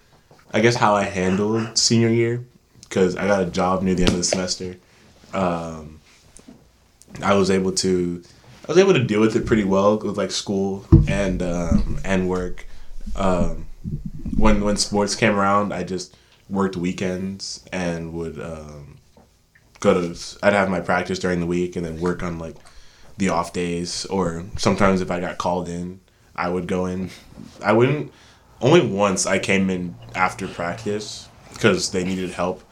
I 0.53 0.61
guess 0.61 0.75
how 0.75 0.95
I 0.95 1.03
handled 1.03 1.77
senior 1.77 2.07
year, 2.07 2.45
because 2.83 3.17
I 3.17 3.27
got 3.27 3.41
a 3.41 3.45
job 3.47 3.81
near 3.81 3.95
the 3.95 4.03
end 4.03 4.11
of 4.11 4.17
the 4.17 4.23
semester. 4.23 4.77
Um, 5.33 5.99
I 7.21 7.33
was 7.33 7.49
able 7.51 7.73
to, 7.73 8.23
I 8.63 8.67
was 8.71 8.77
able 8.77 8.93
to 8.93 9.03
deal 9.03 9.19
with 9.19 9.35
it 9.35 9.45
pretty 9.45 9.65
well 9.65 9.97
with 9.97 10.17
like 10.17 10.31
school 10.31 10.85
and 11.09 11.41
um, 11.41 11.99
and 12.05 12.29
work. 12.29 12.65
Um, 13.17 13.66
when 14.37 14.63
when 14.63 14.77
sports 14.77 15.15
came 15.15 15.35
around, 15.35 15.73
I 15.73 15.83
just 15.83 16.15
worked 16.49 16.77
weekends 16.77 17.65
and 17.73 18.13
would 18.13 18.39
um, 18.39 18.97
go 19.79 19.93
to. 19.93 20.37
I'd 20.43 20.53
have 20.53 20.69
my 20.69 20.79
practice 20.79 21.19
during 21.19 21.39
the 21.39 21.45
week 21.45 21.75
and 21.75 21.85
then 21.85 21.99
work 21.99 22.23
on 22.23 22.39
like 22.39 22.55
the 23.17 23.29
off 23.29 23.51
days, 23.53 24.05
or 24.05 24.45
sometimes 24.57 25.01
if 25.01 25.09
I 25.11 25.19
got 25.19 25.37
called 25.37 25.67
in, 25.67 25.99
I 26.35 26.49
would 26.49 26.67
go 26.67 26.85
in. 26.85 27.09
I 27.63 27.73
wouldn't. 27.73 28.11
Only 28.61 28.85
once 28.87 29.25
I 29.27 29.37
came 29.39 29.69
in 29.69 29.95
after 30.15 30.47
practice 30.47 31.27
because 31.53 31.91
they 31.91 32.03
needed 32.03 32.31
help, 32.31 32.63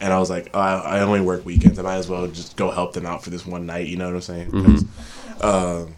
and 0.00 0.12
I 0.12 0.18
was 0.18 0.30
like, 0.30 0.50
oh, 0.54 0.58
I, 0.60 0.98
I 0.98 1.00
only 1.00 1.20
work 1.20 1.44
weekends. 1.44 1.78
I 1.78 1.82
might 1.82 1.96
as 1.96 2.08
well 2.08 2.26
just 2.28 2.56
go 2.56 2.70
help 2.70 2.92
them 2.94 3.04
out 3.06 3.22
for 3.22 3.30
this 3.30 3.44
one 3.46 3.66
night. 3.66 3.86
You 3.86 3.96
know 3.96 4.06
what 4.06 4.14
I'm 4.14 4.20
saying? 4.22 4.50
'Cause, 4.50 4.84
um, 5.42 5.94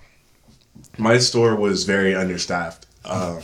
my 0.99 1.19
store 1.19 1.55
was 1.55 1.85
very 1.85 2.15
understaffed. 2.15 2.87
Um, 3.05 3.41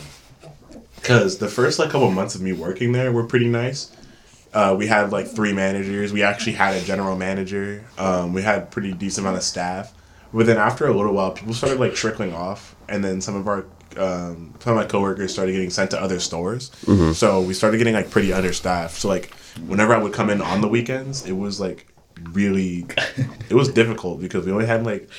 because 1.03 1.37
the 1.37 1.47
first 1.49 1.77
like 1.79 1.89
couple 1.91 2.09
months 2.09 2.33
of 2.33 2.41
me 2.41 2.53
working 2.53 2.93
there 2.93 3.11
were 3.11 3.23
pretty 3.25 3.47
nice, 3.47 3.91
Uh, 4.53 4.75
we 4.77 4.85
had 4.87 5.11
like 5.11 5.27
three 5.27 5.51
managers. 5.51 6.13
We 6.13 6.21
actually 6.23 6.53
had 6.53 6.75
a 6.75 6.81
general 6.85 7.17
manager. 7.17 7.83
Um, 7.97 8.33
we 8.33 8.41
had 8.43 8.69
pretty 8.71 8.93
decent 8.93 9.25
amount 9.25 9.37
of 9.37 9.43
staff. 9.43 9.91
But 10.31 10.45
then 10.45 10.57
after 10.57 10.85
a 10.87 10.93
little 10.95 11.13
while, 11.13 11.31
people 11.31 11.53
started 11.55 11.79
like 11.79 11.93
trickling 11.95 12.33
off, 12.33 12.75
and 12.87 13.03
then 13.03 13.19
some 13.21 13.35
of 13.35 13.47
our 13.47 13.65
um, 13.97 14.53
some 14.59 14.73
of 14.73 14.77
my 14.77 14.85
coworkers 14.85 15.31
started 15.33 15.51
getting 15.51 15.69
sent 15.69 15.91
to 15.91 16.01
other 16.01 16.19
stores. 16.19 16.71
So 17.13 17.41
we 17.41 17.53
started 17.53 17.77
getting 17.79 17.93
like 17.95 18.09
pretty 18.09 18.31
understaffed. 18.33 18.95
So 19.01 19.07
like 19.09 19.31
whenever 19.67 19.93
I 19.93 19.97
would 19.97 20.13
come 20.13 20.29
in 20.31 20.41
on 20.41 20.61
the 20.61 20.67
weekends, 20.67 21.25
it 21.25 21.33
was 21.33 21.59
like 21.59 21.85
really 22.31 22.85
it 23.49 23.53
was 23.55 23.69
difficult 23.69 24.21
because 24.21 24.45
we 24.45 24.51
only 24.51 24.65
had 24.67 24.83
like 24.85 25.09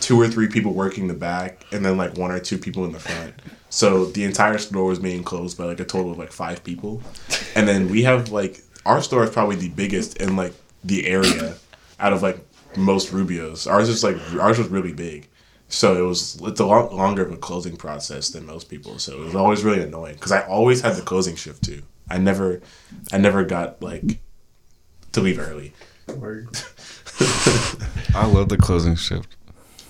two 0.00 0.20
or 0.20 0.28
three 0.28 0.48
people 0.48 0.72
working 0.72 1.08
the 1.08 1.14
back 1.14 1.64
and 1.72 1.84
then 1.84 1.96
like 1.96 2.16
one 2.16 2.30
or 2.30 2.38
two 2.38 2.58
people 2.58 2.84
in 2.84 2.92
the 2.92 3.00
front. 3.00 3.34
So 3.70 4.06
the 4.06 4.24
entire 4.24 4.58
store 4.58 4.84
was 4.84 4.98
being 4.98 5.22
closed 5.22 5.58
by 5.58 5.64
like 5.64 5.80
a 5.80 5.84
total 5.84 6.12
of 6.12 6.18
like 6.18 6.32
five 6.32 6.64
people. 6.64 7.02
And 7.54 7.68
then 7.68 7.88
we 7.88 8.02
have 8.04 8.30
like 8.30 8.62
our 8.86 9.02
store 9.02 9.24
is 9.24 9.30
probably 9.30 9.56
the 9.56 9.68
biggest 9.68 10.16
in 10.18 10.36
like 10.36 10.54
the 10.84 11.06
area 11.06 11.56
out 12.00 12.12
of 12.12 12.22
like 12.22 12.38
most 12.76 13.12
Rubio's. 13.12 13.66
Ours 13.66 13.88
is 13.88 14.04
like 14.04 14.16
ours 14.34 14.58
was 14.58 14.68
really 14.68 14.92
big. 14.92 15.28
So 15.68 16.02
it 16.02 16.06
was 16.06 16.40
it's 16.42 16.60
a 16.60 16.66
lot 16.66 16.94
longer 16.94 17.22
of 17.22 17.32
a 17.32 17.36
closing 17.36 17.76
process 17.76 18.30
than 18.30 18.46
most 18.46 18.70
people. 18.70 18.98
So 18.98 19.20
it 19.20 19.24
was 19.24 19.34
always 19.34 19.64
really 19.64 19.82
annoying 19.82 20.14
because 20.14 20.32
I 20.32 20.46
always 20.46 20.80
had 20.80 20.94
the 20.94 21.02
closing 21.02 21.36
shift 21.36 21.64
too. 21.64 21.82
I 22.08 22.18
never 22.18 22.62
I 23.12 23.18
never 23.18 23.44
got 23.44 23.82
like 23.82 24.18
to 25.12 25.20
leave 25.20 25.38
early. 25.38 25.74
I 28.14 28.24
love 28.26 28.48
the 28.48 28.56
closing 28.58 28.96
shift. 28.96 29.36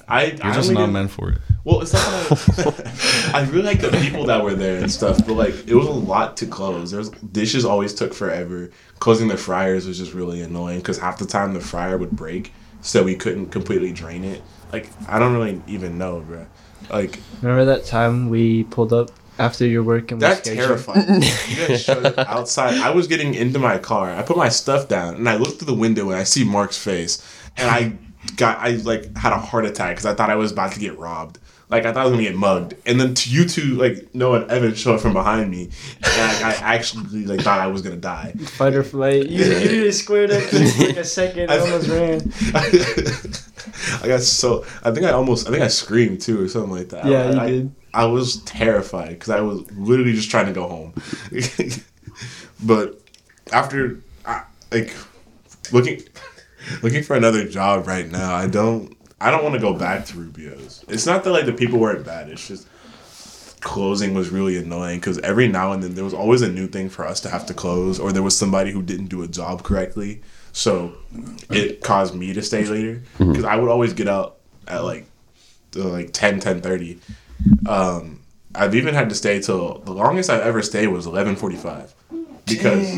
I 0.09 0.25
You're 0.27 0.45
I 0.47 0.55
just 0.55 0.71
not 0.73 0.87
did- 0.87 0.93
meant 0.93 1.11
for 1.11 1.31
it. 1.31 1.39
Well, 1.65 1.83
it's 1.83 1.93
not 1.93 2.03
that 2.03 3.31
I, 3.35 3.41
I 3.41 3.43
really 3.51 3.63
like 3.65 3.81
the 3.83 3.91
people 3.91 4.25
that 4.25 4.43
were 4.43 4.55
there 4.55 4.81
and 4.81 4.91
stuff, 4.91 5.19
but 5.27 5.35
like 5.35 5.55
it 5.69 5.75
was 5.75 5.87
a 5.87 5.91
lot 5.93 6.37
to 6.39 6.47
close. 6.47 6.91
There's 6.93 7.11
dishes 7.11 7.65
always 7.67 7.93
took 7.95 8.15
forever. 8.15 8.71
Closing 9.01 9.29
the 9.29 9.37
fryers 9.37 9.87
was 9.87 9.99
just 9.99 10.15
really 10.15 10.41
annoying 10.41 10.79
because 10.79 10.99
half 10.99 11.19
the 11.19 11.27
time 11.27 11.53
the 11.53 11.61
fryer 11.61 11.99
would 11.99 12.13
break, 12.13 12.53
so 12.81 13.03
we 13.05 13.15
couldn't 13.17 13.47
completely 13.51 13.93
drain 13.93 14.25
it. 14.25 14.43
Like 14.73 14.89
I 15.09 15.19
don't 15.19 15.35
really 15.35 15.61
even 15.67 15.99
know, 15.99 16.21
bro. 16.21 16.47
Like 16.91 17.19
Remember 17.43 17.67
that 17.67 17.85
time 17.85 18.31
we 18.31 18.65
pulled 18.65 18.95
up 18.95 19.11
after 19.39 19.67
your 19.67 19.83
work 19.83 20.11
and 20.11 20.21
we 20.23 20.27
that 20.27 20.39
scared 20.47 20.57
terrified. 20.59 21.07
You 21.49 21.67
guys 21.69 21.85
showed 21.85 22.07
up 22.07 22.19
outside. 22.19 22.75
I 22.79 22.91
was 22.91 23.09
getting 23.09 23.35
into 23.35 23.59
my 23.59 23.77
car. 23.77 24.11
I 24.15 24.23
put 24.23 24.39
my 24.39 24.49
stuff 24.49 24.89
down 24.89 25.17
and 25.17 25.29
I 25.29 25.37
looked 25.37 25.59
through 25.59 25.67
the 25.67 25.75
window 25.79 26.09
and 26.09 26.19
I 26.19 26.25
see 26.25 26.45
Mark's 26.45 26.79
face, 26.79 27.23
and 27.59 27.69
I 27.71 27.99
got 28.39 28.59
I 28.59 28.71
like 28.77 29.15
had 29.17 29.33
a 29.33 29.39
heart 29.39 29.67
attack 29.67 29.97
because 29.97 30.07
I 30.07 30.15
thought 30.15 30.31
I 30.31 30.37
was 30.37 30.51
about 30.53 30.73
to 30.73 30.81
get 30.81 30.99
robbed. 30.99 31.39
Like 31.69 31.85
I 31.85 31.93
thought 31.93 32.01
I 32.01 32.05
was 32.05 32.13
gonna 32.13 32.23
get 32.23 32.35
mugged, 32.35 32.75
and 32.87 32.99
then 32.99 33.13
to 33.13 33.31
you 33.31 33.45
two, 33.47 33.75
like 33.75 34.15
Noah 34.15 34.41
and 34.41 34.51
Evan 34.51 34.75
show 34.75 34.95
up 34.95 35.03
from 35.03 35.13
behind 35.13 35.51
me, 35.51 35.65
and 35.97 36.43
I, 36.43 36.53
I 36.53 36.75
actually 36.77 37.27
like 37.27 37.41
thought 37.43 37.61
I 37.61 37.67
was 37.67 37.83
gonna 37.83 37.97
die. 37.97 38.33
Fight 38.33 38.75
or 38.75 38.83
flight. 38.83 39.29
You, 39.29 39.45
you 39.45 39.85
just 39.85 40.05
squared 40.05 40.31
up 40.31 40.43
for 40.45 40.59
like 40.59 40.97
a 40.97 41.05
second. 41.05 41.51
I 41.51 41.59
almost 41.59 41.89
ran. 41.91 42.33
I 44.03 44.09
got 44.09 44.23
so 44.23 44.65
I 44.83 44.93
think 44.93 45.05
I 45.05 45.11
almost 45.11 45.47
I 45.47 45.51
think 45.51 45.63
I 45.63 45.69
screamed 45.69 46.23
too 46.23 46.43
or 46.43 46.49
something 46.49 46.73
like 46.73 46.89
that. 46.89 47.05
Yeah, 47.05 47.25
I, 47.25 47.31
you 47.33 47.41
I- 47.41 47.47
did. 47.49 47.75
I 47.95 48.05
was 48.05 48.43
terrified 48.45 49.11
because 49.11 49.31
I 49.31 49.41
was 49.41 49.71
literally 49.73 50.13
just 50.13 50.31
trying 50.31 50.47
to 50.47 50.53
go 50.53 50.69
home. 50.69 50.95
but 52.65 53.01
after 53.53 54.01
I, 54.25 54.43
like 54.71 54.95
looking 55.73 56.03
looking 56.83 57.03
for 57.03 57.17
another 57.17 57.47
job 57.49 57.87
right 57.87 58.11
now, 58.11 58.35
I 58.35 58.47
don't 58.47 58.97
I 59.21 59.31
don't 59.31 59.43
want 59.43 59.55
to 59.55 59.61
go 59.61 59.75
back 59.75 60.07
to 60.07 60.19
Rubio's. 60.19 60.85
It's 60.89 61.07
not 61.07 61.25
that 61.25 61.31
like 61.33 61.47
the 61.47 61.53
people 61.53 61.79
weren't 61.79 62.05
bad. 62.05 62.29
It's 62.29 62.47
just 62.47 62.67
closing 63.61 64.15
was 64.15 64.31
really 64.31 64.57
annoying 64.57 65.01
because 65.01 65.19
every 65.19 65.49
now 65.49 65.73
and 65.73 65.83
then 65.83 65.95
there 65.97 66.05
was 66.05 66.15
always 66.15 66.43
a 66.43 66.49
new 66.51 66.69
thing 66.69 66.89
for 66.89 67.05
us 67.05 67.21
to 67.21 67.29
have 67.29 67.45
to 67.47 67.55
close, 67.55 67.99
or 67.99 68.13
there 68.13 68.23
was 68.23 68.37
somebody 68.37 68.71
who 68.71 68.83
didn't 68.83 69.07
do 69.07 69.23
a 69.23 69.29
job 69.29 69.63
correctly. 69.65 70.23
So 70.53 70.95
it 71.51 71.83
caused 71.83 72.15
me 72.15 72.33
to 72.33 72.43
stay 72.43 72.65
later 72.65 73.03
because 73.19 73.45
I 73.45 73.57
would 73.57 73.69
always 73.71 73.93
get 73.93 74.09
out 74.09 74.37
at 74.67 74.85
like 74.85 75.07
uh, 75.77 75.89
like 75.89 76.13
10 76.13 76.41
10 76.41 76.61
30. 76.61 76.99
um 77.67 78.21
i've 78.55 78.75
even 78.75 78.95
had 78.95 79.09
to 79.11 79.15
stay 79.15 79.41
till 79.41 79.79
the 79.81 79.93
longest 79.93 80.31
i've 80.31 80.41
ever 80.41 80.63
stayed 80.63 80.89
was 80.89 81.07
11.45 81.07 81.93
because 82.47 82.89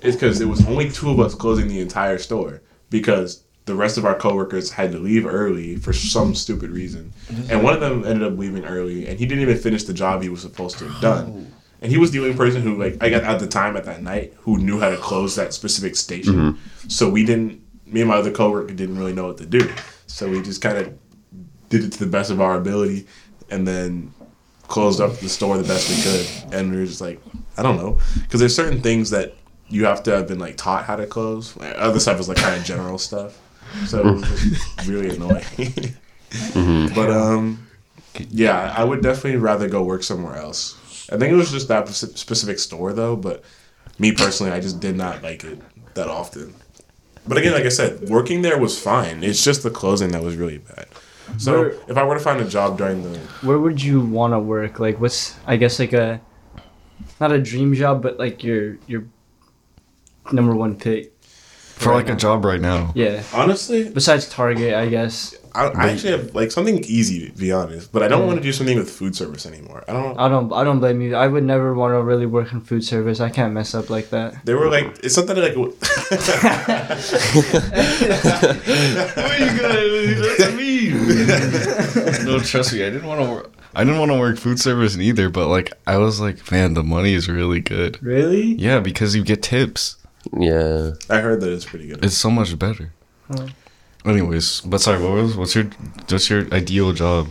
it's 0.00 0.16
because 0.16 0.40
it 0.40 0.46
was 0.46 0.66
only 0.68 0.88
two 0.90 1.10
of 1.10 1.18
us 1.20 1.34
closing 1.34 1.68
the 1.68 1.80
entire 1.80 2.18
store 2.18 2.62
because 2.92 3.42
the 3.64 3.74
rest 3.74 3.98
of 3.98 4.04
our 4.04 4.14
coworkers 4.14 4.70
had 4.70 4.92
to 4.92 4.98
leave 4.98 5.26
early 5.26 5.76
for 5.76 5.92
some 5.92 6.28
mm-hmm. 6.28 6.34
stupid 6.34 6.70
reason. 6.70 7.12
Mm-hmm. 7.28 7.50
And 7.50 7.62
one 7.62 7.74
of 7.74 7.80
them 7.80 8.04
ended 8.04 8.22
up 8.22 8.38
leaving 8.38 8.64
early 8.64 9.08
and 9.08 9.18
he 9.18 9.26
didn't 9.26 9.42
even 9.42 9.58
finish 9.58 9.84
the 9.84 9.94
job 9.94 10.22
he 10.22 10.28
was 10.28 10.42
supposed 10.42 10.78
to 10.78 10.88
have 10.88 11.00
done 11.00 11.26
oh. 11.26 11.54
and 11.80 11.90
he 11.90 11.98
was 11.98 12.10
the 12.10 12.18
only 12.18 12.34
person 12.34 12.62
who 12.62 12.76
like 12.76 12.96
i 13.00 13.08
got 13.08 13.22
at 13.22 13.38
the 13.38 13.46
time 13.46 13.76
at 13.76 13.84
that 13.84 14.02
night 14.02 14.34
who 14.38 14.58
knew 14.58 14.78
how 14.78 14.90
to 14.90 14.96
close 14.96 15.34
that 15.36 15.52
specific 15.52 15.96
station. 15.96 16.34
Mm-hmm. 16.34 16.88
So 16.88 17.08
we 17.08 17.24
didn't 17.24 17.62
me 17.86 18.00
and 18.00 18.08
my 18.08 18.16
other 18.16 18.30
coworker 18.30 18.72
didn't 18.72 18.98
really 18.98 19.12
know 19.12 19.26
what 19.26 19.38
to 19.38 19.46
do. 19.46 19.70
So 20.06 20.28
we 20.28 20.42
just 20.42 20.62
kind 20.62 20.78
of 20.78 20.98
did 21.68 21.84
it 21.84 21.92
to 21.92 21.98
the 21.98 22.10
best 22.10 22.30
of 22.30 22.40
our 22.40 22.56
ability, 22.56 23.06
and 23.50 23.66
then 23.66 24.12
closed 24.68 25.00
up 25.00 25.16
the 25.18 25.28
store 25.28 25.56
the 25.58 25.64
best 25.64 25.88
we 25.88 26.02
could. 26.02 26.54
And 26.54 26.70
we 26.70 26.78
were 26.78 26.86
just 26.86 27.00
like, 27.00 27.20
I 27.56 27.62
don't 27.62 27.76
know, 27.76 27.98
because 28.22 28.40
there's 28.40 28.54
certain 28.54 28.80
things 28.82 29.10
that 29.10 29.34
you 29.72 29.84
have 29.86 30.02
to 30.04 30.10
have 30.12 30.28
been 30.28 30.38
like 30.38 30.56
taught 30.56 30.84
how 30.84 30.96
to 30.96 31.06
close. 31.06 31.56
Like, 31.56 31.74
other 31.76 31.98
stuff 31.98 32.20
is 32.20 32.28
like 32.28 32.38
kind 32.38 32.56
of 32.58 32.64
general 32.64 32.98
stuff, 32.98 33.38
so 33.86 34.00
it 34.00 34.04
was 34.14 34.22
just 34.42 34.86
really 34.86 35.16
annoying. 35.16 35.96
But 36.94 37.10
um, 37.10 37.66
yeah, 38.30 38.72
I 38.76 38.84
would 38.84 39.02
definitely 39.02 39.36
rather 39.38 39.68
go 39.68 39.82
work 39.82 40.02
somewhere 40.02 40.36
else. 40.36 40.76
I 41.12 41.18
think 41.18 41.32
it 41.32 41.36
was 41.36 41.50
just 41.50 41.68
that 41.68 41.88
specific 41.88 42.58
store 42.58 42.92
though, 42.94 43.16
but 43.16 43.44
me 43.98 44.12
personally, 44.12 44.52
I 44.52 44.60
just 44.60 44.80
did 44.80 44.96
not 44.96 45.22
like 45.22 45.44
it 45.44 45.58
that 45.94 46.08
often. 46.08 46.54
But 47.26 47.36
again, 47.38 47.52
like 47.52 47.64
I 47.64 47.68
said, 47.68 48.08
working 48.08 48.42
there 48.42 48.58
was 48.58 48.80
fine. 48.80 49.22
It's 49.22 49.44
just 49.44 49.62
the 49.62 49.70
closing 49.70 50.10
that 50.12 50.22
was 50.22 50.36
really 50.36 50.58
bad. 50.58 50.86
So 51.38 51.52
Where- 51.52 51.70
if 51.88 51.96
I 51.96 52.02
were 52.04 52.14
to 52.14 52.20
find 52.20 52.40
a 52.40 52.48
job 52.48 52.78
during 52.78 53.02
the 53.02 53.18
Where 53.42 53.58
would 53.58 53.82
you 53.82 54.00
want 54.00 54.32
to 54.32 54.38
work? 54.38 54.80
Like, 54.80 55.00
what's 55.00 55.36
I 55.46 55.56
guess 55.56 55.78
like 55.78 55.92
a 55.92 56.20
not 57.20 57.30
a 57.30 57.38
dream 57.40 57.74
job, 57.74 58.02
but 58.02 58.18
like 58.18 58.42
your 58.42 58.78
your 58.86 59.04
number 60.30 60.54
one 60.54 60.76
pick. 60.76 61.12
For 61.82 61.92
like 61.94 62.08
a 62.08 62.14
job 62.14 62.44
right 62.44 62.60
now. 62.60 62.92
Yeah. 62.94 63.24
honestly, 63.32 63.88
Besides 63.88 64.28
Target, 64.28 64.74
I 64.74 64.88
guess. 64.88 65.34
I, 65.54 65.66
I 65.66 65.90
actually 65.90 66.12
have 66.12 66.34
like 66.34 66.50
something 66.50 66.82
easy 66.84 67.28
to 67.28 67.38
be 67.38 67.52
honest, 67.52 67.92
but 67.92 68.02
I 68.02 68.08
don't 68.08 68.26
want 68.26 68.38
to 68.38 68.42
do 68.42 68.52
something 68.52 68.78
with 68.78 68.88
food 68.88 69.14
service 69.16 69.44
anymore. 69.44 69.84
I 69.88 69.92
don't. 69.92 70.18
I 70.18 70.28
don't. 70.28 70.52
I 70.52 70.64
don't 70.64 70.78
blame 70.78 71.00
you. 71.02 71.14
I 71.14 71.26
would 71.26 71.44
never 71.44 71.74
want 71.74 71.92
to 71.92 72.02
really 72.02 72.24
work 72.24 72.52
in 72.52 72.60
food 72.60 72.84
service. 72.84 73.20
I 73.20 73.28
can't 73.28 73.52
mess 73.52 73.74
up 73.74 73.90
like 73.90 74.10
that. 74.10 74.46
They 74.46 74.54
were 74.54 74.70
like, 74.70 75.00
it's 75.02 75.14
something 75.14 75.36
like. 75.36 75.56
What 75.56 75.74
are 79.18 79.38
you 79.38 79.60
gonna 79.60 79.80
do 79.80 80.14
that 80.22 80.36
to 80.38 80.52
me? 80.56 82.24
no, 82.24 82.38
trust 82.38 82.72
me, 82.72 82.84
I 82.84 82.90
didn't 82.90 83.06
want 83.06 83.20
to 83.20 83.30
work. 83.30 83.52
I 83.74 83.84
didn't 83.84 83.98
want 83.98 84.10
to 84.10 84.18
work 84.18 84.38
food 84.38 84.60
service 84.60 84.96
either, 84.96 85.28
but 85.28 85.48
like 85.48 85.72
I 85.86 85.96
was 85.98 86.20
like, 86.20 86.50
man, 86.50 86.74
the 86.74 86.82
money 86.82 87.14
is 87.14 87.28
really 87.28 87.60
good. 87.60 88.02
Really? 88.02 88.54
Yeah, 88.54 88.80
because 88.80 89.14
you 89.14 89.24
get 89.24 89.42
tips. 89.42 89.96
Yeah. 90.32 90.92
I 91.10 91.20
heard 91.20 91.40
that 91.40 91.52
it's 91.52 91.64
pretty 91.64 91.88
good. 91.88 92.04
It's 92.04 92.16
so 92.16 92.30
much 92.30 92.58
better. 92.58 92.92
Hmm. 93.28 93.46
Anyways, 94.04 94.62
but 94.62 94.80
sorry, 94.80 95.00
what 95.02 95.12
was 95.12 95.36
what's 95.36 95.54
your 95.54 95.64
what's 96.08 96.28
your 96.28 96.52
ideal 96.52 96.92
job? 96.92 97.28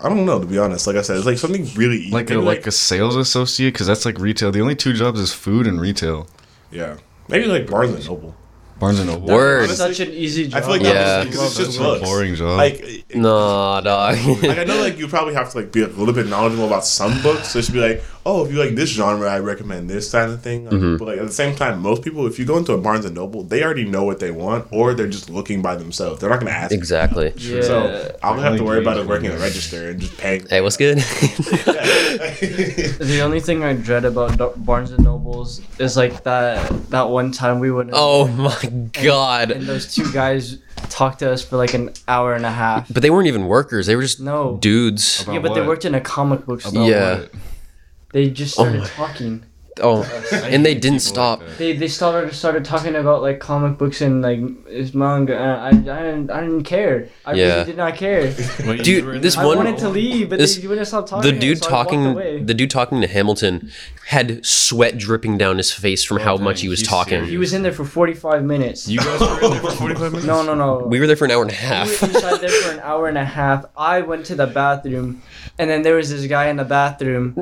I 0.00 0.08
don't 0.10 0.26
know 0.26 0.38
to 0.38 0.46
be 0.46 0.58
honest. 0.58 0.86
Like 0.86 0.96
I 0.96 1.02
said, 1.02 1.16
it's 1.16 1.24
like 1.26 1.38
something 1.38 1.66
really 1.76 1.96
easy. 1.96 2.10
Like 2.10 2.28
a 2.30 2.34
Maybe, 2.34 2.44
like 2.46 2.66
a 2.66 2.72
sales 2.72 3.16
associate, 3.16 3.72
because 3.72 3.86
that's 3.86 4.04
like 4.04 4.18
retail. 4.18 4.52
The 4.52 4.60
only 4.60 4.76
two 4.76 4.92
jobs 4.92 5.18
is 5.18 5.32
food 5.32 5.66
and 5.66 5.80
retail. 5.80 6.28
yeah, 6.70 6.98
maybe 7.28 7.46
like 7.46 7.66
Barnes 7.70 7.94
and 7.94 8.06
Noble. 8.06 8.34
Barnes 8.78 8.98
and 9.00 9.08
Noble. 9.08 9.28
Word. 9.28 9.64
honestly, 9.70 9.76
Such 9.94 10.00
an 10.08 10.12
easy 10.12 10.48
job. 10.48 10.58
I 10.58 10.60
feel 10.60 10.70
like 10.72 10.82
Yeah. 10.82 11.24
because 11.24 11.42
it's 11.46 11.56
That's 11.56 11.66
just 11.68 11.78
a 11.78 11.82
books. 11.82 12.02
boring 12.02 12.34
job. 12.34 12.58
Like 12.58 13.04
No, 13.14 13.80
dog. 13.82 14.18
like 14.42 14.58
I 14.58 14.64
know 14.64 14.80
like 14.82 14.98
you 14.98 15.08
probably 15.08 15.32
have 15.34 15.50
to 15.52 15.58
like 15.58 15.72
be 15.72 15.80
a 15.82 15.86
little 15.86 16.12
bit 16.12 16.26
knowledgeable 16.26 16.66
about 16.66 16.84
some 16.84 17.22
books. 17.22 17.52
So 17.52 17.60
it 17.60 17.64
should 17.64 17.72
be 17.74 17.80
like, 17.80 18.02
oh, 18.26 18.44
if 18.44 18.52
you 18.52 18.58
like 18.58 18.74
this 18.74 18.90
genre, 18.90 19.28
I 19.28 19.38
recommend 19.38 19.88
this 19.90 20.10
kind 20.12 20.30
of 20.32 20.40
thing. 20.42 20.64
Like, 20.64 20.98
But 20.98 21.06
like 21.08 21.18
at 21.18 21.26
the 21.26 21.32
same 21.32 21.54
time, 21.54 21.80
most 21.82 22.02
people, 22.02 22.26
if 22.26 22.38
you 22.38 22.44
go 22.44 22.56
into 22.56 22.72
a 22.72 22.78
Barnes 22.78 23.04
and 23.04 23.14
Noble, 23.14 23.42
they 23.42 23.62
already 23.62 23.84
know 23.84 24.04
what 24.04 24.18
they 24.20 24.30
want, 24.30 24.66
or 24.70 24.94
they're 24.94 25.06
just 25.08 25.28
looking 25.30 25.60
by 25.62 25.76
themselves. 25.76 26.20
They're 26.20 26.30
not 26.30 26.40
gonna 26.40 26.50
ask. 26.52 26.72
exactly. 26.72 27.32
Yeah. 27.36 27.60
So 27.62 28.16
I'll 28.22 28.38
have 28.40 28.56
to 28.56 28.64
worry 28.64 28.80
about 28.80 28.96
it 28.96 29.00
Only 29.00 29.10
working 29.10 29.30
the 29.30 29.38
register 29.38 29.90
and 29.90 30.00
just 30.00 30.16
paying. 30.18 30.46
Hey, 30.48 30.60
what's 30.60 30.76
good? 30.76 30.98
The 31.94 33.20
only 33.22 33.40
thing 33.40 33.62
I 33.64 33.72
dread 33.74 34.04
about 34.04 34.64
Barnes 34.64 34.90
and 34.90 35.04
Nobles 35.04 35.60
is 35.78 35.96
like 35.96 36.22
that 36.24 36.70
that 36.90 37.08
one 37.08 37.32
time 37.32 37.60
we 37.60 37.70
went. 37.70 37.90
oh 37.92 38.26
there 38.26 38.36
my 38.36 38.56
And 38.62 38.92
god. 38.92 39.48
those 39.50 39.92
two 39.94 40.10
guys 40.12 40.58
talked 40.90 41.20
to 41.20 41.30
us 41.30 41.42
for 41.44 41.56
like 41.56 41.74
an 41.74 41.90
hour 42.08 42.34
and 42.34 42.44
a 42.46 42.50
half. 42.50 42.92
But 42.92 43.02
they 43.02 43.10
weren't 43.10 43.26
even 43.28 43.46
workers. 43.46 43.86
They 43.86 43.96
were 43.96 44.02
just 44.02 44.20
No. 44.20 44.56
dudes. 44.60 45.22
About 45.22 45.32
yeah, 45.34 45.38
but 45.40 45.54
they 45.54 45.60
worked 45.66 45.84
in 45.84 45.94
a 45.94 46.00
comic 46.00 46.46
book 46.46 46.60
store. 46.60 46.72
About 46.72 46.86
Yeah. 46.88 47.18
what? 47.20 47.30
They 48.14 48.30
just 48.30 48.54
Oh 48.58 48.62
started 48.62 48.80
my- 48.82 48.88
talking. 48.88 49.44
Oh, 49.82 50.04
and 50.44 50.64
they 50.64 50.76
didn't 50.76 51.00
stop. 51.02 51.42
They 51.58 51.72
they 51.76 51.88
started 51.88 52.32
started 52.32 52.64
talking 52.64 52.94
about 52.94 53.22
like 53.22 53.40
comic 53.40 53.76
books 53.76 54.00
and 54.06 54.22
like 54.22 54.38
it's 54.68 54.94
manga. 54.94 55.34
And 55.36 55.90
I 55.90 55.98
I 55.98 56.02
didn't 56.06 56.30
I 56.30 56.40
didn't 56.42 56.62
care. 56.62 57.08
I 57.26 57.32
Yeah. 57.34 57.44
really 57.54 57.64
did 57.72 57.76
not 57.84 57.96
care. 57.96 58.22
Dude, 58.88 59.20
this 59.20 59.36
I 59.36 59.44
one 59.44 59.56
wanted 59.56 59.78
to 59.78 59.88
leave, 59.88 60.30
but 60.30 60.38
this- 60.38 60.54
they 60.58 60.68
wouldn't 60.68 60.86
stop 60.86 61.08
talking. 61.08 61.28
the 61.28 61.36
dude 61.44 61.58
so 61.64 61.68
talking 61.68 62.02
the 62.46 62.54
dude 62.54 62.70
talking 62.70 63.00
to 63.00 63.08
Hamilton 63.08 63.72
had 64.14 64.46
sweat 64.46 64.96
dripping 64.96 65.38
down 65.38 65.56
his 65.56 65.72
face 65.72 66.04
from 66.04 66.18
oh, 66.18 66.22
how 66.26 66.36
dang, 66.36 66.44
much 66.44 66.60
he 66.60 66.68
was 66.68 66.78
he's 66.78 66.88
talking. 66.88 67.24
He 67.24 67.36
was 67.44 67.52
in 67.52 67.62
there 67.64 67.72
for 67.80 67.84
forty 67.84 68.14
five 68.14 68.44
minutes. 68.44 68.86
You 68.86 69.00
guys 69.00 69.18
were 69.20 69.42
in 69.42 69.50
there 69.50 69.60
for 69.60 69.70
45 69.90 70.00
minutes? 70.12 70.24
no 70.24 70.44
no 70.44 70.54
no. 70.54 70.86
We 70.86 71.00
were 71.00 71.08
there 71.08 71.16
for 71.16 71.24
an 71.24 71.32
hour 71.32 71.42
and 71.42 71.50
a 71.50 71.62
half. 71.68 71.88
We 72.00 72.06
were 72.10 72.14
inside 72.14 72.40
there 72.40 72.48
for 72.62 72.70
an 72.78 72.80
hour 72.90 73.08
and 73.08 73.18
a 73.18 73.24
half. 73.24 73.64
I 73.76 74.02
went 74.02 74.24
to 74.26 74.36
the 74.36 74.46
bathroom, 74.46 75.20
and 75.58 75.68
then 75.68 75.82
there 75.82 75.96
was 75.96 76.10
this 76.10 76.26
guy 76.28 76.46
in 76.46 76.58
the 76.62 76.68
bathroom, 76.78 77.34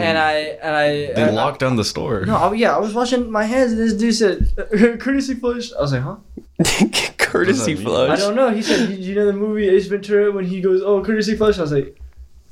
and 0.00 0.18
I 0.18 0.32
and 0.62 0.76
I. 0.76 0.88
They 0.88 1.12
and 1.14 1.30
I- 1.30 1.30
locked 1.30 1.60
down 1.60 1.76
the 1.76 1.84
store. 1.84 2.24
no, 2.24 2.36
I- 2.36 2.54
yeah, 2.54 2.74
I 2.74 2.78
was 2.78 2.94
washing 2.94 3.30
my 3.30 3.44
hands, 3.44 3.72
and 3.72 3.80
this 3.80 3.94
dude 3.94 4.14
said, 4.14 4.98
"Courtesy 5.00 5.34
flush." 5.34 5.72
I 5.72 5.80
was 5.80 5.92
like, 5.92 6.02
"Huh?" 6.02 6.16
Courtesy 7.18 7.74
flush. 7.74 8.18
I 8.18 8.22
don't 8.22 8.34
know. 8.36 8.50
He 8.50 8.62
said, 8.62 8.90
"You 8.90 8.96
you 8.96 9.14
know 9.14 9.26
the 9.26 9.32
movie 9.32 9.68
Ace 9.68 9.86
Ventura 9.86 10.30
when 10.32 10.44
he 10.44 10.60
goes, 10.60 10.82
oh, 10.82 11.02
courtesy 11.04 11.36
flush." 11.36 11.58
I 11.58 11.62
was 11.62 11.72
like, 11.72 11.98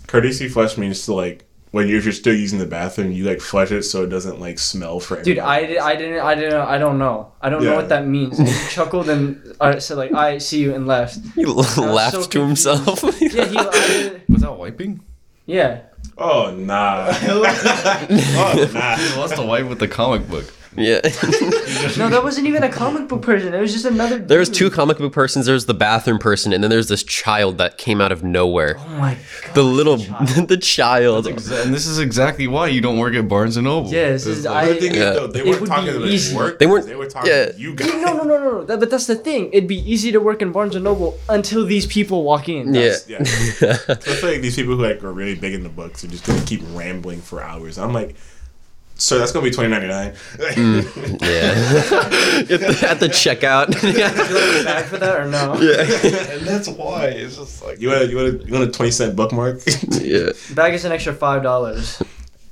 Courtesy 0.06 0.48
flush 0.48 0.76
means 0.78 1.04
to 1.06 1.14
like 1.14 1.44
when 1.72 1.86
you're, 1.86 1.98
if 1.98 2.04
you're 2.04 2.12
still 2.12 2.34
using 2.34 2.58
the 2.58 2.66
bathroom, 2.66 3.12
you 3.12 3.24
like 3.24 3.40
flush 3.40 3.70
it 3.70 3.84
so 3.84 4.02
it 4.02 4.08
doesn't 4.08 4.40
like 4.40 4.58
smell 4.58 4.98
for. 5.00 5.22
"Dude, 5.22 5.38
everybody. 5.38 5.64
I, 5.64 5.66
di- 5.66 5.78
I 5.78 5.96
didn't, 5.96 6.20
I 6.20 6.34
didn't, 6.34 6.60
I 6.60 6.78
don't 6.78 6.98
know. 6.98 7.32
I 7.40 7.48
don't 7.50 7.62
know 7.62 7.76
what 7.76 7.88
that 7.90 8.06
means." 8.06 8.38
And 8.38 8.48
he 8.48 8.68
chuckled 8.68 9.08
and 9.08 9.54
I 9.60 9.78
said, 9.78 9.96
"Like, 9.96 10.12
I 10.12 10.38
see 10.38 10.60
you," 10.62 10.74
and 10.74 10.86
left. 10.86 11.18
He 11.34 11.44
laughed 11.44 12.14
so 12.14 12.22
to 12.24 12.40
himself. 12.46 13.02
Yeah, 13.20 13.44
he, 13.44 13.56
I, 13.58 14.20
that 14.28 14.56
wiping? 14.58 15.00
yeah. 15.46 15.82
Oh 16.22 16.54
nah. 16.54 17.06
oh 17.22 18.70
nah. 18.74 18.96
He 18.96 19.16
lost 19.16 19.36
the 19.36 19.44
wipe 19.44 19.66
with 19.66 19.78
the 19.78 19.88
comic 19.88 20.28
book. 20.28 20.52
Yeah. 20.76 21.00
No, 21.96 22.08
that 22.08 22.20
wasn't 22.22 22.46
even 22.46 22.62
a 22.62 22.68
comic 22.68 23.08
book 23.08 23.22
person. 23.22 23.52
It 23.54 23.60
was 23.60 23.72
just 23.72 23.84
another. 23.84 24.18
There 24.18 24.38
was 24.38 24.48
dude. 24.48 24.56
two 24.58 24.70
comic 24.70 24.98
book 24.98 25.12
persons. 25.12 25.46
There's 25.46 25.64
the 25.66 25.74
bathroom 25.74 26.18
person, 26.18 26.52
and 26.52 26.62
then 26.62 26.70
there's 26.70 26.88
this 26.88 27.02
child 27.02 27.58
that 27.58 27.78
came 27.78 28.00
out 28.00 28.12
of 28.12 28.22
nowhere. 28.22 28.76
Oh 28.78 28.88
my 28.98 29.16
god. 29.44 29.54
The 29.54 29.62
little, 29.62 29.96
the 29.96 30.58
child. 30.62 31.26
Exa- 31.26 31.64
And 31.64 31.74
this 31.74 31.86
is 31.86 31.98
exactly 31.98 32.46
why 32.46 32.68
you 32.68 32.80
don't 32.80 32.98
work 32.98 33.14
at 33.14 33.28
Barnes 33.28 33.56
and 33.56 33.64
Noble. 33.64 33.90
Yes, 33.90 34.26
It's 34.26 34.38
is- 34.40 34.44
like- 34.44 34.68
The 34.68 34.74
thing 34.76 34.94
Yeah. 34.94 35.10
is, 35.10 35.16
though, 35.16 35.26
they 35.26 35.40
It 35.40 35.46
weren't 35.46 35.60
would 35.62 35.66
talking 35.68 35.84
be 35.86 35.96
about 35.96 36.08
easy. 36.08 36.36
work. 36.36 36.58
They 36.58 36.66
weren't- 36.66 36.86
They 36.86 36.94
were 36.96 37.06
talking 37.06 37.30
yeah. 37.30 37.46
to 37.52 37.58
you 37.58 37.74
guys. 37.74 37.88
No, 37.88 38.12
no, 38.18 38.22
no, 38.24 38.38
no, 38.38 38.50
no. 38.58 38.64
That, 38.64 38.78
but 38.80 38.90
that's 38.90 39.06
the 39.06 39.16
thing. 39.16 39.50
It'd 39.52 39.68
be 39.68 39.78
easy 39.90 40.12
to 40.12 40.20
work 40.20 40.42
in 40.42 40.52
Barnes 40.52 40.74
and 40.74 40.84
Noble 40.84 41.18
until 41.28 41.64
these 41.64 41.86
people 41.86 42.22
walk 42.24 42.48
in. 42.48 42.74
Yeah. 42.74 42.94
Yeah. 43.08 43.22
so 43.24 43.70
I 43.88 43.94
feel 43.96 44.30
like 44.30 44.42
these 44.42 44.56
people 44.56 44.76
who 44.76 44.82
like 44.82 45.02
are 45.02 45.12
really 45.12 45.34
big 45.34 45.54
in 45.54 45.62
the 45.62 45.68
books 45.68 46.04
are 46.04 46.08
just 46.08 46.26
gonna 46.26 46.42
keep 46.42 46.60
rambling 46.72 47.20
for 47.20 47.42
hours. 47.42 47.78
I'm 47.78 47.92
like, 47.92 48.16
sir, 49.00 49.18
that's 49.18 49.32
gonna 49.32 49.44
be 49.44 49.50
twenty 49.50 49.70
ninety 49.70 49.88
nine. 49.88 50.12
Mm, 50.36 51.20
yeah. 51.22 52.40
at, 52.40 52.60
the, 52.60 52.86
at 52.88 53.00
the 53.00 53.08
checkout. 53.08 53.70
Do 53.80 53.88
you 53.88 53.98
like 53.98 54.60
a 54.60 54.64
bag 54.64 54.84
for 54.86 54.98
that 54.98 55.20
or 55.20 55.26
no? 55.26 55.54
Yeah, 55.60 55.80
and 56.36 56.46
that's 56.46 56.68
why. 56.68 57.06
It's 57.06 57.36
just 57.36 57.62
like. 57.64 57.80
You 57.80 57.88
want 57.88 58.02
a, 58.02 58.06
you 58.06 58.16
want 58.16 58.28
a, 58.28 58.46
you 58.46 58.52
want 58.52 58.68
a 58.68 58.72
twenty 58.72 58.90
cent 58.90 59.16
bookmark? 59.16 59.60
yeah. 59.90 60.30
Bag 60.54 60.74
is 60.74 60.84
an 60.84 60.92
extra 60.92 61.12
five 61.14 61.42
dollars 61.42 62.02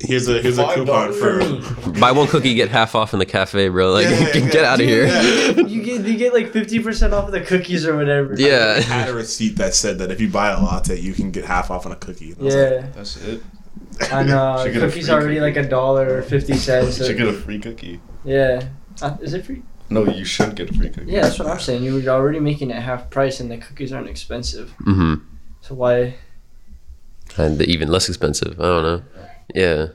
here's 0.01 0.29
a 0.29 0.41
here's 0.41 0.59
a 0.59 0.65
Five 0.65 0.77
coupon 0.77 1.11
dollars 1.12 1.19
for. 1.19 1.62
for. 1.83 1.91
Buy 2.01 2.12
one 2.12 2.29
cookie, 2.29 2.55
get 2.55 2.69
half 2.69 2.95
off 2.95 3.12
in 3.12 3.19
the 3.19 3.27
cafe, 3.27 3.69
bro. 3.69 3.93
Like, 3.93 4.05
Yeah, 4.05 4.31
yeah, 4.35 4.49
get 4.51 4.65
out 4.65 4.81
of 4.81 4.87
here. 4.87 5.07
You 5.66 5.83
get 5.83 6.05
you 6.05 6.16
get 6.16 6.33
like 6.33 6.53
fifty 6.53 6.81
percent 6.81 7.12
off 7.15 7.27
of 7.27 7.33
the 7.33 7.41
cookies 7.41 7.87
or 7.87 7.97
whatever. 7.97 8.35
I 8.35 8.37
Yeah. 8.39 8.81
had 8.81 9.09
a 9.09 9.15
receipt 9.15 9.57
that 9.57 9.75
said 9.75 9.99
that 9.99 10.11
if 10.11 10.20
you 10.20 10.29
buy 10.29 10.51
a 10.51 10.62
latte, 10.62 10.99
you 10.99 11.12
can 11.15 11.31
get 11.31 11.45
half 11.45 11.70
off 11.70 11.87
on 11.87 11.93
a 11.93 11.97
cookie. 11.97 12.33
And 12.33 12.41
I 12.41 12.45
like, 12.45 12.53
Yeah, 12.55 12.87
That's 12.95 13.16
it. 13.16 13.43
I 14.12 14.23
know. 14.23 14.61
Should 14.65 14.73
get 14.75 14.83
a 14.83 14.87
Cookies 14.87 15.07
free 15.07 15.15
already 15.15 15.35
cookie. 15.37 15.41
like 15.41 15.57
a 15.57 15.69
dollar 15.69 16.19
or 16.19 16.23
fifty 16.23 16.55
cents. 16.55 16.87
You 16.99 17.05
so- 17.05 17.07
should 17.09 17.19
get 17.19 17.29
a 17.29 17.33
free 17.33 17.59
cookie. 17.59 18.01
yeah, 18.25 18.69
uh, 19.03 19.16
is 19.20 19.35
it 19.35 19.45
free? 19.45 19.62
No, 19.91 20.05
you 20.05 20.25
should 20.25 20.55
get 20.55 20.70
a 20.70 20.75
free 20.75 20.91
cookie. 20.91 21.11
Yeah, 21.11 21.23
that's 21.23 21.39
what 21.39 21.49
I'm 21.49 21.59
saying. 21.61 21.83
You 21.83 21.95
were 21.95 22.09
already 22.11 22.41
making 22.41 22.70
it 22.70 22.77
half 22.83 23.09
price, 23.11 23.41
and 23.41 23.51
the 23.51 23.57
cookies 23.59 23.93
aren't 23.93 24.09
expensive. 24.09 24.70
hmm 24.85 25.15
So 25.62 25.75
why? 25.75 26.15
And 27.37 27.61
even 27.62 27.89
less 27.89 28.09
expensive. 28.09 28.61
I 28.61 28.65
don't 28.65 28.83
know. 28.83 29.03
Yeah. 29.55 29.87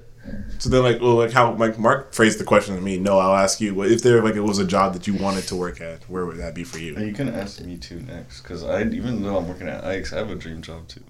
So 0.57 0.69
then, 0.69 0.83
like, 0.83 1.01
well, 1.01 1.15
like 1.15 1.31
how 1.31 1.53
like 1.55 1.77
Mark 1.77 2.13
phrased 2.13 2.39
the 2.39 2.43
question 2.45 2.75
to 2.75 2.81
me. 2.81 2.97
No, 2.97 3.19
I'll 3.19 3.35
ask 3.35 3.59
you. 3.59 3.75
what- 3.75 3.91
If 3.91 4.01
there 4.01 4.23
like 4.23 4.35
it 4.35 4.39
was 4.41 4.57
a 4.57 4.65
job 4.65 4.93
that 4.93 5.05
you 5.05 5.13
wanted 5.15 5.45
to 5.47 5.55
work 5.55 5.81
at, 5.81 6.09
where 6.09 6.25
would 6.25 6.37
that 6.37 6.55
be 6.55 6.63
for 6.63 6.79
you? 6.79 6.95
And 6.95 7.05
you 7.05 7.13
can 7.13 7.27
ask 7.29 7.59
me 7.61 7.77
too 7.77 7.99
next, 7.99 8.41
because 8.41 8.63
I 8.63 8.83
even 8.83 9.21
though 9.21 9.37
I'm 9.37 9.47
working 9.47 9.67
at 9.67 9.83
Ike's, 9.83 10.13
I 10.13 10.17
have 10.19 10.29
a 10.31 10.35
dream 10.35 10.61
job 10.61 10.87
too. 10.87 11.03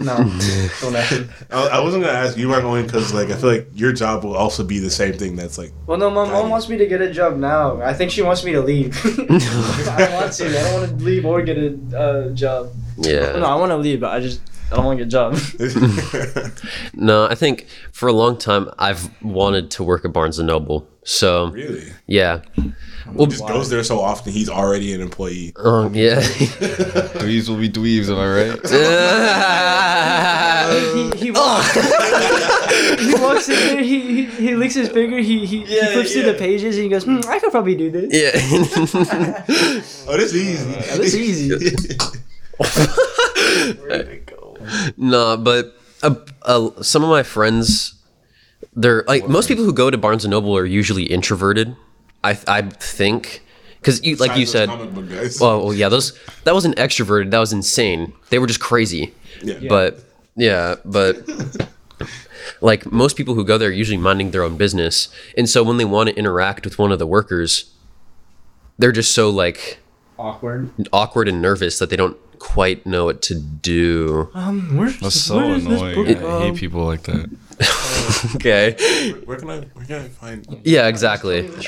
No, 0.00 0.16
don't 0.80 0.96
ask. 0.96 1.22
I, 1.50 1.68
I 1.72 1.80
wasn't 1.80 2.04
gonna 2.04 2.16
ask 2.16 2.36
you, 2.36 2.48
Mark, 2.48 2.64
only 2.64 2.82
because 2.82 3.12
like 3.12 3.30
I 3.30 3.36
feel 3.36 3.50
like 3.50 3.68
your 3.74 3.92
job 3.92 4.24
will 4.24 4.36
also 4.36 4.64
be 4.64 4.78
the 4.78 4.90
same 4.90 5.14
thing. 5.14 5.36
That's 5.36 5.58
like 5.58 5.72
Well, 5.86 5.98
no, 5.98 6.10
my 6.10 6.24
mom 6.30 6.50
wants 6.50 6.68
me 6.68 6.76
to 6.78 6.86
get 6.86 7.00
a 7.00 7.12
job 7.12 7.36
now. 7.36 7.80
I 7.82 7.92
think 7.92 8.10
she 8.10 8.22
wants 8.22 8.44
me 8.44 8.52
to 8.52 8.60
leave. 8.62 8.96
I 9.04 9.96
don't 9.98 10.12
want 10.14 10.32
to. 10.32 10.46
I 10.46 10.62
don't 10.62 10.80
want 10.80 10.98
to 10.98 11.04
leave 11.04 11.24
or 11.26 11.42
get 11.42 11.58
a 11.58 11.98
uh, 11.98 12.30
job. 12.30 12.72
Yeah. 12.98 13.36
No, 13.38 13.46
I 13.46 13.54
want 13.56 13.70
to 13.70 13.76
leave, 13.76 14.00
but 14.00 14.12
I 14.12 14.20
just 14.20 14.40
I 14.70 14.76
don't 14.76 14.86
want 14.86 14.98
to 14.98 15.04
get 15.04 15.08
a 15.08 16.52
job. 16.52 16.52
No, 16.94 17.26
I 17.26 17.34
think 17.34 17.66
for 17.92 18.08
a 18.08 18.12
long 18.12 18.38
time 18.38 18.70
I've 18.78 19.10
wanted 19.22 19.70
to 19.72 19.84
work 19.84 20.04
at 20.04 20.12
Barnes 20.12 20.38
and 20.38 20.46
Noble. 20.46 20.88
So 21.04 21.46
really. 21.48 21.92
yeah. 22.06 22.42
Well, 23.12 23.26
just 23.26 23.44
goes 23.46 23.68
there 23.68 23.82
so 23.82 23.98
often. 24.00 24.32
He's 24.32 24.48
already 24.48 24.94
an 24.94 25.00
employee. 25.00 25.52
Um, 25.56 25.92
yeah. 25.94 26.20
Dweebs 26.20 27.48
will 27.48 27.56
be 27.56 27.68
dweebs, 27.68 28.08
am 28.08 28.18
I 28.18 28.28
right? 28.30 28.60
he 31.18 31.24
he 31.26 31.30
walks, 31.32 31.74
he 33.00 33.14
walks 33.20 33.48
in 33.48 33.56
there. 33.56 33.82
He, 33.82 34.00
he 34.00 34.24
he 34.26 34.54
licks 34.54 34.74
his 34.74 34.88
finger. 34.90 35.18
He 35.18 35.44
he, 35.44 35.64
he 35.64 35.80
flips 35.92 36.12
through 36.12 36.22
the 36.22 36.34
pages 36.34 36.76
and 36.76 36.84
he 36.84 36.88
goes, 36.90 37.02
hmm, 37.04 37.18
I 37.28 37.40
could 37.40 37.50
probably 37.50 37.74
do 37.74 37.90
this. 37.90 38.12
yeah. 38.12 38.30
Oh, 40.08 40.16
this 40.16 40.32
is 40.32 40.36
easy. 40.36 40.70
Yeah, 40.70 40.96
this 40.96 41.14
is 41.14 41.16
easy. 41.16 41.48
There 43.88 44.06
we 44.06 44.16
go. 44.18 44.56
No, 44.96 45.36
but 45.36 45.74
uh, 46.02 46.14
uh, 46.42 46.70
some 46.82 47.02
of 47.02 47.10
my 47.10 47.22
friends, 47.24 47.94
they're 48.74 49.04
like 49.06 49.28
most 49.28 49.48
people 49.48 49.64
who 49.64 49.72
go 49.72 49.90
to 49.90 49.98
Barnes 49.98 50.24
and 50.24 50.30
Noble 50.30 50.56
are 50.56 50.64
usually 50.66 51.04
introverted. 51.04 51.76
I 52.24 52.38
I 52.46 52.62
think 52.62 53.42
because 53.80 54.02
you 54.04 54.16
like 54.16 54.36
you 54.36 54.46
said. 54.46 54.68
those 54.68 54.76
comic 54.78 54.94
book 54.94 55.08
guys. 55.10 55.40
Well, 55.40 55.64
well, 55.64 55.74
yeah, 55.74 55.88
those 55.88 56.18
that 56.44 56.54
wasn't 56.54 56.76
extroverted. 56.76 57.30
That 57.30 57.38
was 57.40 57.52
insane. 57.52 58.12
They 58.30 58.38
were 58.38 58.46
just 58.46 58.60
crazy. 58.60 59.12
Yeah. 59.42 59.58
Yeah. 59.58 59.68
But 59.68 60.04
yeah, 60.36 60.76
but 60.84 61.28
like 62.60 62.90
most 62.90 63.16
people 63.16 63.34
who 63.34 63.44
go 63.44 63.58
there 63.58 63.68
are 63.68 63.72
usually 63.72 63.98
minding 63.98 64.30
their 64.30 64.42
own 64.42 64.56
business, 64.56 65.08
and 65.36 65.48
so 65.48 65.62
when 65.62 65.76
they 65.76 65.84
want 65.84 66.08
to 66.08 66.16
interact 66.16 66.64
with 66.64 66.78
one 66.78 66.92
of 66.92 66.98
the 66.98 67.06
workers, 67.06 67.72
they're 68.78 68.92
just 68.92 69.12
so 69.12 69.30
like 69.30 69.78
Awkward. 70.18 70.70
awkward 70.92 71.28
and 71.28 71.42
nervous 71.42 71.78
that 71.78 71.90
they 71.90 71.96
don't 71.96 72.16
quite 72.38 72.86
know 72.86 73.04
what 73.06 73.22
to 73.22 73.34
do. 73.38 74.30
Um, 74.34 74.76
where's 74.76 74.98
That's 75.00 75.20
so 75.20 75.36
where 75.36 75.54
is 75.56 75.64
this 75.64 75.80
annoying. 75.80 75.94
book? 75.94 76.24
I 76.24 76.40
hate 76.46 76.56
people 76.56 76.84
like 76.84 77.02
that. 77.04 77.30
Okay. 78.36 78.72
where 79.24 79.36
can 79.38 79.50
I 79.50 79.60
where 79.74 79.84
can 79.86 79.96
I 80.04 80.08
find? 80.08 80.46
Yeah, 80.64 80.86
exactly. 80.88 81.48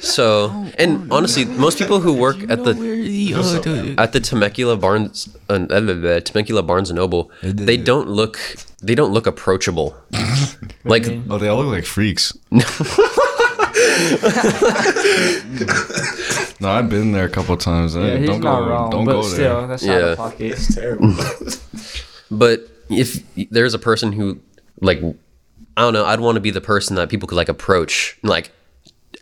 So, 0.00 0.50
and 0.78 1.10
honestly, 1.12 1.44
most 1.44 1.78
people 1.78 2.00
who 2.00 2.12
work 2.14 2.36
at 2.48 2.64
the 2.64 3.94
at 3.98 4.12
the 4.12 4.20
Temecula 4.20 4.76
Barnes 4.76 5.28
uh, 5.48 5.54
uh, 5.70 5.80
the 5.80 6.20
Temecula 6.24 6.62
Barnes 6.62 6.90
and 6.90 6.96
Noble, 6.98 7.30
they 7.42 7.76
don't 7.76 8.08
look 8.08 8.38
they 8.82 8.94
don't 8.94 9.12
look 9.12 9.26
approachable. 9.26 9.94
Like 10.84 11.04
Oh, 11.28 11.38
they 11.38 11.48
all 11.48 11.58
look 11.64 11.72
like 11.74 11.84
freaks. 11.84 12.32
no, 16.60 16.70
I've 16.70 16.88
been 16.88 17.12
there 17.12 17.24
a 17.24 17.28
couple 17.30 17.56
times. 17.56 17.94
Yeah, 17.94 18.02
Hey, 18.02 18.18
he's 18.20 18.28
don't 18.28 18.40
go. 18.40 18.66
wrong, 18.68 18.90
don't 18.90 19.04
but 19.04 19.12
go 19.12 19.22
still, 19.22 19.58
there. 19.60 19.66
that's 19.66 19.82
out 19.86 20.00
Yeah. 20.00 20.06
of 20.12 20.16
pocket. 20.18 20.52
It's 20.52 20.74
terrible. 20.74 21.14
But 22.30 22.68
if 22.88 23.22
there's 23.50 23.74
a 23.74 23.78
person 23.78 24.12
who 24.12 24.38
like 24.80 25.00
I 25.76 25.80
don't 25.82 25.92
know, 25.92 26.04
I'd 26.04 26.20
want 26.20 26.36
to 26.36 26.40
be 26.40 26.50
the 26.50 26.60
person 26.60 26.96
that 26.96 27.08
people 27.08 27.28
could 27.28 27.36
like 27.36 27.48
approach 27.48 28.18
and 28.22 28.30
like 28.30 28.50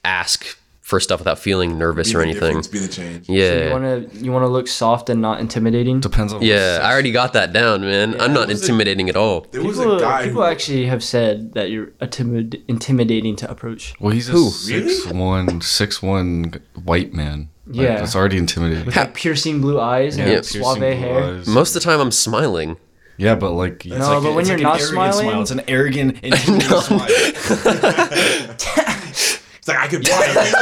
ask 0.05 0.45
for 0.81 1.01
stuff 1.01 1.19
without 1.21 1.39
feeling 1.39 1.79
nervous 1.79 2.11
Be 2.11 2.17
or 2.17 2.19
the 2.23 2.29
anything. 2.29 2.63
Be 2.71 2.79
the 2.79 2.89
change. 2.89 3.27
Yeah. 3.29 3.67
You 3.67 3.71
wanna 3.73 4.07
you 4.13 4.31
wanna 4.33 4.49
look 4.49 4.69
soft 4.69 5.09
and 5.09 5.21
not 5.23 5.41
intimidating. 5.41 6.01
Depends 6.01 6.33
on. 6.33 6.43
yeah, 6.43 6.81
I 6.83 6.93
already 6.93 7.11
got 7.11 7.33
that 7.33 7.53
down, 7.55 7.81
man. 7.81 8.21
I'm 8.21 8.35
not 8.35 8.49
was 8.49 8.61
it- 8.61 8.65
intimidating 8.65 9.09
at 9.09 9.17
all. 9.17 9.47
There 9.51 9.63
was 9.63 9.79
People, 9.79 9.97
a 9.97 10.01
guy 10.01 10.25
people 10.27 10.43
who 10.43 10.49
actually 10.49 10.85
have 10.87 11.03
said 11.03 11.55
that 11.55 11.71
you're 11.71 11.87
intimid- 12.03 12.61
intimidating 12.69 13.35
to 13.37 13.51
approach. 13.51 13.95
Well, 13.99 14.13
he's 14.13 14.29
a 14.29 14.33
Who? 14.33 14.51
six 14.51 15.07
one, 15.07 15.63
six 15.63 16.03
one 16.03 16.61
white 16.85 17.15
man. 17.15 17.49
Like, 17.67 17.77
Yeah. 17.77 17.97
that's 18.01 18.15
already 18.15 18.37
intimidating. 18.37 18.85
With 18.85 18.95
like 18.95 19.15
piercing 19.15 19.63
blue 19.63 19.81
eyes 19.81 20.19
and 20.19 20.29
Yeah, 20.29 20.35
like 20.37 20.45
suave 20.45 20.79
hair. 20.83 21.25
eyes. 21.39 21.47
Most 21.49 21.75
of 21.75 21.83
the 21.83 21.89
time 21.89 21.99
I'm 21.99 22.11
smiling. 22.13 22.77
Yeah, 23.17 23.35
but 23.37 23.53
like, 23.53 23.85
No, 23.87 24.21
but 24.21 24.35
when 24.35 24.47
you're 24.47 24.59
not 24.59 24.81
smiling, 24.81 25.29
It's 25.41 25.51
an 25.51 25.63
arrogant, 25.69 26.19
intimidating 26.23 26.61
smile. 26.81 27.07
It's 29.57 29.69
like 29.69 29.79
I 29.79 29.89
could 29.89 30.03
buy 30.05 30.27
it. 30.29 30.55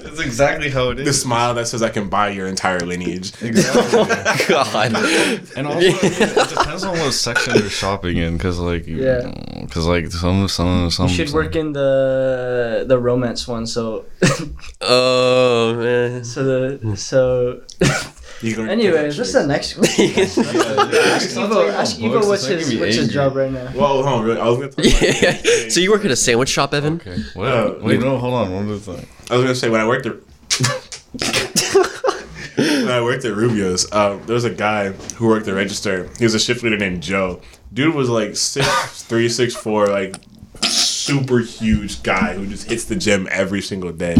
That's 0.02 0.18
exactly 0.20 0.68
how 0.70 0.90
it 0.90 0.98
is. 0.98 1.06
the 1.06 1.12
smile 1.12 1.54
that 1.54 1.68
says 1.68 1.80
I 1.82 1.90
can 1.90 2.08
buy 2.08 2.30
your 2.30 2.48
entire 2.48 2.80
lineage. 2.80 3.32
Exactly. 3.40 4.04
God. 4.48 4.74
And 5.56 5.66
also, 5.68 5.78
it 5.86 6.48
depends 6.48 6.82
on 6.82 6.98
what 6.98 7.12
section 7.12 7.54
you're 7.56 7.68
shopping 7.70 8.16
in, 8.16 8.36
because 8.36 8.58
like, 8.58 8.84
Yeah. 8.86 9.30
because 9.62 9.86
like 9.86 10.10
some 10.10 10.48
some 10.48 10.90
some. 10.90 11.06
You 11.08 11.14
should 11.14 11.28
some- 11.28 11.36
work 11.36 11.54
in 11.54 11.72
the 11.72 12.84
the 12.88 12.98
romance 12.98 13.46
one. 13.46 13.66
So 13.68 14.04
Oh 14.80 15.74
man. 15.76 16.24
so 16.24 16.42
the 16.76 16.96
so. 16.96 17.60
You 18.44 18.54
can- 18.54 18.68
Anyways, 18.68 19.16
what's 19.18 19.32
the 19.32 19.46
next 19.46 19.76
one? 19.76 19.86
ask 19.88 19.98
Evo. 21.36 21.72
Ask 21.72 21.96
Evo 21.98 22.26
what's 22.28 22.44
his 22.46 22.76
what's 22.78 22.96
his 22.96 23.08
job 23.12 23.34
right 23.36 23.50
now. 23.50 23.72
Well, 23.74 23.86
hold 24.02 24.06
on. 24.06 24.24
Really, 24.24 24.40
I 24.40 24.48
was 24.48 24.58
gonna. 24.58 24.70
Talk 24.70 24.84
about 24.84 25.02
Yeah. 25.22 25.68
so 25.70 25.80
you 25.80 25.90
work 25.90 26.04
at 26.04 26.10
a 26.10 26.16
sandwich 26.16 26.50
shop, 26.50 26.74
Evan? 26.74 26.96
Okay. 26.96 27.16
Well, 27.34 27.76
Uh, 27.76 27.78
Wait, 27.80 28.00
no, 28.00 28.18
hold 28.18 28.34
on. 28.34 28.52
One 28.52 28.66
more 28.68 28.76
thing. 28.78 29.06
I 29.30 29.36
was 29.36 29.44
gonna 29.44 29.54
say 29.54 29.68
when 29.70 29.80
I 29.80 29.86
worked 29.86 30.06
at 30.06 30.14
when 32.56 32.88
I 32.88 33.00
worked 33.02 33.24
at 33.24 33.34
Rubio's, 33.34 33.90
um, 33.92 34.22
there 34.26 34.34
was 34.34 34.44
a 34.44 34.50
guy 34.50 34.90
who 35.16 35.26
worked 35.28 35.46
the 35.46 35.54
register. 35.54 36.08
He 36.18 36.24
was 36.24 36.34
a 36.34 36.38
shift 36.38 36.62
leader 36.62 36.76
named 36.76 37.02
Joe. 37.02 37.40
Dude 37.72 37.94
was 37.94 38.08
like 38.08 38.36
six 38.36 39.02
three, 39.02 39.28
six 39.28 39.54
four, 39.54 39.86
like 39.86 40.16
super 40.62 41.38
huge 41.38 42.02
guy 42.02 42.34
who 42.34 42.46
just 42.46 42.68
hits 42.68 42.84
the 42.84 42.96
gym 42.96 43.26
every 43.30 43.60
single 43.62 43.92
day. 43.92 44.16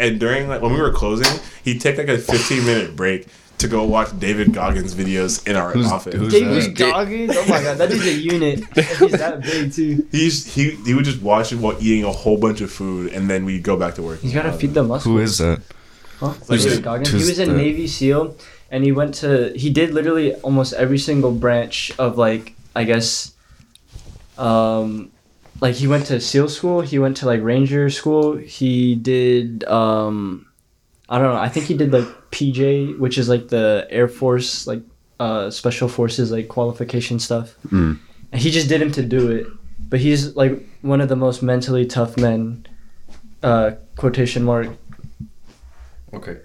And 0.00 0.18
during 0.18 0.48
like 0.48 0.62
when 0.62 0.72
we 0.72 0.80
were 0.80 0.92
closing, 0.92 1.40
he'd 1.64 1.80
take 1.80 1.98
like 1.98 2.08
a 2.08 2.18
fifteen 2.18 2.64
minute 2.64 2.96
break 2.96 3.26
to 3.58 3.68
go 3.68 3.84
watch 3.84 4.08
David 4.18 4.52
Goggins 4.52 4.94
videos 4.94 5.46
in 5.48 5.56
our 5.56 5.72
Who's- 5.72 5.90
office. 5.90 6.14
who's- 6.14 6.32
David 6.32 6.62
that? 6.64 6.74
Goggins. 6.76 7.32
Oh 7.36 7.46
my 7.48 7.62
god, 7.62 7.78
that 7.78 7.88
dude's 7.90 8.06
a 8.06 8.12
unit. 8.12 8.58
He's 8.74 9.12
that 9.12 9.42
big 9.42 9.72
too. 9.72 10.06
He's 10.10 10.54
he 10.54 10.70
he 10.84 10.92
would 10.94 11.04
just 11.04 11.22
watch 11.22 11.52
it 11.52 11.56
while 11.56 11.76
eating 11.80 12.04
a 12.04 12.12
whole 12.12 12.36
bunch 12.36 12.60
of 12.60 12.70
food, 12.70 13.12
and 13.12 13.30
then 13.30 13.44
we'd 13.44 13.62
go 13.62 13.76
back 13.76 13.94
to 13.94 14.02
work. 14.02 14.20
He's 14.20 14.34
gotta 14.34 14.52
feed 14.52 14.74
the 14.74 14.82
muscles. 14.82 15.04
Who 15.14 15.18
is 15.20 15.38
that? 15.38 15.60
Huh? 16.20 16.28
Who's 16.48 16.64
David 16.64 16.82
Goggins. 16.84 17.10
He 17.10 17.16
was 17.16 17.38
a 17.38 17.46
the- 17.46 17.52
Navy 17.54 17.86
SEAL, 17.86 18.36
and 18.70 18.84
he 18.84 18.92
went 18.92 19.14
to. 19.16 19.52
He 19.56 19.70
did 19.70 19.92
literally 19.94 20.34
almost 20.36 20.72
every 20.74 20.98
single 20.98 21.32
branch 21.32 21.92
of 21.98 22.18
like 22.18 22.54
I 22.76 22.84
guess. 22.84 23.32
Um, 24.38 25.10
like 25.60 25.74
he 25.76 25.86
went 25.86 26.06
to 26.06 26.20
SEAL 26.20 26.48
school. 26.48 26.80
He 26.80 26.98
went 26.98 27.16
to 27.18 27.26
like 27.26 27.40
Ranger 27.42 27.88
school. 27.90 28.36
He 28.36 28.94
did. 28.96 29.64
Um, 29.64 30.46
I 31.08 31.18
don't 31.18 31.32
know. 31.34 31.40
I 31.40 31.48
think 31.48 31.66
he 31.66 31.74
did 31.76 31.92
like 31.92 32.06
PJ, 32.34 32.98
which 32.98 33.16
is 33.16 33.28
like 33.28 33.48
the 33.48 33.86
Air 33.90 34.08
Force 34.08 34.66
like 34.66 34.82
uh 35.20 35.48
special 35.50 35.88
forces 35.88 36.32
like 36.32 36.48
qualification 36.48 37.18
stuff. 37.18 37.54
Mm. 37.68 37.98
And 38.32 38.40
he 38.42 38.50
just 38.50 38.68
did 38.68 38.82
him 38.82 38.92
to 38.92 39.02
do 39.02 39.30
it. 39.30 39.46
But 39.88 40.00
he's 40.00 40.34
like 40.34 40.54
one 40.82 41.00
of 41.00 41.08
the 41.08 41.16
most 41.16 41.42
mentally 41.42 41.86
tough 41.86 42.16
men. 42.16 42.66
Uh, 43.42 43.72
quotation 43.96 44.42
mark 44.42 44.68
Okay. 46.14 46.38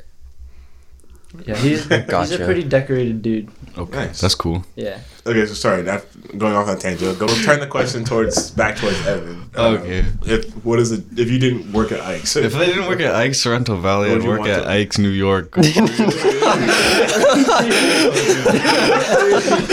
Yeah, 1.45 1.55
he's 1.57 1.83
he's 1.87 2.31
a 2.31 2.39
pretty 2.43 2.63
decorated 2.63 3.21
dude. 3.21 3.49
Okay. 3.77 4.07
Nice. 4.07 4.19
That's 4.21 4.33
cool. 4.35 4.65
Yeah. 4.75 4.99
Okay, 5.27 5.45
so 5.45 5.53
sorry, 5.53 5.83
not 5.83 6.03
going 6.37 6.53
off 6.55 6.67
on 6.67 6.75
a 6.77 6.79
tangent. 6.79 7.19
Go 7.19 7.27
turn 7.27 7.59
the 7.59 7.67
question 7.67 8.03
towards 8.03 8.49
back 8.51 8.77
towards 8.77 9.05
Evan. 9.05 9.49
Um, 9.55 9.75
Okay. 9.75 10.05
If 10.25 10.51
what 10.65 10.79
is 10.79 10.91
it? 10.91 11.03
If 11.17 11.29
you 11.29 11.37
didn't 11.37 11.71
work 11.71 11.91
at 11.91 12.01
Ike's, 12.01 12.35
If 12.35 12.55
I 12.55 12.65
didn't 12.65 12.87
work 12.87 12.99
at 12.99 13.13
Ike's 13.15 13.39
Sorrento 13.39 13.75
Valley, 13.77 14.11
I'd 14.11 14.23
work 14.23 14.41
at 14.47 14.63
to- 14.63 14.69
Ike's 14.69 14.97
New 14.97 15.09
York. 15.09 15.55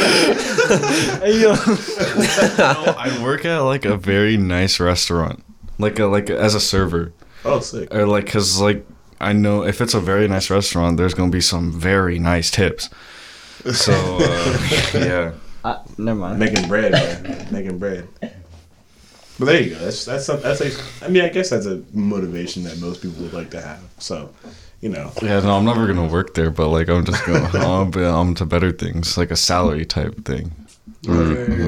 Hey, 0.07 1.41
yo. 1.41 1.55
I'd 2.99 3.21
work 3.23 3.45
at 3.45 3.59
like 3.61 3.85
a 3.85 3.97
very 3.97 4.37
nice 4.37 4.79
restaurant, 4.81 5.43
like 5.79 5.99
a, 5.99 6.07
like 6.07 6.31
as 6.31 6.55
a 6.55 6.61
server, 6.61 7.13
oh 7.45 7.61
sick. 7.61 7.93
or 7.95 8.07
like 8.07 8.27
because 8.27 8.61
like 8.61 8.87
I 9.21 9.33
know 9.33 9.65
if 9.65 9.81
it's 9.81 9.95
a 9.95 10.01
very 10.01 10.29
nice 10.29 10.51
restaurant, 10.51 10.97
there's 10.97 11.15
gonna 11.15 11.31
be 11.31 11.41
some 11.41 11.73
very 11.73 12.19
nice 12.19 12.51
tips. 12.51 12.91
So 13.73 13.93
uh, 14.21 14.59
yeah, 14.95 15.33
Uh, 15.65 15.83
never 15.99 16.21
mind. 16.21 16.39
Making 16.39 16.69
bread, 16.69 16.93
man. 16.93 17.49
making 17.51 17.79
bread. 17.79 18.09
But 19.39 19.45
there 19.47 19.61
you 19.63 19.71
go. 19.71 19.79
That's 19.79 20.05
that's 20.05 20.25
some, 20.27 20.41
that's 20.41 20.61
a. 20.61 20.71
I 21.05 21.09
mean, 21.09 21.23
I 21.25 21.29
guess 21.29 21.51
that's 21.51 21.67
a 21.67 21.83
motivation 21.93 22.63
that 22.65 22.79
most 22.81 23.03
people 23.03 23.23
would 23.23 23.33
like 23.35 23.51
to 23.51 23.61
have. 23.61 23.81
So, 23.99 24.31
you 24.81 24.89
know, 24.89 25.13
yeah. 25.23 25.41
No, 25.41 25.57
I'm 25.57 25.65
never 25.65 25.87
gonna 25.87 26.07
work 26.07 26.35
there, 26.35 26.51
but 26.51 26.69
like 26.69 26.89
I'm 26.89 27.05
just 27.05 27.25
going 27.27 27.45
on 27.57 27.97
um, 28.05 28.35
to 28.37 28.47
better 28.47 28.73
things, 28.73 29.19
like 29.19 29.31
a 29.31 29.37
salary 29.37 29.85
type 29.85 30.25
thing, 30.25 30.53
or 31.09 31.23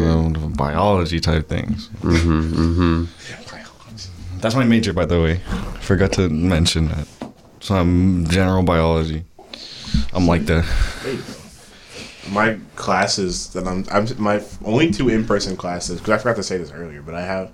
um, 0.09 0.53
biology 0.57 1.21
type 1.21 1.49
things. 1.49 1.89
Mm-hmm. 2.01 3.05
That's 4.41 4.55
my 4.55 4.65
major, 4.65 4.93
by 4.93 5.05
the 5.05 5.21
way. 5.21 5.41
Forgot 5.81 6.13
to 6.13 6.29
mention 6.29 6.89
that. 6.89 7.09
So 7.61 7.75
I'm 7.75 8.27
general 8.29 8.63
biology. 8.63 9.25
I'm 10.13 10.27
like 10.27 10.47
the 10.47 10.65
there 11.03 11.13
you 11.15 11.19
go. 11.23 11.35
My 12.31 12.59
classes 12.77 13.51
that 13.55 13.67
I'm, 13.67 13.85
I'm 13.91 14.07
my 14.19 14.43
only 14.65 14.91
two 14.91 15.09
in 15.09 15.25
person 15.25 15.57
classes 15.57 15.99
because 15.99 16.13
I 16.13 16.19
forgot 16.19 16.37
to 16.37 16.43
say 16.43 16.59
this 16.59 16.71
earlier, 16.73 17.01
but 17.03 17.15
I 17.15 17.23
have 17.23 17.53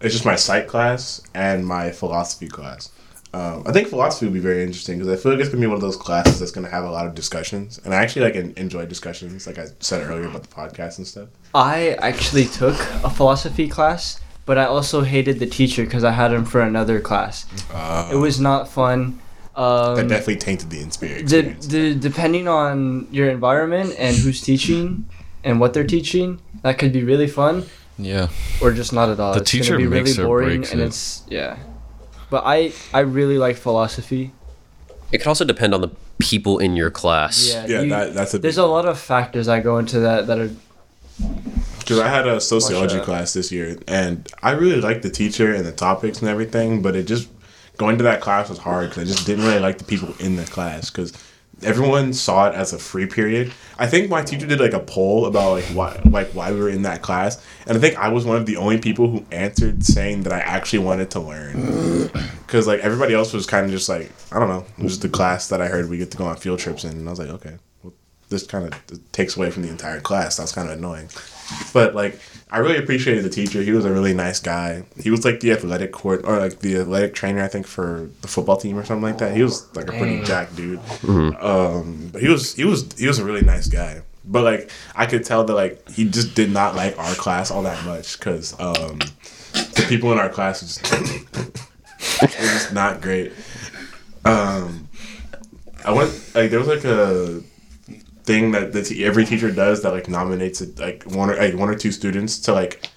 it's 0.00 0.12
just 0.14 0.24
my 0.24 0.36
psych 0.36 0.66
class 0.68 1.22
and 1.34 1.66
my 1.66 1.90
philosophy 1.90 2.48
class. 2.48 2.90
Um, 3.34 3.62
I 3.66 3.72
think 3.72 3.88
philosophy 3.88 4.26
would 4.26 4.32
be 4.32 4.40
very 4.40 4.62
interesting 4.62 4.98
because 4.98 5.12
I 5.12 5.20
feel 5.22 5.32
like 5.32 5.40
it's 5.40 5.50
gonna 5.50 5.60
be 5.60 5.66
one 5.66 5.76
of 5.76 5.82
those 5.82 5.96
classes 5.96 6.38
that's 6.40 6.50
gonna 6.50 6.68
have 6.70 6.84
a 6.84 6.90
lot 6.90 7.06
of 7.06 7.14
discussions, 7.14 7.78
and 7.84 7.94
I 7.94 7.98
actually 7.98 8.22
like 8.22 8.36
en- 8.36 8.54
enjoy 8.56 8.86
discussions, 8.86 9.46
like 9.46 9.58
I 9.58 9.66
said 9.80 10.08
earlier 10.08 10.26
about 10.26 10.42
the 10.42 10.48
podcast 10.48 10.98
and 10.98 11.06
stuff. 11.06 11.28
I 11.54 11.90
actually 12.00 12.46
took 12.46 12.74
a 13.04 13.10
philosophy 13.10 13.68
class, 13.68 14.18
but 14.46 14.56
I 14.58 14.64
also 14.64 15.02
hated 15.02 15.38
the 15.40 15.46
teacher 15.46 15.84
because 15.84 16.04
I 16.04 16.12
had 16.12 16.32
him 16.32 16.44
for 16.44 16.60
another 16.62 17.00
class. 17.00 17.44
Uh, 17.72 18.08
It 18.12 18.16
was 18.16 18.40
not 18.40 18.68
fun. 18.68 19.20
Um, 19.58 19.96
that 19.96 20.06
definitely 20.08 20.36
tainted 20.36 20.70
the 20.70 20.80
experience. 20.80 21.30
the, 21.32 21.42
the 21.66 21.94
depending 21.96 22.46
on 22.46 23.08
your 23.10 23.28
environment 23.28 23.94
and 23.98 24.16
who's 24.16 24.40
teaching 24.40 25.08
and 25.42 25.58
what 25.58 25.74
they're 25.74 25.86
teaching, 25.86 26.40
that 26.62 26.78
could 26.78 26.92
be 26.92 27.02
really 27.02 27.26
fun 27.26 27.64
yeah. 27.98 28.28
or 28.62 28.72
just 28.72 28.92
not 28.92 29.08
at 29.08 29.18
all. 29.18 29.34
The 29.34 29.40
It's 29.40 29.50
teacher 29.50 29.76
be 29.76 29.88
makes 29.88 30.16
really 30.16 30.22
or 30.22 30.26
boring 30.26 30.58
breaks 30.60 30.72
and 30.72 30.80
it. 30.80 30.86
it's 30.86 31.24
yeah. 31.28 31.56
But 32.30 32.44
I 32.46 32.72
I 32.94 33.00
really 33.00 33.38
like 33.38 33.56
philosophy. 33.56 34.30
It 35.10 35.18
could 35.18 35.26
also 35.26 35.44
depend 35.44 35.74
on 35.74 35.80
the 35.80 35.90
people 36.18 36.58
in 36.58 36.76
your 36.76 36.90
class. 36.90 37.48
Yeah, 37.48 37.66
yeah, 37.66 37.80
you- 37.80 37.90
that, 37.90 38.14
that's 38.14 38.34
a 38.34 38.38
there's 38.38 38.58
a 38.58 38.66
lot 38.66 38.86
of 38.86 38.98
factors 38.98 39.46
that 39.46 39.64
go 39.64 39.78
into 39.78 39.98
that 40.00 40.26
that 40.28 40.38
are 40.38 40.50
Because 41.80 41.98
I 41.98 42.08
had 42.08 42.28
a 42.28 42.40
sociology 42.40 43.00
class 43.00 43.32
this 43.32 43.50
year, 43.50 43.76
and 43.88 44.28
I 44.42 44.52
really 44.52 44.80
liked 44.80 45.02
the 45.02 45.10
teacher 45.10 45.52
and 45.54 45.64
the 45.64 45.72
topics 45.72 46.20
and 46.20 46.28
everything, 46.28 46.82
but 46.82 46.94
it 46.94 47.06
just 47.06 47.28
going 47.78 47.96
to 47.98 48.04
that 48.04 48.20
class 48.20 48.50
was 48.50 48.58
hard 48.58 48.90
because 48.90 49.04
I 49.04 49.12
just 49.12 49.26
didn't 49.26 49.46
really 49.46 49.60
like 49.60 49.78
the 49.78 49.84
people 49.84 50.14
in 50.18 50.36
the 50.36 50.44
class 50.44 50.90
because 50.90 51.12
everyone 51.62 52.12
saw 52.12 52.48
it 52.48 52.54
as 52.54 52.72
a 52.72 52.78
free 52.78 53.06
period. 53.06 53.52
I 53.78 53.86
think 53.86 54.10
my 54.10 54.22
teacher 54.22 54.46
did 54.46 54.60
like 54.60 54.72
a 54.74 54.80
poll 54.80 55.26
about 55.26 55.52
like 55.52 55.64
why 55.66 56.00
like 56.04 56.28
why 56.32 56.52
we 56.52 56.60
were 56.60 56.68
in 56.68 56.82
that 56.82 57.02
class, 57.02 57.42
and 57.66 57.76
I 57.76 57.80
think 57.80 57.96
I 57.96 58.08
was 58.08 58.24
one 58.24 58.36
of 58.36 58.46
the 58.46 58.56
only 58.56 58.78
people 58.78 59.08
who 59.08 59.24
answered 59.30 59.84
saying 59.84 60.24
that 60.24 60.32
I 60.32 60.40
actually 60.40 60.80
wanted 60.80 61.10
to 61.12 61.20
learn. 61.20 62.10
Because 62.48 62.66
like 62.66 62.80
everybody 62.80 63.12
else 63.12 63.34
was 63.34 63.44
kind 63.44 63.66
of 63.66 63.70
just 63.70 63.90
like 63.90 64.10
I 64.32 64.38
don't 64.38 64.48
know, 64.48 64.64
it 64.78 64.82
was 64.82 64.92
just 64.92 65.02
the 65.02 65.10
class 65.10 65.48
that 65.48 65.60
I 65.60 65.68
heard 65.68 65.90
we 65.90 65.98
get 65.98 66.10
to 66.12 66.16
go 66.16 66.24
on 66.24 66.36
field 66.36 66.58
trips 66.58 66.82
in, 66.82 66.92
and 66.92 67.06
I 67.06 67.10
was 67.10 67.18
like 67.18 67.28
okay. 67.28 67.58
well, 67.82 67.92
This 68.30 68.46
kind 68.46 68.72
of 68.72 69.12
takes 69.12 69.36
away 69.36 69.50
from 69.50 69.64
the 69.64 69.68
entire 69.68 70.00
class. 70.00 70.38
That's 70.38 70.52
kind 70.52 70.66
of 70.70 70.78
annoying. 70.78 71.10
But 71.72 71.94
like, 71.94 72.20
I 72.50 72.58
really 72.58 72.78
appreciated 72.78 73.24
the 73.24 73.30
teacher. 73.30 73.62
He 73.62 73.72
was 73.72 73.84
a 73.84 73.92
really 73.92 74.14
nice 74.14 74.40
guy. 74.40 74.84
He 74.98 75.10
was 75.10 75.24
like 75.24 75.40
the 75.40 75.52
athletic 75.52 75.92
court 75.92 76.22
or 76.24 76.38
like 76.38 76.60
the 76.60 76.78
athletic 76.78 77.14
trainer, 77.14 77.42
I 77.42 77.48
think, 77.48 77.66
for 77.66 78.08
the 78.22 78.28
football 78.28 78.56
team 78.56 78.78
or 78.78 78.84
something 78.84 79.02
like 79.02 79.18
that. 79.18 79.36
He 79.36 79.42
was 79.42 79.74
like 79.76 79.88
a 79.88 79.92
pretty 79.92 80.16
Dang. 80.16 80.24
jack 80.24 80.54
dude. 80.54 80.80
Um, 81.06 82.08
but 82.12 82.22
he 82.22 82.28
was 82.28 82.54
he 82.54 82.64
was 82.64 82.90
he 82.98 83.06
was 83.06 83.18
a 83.18 83.24
really 83.24 83.42
nice 83.42 83.68
guy. 83.68 84.02
But 84.24 84.44
like, 84.44 84.70
I 84.94 85.06
could 85.06 85.24
tell 85.24 85.44
that 85.44 85.54
like 85.54 85.88
he 85.90 86.08
just 86.08 86.34
did 86.34 86.50
not 86.50 86.74
like 86.74 86.98
our 86.98 87.14
class 87.14 87.50
all 87.50 87.62
that 87.62 87.84
much 87.84 88.18
because 88.18 88.58
um, 88.60 88.98
the 89.52 89.86
people 89.88 90.12
in 90.12 90.18
our 90.18 90.28
class 90.28 90.62
was 90.62 90.76
just, 90.76 90.92
it 92.22 92.22
was 92.22 92.34
just 92.34 92.72
not 92.72 93.00
great. 93.00 93.32
Um, 94.24 94.88
I 95.84 95.92
went 95.92 96.12
like 96.34 96.50
there 96.50 96.58
was 96.58 96.68
like 96.68 96.84
a 96.84 97.42
thing 98.28 98.52
that 98.52 98.74
the 98.74 98.82
t- 98.82 99.04
every 99.06 99.24
teacher 99.24 99.50
does 99.50 99.82
that 99.82 99.92
like 99.92 100.06
nominates 100.06 100.60
like 100.78 101.02
one 101.04 101.30
or 101.30 101.36
like 101.36 101.54
one 101.54 101.70
or 101.70 101.74
two 101.74 101.90
students 101.90 102.38
to 102.38 102.52
like 102.52 102.90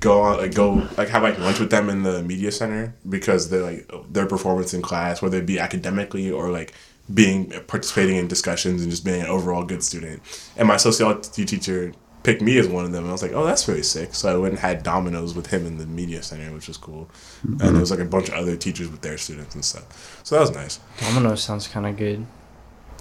go 0.00 0.22
on 0.22 0.38
like 0.38 0.54
go 0.54 0.88
like 0.96 1.08
have 1.08 1.22
like 1.22 1.38
lunch 1.38 1.60
with 1.60 1.70
them 1.70 1.90
in 1.90 2.02
the 2.02 2.22
media 2.22 2.50
center 2.50 2.94
because 3.06 3.50
they're 3.50 3.62
like 3.62 3.90
their 4.10 4.26
performance 4.26 4.72
in 4.72 4.80
class 4.80 5.20
whether 5.20 5.36
it 5.36 5.44
be 5.44 5.58
academically 5.58 6.30
or 6.30 6.48
like 6.48 6.72
being 7.12 7.50
participating 7.66 8.16
in 8.16 8.26
discussions 8.26 8.80
and 8.80 8.90
just 8.90 9.04
being 9.04 9.20
an 9.20 9.26
overall 9.26 9.64
good 9.64 9.82
student. 9.82 10.22
And 10.56 10.66
my 10.66 10.78
sociology 10.78 11.44
teacher 11.44 11.92
picked 12.22 12.40
me 12.40 12.56
as 12.56 12.68
one 12.68 12.84
of 12.84 12.92
them. 12.92 13.02
And 13.02 13.10
I 13.10 13.12
was 13.12 13.22
like 13.22 13.32
oh 13.32 13.44
that's 13.44 13.68
really 13.68 13.82
sick. 13.82 14.14
So 14.14 14.32
I 14.32 14.38
went 14.38 14.52
and 14.52 14.60
had 14.60 14.82
Domino's 14.82 15.34
with 15.34 15.48
him 15.48 15.66
in 15.66 15.76
the 15.76 15.86
media 15.86 16.22
center 16.22 16.50
which 16.54 16.68
was 16.68 16.78
cool. 16.78 17.10
And 17.42 17.58
mm-hmm. 17.58 17.72
there 17.72 17.80
was 17.80 17.90
like 17.90 18.00
a 18.00 18.06
bunch 18.06 18.28
of 18.30 18.34
other 18.34 18.56
teachers 18.56 18.88
with 18.88 19.02
their 19.02 19.18
students 19.18 19.54
and 19.54 19.62
stuff. 19.62 20.20
So 20.24 20.36
that 20.36 20.40
was 20.40 20.52
nice. 20.52 20.80
Domino 21.00 21.34
sounds 21.34 21.68
kind 21.68 21.86
of 21.86 21.98
good. 21.98 22.26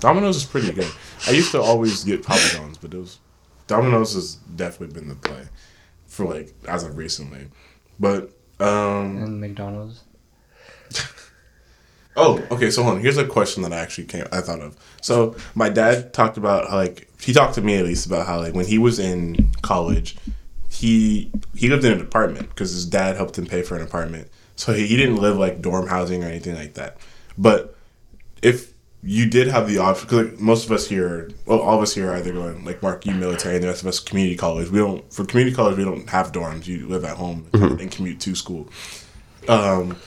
Domino's 0.02 0.36
is 0.38 0.44
pretty 0.44 0.72
good. 0.74 0.92
I 1.28 1.32
used 1.32 1.52
to 1.52 1.62
always 1.62 2.04
get 2.04 2.24
Papa 2.24 2.42
John's, 2.52 2.78
but 2.78 2.94
it 2.94 2.98
was 2.98 3.20
Domino's 3.68 4.14
has 4.16 4.36
definitely 4.36 4.94
been 5.00 5.08
the 5.08 5.16
play 5.16 5.48
for 6.08 6.26
like 6.26 6.54
as 6.68 6.84
of 6.84 6.98
recently. 6.98 7.48
But 8.00 8.32
Um. 8.60 9.18
and 9.24 9.40
McDonald's. 9.40 10.04
Oh, 12.18 12.46
okay. 12.52 12.70
So 12.70 12.84
hold 12.84 12.96
on. 12.98 13.02
Here's 13.02 13.18
a 13.18 13.26
question 13.26 13.64
that 13.64 13.72
I 13.72 13.78
actually 13.78 14.04
came. 14.04 14.26
I 14.34 14.42
thought 14.42 14.60
of. 14.60 14.76
So 15.02 15.34
my 15.56 15.70
dad 15.70 16.14
talked 16.14 16.36
about 16.36 16.70
how, 16.70 16.76
like 16.76 17.08
he 17.22 17.32
talked 17.32 17.56
to 17.56 17.62
me 17.62 17.76
at 17.78 17.86
least 17.86 18.06
about 18.06 18.28
how 18.28 18.40
like 18.40 18.54
when 18.54 18.66
he 18.66 18.78
was 18.78 19.00
in 19.00 19.50
college, 19.62 20.18
he 20.70 21.32
he 21.56 21.70
lived 21.70 21.86
in 21.86 21.94
an 21.94 22.02
apartment 22.02 22.50
because 22.50 22.72
his 22.74 22.86
dad 22.86 23.16
helped 23.16 23.38
him 23.38 23.46
pay 23.46 23.62
for 23.62 23.78
an 23.78 23.82
apartment. 23.82 24.28
So 24.58 24.74
he, 24.74 24.88
he 24.88 24.98
didn't 24.98 25.18
live 25.18 25.38
like 25.38 25.62
dorm 25.62 25.88
housing 25.88 26.22
or 26.22 26.28
anything 26.28 26.56
like 26.56 26.74
that. 26.74 26.98
But 27.38 27.78
if 28.42 28.71
you 29.04 29.28
did 29.28 29.48
have 29.48 29.68
the 29.68 29.80
option, 29.80 30.08
because 30.08 30.32
like, 30.32 30.40
most 30.40 30.66
of 30.66 30.72
us 30.72 30.88
here, 30.88 31.32
well, 31.46 31.60
all 31.60 31.78
of 31.78 31.82
us 31.82 31.96
here 31.96 32.12
are 32.12 32.16
either 32.16 32.32
going 32.34 32.64
like 32.66 32.82
Mark, 32.84 33.06
you 33.06 33.14
military, 33.14 33.56
and 33.56 33.64
the 33.64 33.68
rest 33.68 33.82
of 33.82 33.88
us 33.88 34.00
community 34.00 34.38
college. 34.38 34.70
We 34.70 34.78
don't 34.80 35.12
for 35.12 35.26
community 35.26 35.56
college 35.56 35.78
we 35.78 35.84
don't 35.84 36.08
have 36.10 36.32
dorms. 36.32 36.68
You 36.68 36.88
live 36.88 37.04
at 37.04 37.18
home 37.18 37.48
and 37.54 37.92
commute 37.92 38.20
to 38.22 38.36
school. 38.36 38.70
Um, 39.48 39.98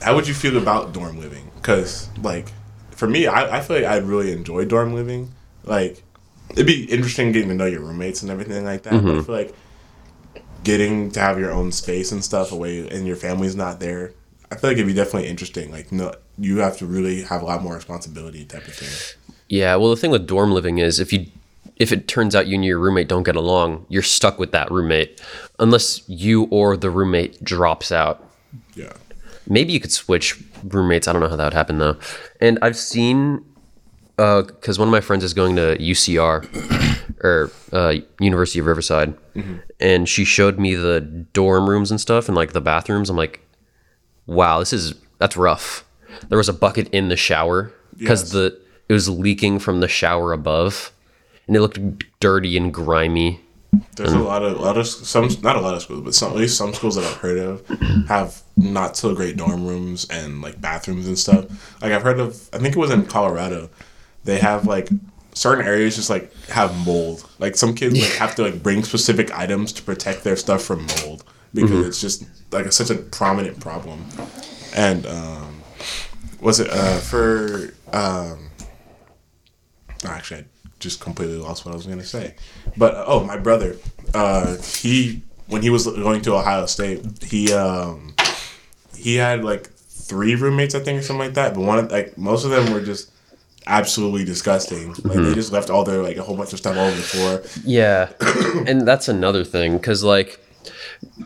how 0.00 0.14
would 0.14 0.26
you 0.26 0.34
feel 0.34 0.56
about 0.56 0.92
dorm 0.92 1.18
living? 1.20 1.50
Because 1.56 2.08
like 2.22 2.48
for 2.92 3.06
me, 3.06 3.26
I, 3.26 3.58
I 3.58 3.60
feel 3.60 3.76
like 3.76 3.86
I'd 3.86 4.04
really 4.04 4.32
enjoy 4.32 4.64
dorm 4.64 4.94
living. 4.94 5.32
Like 5.64 6.02
it'd 6.50 6.66
be 6.66 6.84
interesting 6.84 7.32
getting 7.32 7.48
to 7.50 7.54
know 7.54 7.66
your 7.66 7.80
roommates 7.80 8.22
and 8.22 8.30
everything 8.30 8.64
like 8.64 8.84
that. 8.84 8.94
But 9.02 9.18
I 9.18 9.22
feel 9.22 9.34
like 9.34 9.54
getting 10.62 11.10
to 11.10 11.20
have 11.20 11.38
your 11.38 11.52
own 11.52 11.72
space 11.72 12.10
and 12.10 12.24
stuff 12.24 12.52
away, 12.52 12.88
and 12.88 13.06
your 13.06 13.16
family's 13.16 13.54
not 13.54 13.80
there. 13.80 14.12
I 14.50 14.56
feel 14.56 14.70
like 14.70 14.78
it'd 14.78 14.86
be 14.86 14.94
definitely 14.94 15.28
interesting. 15.28 15.70
Like 15.70 15.92
no, 15.92 16.14
you 16.38 16.58
have 16.58 16.76
to 16.78 16.86
really 16.86 17.22
have 17.22 17.42
a 17.42 17.44
lot 17.44 17.62
more 17.62 17.74
responsibility 17.74 18.44
type 18.44 18.66
of 18.66 18.74
thing. 18.74 19.18
Yeah, 19.48 19.76
well, 19.76 19.90
the 19.90 19.96
thing 19.96 20.10
with 20.10 20.26
dorm 20.26 20.52
living 20.52 20.78
is 20.78 20.98
if 20.98 21.12
you 21.12 21.26
if 21.76 21.92
it 21.92 22.06
turns 22.06 22.34
out 22.34 22.46
you 22.46 22.54
and 22.54 22.64
your 22.64 22.78
roommate 22.78 23.08
don't 23.08 23.24
get 23.24 23.36
along, 23.36 23.84
you're 23.88 24.02
stuck 24.02 24.38
with 24.38 24.52
that 24.52 24.70
roommate 24.70 25.20
unless 25.58 26.08
you 26.08 26.44
or 26.44 26.76
the 26.76 26.90
roommate 26.90 27.42
drops 27.42 27.90
out. 27.90 28.24
Yeah. 28.74 28.92
Maybe 29.48 29.72
you 29.72 29.80
could 29.80 29.92
switch 29.92 30.40
roommates. 30.62 31.08
I 31.08 31.12
don't 31.12 31.20
know 31.20 31.28
how 31.28 31.36
that 31.36 31.44
would 31.44 31.54
happen 31.54 31.78
though. 31.78 31.96
And 32.40 32.58
I've 32.62 32.76
seen 32.76 33.44
because 34.16 34.78
one 34.78 34.86
of 34.86 34.92
my 34.92 35.00
friends 35.00 35.24
is 35.24 35.34
going 35.34 35.56
to 35.56 35.76
UCR 35.78 36.46
or 37.24 37.50
uh, 37.72 37.94
University 38.20 38.60
of 38.60 38.66
Riverside, 38.66 39.14
and 39.80 40.08
she 40.08 40.24
showed 40.24 40.58
me 40.58 40.74
the 40.76 41.00
dorm 41.00 41.68
rooms 41.68 41.90
and 41.90 42.00
stuff 42.00 42.28
and 42.28 42.36
like 42.36 42.52
the 42.52 42.60
bathrooms. 42.60 43.10
I'm 43.10 43.16
like, 43.16 43.40
wow, 44.26 44.60
this 44.60 44.72
is 44.72 44.94
that's 45.18 45.36
rough. 45.36 45.84
There 46.28 46.38
was 46.38 46.48
a 46.48 46.52
bucket 46.52 46.88
in 46.90 47.08
the 47.08 47.16
shower 47.16 47.72
because 47.96 48.22
Yes. 48.24 48.32
the 48.32 48.58
it 48.88 48.92
was 48.92 49.08
leaking 49.08 49.58
from 49.60 49.80
the 49.80 49.88
shower 49.88 50.32
above, 50.32 50.92
and 51.46 51.56
it 51.56 51.60
looked 51.60 51.78
dirty 52.20 52.56
and 52.56 52.72
grimy. 52.72 53.40
There's 53.96 54.12
a 54.12 54.18
lot 54.20 54.42
of 54.44 54.58
a 54.58 54.62
lot 54.62 54.76
of 54.78 54.86
some 54.86 55.28
not 55.42 55.56
a 55.56 55.60
lot 55.60 55.74
of 55.74 55.82
schools, 55.82 56.02
but 56.04 56.14
some 56.14 56.30
at 56.32 56.36
least 56.36 56.56
some 56.56 56.72
schools 56.74 56.94
that 56.96 57.04
I've 57.04 57.16
heard 57.16 57.38
of 57.38 57.66
have 58.08 58.42
not 58.56 58.96
so 58.96 59.14
great 59.14 59.36
dorm 59.36 59.66
rooms 59.66 60.06
and 60.10 60.42
like 60.42 60.60
bathrooms 60.60 61.06
and 61.08 61.18
stuff. 61.18 61.46
Like 61.82 61.92
I've 61.92 62.02
heard 62.02 62.20
of, 62.20 62.48
I 62.52 62.58
think 62.58 62.76
it 62.76 62.78
was 62.78 62.90
in 62.90 63.04
Colorado, 63.06 63.70
they 64.22 64.38
have 64.38 64.66
like 64.66 64.88
certain 65.32 65.66
areas 65.66 65.96
just 65.96 66.08
like 66.08 66.32
have 66.48 66.86
mold. 66.86 67.28
Like 67.40 67.56
some 67.56 67.74
kids 67.74 67.98
like 68.00 68.12
have 68.18 68.36
to 68.36 68.42
like 68.42 68.62
bring 68.62 68.84
specific 68.84 69.36
items 69.36 69.72
to 69.72 69.82
protect 69.82 70.22
their 70.22 70.36
stuff 70.36 70.62
from 70.62 70.86
mold 70.98 71.24
because 71.52 71.84
it's 71.86 72.00
just 72.00 72.24
like 72.52 72.70
such 72.72 72.90
a 72.90 72.94
prominent 72.96 73.58
problem. 73.58 74.04
And 74.76 75.04
um, 75.06 75.53
was 76.40 76.60
it 76.60 76.68
uh, 76.70 76.98
for 76.98 77.74
um, 77.92 78.50
actually 80.06 80.40
I 80.40 80.44
just 80.78 81.00
completely 81.00 81.38
lost 81.38 81.64
what 81.64 81.72
I 81.72 81.76
was 81.76 81.86
gonna 81.86 82.04
say. 82.04 82.34
But 82.76 82.94
oh, 83.06 83.24
my 83.24 83.38
brother, 83.38 83.76
uh, 84.12 84.56
he 84.58 85.22
when 85.46 85.62
he 85.62 85.70
was 85.70 85.86
going 85.86 86.22
to 86.22 86.34
Ohio 86.34 86.66
State, 86.66 87.22
he 87.22 87.52
um, 87.52 88.14
he 88.96 89.16
had 89.16 89.44
like 89.44 89.70
three 89.70 90.34
roommates, 90.34 90.74
I 90.74 90.80
think, 90.80 91.00
or 91.00 91.02
something 91.02 91.26
like 91.26 91.34
that. 91.34 91.54
But 91.54 91.62
one 91.62 91.78
of 91.78 91.90
like 91.90 92.16
most 92.18 92.44
of 92.44 92.50
them 92.50 92.72
were 92.72 92.80
just 92.80 93.10
absolutely 93.66 94.24
disgusting. 94.24 94.88
Like 95.04 95.18
they 95.18 95.34
just 95.34 95.52
left 95.52 95.70
all 95.70 95.84
their 95.84 96.02
like 96.02 96.16
a 96.16 96.22
whole 96.22 96.36
bunch 96.36 96.52
of 96.52 96.58
stuff 96.58 96.76
all 96.76 96.86
over 96.86 96.96
the 96.96 97.02
floor. 97.02 97.42
Yeah, 97.64 98.12
and 98.66 98.86
that's 98.86 99.08
another 99.08 99.44
thing 99.44 99.76
because 99.76 100.02
like, 100.02 100.40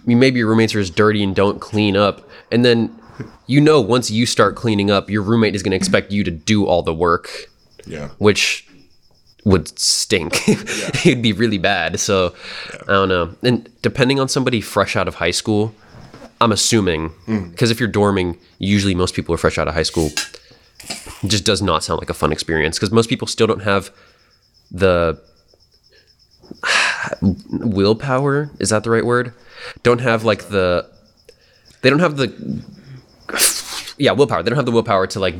maybe 0.06 0.38
your 0.38 0.48
roommates 0.48 0.74
are 0.74 0.80
just 0.80 0.96
dirty 0.96 1.22
and 1.22 1.34
don't 1.34 1.60
clean 1.60 1.96
up, 1.96 2.28
and 2.50 2.64
then 2.64 2.98
you 3.46 3.60
know 3.60 3.80
once 3.80 4.10
you 4.10 4.26
start 4.26 4.56
cleaning 4.56 4.90
up, 4.90 5.10
your 5.10 5.22
roommate 5.22 5.54
is 5.54 5.62
going 5.62 5.70
to 5.70 5.76
expect 5.76 6.12
you 6.12 6.24
to 6.24 6.30
do 6.30 6.66
all 6.66 6.82
the 6.82 6.94
work, 6.94 7.50
Yeah. 7.86 8.08
which 8.18 8.66
would 9.44 9.78
stink. 9.78 10.46
It'd 11.06 11.22
be 11.22 11.32
really 11.32 11.58
bad. 11.58 12.00
So 12.00 12.34
I 12.82 12.92
don't 12.92 13.08
know. 13.08 13.34
And 13.42 13.68
depending 13.82 14.20
on 14.20 14.28
somebody 14.28 14.60
fresh 14.60 14.96
out 14.96 15.08
of 15.08 15.16
high 15.16 15.30
school, 15.30 15.74
I'm 16.40 16.52
assuming 16.52 17.10
mm. 17.26 17.50
because 17.50 17.70
if 17.70 17.80
you're 17.80 17.88
dorming, 17.90 18.38
usually 18.58 18.94
most 18.94 19.14
people 19.14 19.34
are 19.34 19.38
fresh 19.38 19.58
out 19.58 19.68
of 19.68 19.74
high 19.74 19.82
school. 19.82 20.10
It 21.22 21.28
just 21.28 21.44
does 21.44 21.60
not 21.60 21.82
sound 21.82 21.98
like 22.00 22.10
a 22.10 22.14
fun 22.14 22.30
experience 22.32 22.78
because 22.78 22.92
most 22.92 23.08
people 23.08 23.26
still 23.26 23.46
don't 23.46 23.62
have 23.62 23.90
the 24.70 25.20
willpower 27.22 28.50
is 28.58 28.70
that 28.70 28.84
the 28.84 28.90
right 28.90 29.04
word 29.04 29.32
don't 29.82 30.00
have 30.00 30.24
like 30.24 30.48
the 30.48 30.88
they 31.82 31.90
don't 31.90 31.98
have 32.00 32.16
the 32.16 32.28
yeah 33.98 34.12
willpower 34.12 34.42
they 34.42 34.50
don't 34.50 34.56
have 34.56 34.66
the 34.66 34.72
willpower 34.72 35.06
to 35.06 35.20
like 35.20 35.34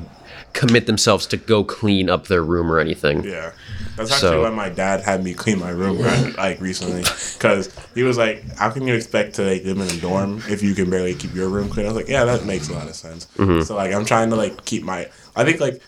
commit 0.55 0.87
themselves 0.87 1.27
to 1.27 1.37
go 1.37 1.63
clean 1.63 2.09
up 2.09 2.27
their 2.29 2.43
room 2.43 2.71
or 2.73 2.79
anything 2.79 3.23
Yeah. 3.23 3.53
That's 3.97 4.13
actually 4.13 4.29
So- 4.31 4.43
why 4.43 4.51
my 4.51 4.69
dad 4.69 5.01
had 5.03 5.23
me 5.25 5.35
clean 5.35 5.59
my 5.59 5.71
room 5.71 5.99
right, 6.01 6.37
like 6.39 6.61
recently, 6.61 7.03
because 7.35 7.69
he 7.97 8.05
was 8.05 8.17
like, 8.17 8.45
"How 8.57 8.71
can 8.71 8.87
you 8.87 8.95
expect 8.95 9.35
to 9.37 9.43
like 9.43 9.65
live 9.65 9.79
in 9.81 9.89
a 9.89 10.01
dorm 10.01 10.41
if 10.49 10.63
you 10.63 10.73
can 10.75 10.89
barely 10.89 11.15
keep 11.15 11.35
your 11.35 11.49
room 11.49 11.69
clean?" 11.69 11.85
I 11.85 11.89
was 11.89 11.97
like, 11.97 12.09
"Yeah, 12.09 12.25
that 12.25 12.45
makes 12.45 12.69
a 12.69 12.75
lot 12.75 12.87
of 12.87 12.95
sense." 12.95 13.27
Mm-hmm. 13.37 13.63
So 13.63 13.75
like, 13.75 13.93
I'm 13.93 14.05
trying 14.05 14.31
to 14.31 14.37
like 14.37 14.65
keep 14.65 14.85
my. 14.85 15.09
I 15.35 15.43
think 15.45 15.59
like, 15.61 15.83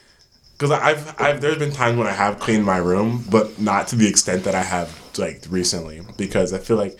because 0.59 0.73
I've 0.73 1.15
I've 1.21 1.41
there's 1.41 1.59
been 1.59 1.71
times 1.73 1.97
when 1.99 2.09
I 2.09 2.13
have 2.13 2.41
cleaned 2.41 2.65
my 2.65 2.79
room, 2.79 3.25
but 3.31 3.61
not 3.61 3.87
to 3.89 3.97
the 3.97 4.09
extent 4.09 4.43
that 4.43 4.57
I 4.57 4.63
have 4.65 4.99
like 5.17 5.45
recently, 5.49 6.03
because 6.19 6.53
I 6.53 6.59
feel 6.59 6.77
like 6.77 6.99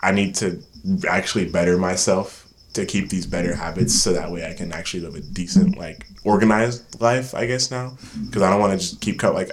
I 0.00 0.12
need 0.12 0.34
to 0.36 0.62
actually 1.06 1.44
better 1.44 1.76
myself 1.76 2.47
to 2.78 2.86
keep 2.86 3.08
these 3.10 3.26
better 3.26 3.54
habits 3.54 3.94
so 3.94 4.12
that 4.12 4.30
way 4.32 4.48
I 4.50 4.54
can 4.54 4.72
actually 4.72 5.02
live 5.06 5.14
a 5.14 5.20
decent 5.20 5.76
like 5.78 6.06
organized 6.24 7.00
life 7.00 7.34
I 7.34 7.46
guess 7.46 7.70
now 7.70 7.96
because 8.26 8.42
I 8.42 8.50
don't 8.50 8.60
want 8.60 8.72
to 8.72 8.78
just 8.78 9.00
keep 9.00 9.18
co- 9.18 9.32
like 9.40 9.50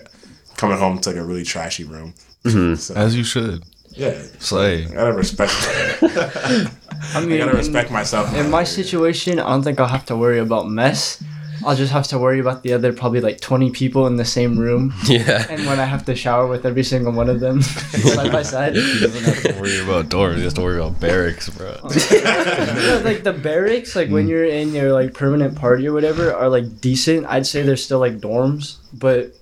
coming 0.58 0.78
home 0.78 1.00
to 1.00 1.10
like 1.10 1.18
a 1.20 1.24
really 1.24 1.44
trashy 1.44 1.84
room 1.84 2.14
mm-hmm. 2.44 2.76
so, 2.76 2.94
As 2.96 3.16
you 3.16 3.24
should. 3.24 3.64
yeah 3.92 4.18
Slay. 4.40 4.86
I 4.86 4.94
gotta 4.94 5.14
respect 5.14 5.52
I 6.02 6.70
I 7.14 7.26
mean, 7.26 7.38
gotta 7.40 7.52
in- 7.52 7.58
respect 7.58 7.92
myself 7.92 8.34
in 8.36 8.50
my 8.50 8.64
situation, 8.64 9.40
I 9.40 9.50
don't 9.50 9.64
think 9.64 9.80
I'll 9.80 9.88
have 9.98 10.06
to 10.08 10.16
worry 10.18 10.40
about 10.40 10.68
mess. 10.70 11.22
I'll 11.64 11.76
just 11.76 11.92
have 11.92 12.08
to 12.08 12.20
worry 12.20 12.40
about 12.40 12.64
the 12.64 12.74
other 12.74 12.92
probably 12.92 13.22
like 13.22 13.40
20 13.40 13.72
people 13.72 14.08
in 14.08 14.16
the 14.16 14.26
same 14.26 14.58
room. 14.58 14.94
yeah 15.06 15.46
And 15.50 15.66
when 15.66 15.80
I 15.80 15.86
have 15.86 16.06
to 16.06 16.16
shower 16.16 16.48
with 16.48 16.66
every 16.66 16.84
single 16.84 17.14
one 17.14 17.30
of 17.30 17.40
them 17.40 17.62
side 17.62 18.32
by 18.32 18.44
side. 18.44 18.76
He 18.96 19.00
doesn't 19.00 19.24
have 19.24 19.56
to 19.56 19.62
worry 19.62 19.80
about 19.80 20.10
dorms. 20.10 20.38
He 20.38 20.44
has 20.44 20.54
to 20.54 20.62
worry 20.62 20.78
about 20.78 21.00
barracks, 21.00 21.50
bro. 21.50 21.78
Yeah, 22.12 23.02
like 23.04 23.24
the 23.24 23.34
barracks, 23.34 23.96
like 23.96 24.10
when 24.10 24.26
mm. 24.26 24.30
you're 24.30 24.46
in 24.46 24.74
your 24.74 24.94
like 24.94 25.14
permanent 25.14 25.56
party 25.56 25.88
or 25.88 25.94
whatever, 25.94 26.34
are 26.34 26.50
like 26.50 26.82
decent. 26.82 27.26
I'd 27.28 27.48
say 27.48 27.62
they're 27.62 27.78
still 27.78 28.00
like 28.00 28.20
dorms, 28.20 28.78
but 28.94 29.34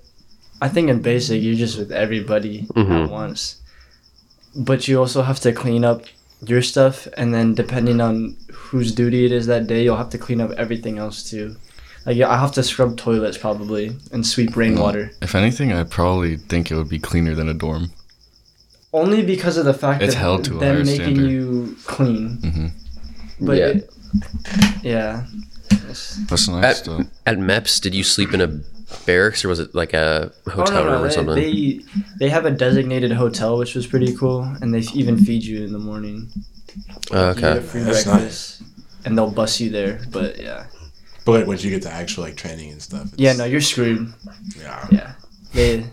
I 0.60 0.68
think 0.68 0.88
in 0.88 1.02
basic 1.02 1.42
you're 1.42 1.54
just 1.54 1.78
with 1.78 1.92
everybody 1.92 2.60
at 2.60 2.76
mm-hmm. 2.76 3.10
once. 3.10 3.60
But 4.56 4.86
you 4.86 4.98
also 5.00 5.22
have 5.22 5.40
to 5.40 5.52
clean 5.52 5.84
up 5.84 6.04
your 6.40 6.62
stuff, 6.62 7.08
and 7.16 7.34
then 7.34 7.54
depending 7.54 8.00
on 8.00 8.36
whose 8.52 8.92
duty 8.92 9.24
it 9.24 9.32
is 9.32 9.46
that 9.46 9.66
day, 9.66 9.84
you'll 9.84 9.96
have 9.96 10.10
to 10.10 10.18
clean 10.18 10.40
up 10.40 10.50
everything 10.52 10.98
else 10.98 11.28
too. 11.28 11.56
Like 12.06 12.16
yeah, 12.16 12.28
I 12.30 12.36
have 12.38 12.52
to 12.52 12.62
scrub 12.62 12.96
toilets 12.96 13.38
probably 13.38 13.96
and 14.12 14.26
sweep 14.26 14.56
rainwater. 14.56 15.10
If 15.22 15.34
anything, 15.34 15.72
I 15.72 15.84
probably 15.84 16.36
think 16.36 16.70
it 16.70 16.74
would 16.76 16.88
be 16.88 16.98
cleaner 16.98 17.34
than 17.34 17.48
a 17.48 17.54
dorm. 17.54 17.90
Only 18.92 19.24
because 19.24 19.56
of 19.56 19.64
the 19.64 19.74
fact 19.74 20.02
It's 20.02 20.14
that 20.14 20.20
held 20.20 20.44
to 20.44 20.56
a 20.56 20.60
them 20.60 20.76
making 20.86 20.94
standard. 20.94 21.30
you 21.30 21.76
clean. 21.86 22.38
Mhm. 22.42 22.70
But 23.40 23.56
Yeah. 23.56 23.66
it- 23.66 23.90
yeah. 24.82 25.24
That's 26.28 26.48
nice 26.48 26.80
At, 26.80 26.84
though. 26.84 27.00
at 27.26 27.38
MEPS, 27.38 27.80
did 27.80 27.94
you 27.94 28.04
sleep 28.04 28.32
in 28.34 28.40
a 28.40 28.60
barracks 29.06 29.44
or 29.44 29.48
was 29.48 29.58
it 29.58 29.74
like 29.74 29.92
a 29.94 30.30
hotel 30.46 30.84
room 30.84 31.02
or 31.02 31.08
they, 31.08 31.14
something? 31.14 31.34
They 31.34 31.80
they 32.20 32.28
have 32.28 32.44
a 32.44 32.50
designated 32.50 33.12
hotel, 33.12 33.56
which 33.58 33.74
was 33.74 33.86
pretty 33.86 34.14
cool, 34.14 34.42
and 34.60 34.72
they 34.74 34.80
even 34.94 35.16
feed 35.24 35.42
you 35.42 35.64
in 35.64 35.72
the 35.72 35.78
morning. 35.78 36.28
Oh, 37.12 37.30
You 37.30 37.34
get 37.40 37.44
a 37.44 37.56
okay. 37.58 37.66
free 37.66 37.80
That's 37.82 38.04
breakfast, 38.04 38.62
and 39.04 39.16
they'll 39.16 39.30
bus 39.30 39.60
you 39.60 39.70
there. 39.70 40.00
But 40.12 40.40
yeah, 40.40 40.64
but 41.24 41.46
once 41.46 41.64
you 41.64 41.70
get 41.70 41.82
to 41.82 41.90
actual 41.90 42.24
like 42.24 42.36
training 42.36 42.70
and 42.72 42.82
stuff 42.82 43.04
it's, 43.12 43.18
yeah, 43.18 43.32
no, 43.32 43.44
you're 43.44 43.60
screwed. 43.60 44.12
yeah 44.60 44.86
Yeah, 44.90 45.12
they 45.52 45.86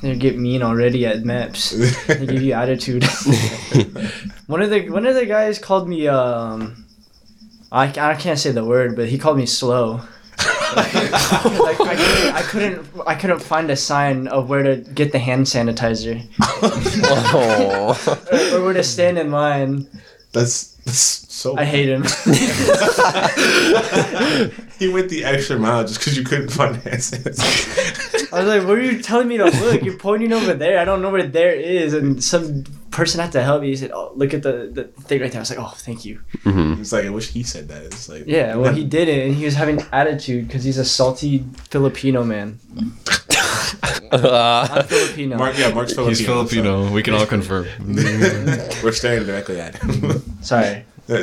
they 0.00 0.16
get 0.16 0.38
mean 0.38 0.62
already 0.62 1.06
at 1.06 1.22
MEPS. 1.22 2.06
they 2.06 2.26
give 2.26 2.42
you 2.42 2.52
attitude. 2.52 3.04
one 4.46 4.62
of 4.62 4.70
the 4.70 4.88
one 4.90 5.06
of 5.06 5.14
the 5.14 5.26
guys 5.26 5.58
called 5.58 5.88
me 5.88 6.08
um. 6.08 6.84
I, 7.72 7.88
I 7.88 8.14
can't 8.14 8.38
say 8.38 8.52
the 8.52 8.64
word, 8.64 8.94
but 8.94 9.08
he 9.08 9.18
called 9.18 9.36
me 9.36 9.44
slow. 9.44 10.00
like 10.76 10.94
I 10.94 11.94
couldn't, 11.96 12.34
I 12.34 12.42
couldn't 12.42 12.88
I 13.06 13.14
couldn't 13.14 13.40
find 13.40 13.70
a 13.70 13.76
sign 13.76 14.28
of 14.28 14.48
where 14.48 14.62
to 14.62 14.76
get 14.76 15.12
the 15.12 15.18
hand 15.18 15.46
sanitizer. 15.46 16.24
oh. 17.22 17.98
or, 18.32 18.58
or 18.58 18.64
where 18.64 18.72
to 18.74 18.84
stand 18.84 19.18
in 19.18 19.30
line. 19.30 19.88
That's, 20.36 20.74
that's 20.84 20.98
so. 21.32 21.56
I 21.56 21.64
hate 21.64 21.88
him. 21.88 22.02
He 24.78 24.88
went 24.88 25.08
the 25.08 25.24
extra 25.24 25.58
mile 25.58 25.84
just 25.84 26.00
because 26.00 26.18
you 26.18 26.24
couldn't 26.24 26.50
find 26.50 26.76
answers. 26.86 27.40
I 28.32 28.40
was 28.40 28.46
like, 28.46 28.68
"What 28.68 28.76
are 28.76 28.82
you 28.82 29.00
telling 29.00 29.28
me 29.28 29.38
to 29.38 29.46
look? 29.46 29.82
You're 29.82 29.96
pointing 29.96 30.34
over 30.34 30.52
there. 30.52 30.78
I 30.78 30.84
don't 30.84 31.00
know 31.00 31.10
where 31.10 31.26
there 31.26 31.54
is." 31.54 31.94
And 31.94 32.22
some 32.22 32.64
person 32.90 33.20
had 33.20 33.32
to 33.32 33.42
help 33.42 33.62
me. 33.62 33.68
He 33.68 33.76
said, 33.76 33.92
"Oh, 33.92 34.12
look 34.14 34.34
at 34.34 34.42
the, 34.42 34.70
the 34.70 34.84
thing 35.04 35.22
right 35.22 35.32
there." 35.32 35.40
I 35.40 35.42
was 35.42 35.50
like, 35.50 35.58
"Oh, 35.58 35.72
thank 35.76 36.04
you." 36.04 36.20
Mm-hmm. 36.44 36.82
it's 36.82 36.92
like 36.92 37.06
I 37.06 37.10
wish 37.10 37.30
he 37.30 37.42
said 37.42 37.68
that. 37.68 37.84
It's 37.84 38.10
like 38.10 38.24
Yeah, 38.26 38.56
well, 38.56 38.74
he 38.74 38.84
didn't, 38.96 39.20
and 39.20 39.34
he 39.34 39.46
was 39.46 39.54
having 39.54 39.80
attitude 39.92 40.46
because 40.46 40.64
he's 40.64 40.78
a 40.78 40.84
salty 40.84 41.46
Filipino 41.70 42.22
man. 42.22 42.58
Uh, 44.12 44.68
I'm 44.70 44.84
Filipino. 44.86 45.36
Mark, 45.36 45.58
yeah, 45.58 45.72
Mark's 45.72 45.92
Filipino. 45.94 46.16
He's 46.16 46.24
Filipino. 46.24 46.92
We 46.92 47.02
can 47.02 47.14
all 47.14 47.26
confirm. 47.26 47.66
we're 48.82 48.92
staring 48.92 49.26
directly 49.26 49.60
at 49.60 49.76
him. 49.76 50.22
Sorry. 50.42 50.84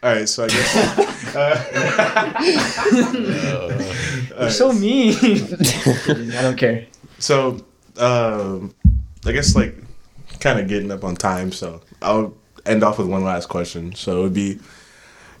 All 0.00 0.12
right, 0.12 0.28
so 0.28 0.44
I 0.44 0.48
guess. 0.48 0.74
You're 4.38 4.50
so 4.50 4.72
mean. 4.72 5.16
I 5.20 6.42
don't 6.42 6.56
care. 6.56 6.86
So, 7.18 7.64
um, 7.96 8.74
I 9.26 9.32
guess 9.32 9.56
like 9.56 9.76
kind 10.40 10.60
of 10.60 10.68
getting 10.68 10.92
up 10.92 11.02
on 11.02 11.16
time. 11.16 11.50
So 11.50 11.80
I'll 12.00 12.34
end 12.64 12.84
off 12.84 12.98
with 12.98 13.08
one 13.08 13.24
last 13.24 13.48
question. 13.48 13.94
So 13.94 14.20
it 14.20 14.22
would 14.22 14.34
be 14.34 14.60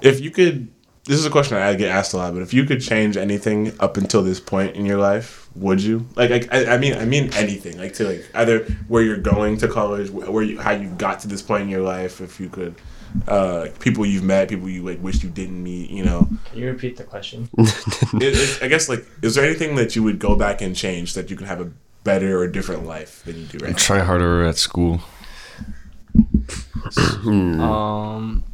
if 0.00 0.20
you 0.20 0.30
could. 0.30 0.68
This 1.08 1.18
is 1.18 1.24
a 1.24 1.30
question 1.30 1.56
I 1.56 1.72
get 1.72 1.88
asked 1.88 2.12
a 2.12 2.18
lot, 2.18 2.34
but 2.34 2.42
if 2.42 2.52
you 2.52 2.66
could 2.66 2.82
change 2.82 3.16
anything 3.16 3.72
up 3.80 3.96
until 3.96 4.22
this 4.22 4.38
point 4.40 4.76
in 4.76 4.84
your 4.84 4.98
life, 4.98 5.48
would 5.54 5.82
you? 5.82 6.06
Like, 6.16 6.28
like 6.28 6.52
I, 6.52 6.74
I 6.74 6.76
mean, 6.76 6.92
I 6.92 7.06
mean 7.06 7.32
anything. 7.32 7.78
Like 7.78 7.94
to 7.94 8.04
like 8.08 8.28
either 8.34 8.64
where 8.88 9.02
you're 9.02 9.16
going 9.16 9.56
to 9.56 9.68
college, 9.68 10.10
where 10.10 10.42
you 10.42 10.58
how 10.58 10.72
you 10.72 10.90
got 10.90 11.20
to 11.20 11.28
this 11.28 11.40
point 11.40 11.62
in 11.62 11.70
your 11.70 11.80
life. 11.80 12.20
If 12.20 12.38
you 12.38 12.50
could, 12.50 12.74
uh, 13.26 13.68
people 13.80 14.04
you've 14.04 14.22
met, 14.22 14.50
people 14.50 14.68
you 14.68 14.82
like 14.82 15.02
wish 15.02 15.22
you 15.22 15.30
didn't 15.30 15.62
meet. 15.62 15.88
You 15.88 16.04
know, 16.04 16.28
Can 16.50 16.58
you 16.58 16.66
repeat 16.66 16.98
the 16.98 17.04
question? 17.04 17.48
it, 17.58 17.72
it, 18.20 18.58
I 18.62 18.68
guess 18.68 18.90
like, 18.90 19.06
is 19.22 19.34
there 19.34 19.46
anything 19.46 19.76
that 19.76 19.96
you 19.96 20.02
would 20.02 20.18
go 20.18 20.36
back 20.36 20.60
and 20.60 20.76
change 20.76 21.14
that 21.14 21.30
you 21.30 21.36
can 21.36 21.46
have 21.46 21.62
a 21.62 21.70
better 22.04 22.38
or 22.38 22.48
different 22.48 22.84
life 22.84 23.22
than 23.24 23.38
you 23.38 23.46
do 23.46 23.56
right 23.64 23.70
now? 23.70 23.78
Try 23.78 24.00
harder 24.00 24.44
at 24.44 24.58
school. 24.58 25.00
Um, 27.26 28.44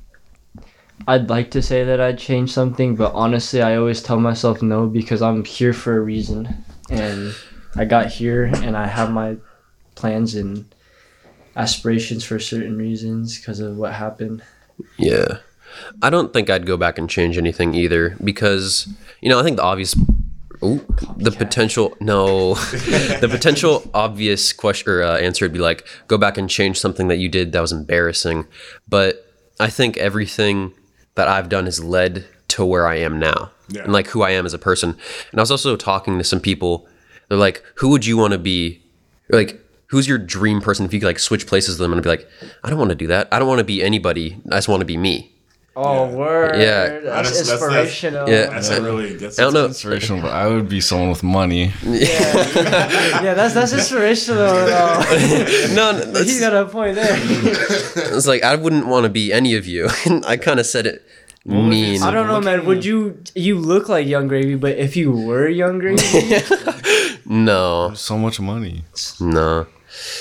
I'd 1.07 1.29
like 1.29 1.51
to 1.53 1.63
say 1.63 1.85
that 1.85 2.01
I'd 2.01 2.19
change 2.19 2.51
something, 2.51 2.97
but 2.97 3.13
honestly, 3.15 3.61
I 3.63 3.77
always 3.77 4.03
tell 4.03 4.19
myself 4.19 4.63
no 4.63 4.87
because 4.87 5.23
I'm 5.23 5.45
here 5.45 5.73
for 5.73 5.97
a 5.97 6.01
reason, 6.01 6.65
and 6.91 7.35
I 7.77 7.85
got 7.85 8.07
here 8.07 8.45
and 8.45 8.77
I 8.77 8.87
have 8.87 9.11
my 9.11 9.37
plans 9.95 10.35
and 10.35 10.65
aspirations 11.57 12.25
for 12.25 12.39
certain 12.39 12.77
reasons 12.77 13.39
because 13.39 13.61
of 13.61 13.77
what 13.77 13.93
happened. 13.93 14.43
Yeah. 14.97 15.39
I 16.03 16.11
don't 16.11 16.33
think 16.33 16.51
I'd 16.51 16.67
go 16.67 16.77
back 16.77 16.99
and 16.99 17.11
change 17.11 17.37
anything 17.37 17.75
either 17.75 18.17
because, 18.23 18.89
you 19.21 19.29
know, 19.29 19.41
I 19.41 19.43
think 19.43 19.57
the 19.57 19.63
obvious. 19.63 19.95
Ooh, 20.63 20.81
the 21.17 21.33
potential 21.33 21.95
no, 22.01 22.55
the 23.21 23.29
potential 23.31 23.91
obvious 23.93 24.53
question 24.53 24.91
or 24.91 25.03
uh, 25.03 25.19
answer 25.19 25.45
would 25.45 25.53
be 25.53 25.59
like 25.59 25.87
go 26.07 26.17
back 26.17 26.39
and 26.39 26.49
change 26.49 26.79
something 26.79 27.09
that 27.09 27.19
you 27.19 27.29
did 27.29 27.53
that 27.53 27.61
was 27.61 27.73
embarrassing, 27.73 28.47
but 28.89 29.27
I 29.61 29.69
think 29.69 29.99
everything 29.99 30.73
that 31.15 31.29
I've 31.29 31.49
done 31.49 31.65
has 31.67 31.83
led 31.83 32.27
to 32.49 32.65
where 32.65 32.87
I 32.87 32.97
am 32.97 33.19
now 33.19 33.51
Yeah. 33.69 33.83
and 33.85 33.93
like 33.93 34.09
who 34.09 34.23
I 34.23 34.31
am 34.31 34.47
as 34.47 34.55
a 34.55 34.59
person. 34.59 34.97
And 35.31 35.41
I 35.41 35.43
was 35.43 35.51
also 35.51 35.77
talking 35.77 36.19
to 36.19 36.25
some 36.25 36.41
people. 36.41 36.87
They're 37.29 37.39
like, 37.39 37.63
"Who 37.77 37.89
would 37.91 38.05
you 38.07 38.17
want 38.17 38.33
to 38.33 38.39
be? 38.39 38.83
Like, 39.31 39.61
who's 39.89 40.07
your 40.07 40.19
dream 40.19 40.61
person? 40.61 40.85
If 40.85 40.93
you 40.93 41.01
could 41.01 41.07
like 41.07 41.19
switch 41.19 41.47
places 41.47 41.79
with 41.79 41.85
them, 41.85 41.93
and 41.93 42.03
be 42.03 42.09
like, 42.09 42.29
I 42.63 42.69
don't 42.71 42.79
want 42.79 42.91
to 42.91 42.95
do 42.97 43.07
that. 43.09 43.29
I 43.33 43.39
don't 43.39 43.49
want 43.49 43.59
to 43.61 43.65
be 43.65 43.83
anybody. 43.83 44.37
I 44.51 44.57
just 44.57 44.69
want 44.69 44.81
to 44.81 44.87
be 44.87 44.97
me. 44.97 45.34
Oh, 45.77 46.07
word! 46.07 46.55
Yeah. 46.61 47.01
that's, 47.01 47.05
That's- 47.05 47.05
that's- 47.05 47.49
that's- 47.49 47.51
inspirational. 47.51 48.29
Yeah. 48.31 48.47
That's 48.47 48.69
a 48.71 48.81
really. 48.81 49.17
That's, 49.17 49.39
I 49.39 49.43
don't 49.43 49.55
know. 49.55 49.67
Inspirational, 49.67 50.23
but 50.23 50.31
I 50.33 50.47
would 50.47 50.69
be 50.69 50.81
someone 50.81 51.09
with 51.11 51.23
money. 51.25 51.73
yeah, 51.83 53.23
yeah, 53.23 53.35
that's 53.35 53.55
that's 53.55 53.73
inspirational. 53.81 54.39
though. 54.39 55.03
no, 55.75 55.93
no 55.99 55.99
he 56.07 56.13
that's, 56.13 56.39
got 56.41 56.55
a 56.55 56.67
point 56.67 56.95
there. 56.95 57.17
it's 57.19 58.27
like 58.29 58.45
I 58.45 58.55
wouldn't 58.55 58.87
want 58.87 59.05
to 59.05 59.11
be 59.11 59.33
any 59.33 59.57
of 59.57 59.67
you. 59.67 59.89
I 60.27 60.37
kind 60.37 60.61
of 60.61 60.67
said 60.67 60.87
it 60.87 61.03
mean. 61.45 62.03
I 62.05 62.11
don't 62.13 62.29
know, 62.29 62.41
man. 62.41 62.67
Would 62.67 62.85
you? 62.85 63.19
You 63.35 63.59
look 63.59 63.89
like 63.89 64.07
Yung 64.07 64.29
Gravy, 64.29 64.55
but 64.55 64.79
if 64.79 64.95
you 64.97 65.11
were 65.11 65.49
Yung 65.49 65.79
Gravy, 65.81 66.39
No, 67.27 67.93
So 67.95 68.17
much 68.19 68.39
money. 68.41 68.85
no, 69.21 69.67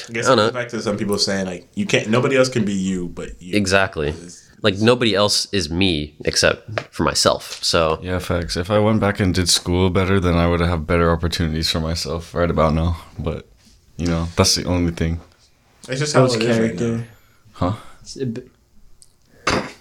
I 0.10 0.12
guess 0.14 0.26
I 0.26 0.30
don't 0.30 0.40
it 0.40 0.42
know. 0.42 0.46
goes 0.48 0.54
back 0.54 0.68
to 0.70 0.82
some 0.82 0.98
people 0.98 1.18
saying 1.18 1.46
like 1.46 1.68
you 1.76 1.86
can't. 1.86 2.10
Nobody 2.10 2.38
else 2.38 2.50
can 2.50 2.66
be 2.66 2.74
you, 2.74 3.08
but 3.10 3.40
you. 3.42 3.56
exactly. 3.56 4.16
Like 4.64 4.80
nobody 4.80 5.14
else 5.14 5.48
is 5.54 5.70
me 5.70 6.16
except 6.24 6.80
for 6.94 7.04
myself. 7.04 7.64
So 7.64 8.00
Yeah, 8.02 8.20
facts. 8.20 8.56
If 8.58 8.72
I 8.72 8.80
went 8.80 9.02
back 9.02 9.20
and 9.20 9.36
did 9.36 9.50
school 9.50 9.90
better, 9.90 10.20
then 10.20 10.36
I 10.36 10.48
would 10.48 10.62
have 10.62 10.88
better 10.88 11.12
opportunities 11.12 11.70
for 11.70 11.82
myself 11.82 12.34
right 12.34 12.50
about 12.50 12.74
now. 12.74 12.98
But, 13.20 13.46
you 13.98 14.08
know, 14.08 14.30
that's 14.38 14.56
the 14.56 14.64
only 14.64 14.94
thing. 14.94 15.20
It's 15.90 16.00
just 16.00 16.14
how 16.14 16.22
builds 16.22 16.36
it 16.36 16.44
is 16.44 16.60
right 16.60 16.74
now. 16.74 16.80
character. 16.80 17.08
Huh? 17.52 17.74
It's 18.02 18.18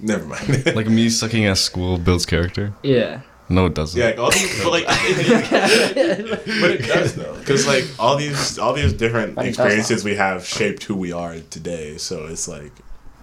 Never 0.01 0.25
mind. 0.27 0.73
Like 0.75 0.89
me 0.89 1.09
sucking 1.09 1.47
at 1.47 1.59
school 1.59 1.97
builds 1.97 2.27
character? 2.27 2.73
Yeah. 2.83 3.21
No, 3.49 3.67
it 3.67 3.75
doesn't. 3.75 4.01
yeah, 4.01 4.07
like 4.07 4.19
all 4.19 4.31
these, 4.31 4.65
but 4.65 4.73
like, 4.73 4.87
but 4.87 6.71
it 6.71 6.87
does 6.87 7.15
though, 7.15 7.37
because 7.39 7.67
like 7.67 7.85
all 7.99 8.17
these, 8.17 8.59
all 8.59 8.73
these 8.73 8.95
different 8.95 9.39
experiences 9.39 10.05
we 10.05 10.15
have 10.15 10.47
shaped 10.47 10.85
who 10.85 10.97
we 10.97 11.13
are 11.13 11.35
today. 11.51 11.99
So 11.99 12.27
it's 12.27 12.49
like, 12.49 12.73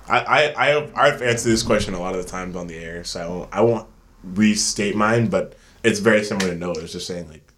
I, 0.10 0.19
I, 0.19 0.72
I, 0.76 0.91
I've 1.07 1.22
answered 1.22 1.49
this 1.49 1.64
question 1.64 1.94
a 1.94 1.99
lot 1.99 2.15
of 2.15 2.23
the 2.23 2.30
times 2.30 2.56
on 2.56 2.68
the 2.68 2.77
air, 2.77 3.03
so 3.03 3.19
I 3.22 3.27
won't, 3.27 3.49
I 3.53 3.61
won't 3.61 3.88
restate 4.23 4.95
mine, 4.95 5.27
but 5.27 5.56
it's 5.84 5.99
very 5.99 6.23
similar 6.23 6.49
to 6.52 6.56
Noah. 6.56 6.80
It's 6.80 6.91
just 6.94 7.07
saying 7.07 7.30
like, 7.30 7.52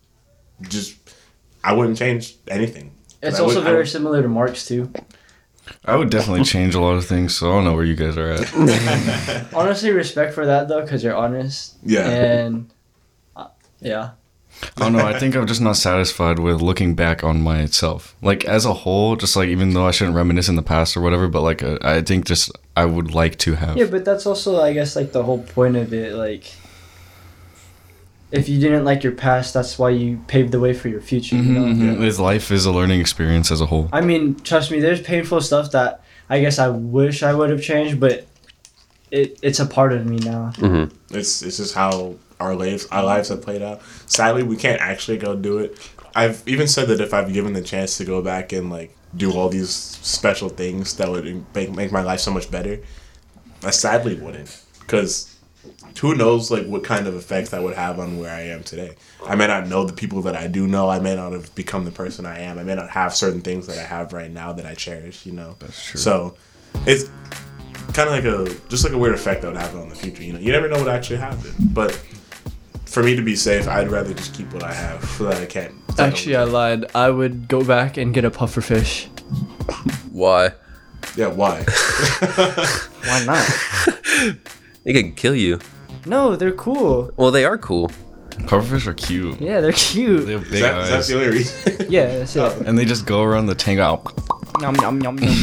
just, 0.61 0.97
I 1.63 1.73
wouldn't 1.73 1.97
change 1.97 2.35
anything. 2.47 2.91
It's 3.23 3.37
I 3.39 3.41
would- 3.41 3.49
also 3.49 3.61
very 3.61 3.77
would- 3.77 3.87
similar 3.89 4.21
to 4.21 4.27
Mark's 4.27 4.65
too. 4.67 4.91
I 5.85 5.95
would 5.95 6.09
definitely 6.09 6.43
change 6.43 6.75
a 6.75 6.81
lot 6.81 6.93
of 6.95 7.05
things, 7.05 7.37
so 7.37 7.49
I 7.49 7.53
don't 7.53 7.63
know 7.63 7.73
where 7.73 7.85
you 7.85 7.95
guys 7.95 8.17
are 8.17 8.31
at. 8.31 9.53
Honestly, 9.53 9.91
respect 9.91 10.33
for 10.33 10.45
that 10.47 10.67
though, 10.67 10.81
because 10.81 11.03
you're 11.03 11.15
honest. 11.15 11.77
Yeah. 11.83 12.09
And 12.09 12.73
uh, 13.35 13.47
yeah. 13.79 14.11
I 14.77 14.79
don't 14.83 14.93
know. 14.93 15.05
I 15.05 15.17
think 15.19 15.35
I'm 15.35 15.47
just 15.47 15.61
not 15.61 15.75
satisfied 15.75 16.39
with 16.39 16.61
looking 16.61 16.95
back 16.95 17.23
on 17.23 17.41
myself. 17.41 18.15
Like 18.21 18.45
as 18.45 18.65
a 18.65 18.73
whole, 18.73 19.15
just 19.15 19.35
like 19.35 19.49
even 19.49 19.73
though 19.73 19.87
I 19.87 19.91
shouldn't 19.91 20.15
reminisce 20.15 20.49
in 20.49 20.55
the 20.55 20.61
past 20.61 20.95
or 20.95 21.01
whatever, 21.01 21.27
but 21.27 21.41
like 21.41 21.63
uh, 21.63 21.77
I 21.81 22.01
think 22.01 22.25
just 22.25 22.51
I 22.75 22.85
would 22.85 23.13
like 23.13 23.37
to 23.39 23.55
have. 23.55 23.77
Yeah, 23.77 23.85
but 23.85 24.05
that's 24.05 24.25
also, 24.25 24.61
I 24.61 24.73
guess, 24.73 24.95
like 24.95 25.11
the 25.11 25.23
whole 25.23 25.39
point 25.43 25.75
of 25.75 25.93
it. 25.93 26.13
Like, 26.13 26.45
if 28.31 28.47
you 28.47 28.59
didn't 28.59 28.85
like 28.85 29.03
your 29.03 29.13
past, 29.13 29.53
that's 29.53 29.77
why 29.77 29.89
you 29.89 30.23
paved 30.27 30.51
the 30.51 30.59
way 30.59 30.73
for 30.73 30.87
your 30.87 31.01
future. 31.01 31.35
You 31.35 31.41
know? 31.41 31.61
Mhm, 31.61 31.97
mhm. 31.97 32.01
His 32.01 32.19
life 32.19 32.51
is 32.51 32.65
a 32.65 32.71
learning 32.71 33.01
experience 33.01 33.51
as 33.51 33.61
a 33.61 33.65
whole. 33.65 33.89
I 33.91 34.01
mean, 34.01 34.35
trust 34.35 34.71
me, 34.71 34.79
there's 34.79 35.01
painful 35.01 35.41
stuff 35.41 35.71
that 35.71 36.03
I 36.29 36.39
guess 36.39 36.59
I 36.59 36.69
wish 36.69 37.23
I 37.23 37.33
would 37.33 37.49
have 37.49 37.61
changed, 37.61 37.99
but 37.99 38.25
it 39.11 39.37
it's 39.41 39.59
a 39.59 39.65
part 39.65 39.91
of 39.91 40.05
me 40.05 40.17
now. 40.17 40.53
It's 41.09 41.41
it's 41.41 41.57
just 41.57 41.75
how 41.75 42.15
our 42.41 42.55
lives 42.55 42.85
our 42.87 43.03
lives 43.03 43.29
have 43.29 43.41
played 43.41 43.61
out. 43.61 43.81
Sadly, 44.07 44.43
we 44.43 44.57
can't 44.57 44.81
actually 44.81 45.17
go 45.17 45.35
do 45.35 45.59
it. 45.59 45.77
I've 46.15 46.43
even 46.47 46.67
said 46.67 46.87
that 46.89 46.99
if 46.99 47.13
I've 47.13 47.31
given 47.31 47.53
the 47.53 47.61
chance 47.61 47.97
to 47.97 48.05
go 48.05 48.21
back 48.21 48.51
and 48.51 48.69
like 48.69 48.95
do 49.15 49.31
all 49.33 49.49
these 49.49 49.69
special 49.69 50.49
things 50.49 50.95
that 50.97 51.09
would 51.09 51.45
make 51.53 51.71
make 51.71 51.91
my 51.91 52.01
life 52.01 52.19
so 52.19 52.31
much 52.31 52.49
better, 52.51 52.79
I 53.63 53.71
sadly 53.71 54.15
wouldn't 54.15 54.63
because 54.79 55.31
who 55.99 56.15
knows 56.15 56.49
like 56.49 56.65
what 56.65 56.83
kind 56.83 57.07
of 57.07 57.15
effects 57.15 57.49
that 57.49 57.61
would 57.61 57.75
have 57.75 57.99
on 57.99 58.19
where 58.19 58.31
I 58.31 58.41
am 58.41 58.63
today. 58.63 58.95
I 59.25 59.35
may 59.35 59.47
not 59.47 59.67
know 59.67 59.83
the 59.83 59.93
people 59.93 60.21
that 60.23 60.35
I 60.35 60.47
do 60.47 60.67
know. 60.67 60.89
I 60.89 60.99
may 60.99 61.15
not 61.15 61.31
have 61.33 61.53
become 61.53 61.85
the 61.85 61.91
person 61.91 62.25
I 62.25 62.39
am. 62.39 62.57
I 62.57 62.63
may 62.63 62.75
not 62.75 62.89
have 62.89 63.13
certain 63.13 63.41
things 63.41 63.67
that 63.67 63.77
I 63.77 63.83
have 63.83 64.13
right 64.13 64.31
now 64.31 64.53
that 64.53 64.65
I 64.65 64.73
cherish. 64.73 65.25
You 65.25 65.33
know. 65.33 65.55
That's 65.59 65.83
true. 65.83 65.99
So 65.99 66.35
it's 66.87 67.09
kind 67.93 68.09
of 68.09 68.15
like 68.15 68.23
a 68.23 68.69
just 68.69 68.83
like 68.83 68.93
a 68.93 68.97
weird 68.97 69.13
effect 69.13 69.41
that 69.41 69.49
would 69.49 69.61
happen 69.61 69.79
on 69.79 69.89
the 69.89 69.95
future. 69.95 70.23
You 70.23 70.33
know, 70.33 70.39
you 70.39 70.51
never 70.51 70.67
know 70.67 70.79
what 70.79 70.87
actually 70.87 71.17
happened. 71.17 71.53
But 71.73 72.01
for 72.91 73.01
me 73.03 73.15
to 73.15 73.21
be 73.21 73.35
safe, 73.35 73.67
I'd 73.67 73.89
rather 73.89 74.13
just 74.13 74.33
keep 74.33 74.51
what 74.53 74.63
I 74.63 74.73
have 74.73 75.03
so 75.05 75.23
that 75.25 75.41
I 75.41 75.45
can't. 75.45 75.73
Actually, 75.97 76.35
I 76.35 76.43
lied. 76.43 76.85
I 76.95 77.09
would 77.09 77.47
go 77.47 77.63
back 77.63 77.97
and 77.97 78.13
get 78.13 78.25
a 78.25 78.31
puffer 78.31 78.61
fish. 78.61 79.07
why? 80.11 80.51
yeah. 81.15 81.27
Why? 81.27 81.63
Why 83.05 83.25
not? 83.25 84.37
They 84.83 84.93
could 84.93 85.15
kill 85.15 85.35
you. 85.35 85.59
no, 86.07 86.35
they're 86.35 86.51
cool. 86.51 87.11
Well, 87.15 87.29
they 87.29 87.45
are 87.45 87.57
cool. 87.57 87.91
Pufferfish 88.47 88.87
are 88.87 88.95
cute. 88.95 89.39
Yeah, 89.39 89.61
they're 89.61 89.71
cute. 89.73 90.25
They 90.25 90.33
cute. 90.33 90.39
have 90.39 90.43
Is 90.45 90.51
big 90.51 90.61
that, 90.63 90.81
is 90.81 90.89
that 90.89 90.97
eyes. 90.97 91.07
the 91.07 91.15
only 91.15 91.29
reason? 91.37 91.85
Yeah, 91.91 92.17
that's 92.17 92.35
it. 92.35 92.67
and 92.67 92.77
they 92.79 92.85
just 92.85 93.05
go 93.05 93.21
around 93.21 93.45
the 93.45 93.53
tank 93.53 93.79
out. 93.79 94.11
Yum, 94.59 94.75
yum, 94.77 94.99
yum, 95.03 95.19
yum. 95.19 95.33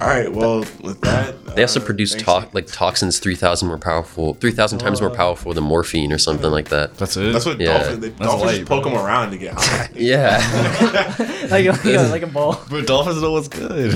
All 0.00 0.08
right. 0.08 0.32
Well, 0.32 0.60
with 0.82 1.00
that, 1.02 1.54
They 1.56 1.62
also 1.62 1.80
uh, 1.80 1.84
produce 1.84 2.12
thanks- 2.14 2.24
to- 2.24 2.48
like 2.54 2.66
toxins 2.66 3.18
three 3.18 3.34
thousand 3.36 3.68
more 3.68 3.78
powerful, 3.78 4.34
three 4.34 4.50
thousand 4.52 4.78
times 4.78 5.00
more 5.00 5.10
powerful 5.10 5.52
than 5.52 5.64
morphine 5.64 6.12
or 6.12 6.18
something 6.18 6.50
like 6.50 6.68
that. 6.70 6.96
That's 6.96 7.16
it. 7.16 7.32
That's 7.32 7.44
what 7.44 7.60
Yeah. 7.60 7.78
dolphins. 7.78 8.00
They, 8.00 8.08
dolphins 8.10 8.42
light, 8.44 8.56
just 8.58 8.68
poke 8.68 8.84
them 8.84 8.94
around 8.94 9.30
to 9.32 9.38
get 9.38 9.54
high. 9.56 9.90
Yeah, 9.94 10.38
like, 11.50 11.66
a, 11.66 12.08
like 12.10 12.22
a 12.22 12.26
ball. 12.26 12.58
But 12.70 12.86
dolphins 12.86 13.20
know 13.20 13.32
what's 13.32 13.48
good. 13.48 13.92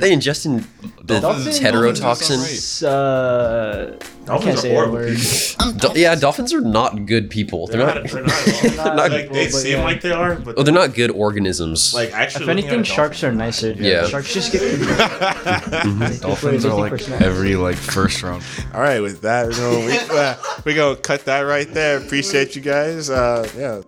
They 0.00 0.12
ingesting 0.12 0.64
the 1.02 1.20
Dolphins- 1.20 1.60
heterotoxin. 1.60 2.42
It's, 2.44 2.82
uh, 2.82 3.96
I 4.00 4.24
Dolphins 4.26 4.44
can't 4.44 4.58
are 4.58 4.60
say 4.60 4.68
that 4.68 4.74
horrible 4.74 4.94
word. 4.94 5.18
people. 5.18 5.92
Do- 5.94 6.00
yeah, 6.00 6.14
dolphins 6.14 6.52
are 6.52 6.60
not 6.60 7.06
good 7.06 7.30
people. 7.30 7.66
They're, 7.66 7.78
They're 7.78 7.94
not. 7.94 8.02
not. 8.04 8.10
They're 8.10 8.22
not. 8.24 8.44
They're 8.62 8.76
not- 8.76 8.96
like 8.96 9.32
they 9.32 9.46
Well, 9.46 9.50
seem 9.50 9.78
yeah. 9.78 9.84
like 9.84 10.00
they 10.02 10.12
are, 10.12 10.34
but 10.36 10.56
well, 10.56 10.64
they're 10.64 10.74
not 10.74 10.94
good 10.94 11.10
organisms. 11.10 11.94
like 11.94 12.12
actually. 12.12 12.44
If 12.44 12.48
anything, 12.50 12.80
a 12.80 12.84
sharks 12.84 13.24
are 13.24 13.32
nicer. 13.32 13.72
Yeah. 13.72 14.06
Sharks 14.06 14.32
just 14.34 14.52
get. 14.52 14.60
Dolphins 15.72 16.20
Dolphins 16.20 16.64
are 16.66 16.74
like 16.74 17.08
every 17.22 17.56
like 17.56 17.76
first 17.76 18.22
round. 18.22 18.42
All 18.74 18.80
right, 18.80 19.00
with 19.00 19.22
that, 19.22 19.48
we're 19.48 19.86
we, 19.86 19.98
uh, 20.18 20.34
we're 20.64 20.74
gonna 20.76 20.96
cut 20.96 21.24
that 21.24 21.40
right 21.42 21.72
there. 21.72 21.98
Appreciate 21.98 22.54
you 22.54 22.62
guys. 22.62 23.08
Uh, 23.10 23.48
yeah. 23.56 23.80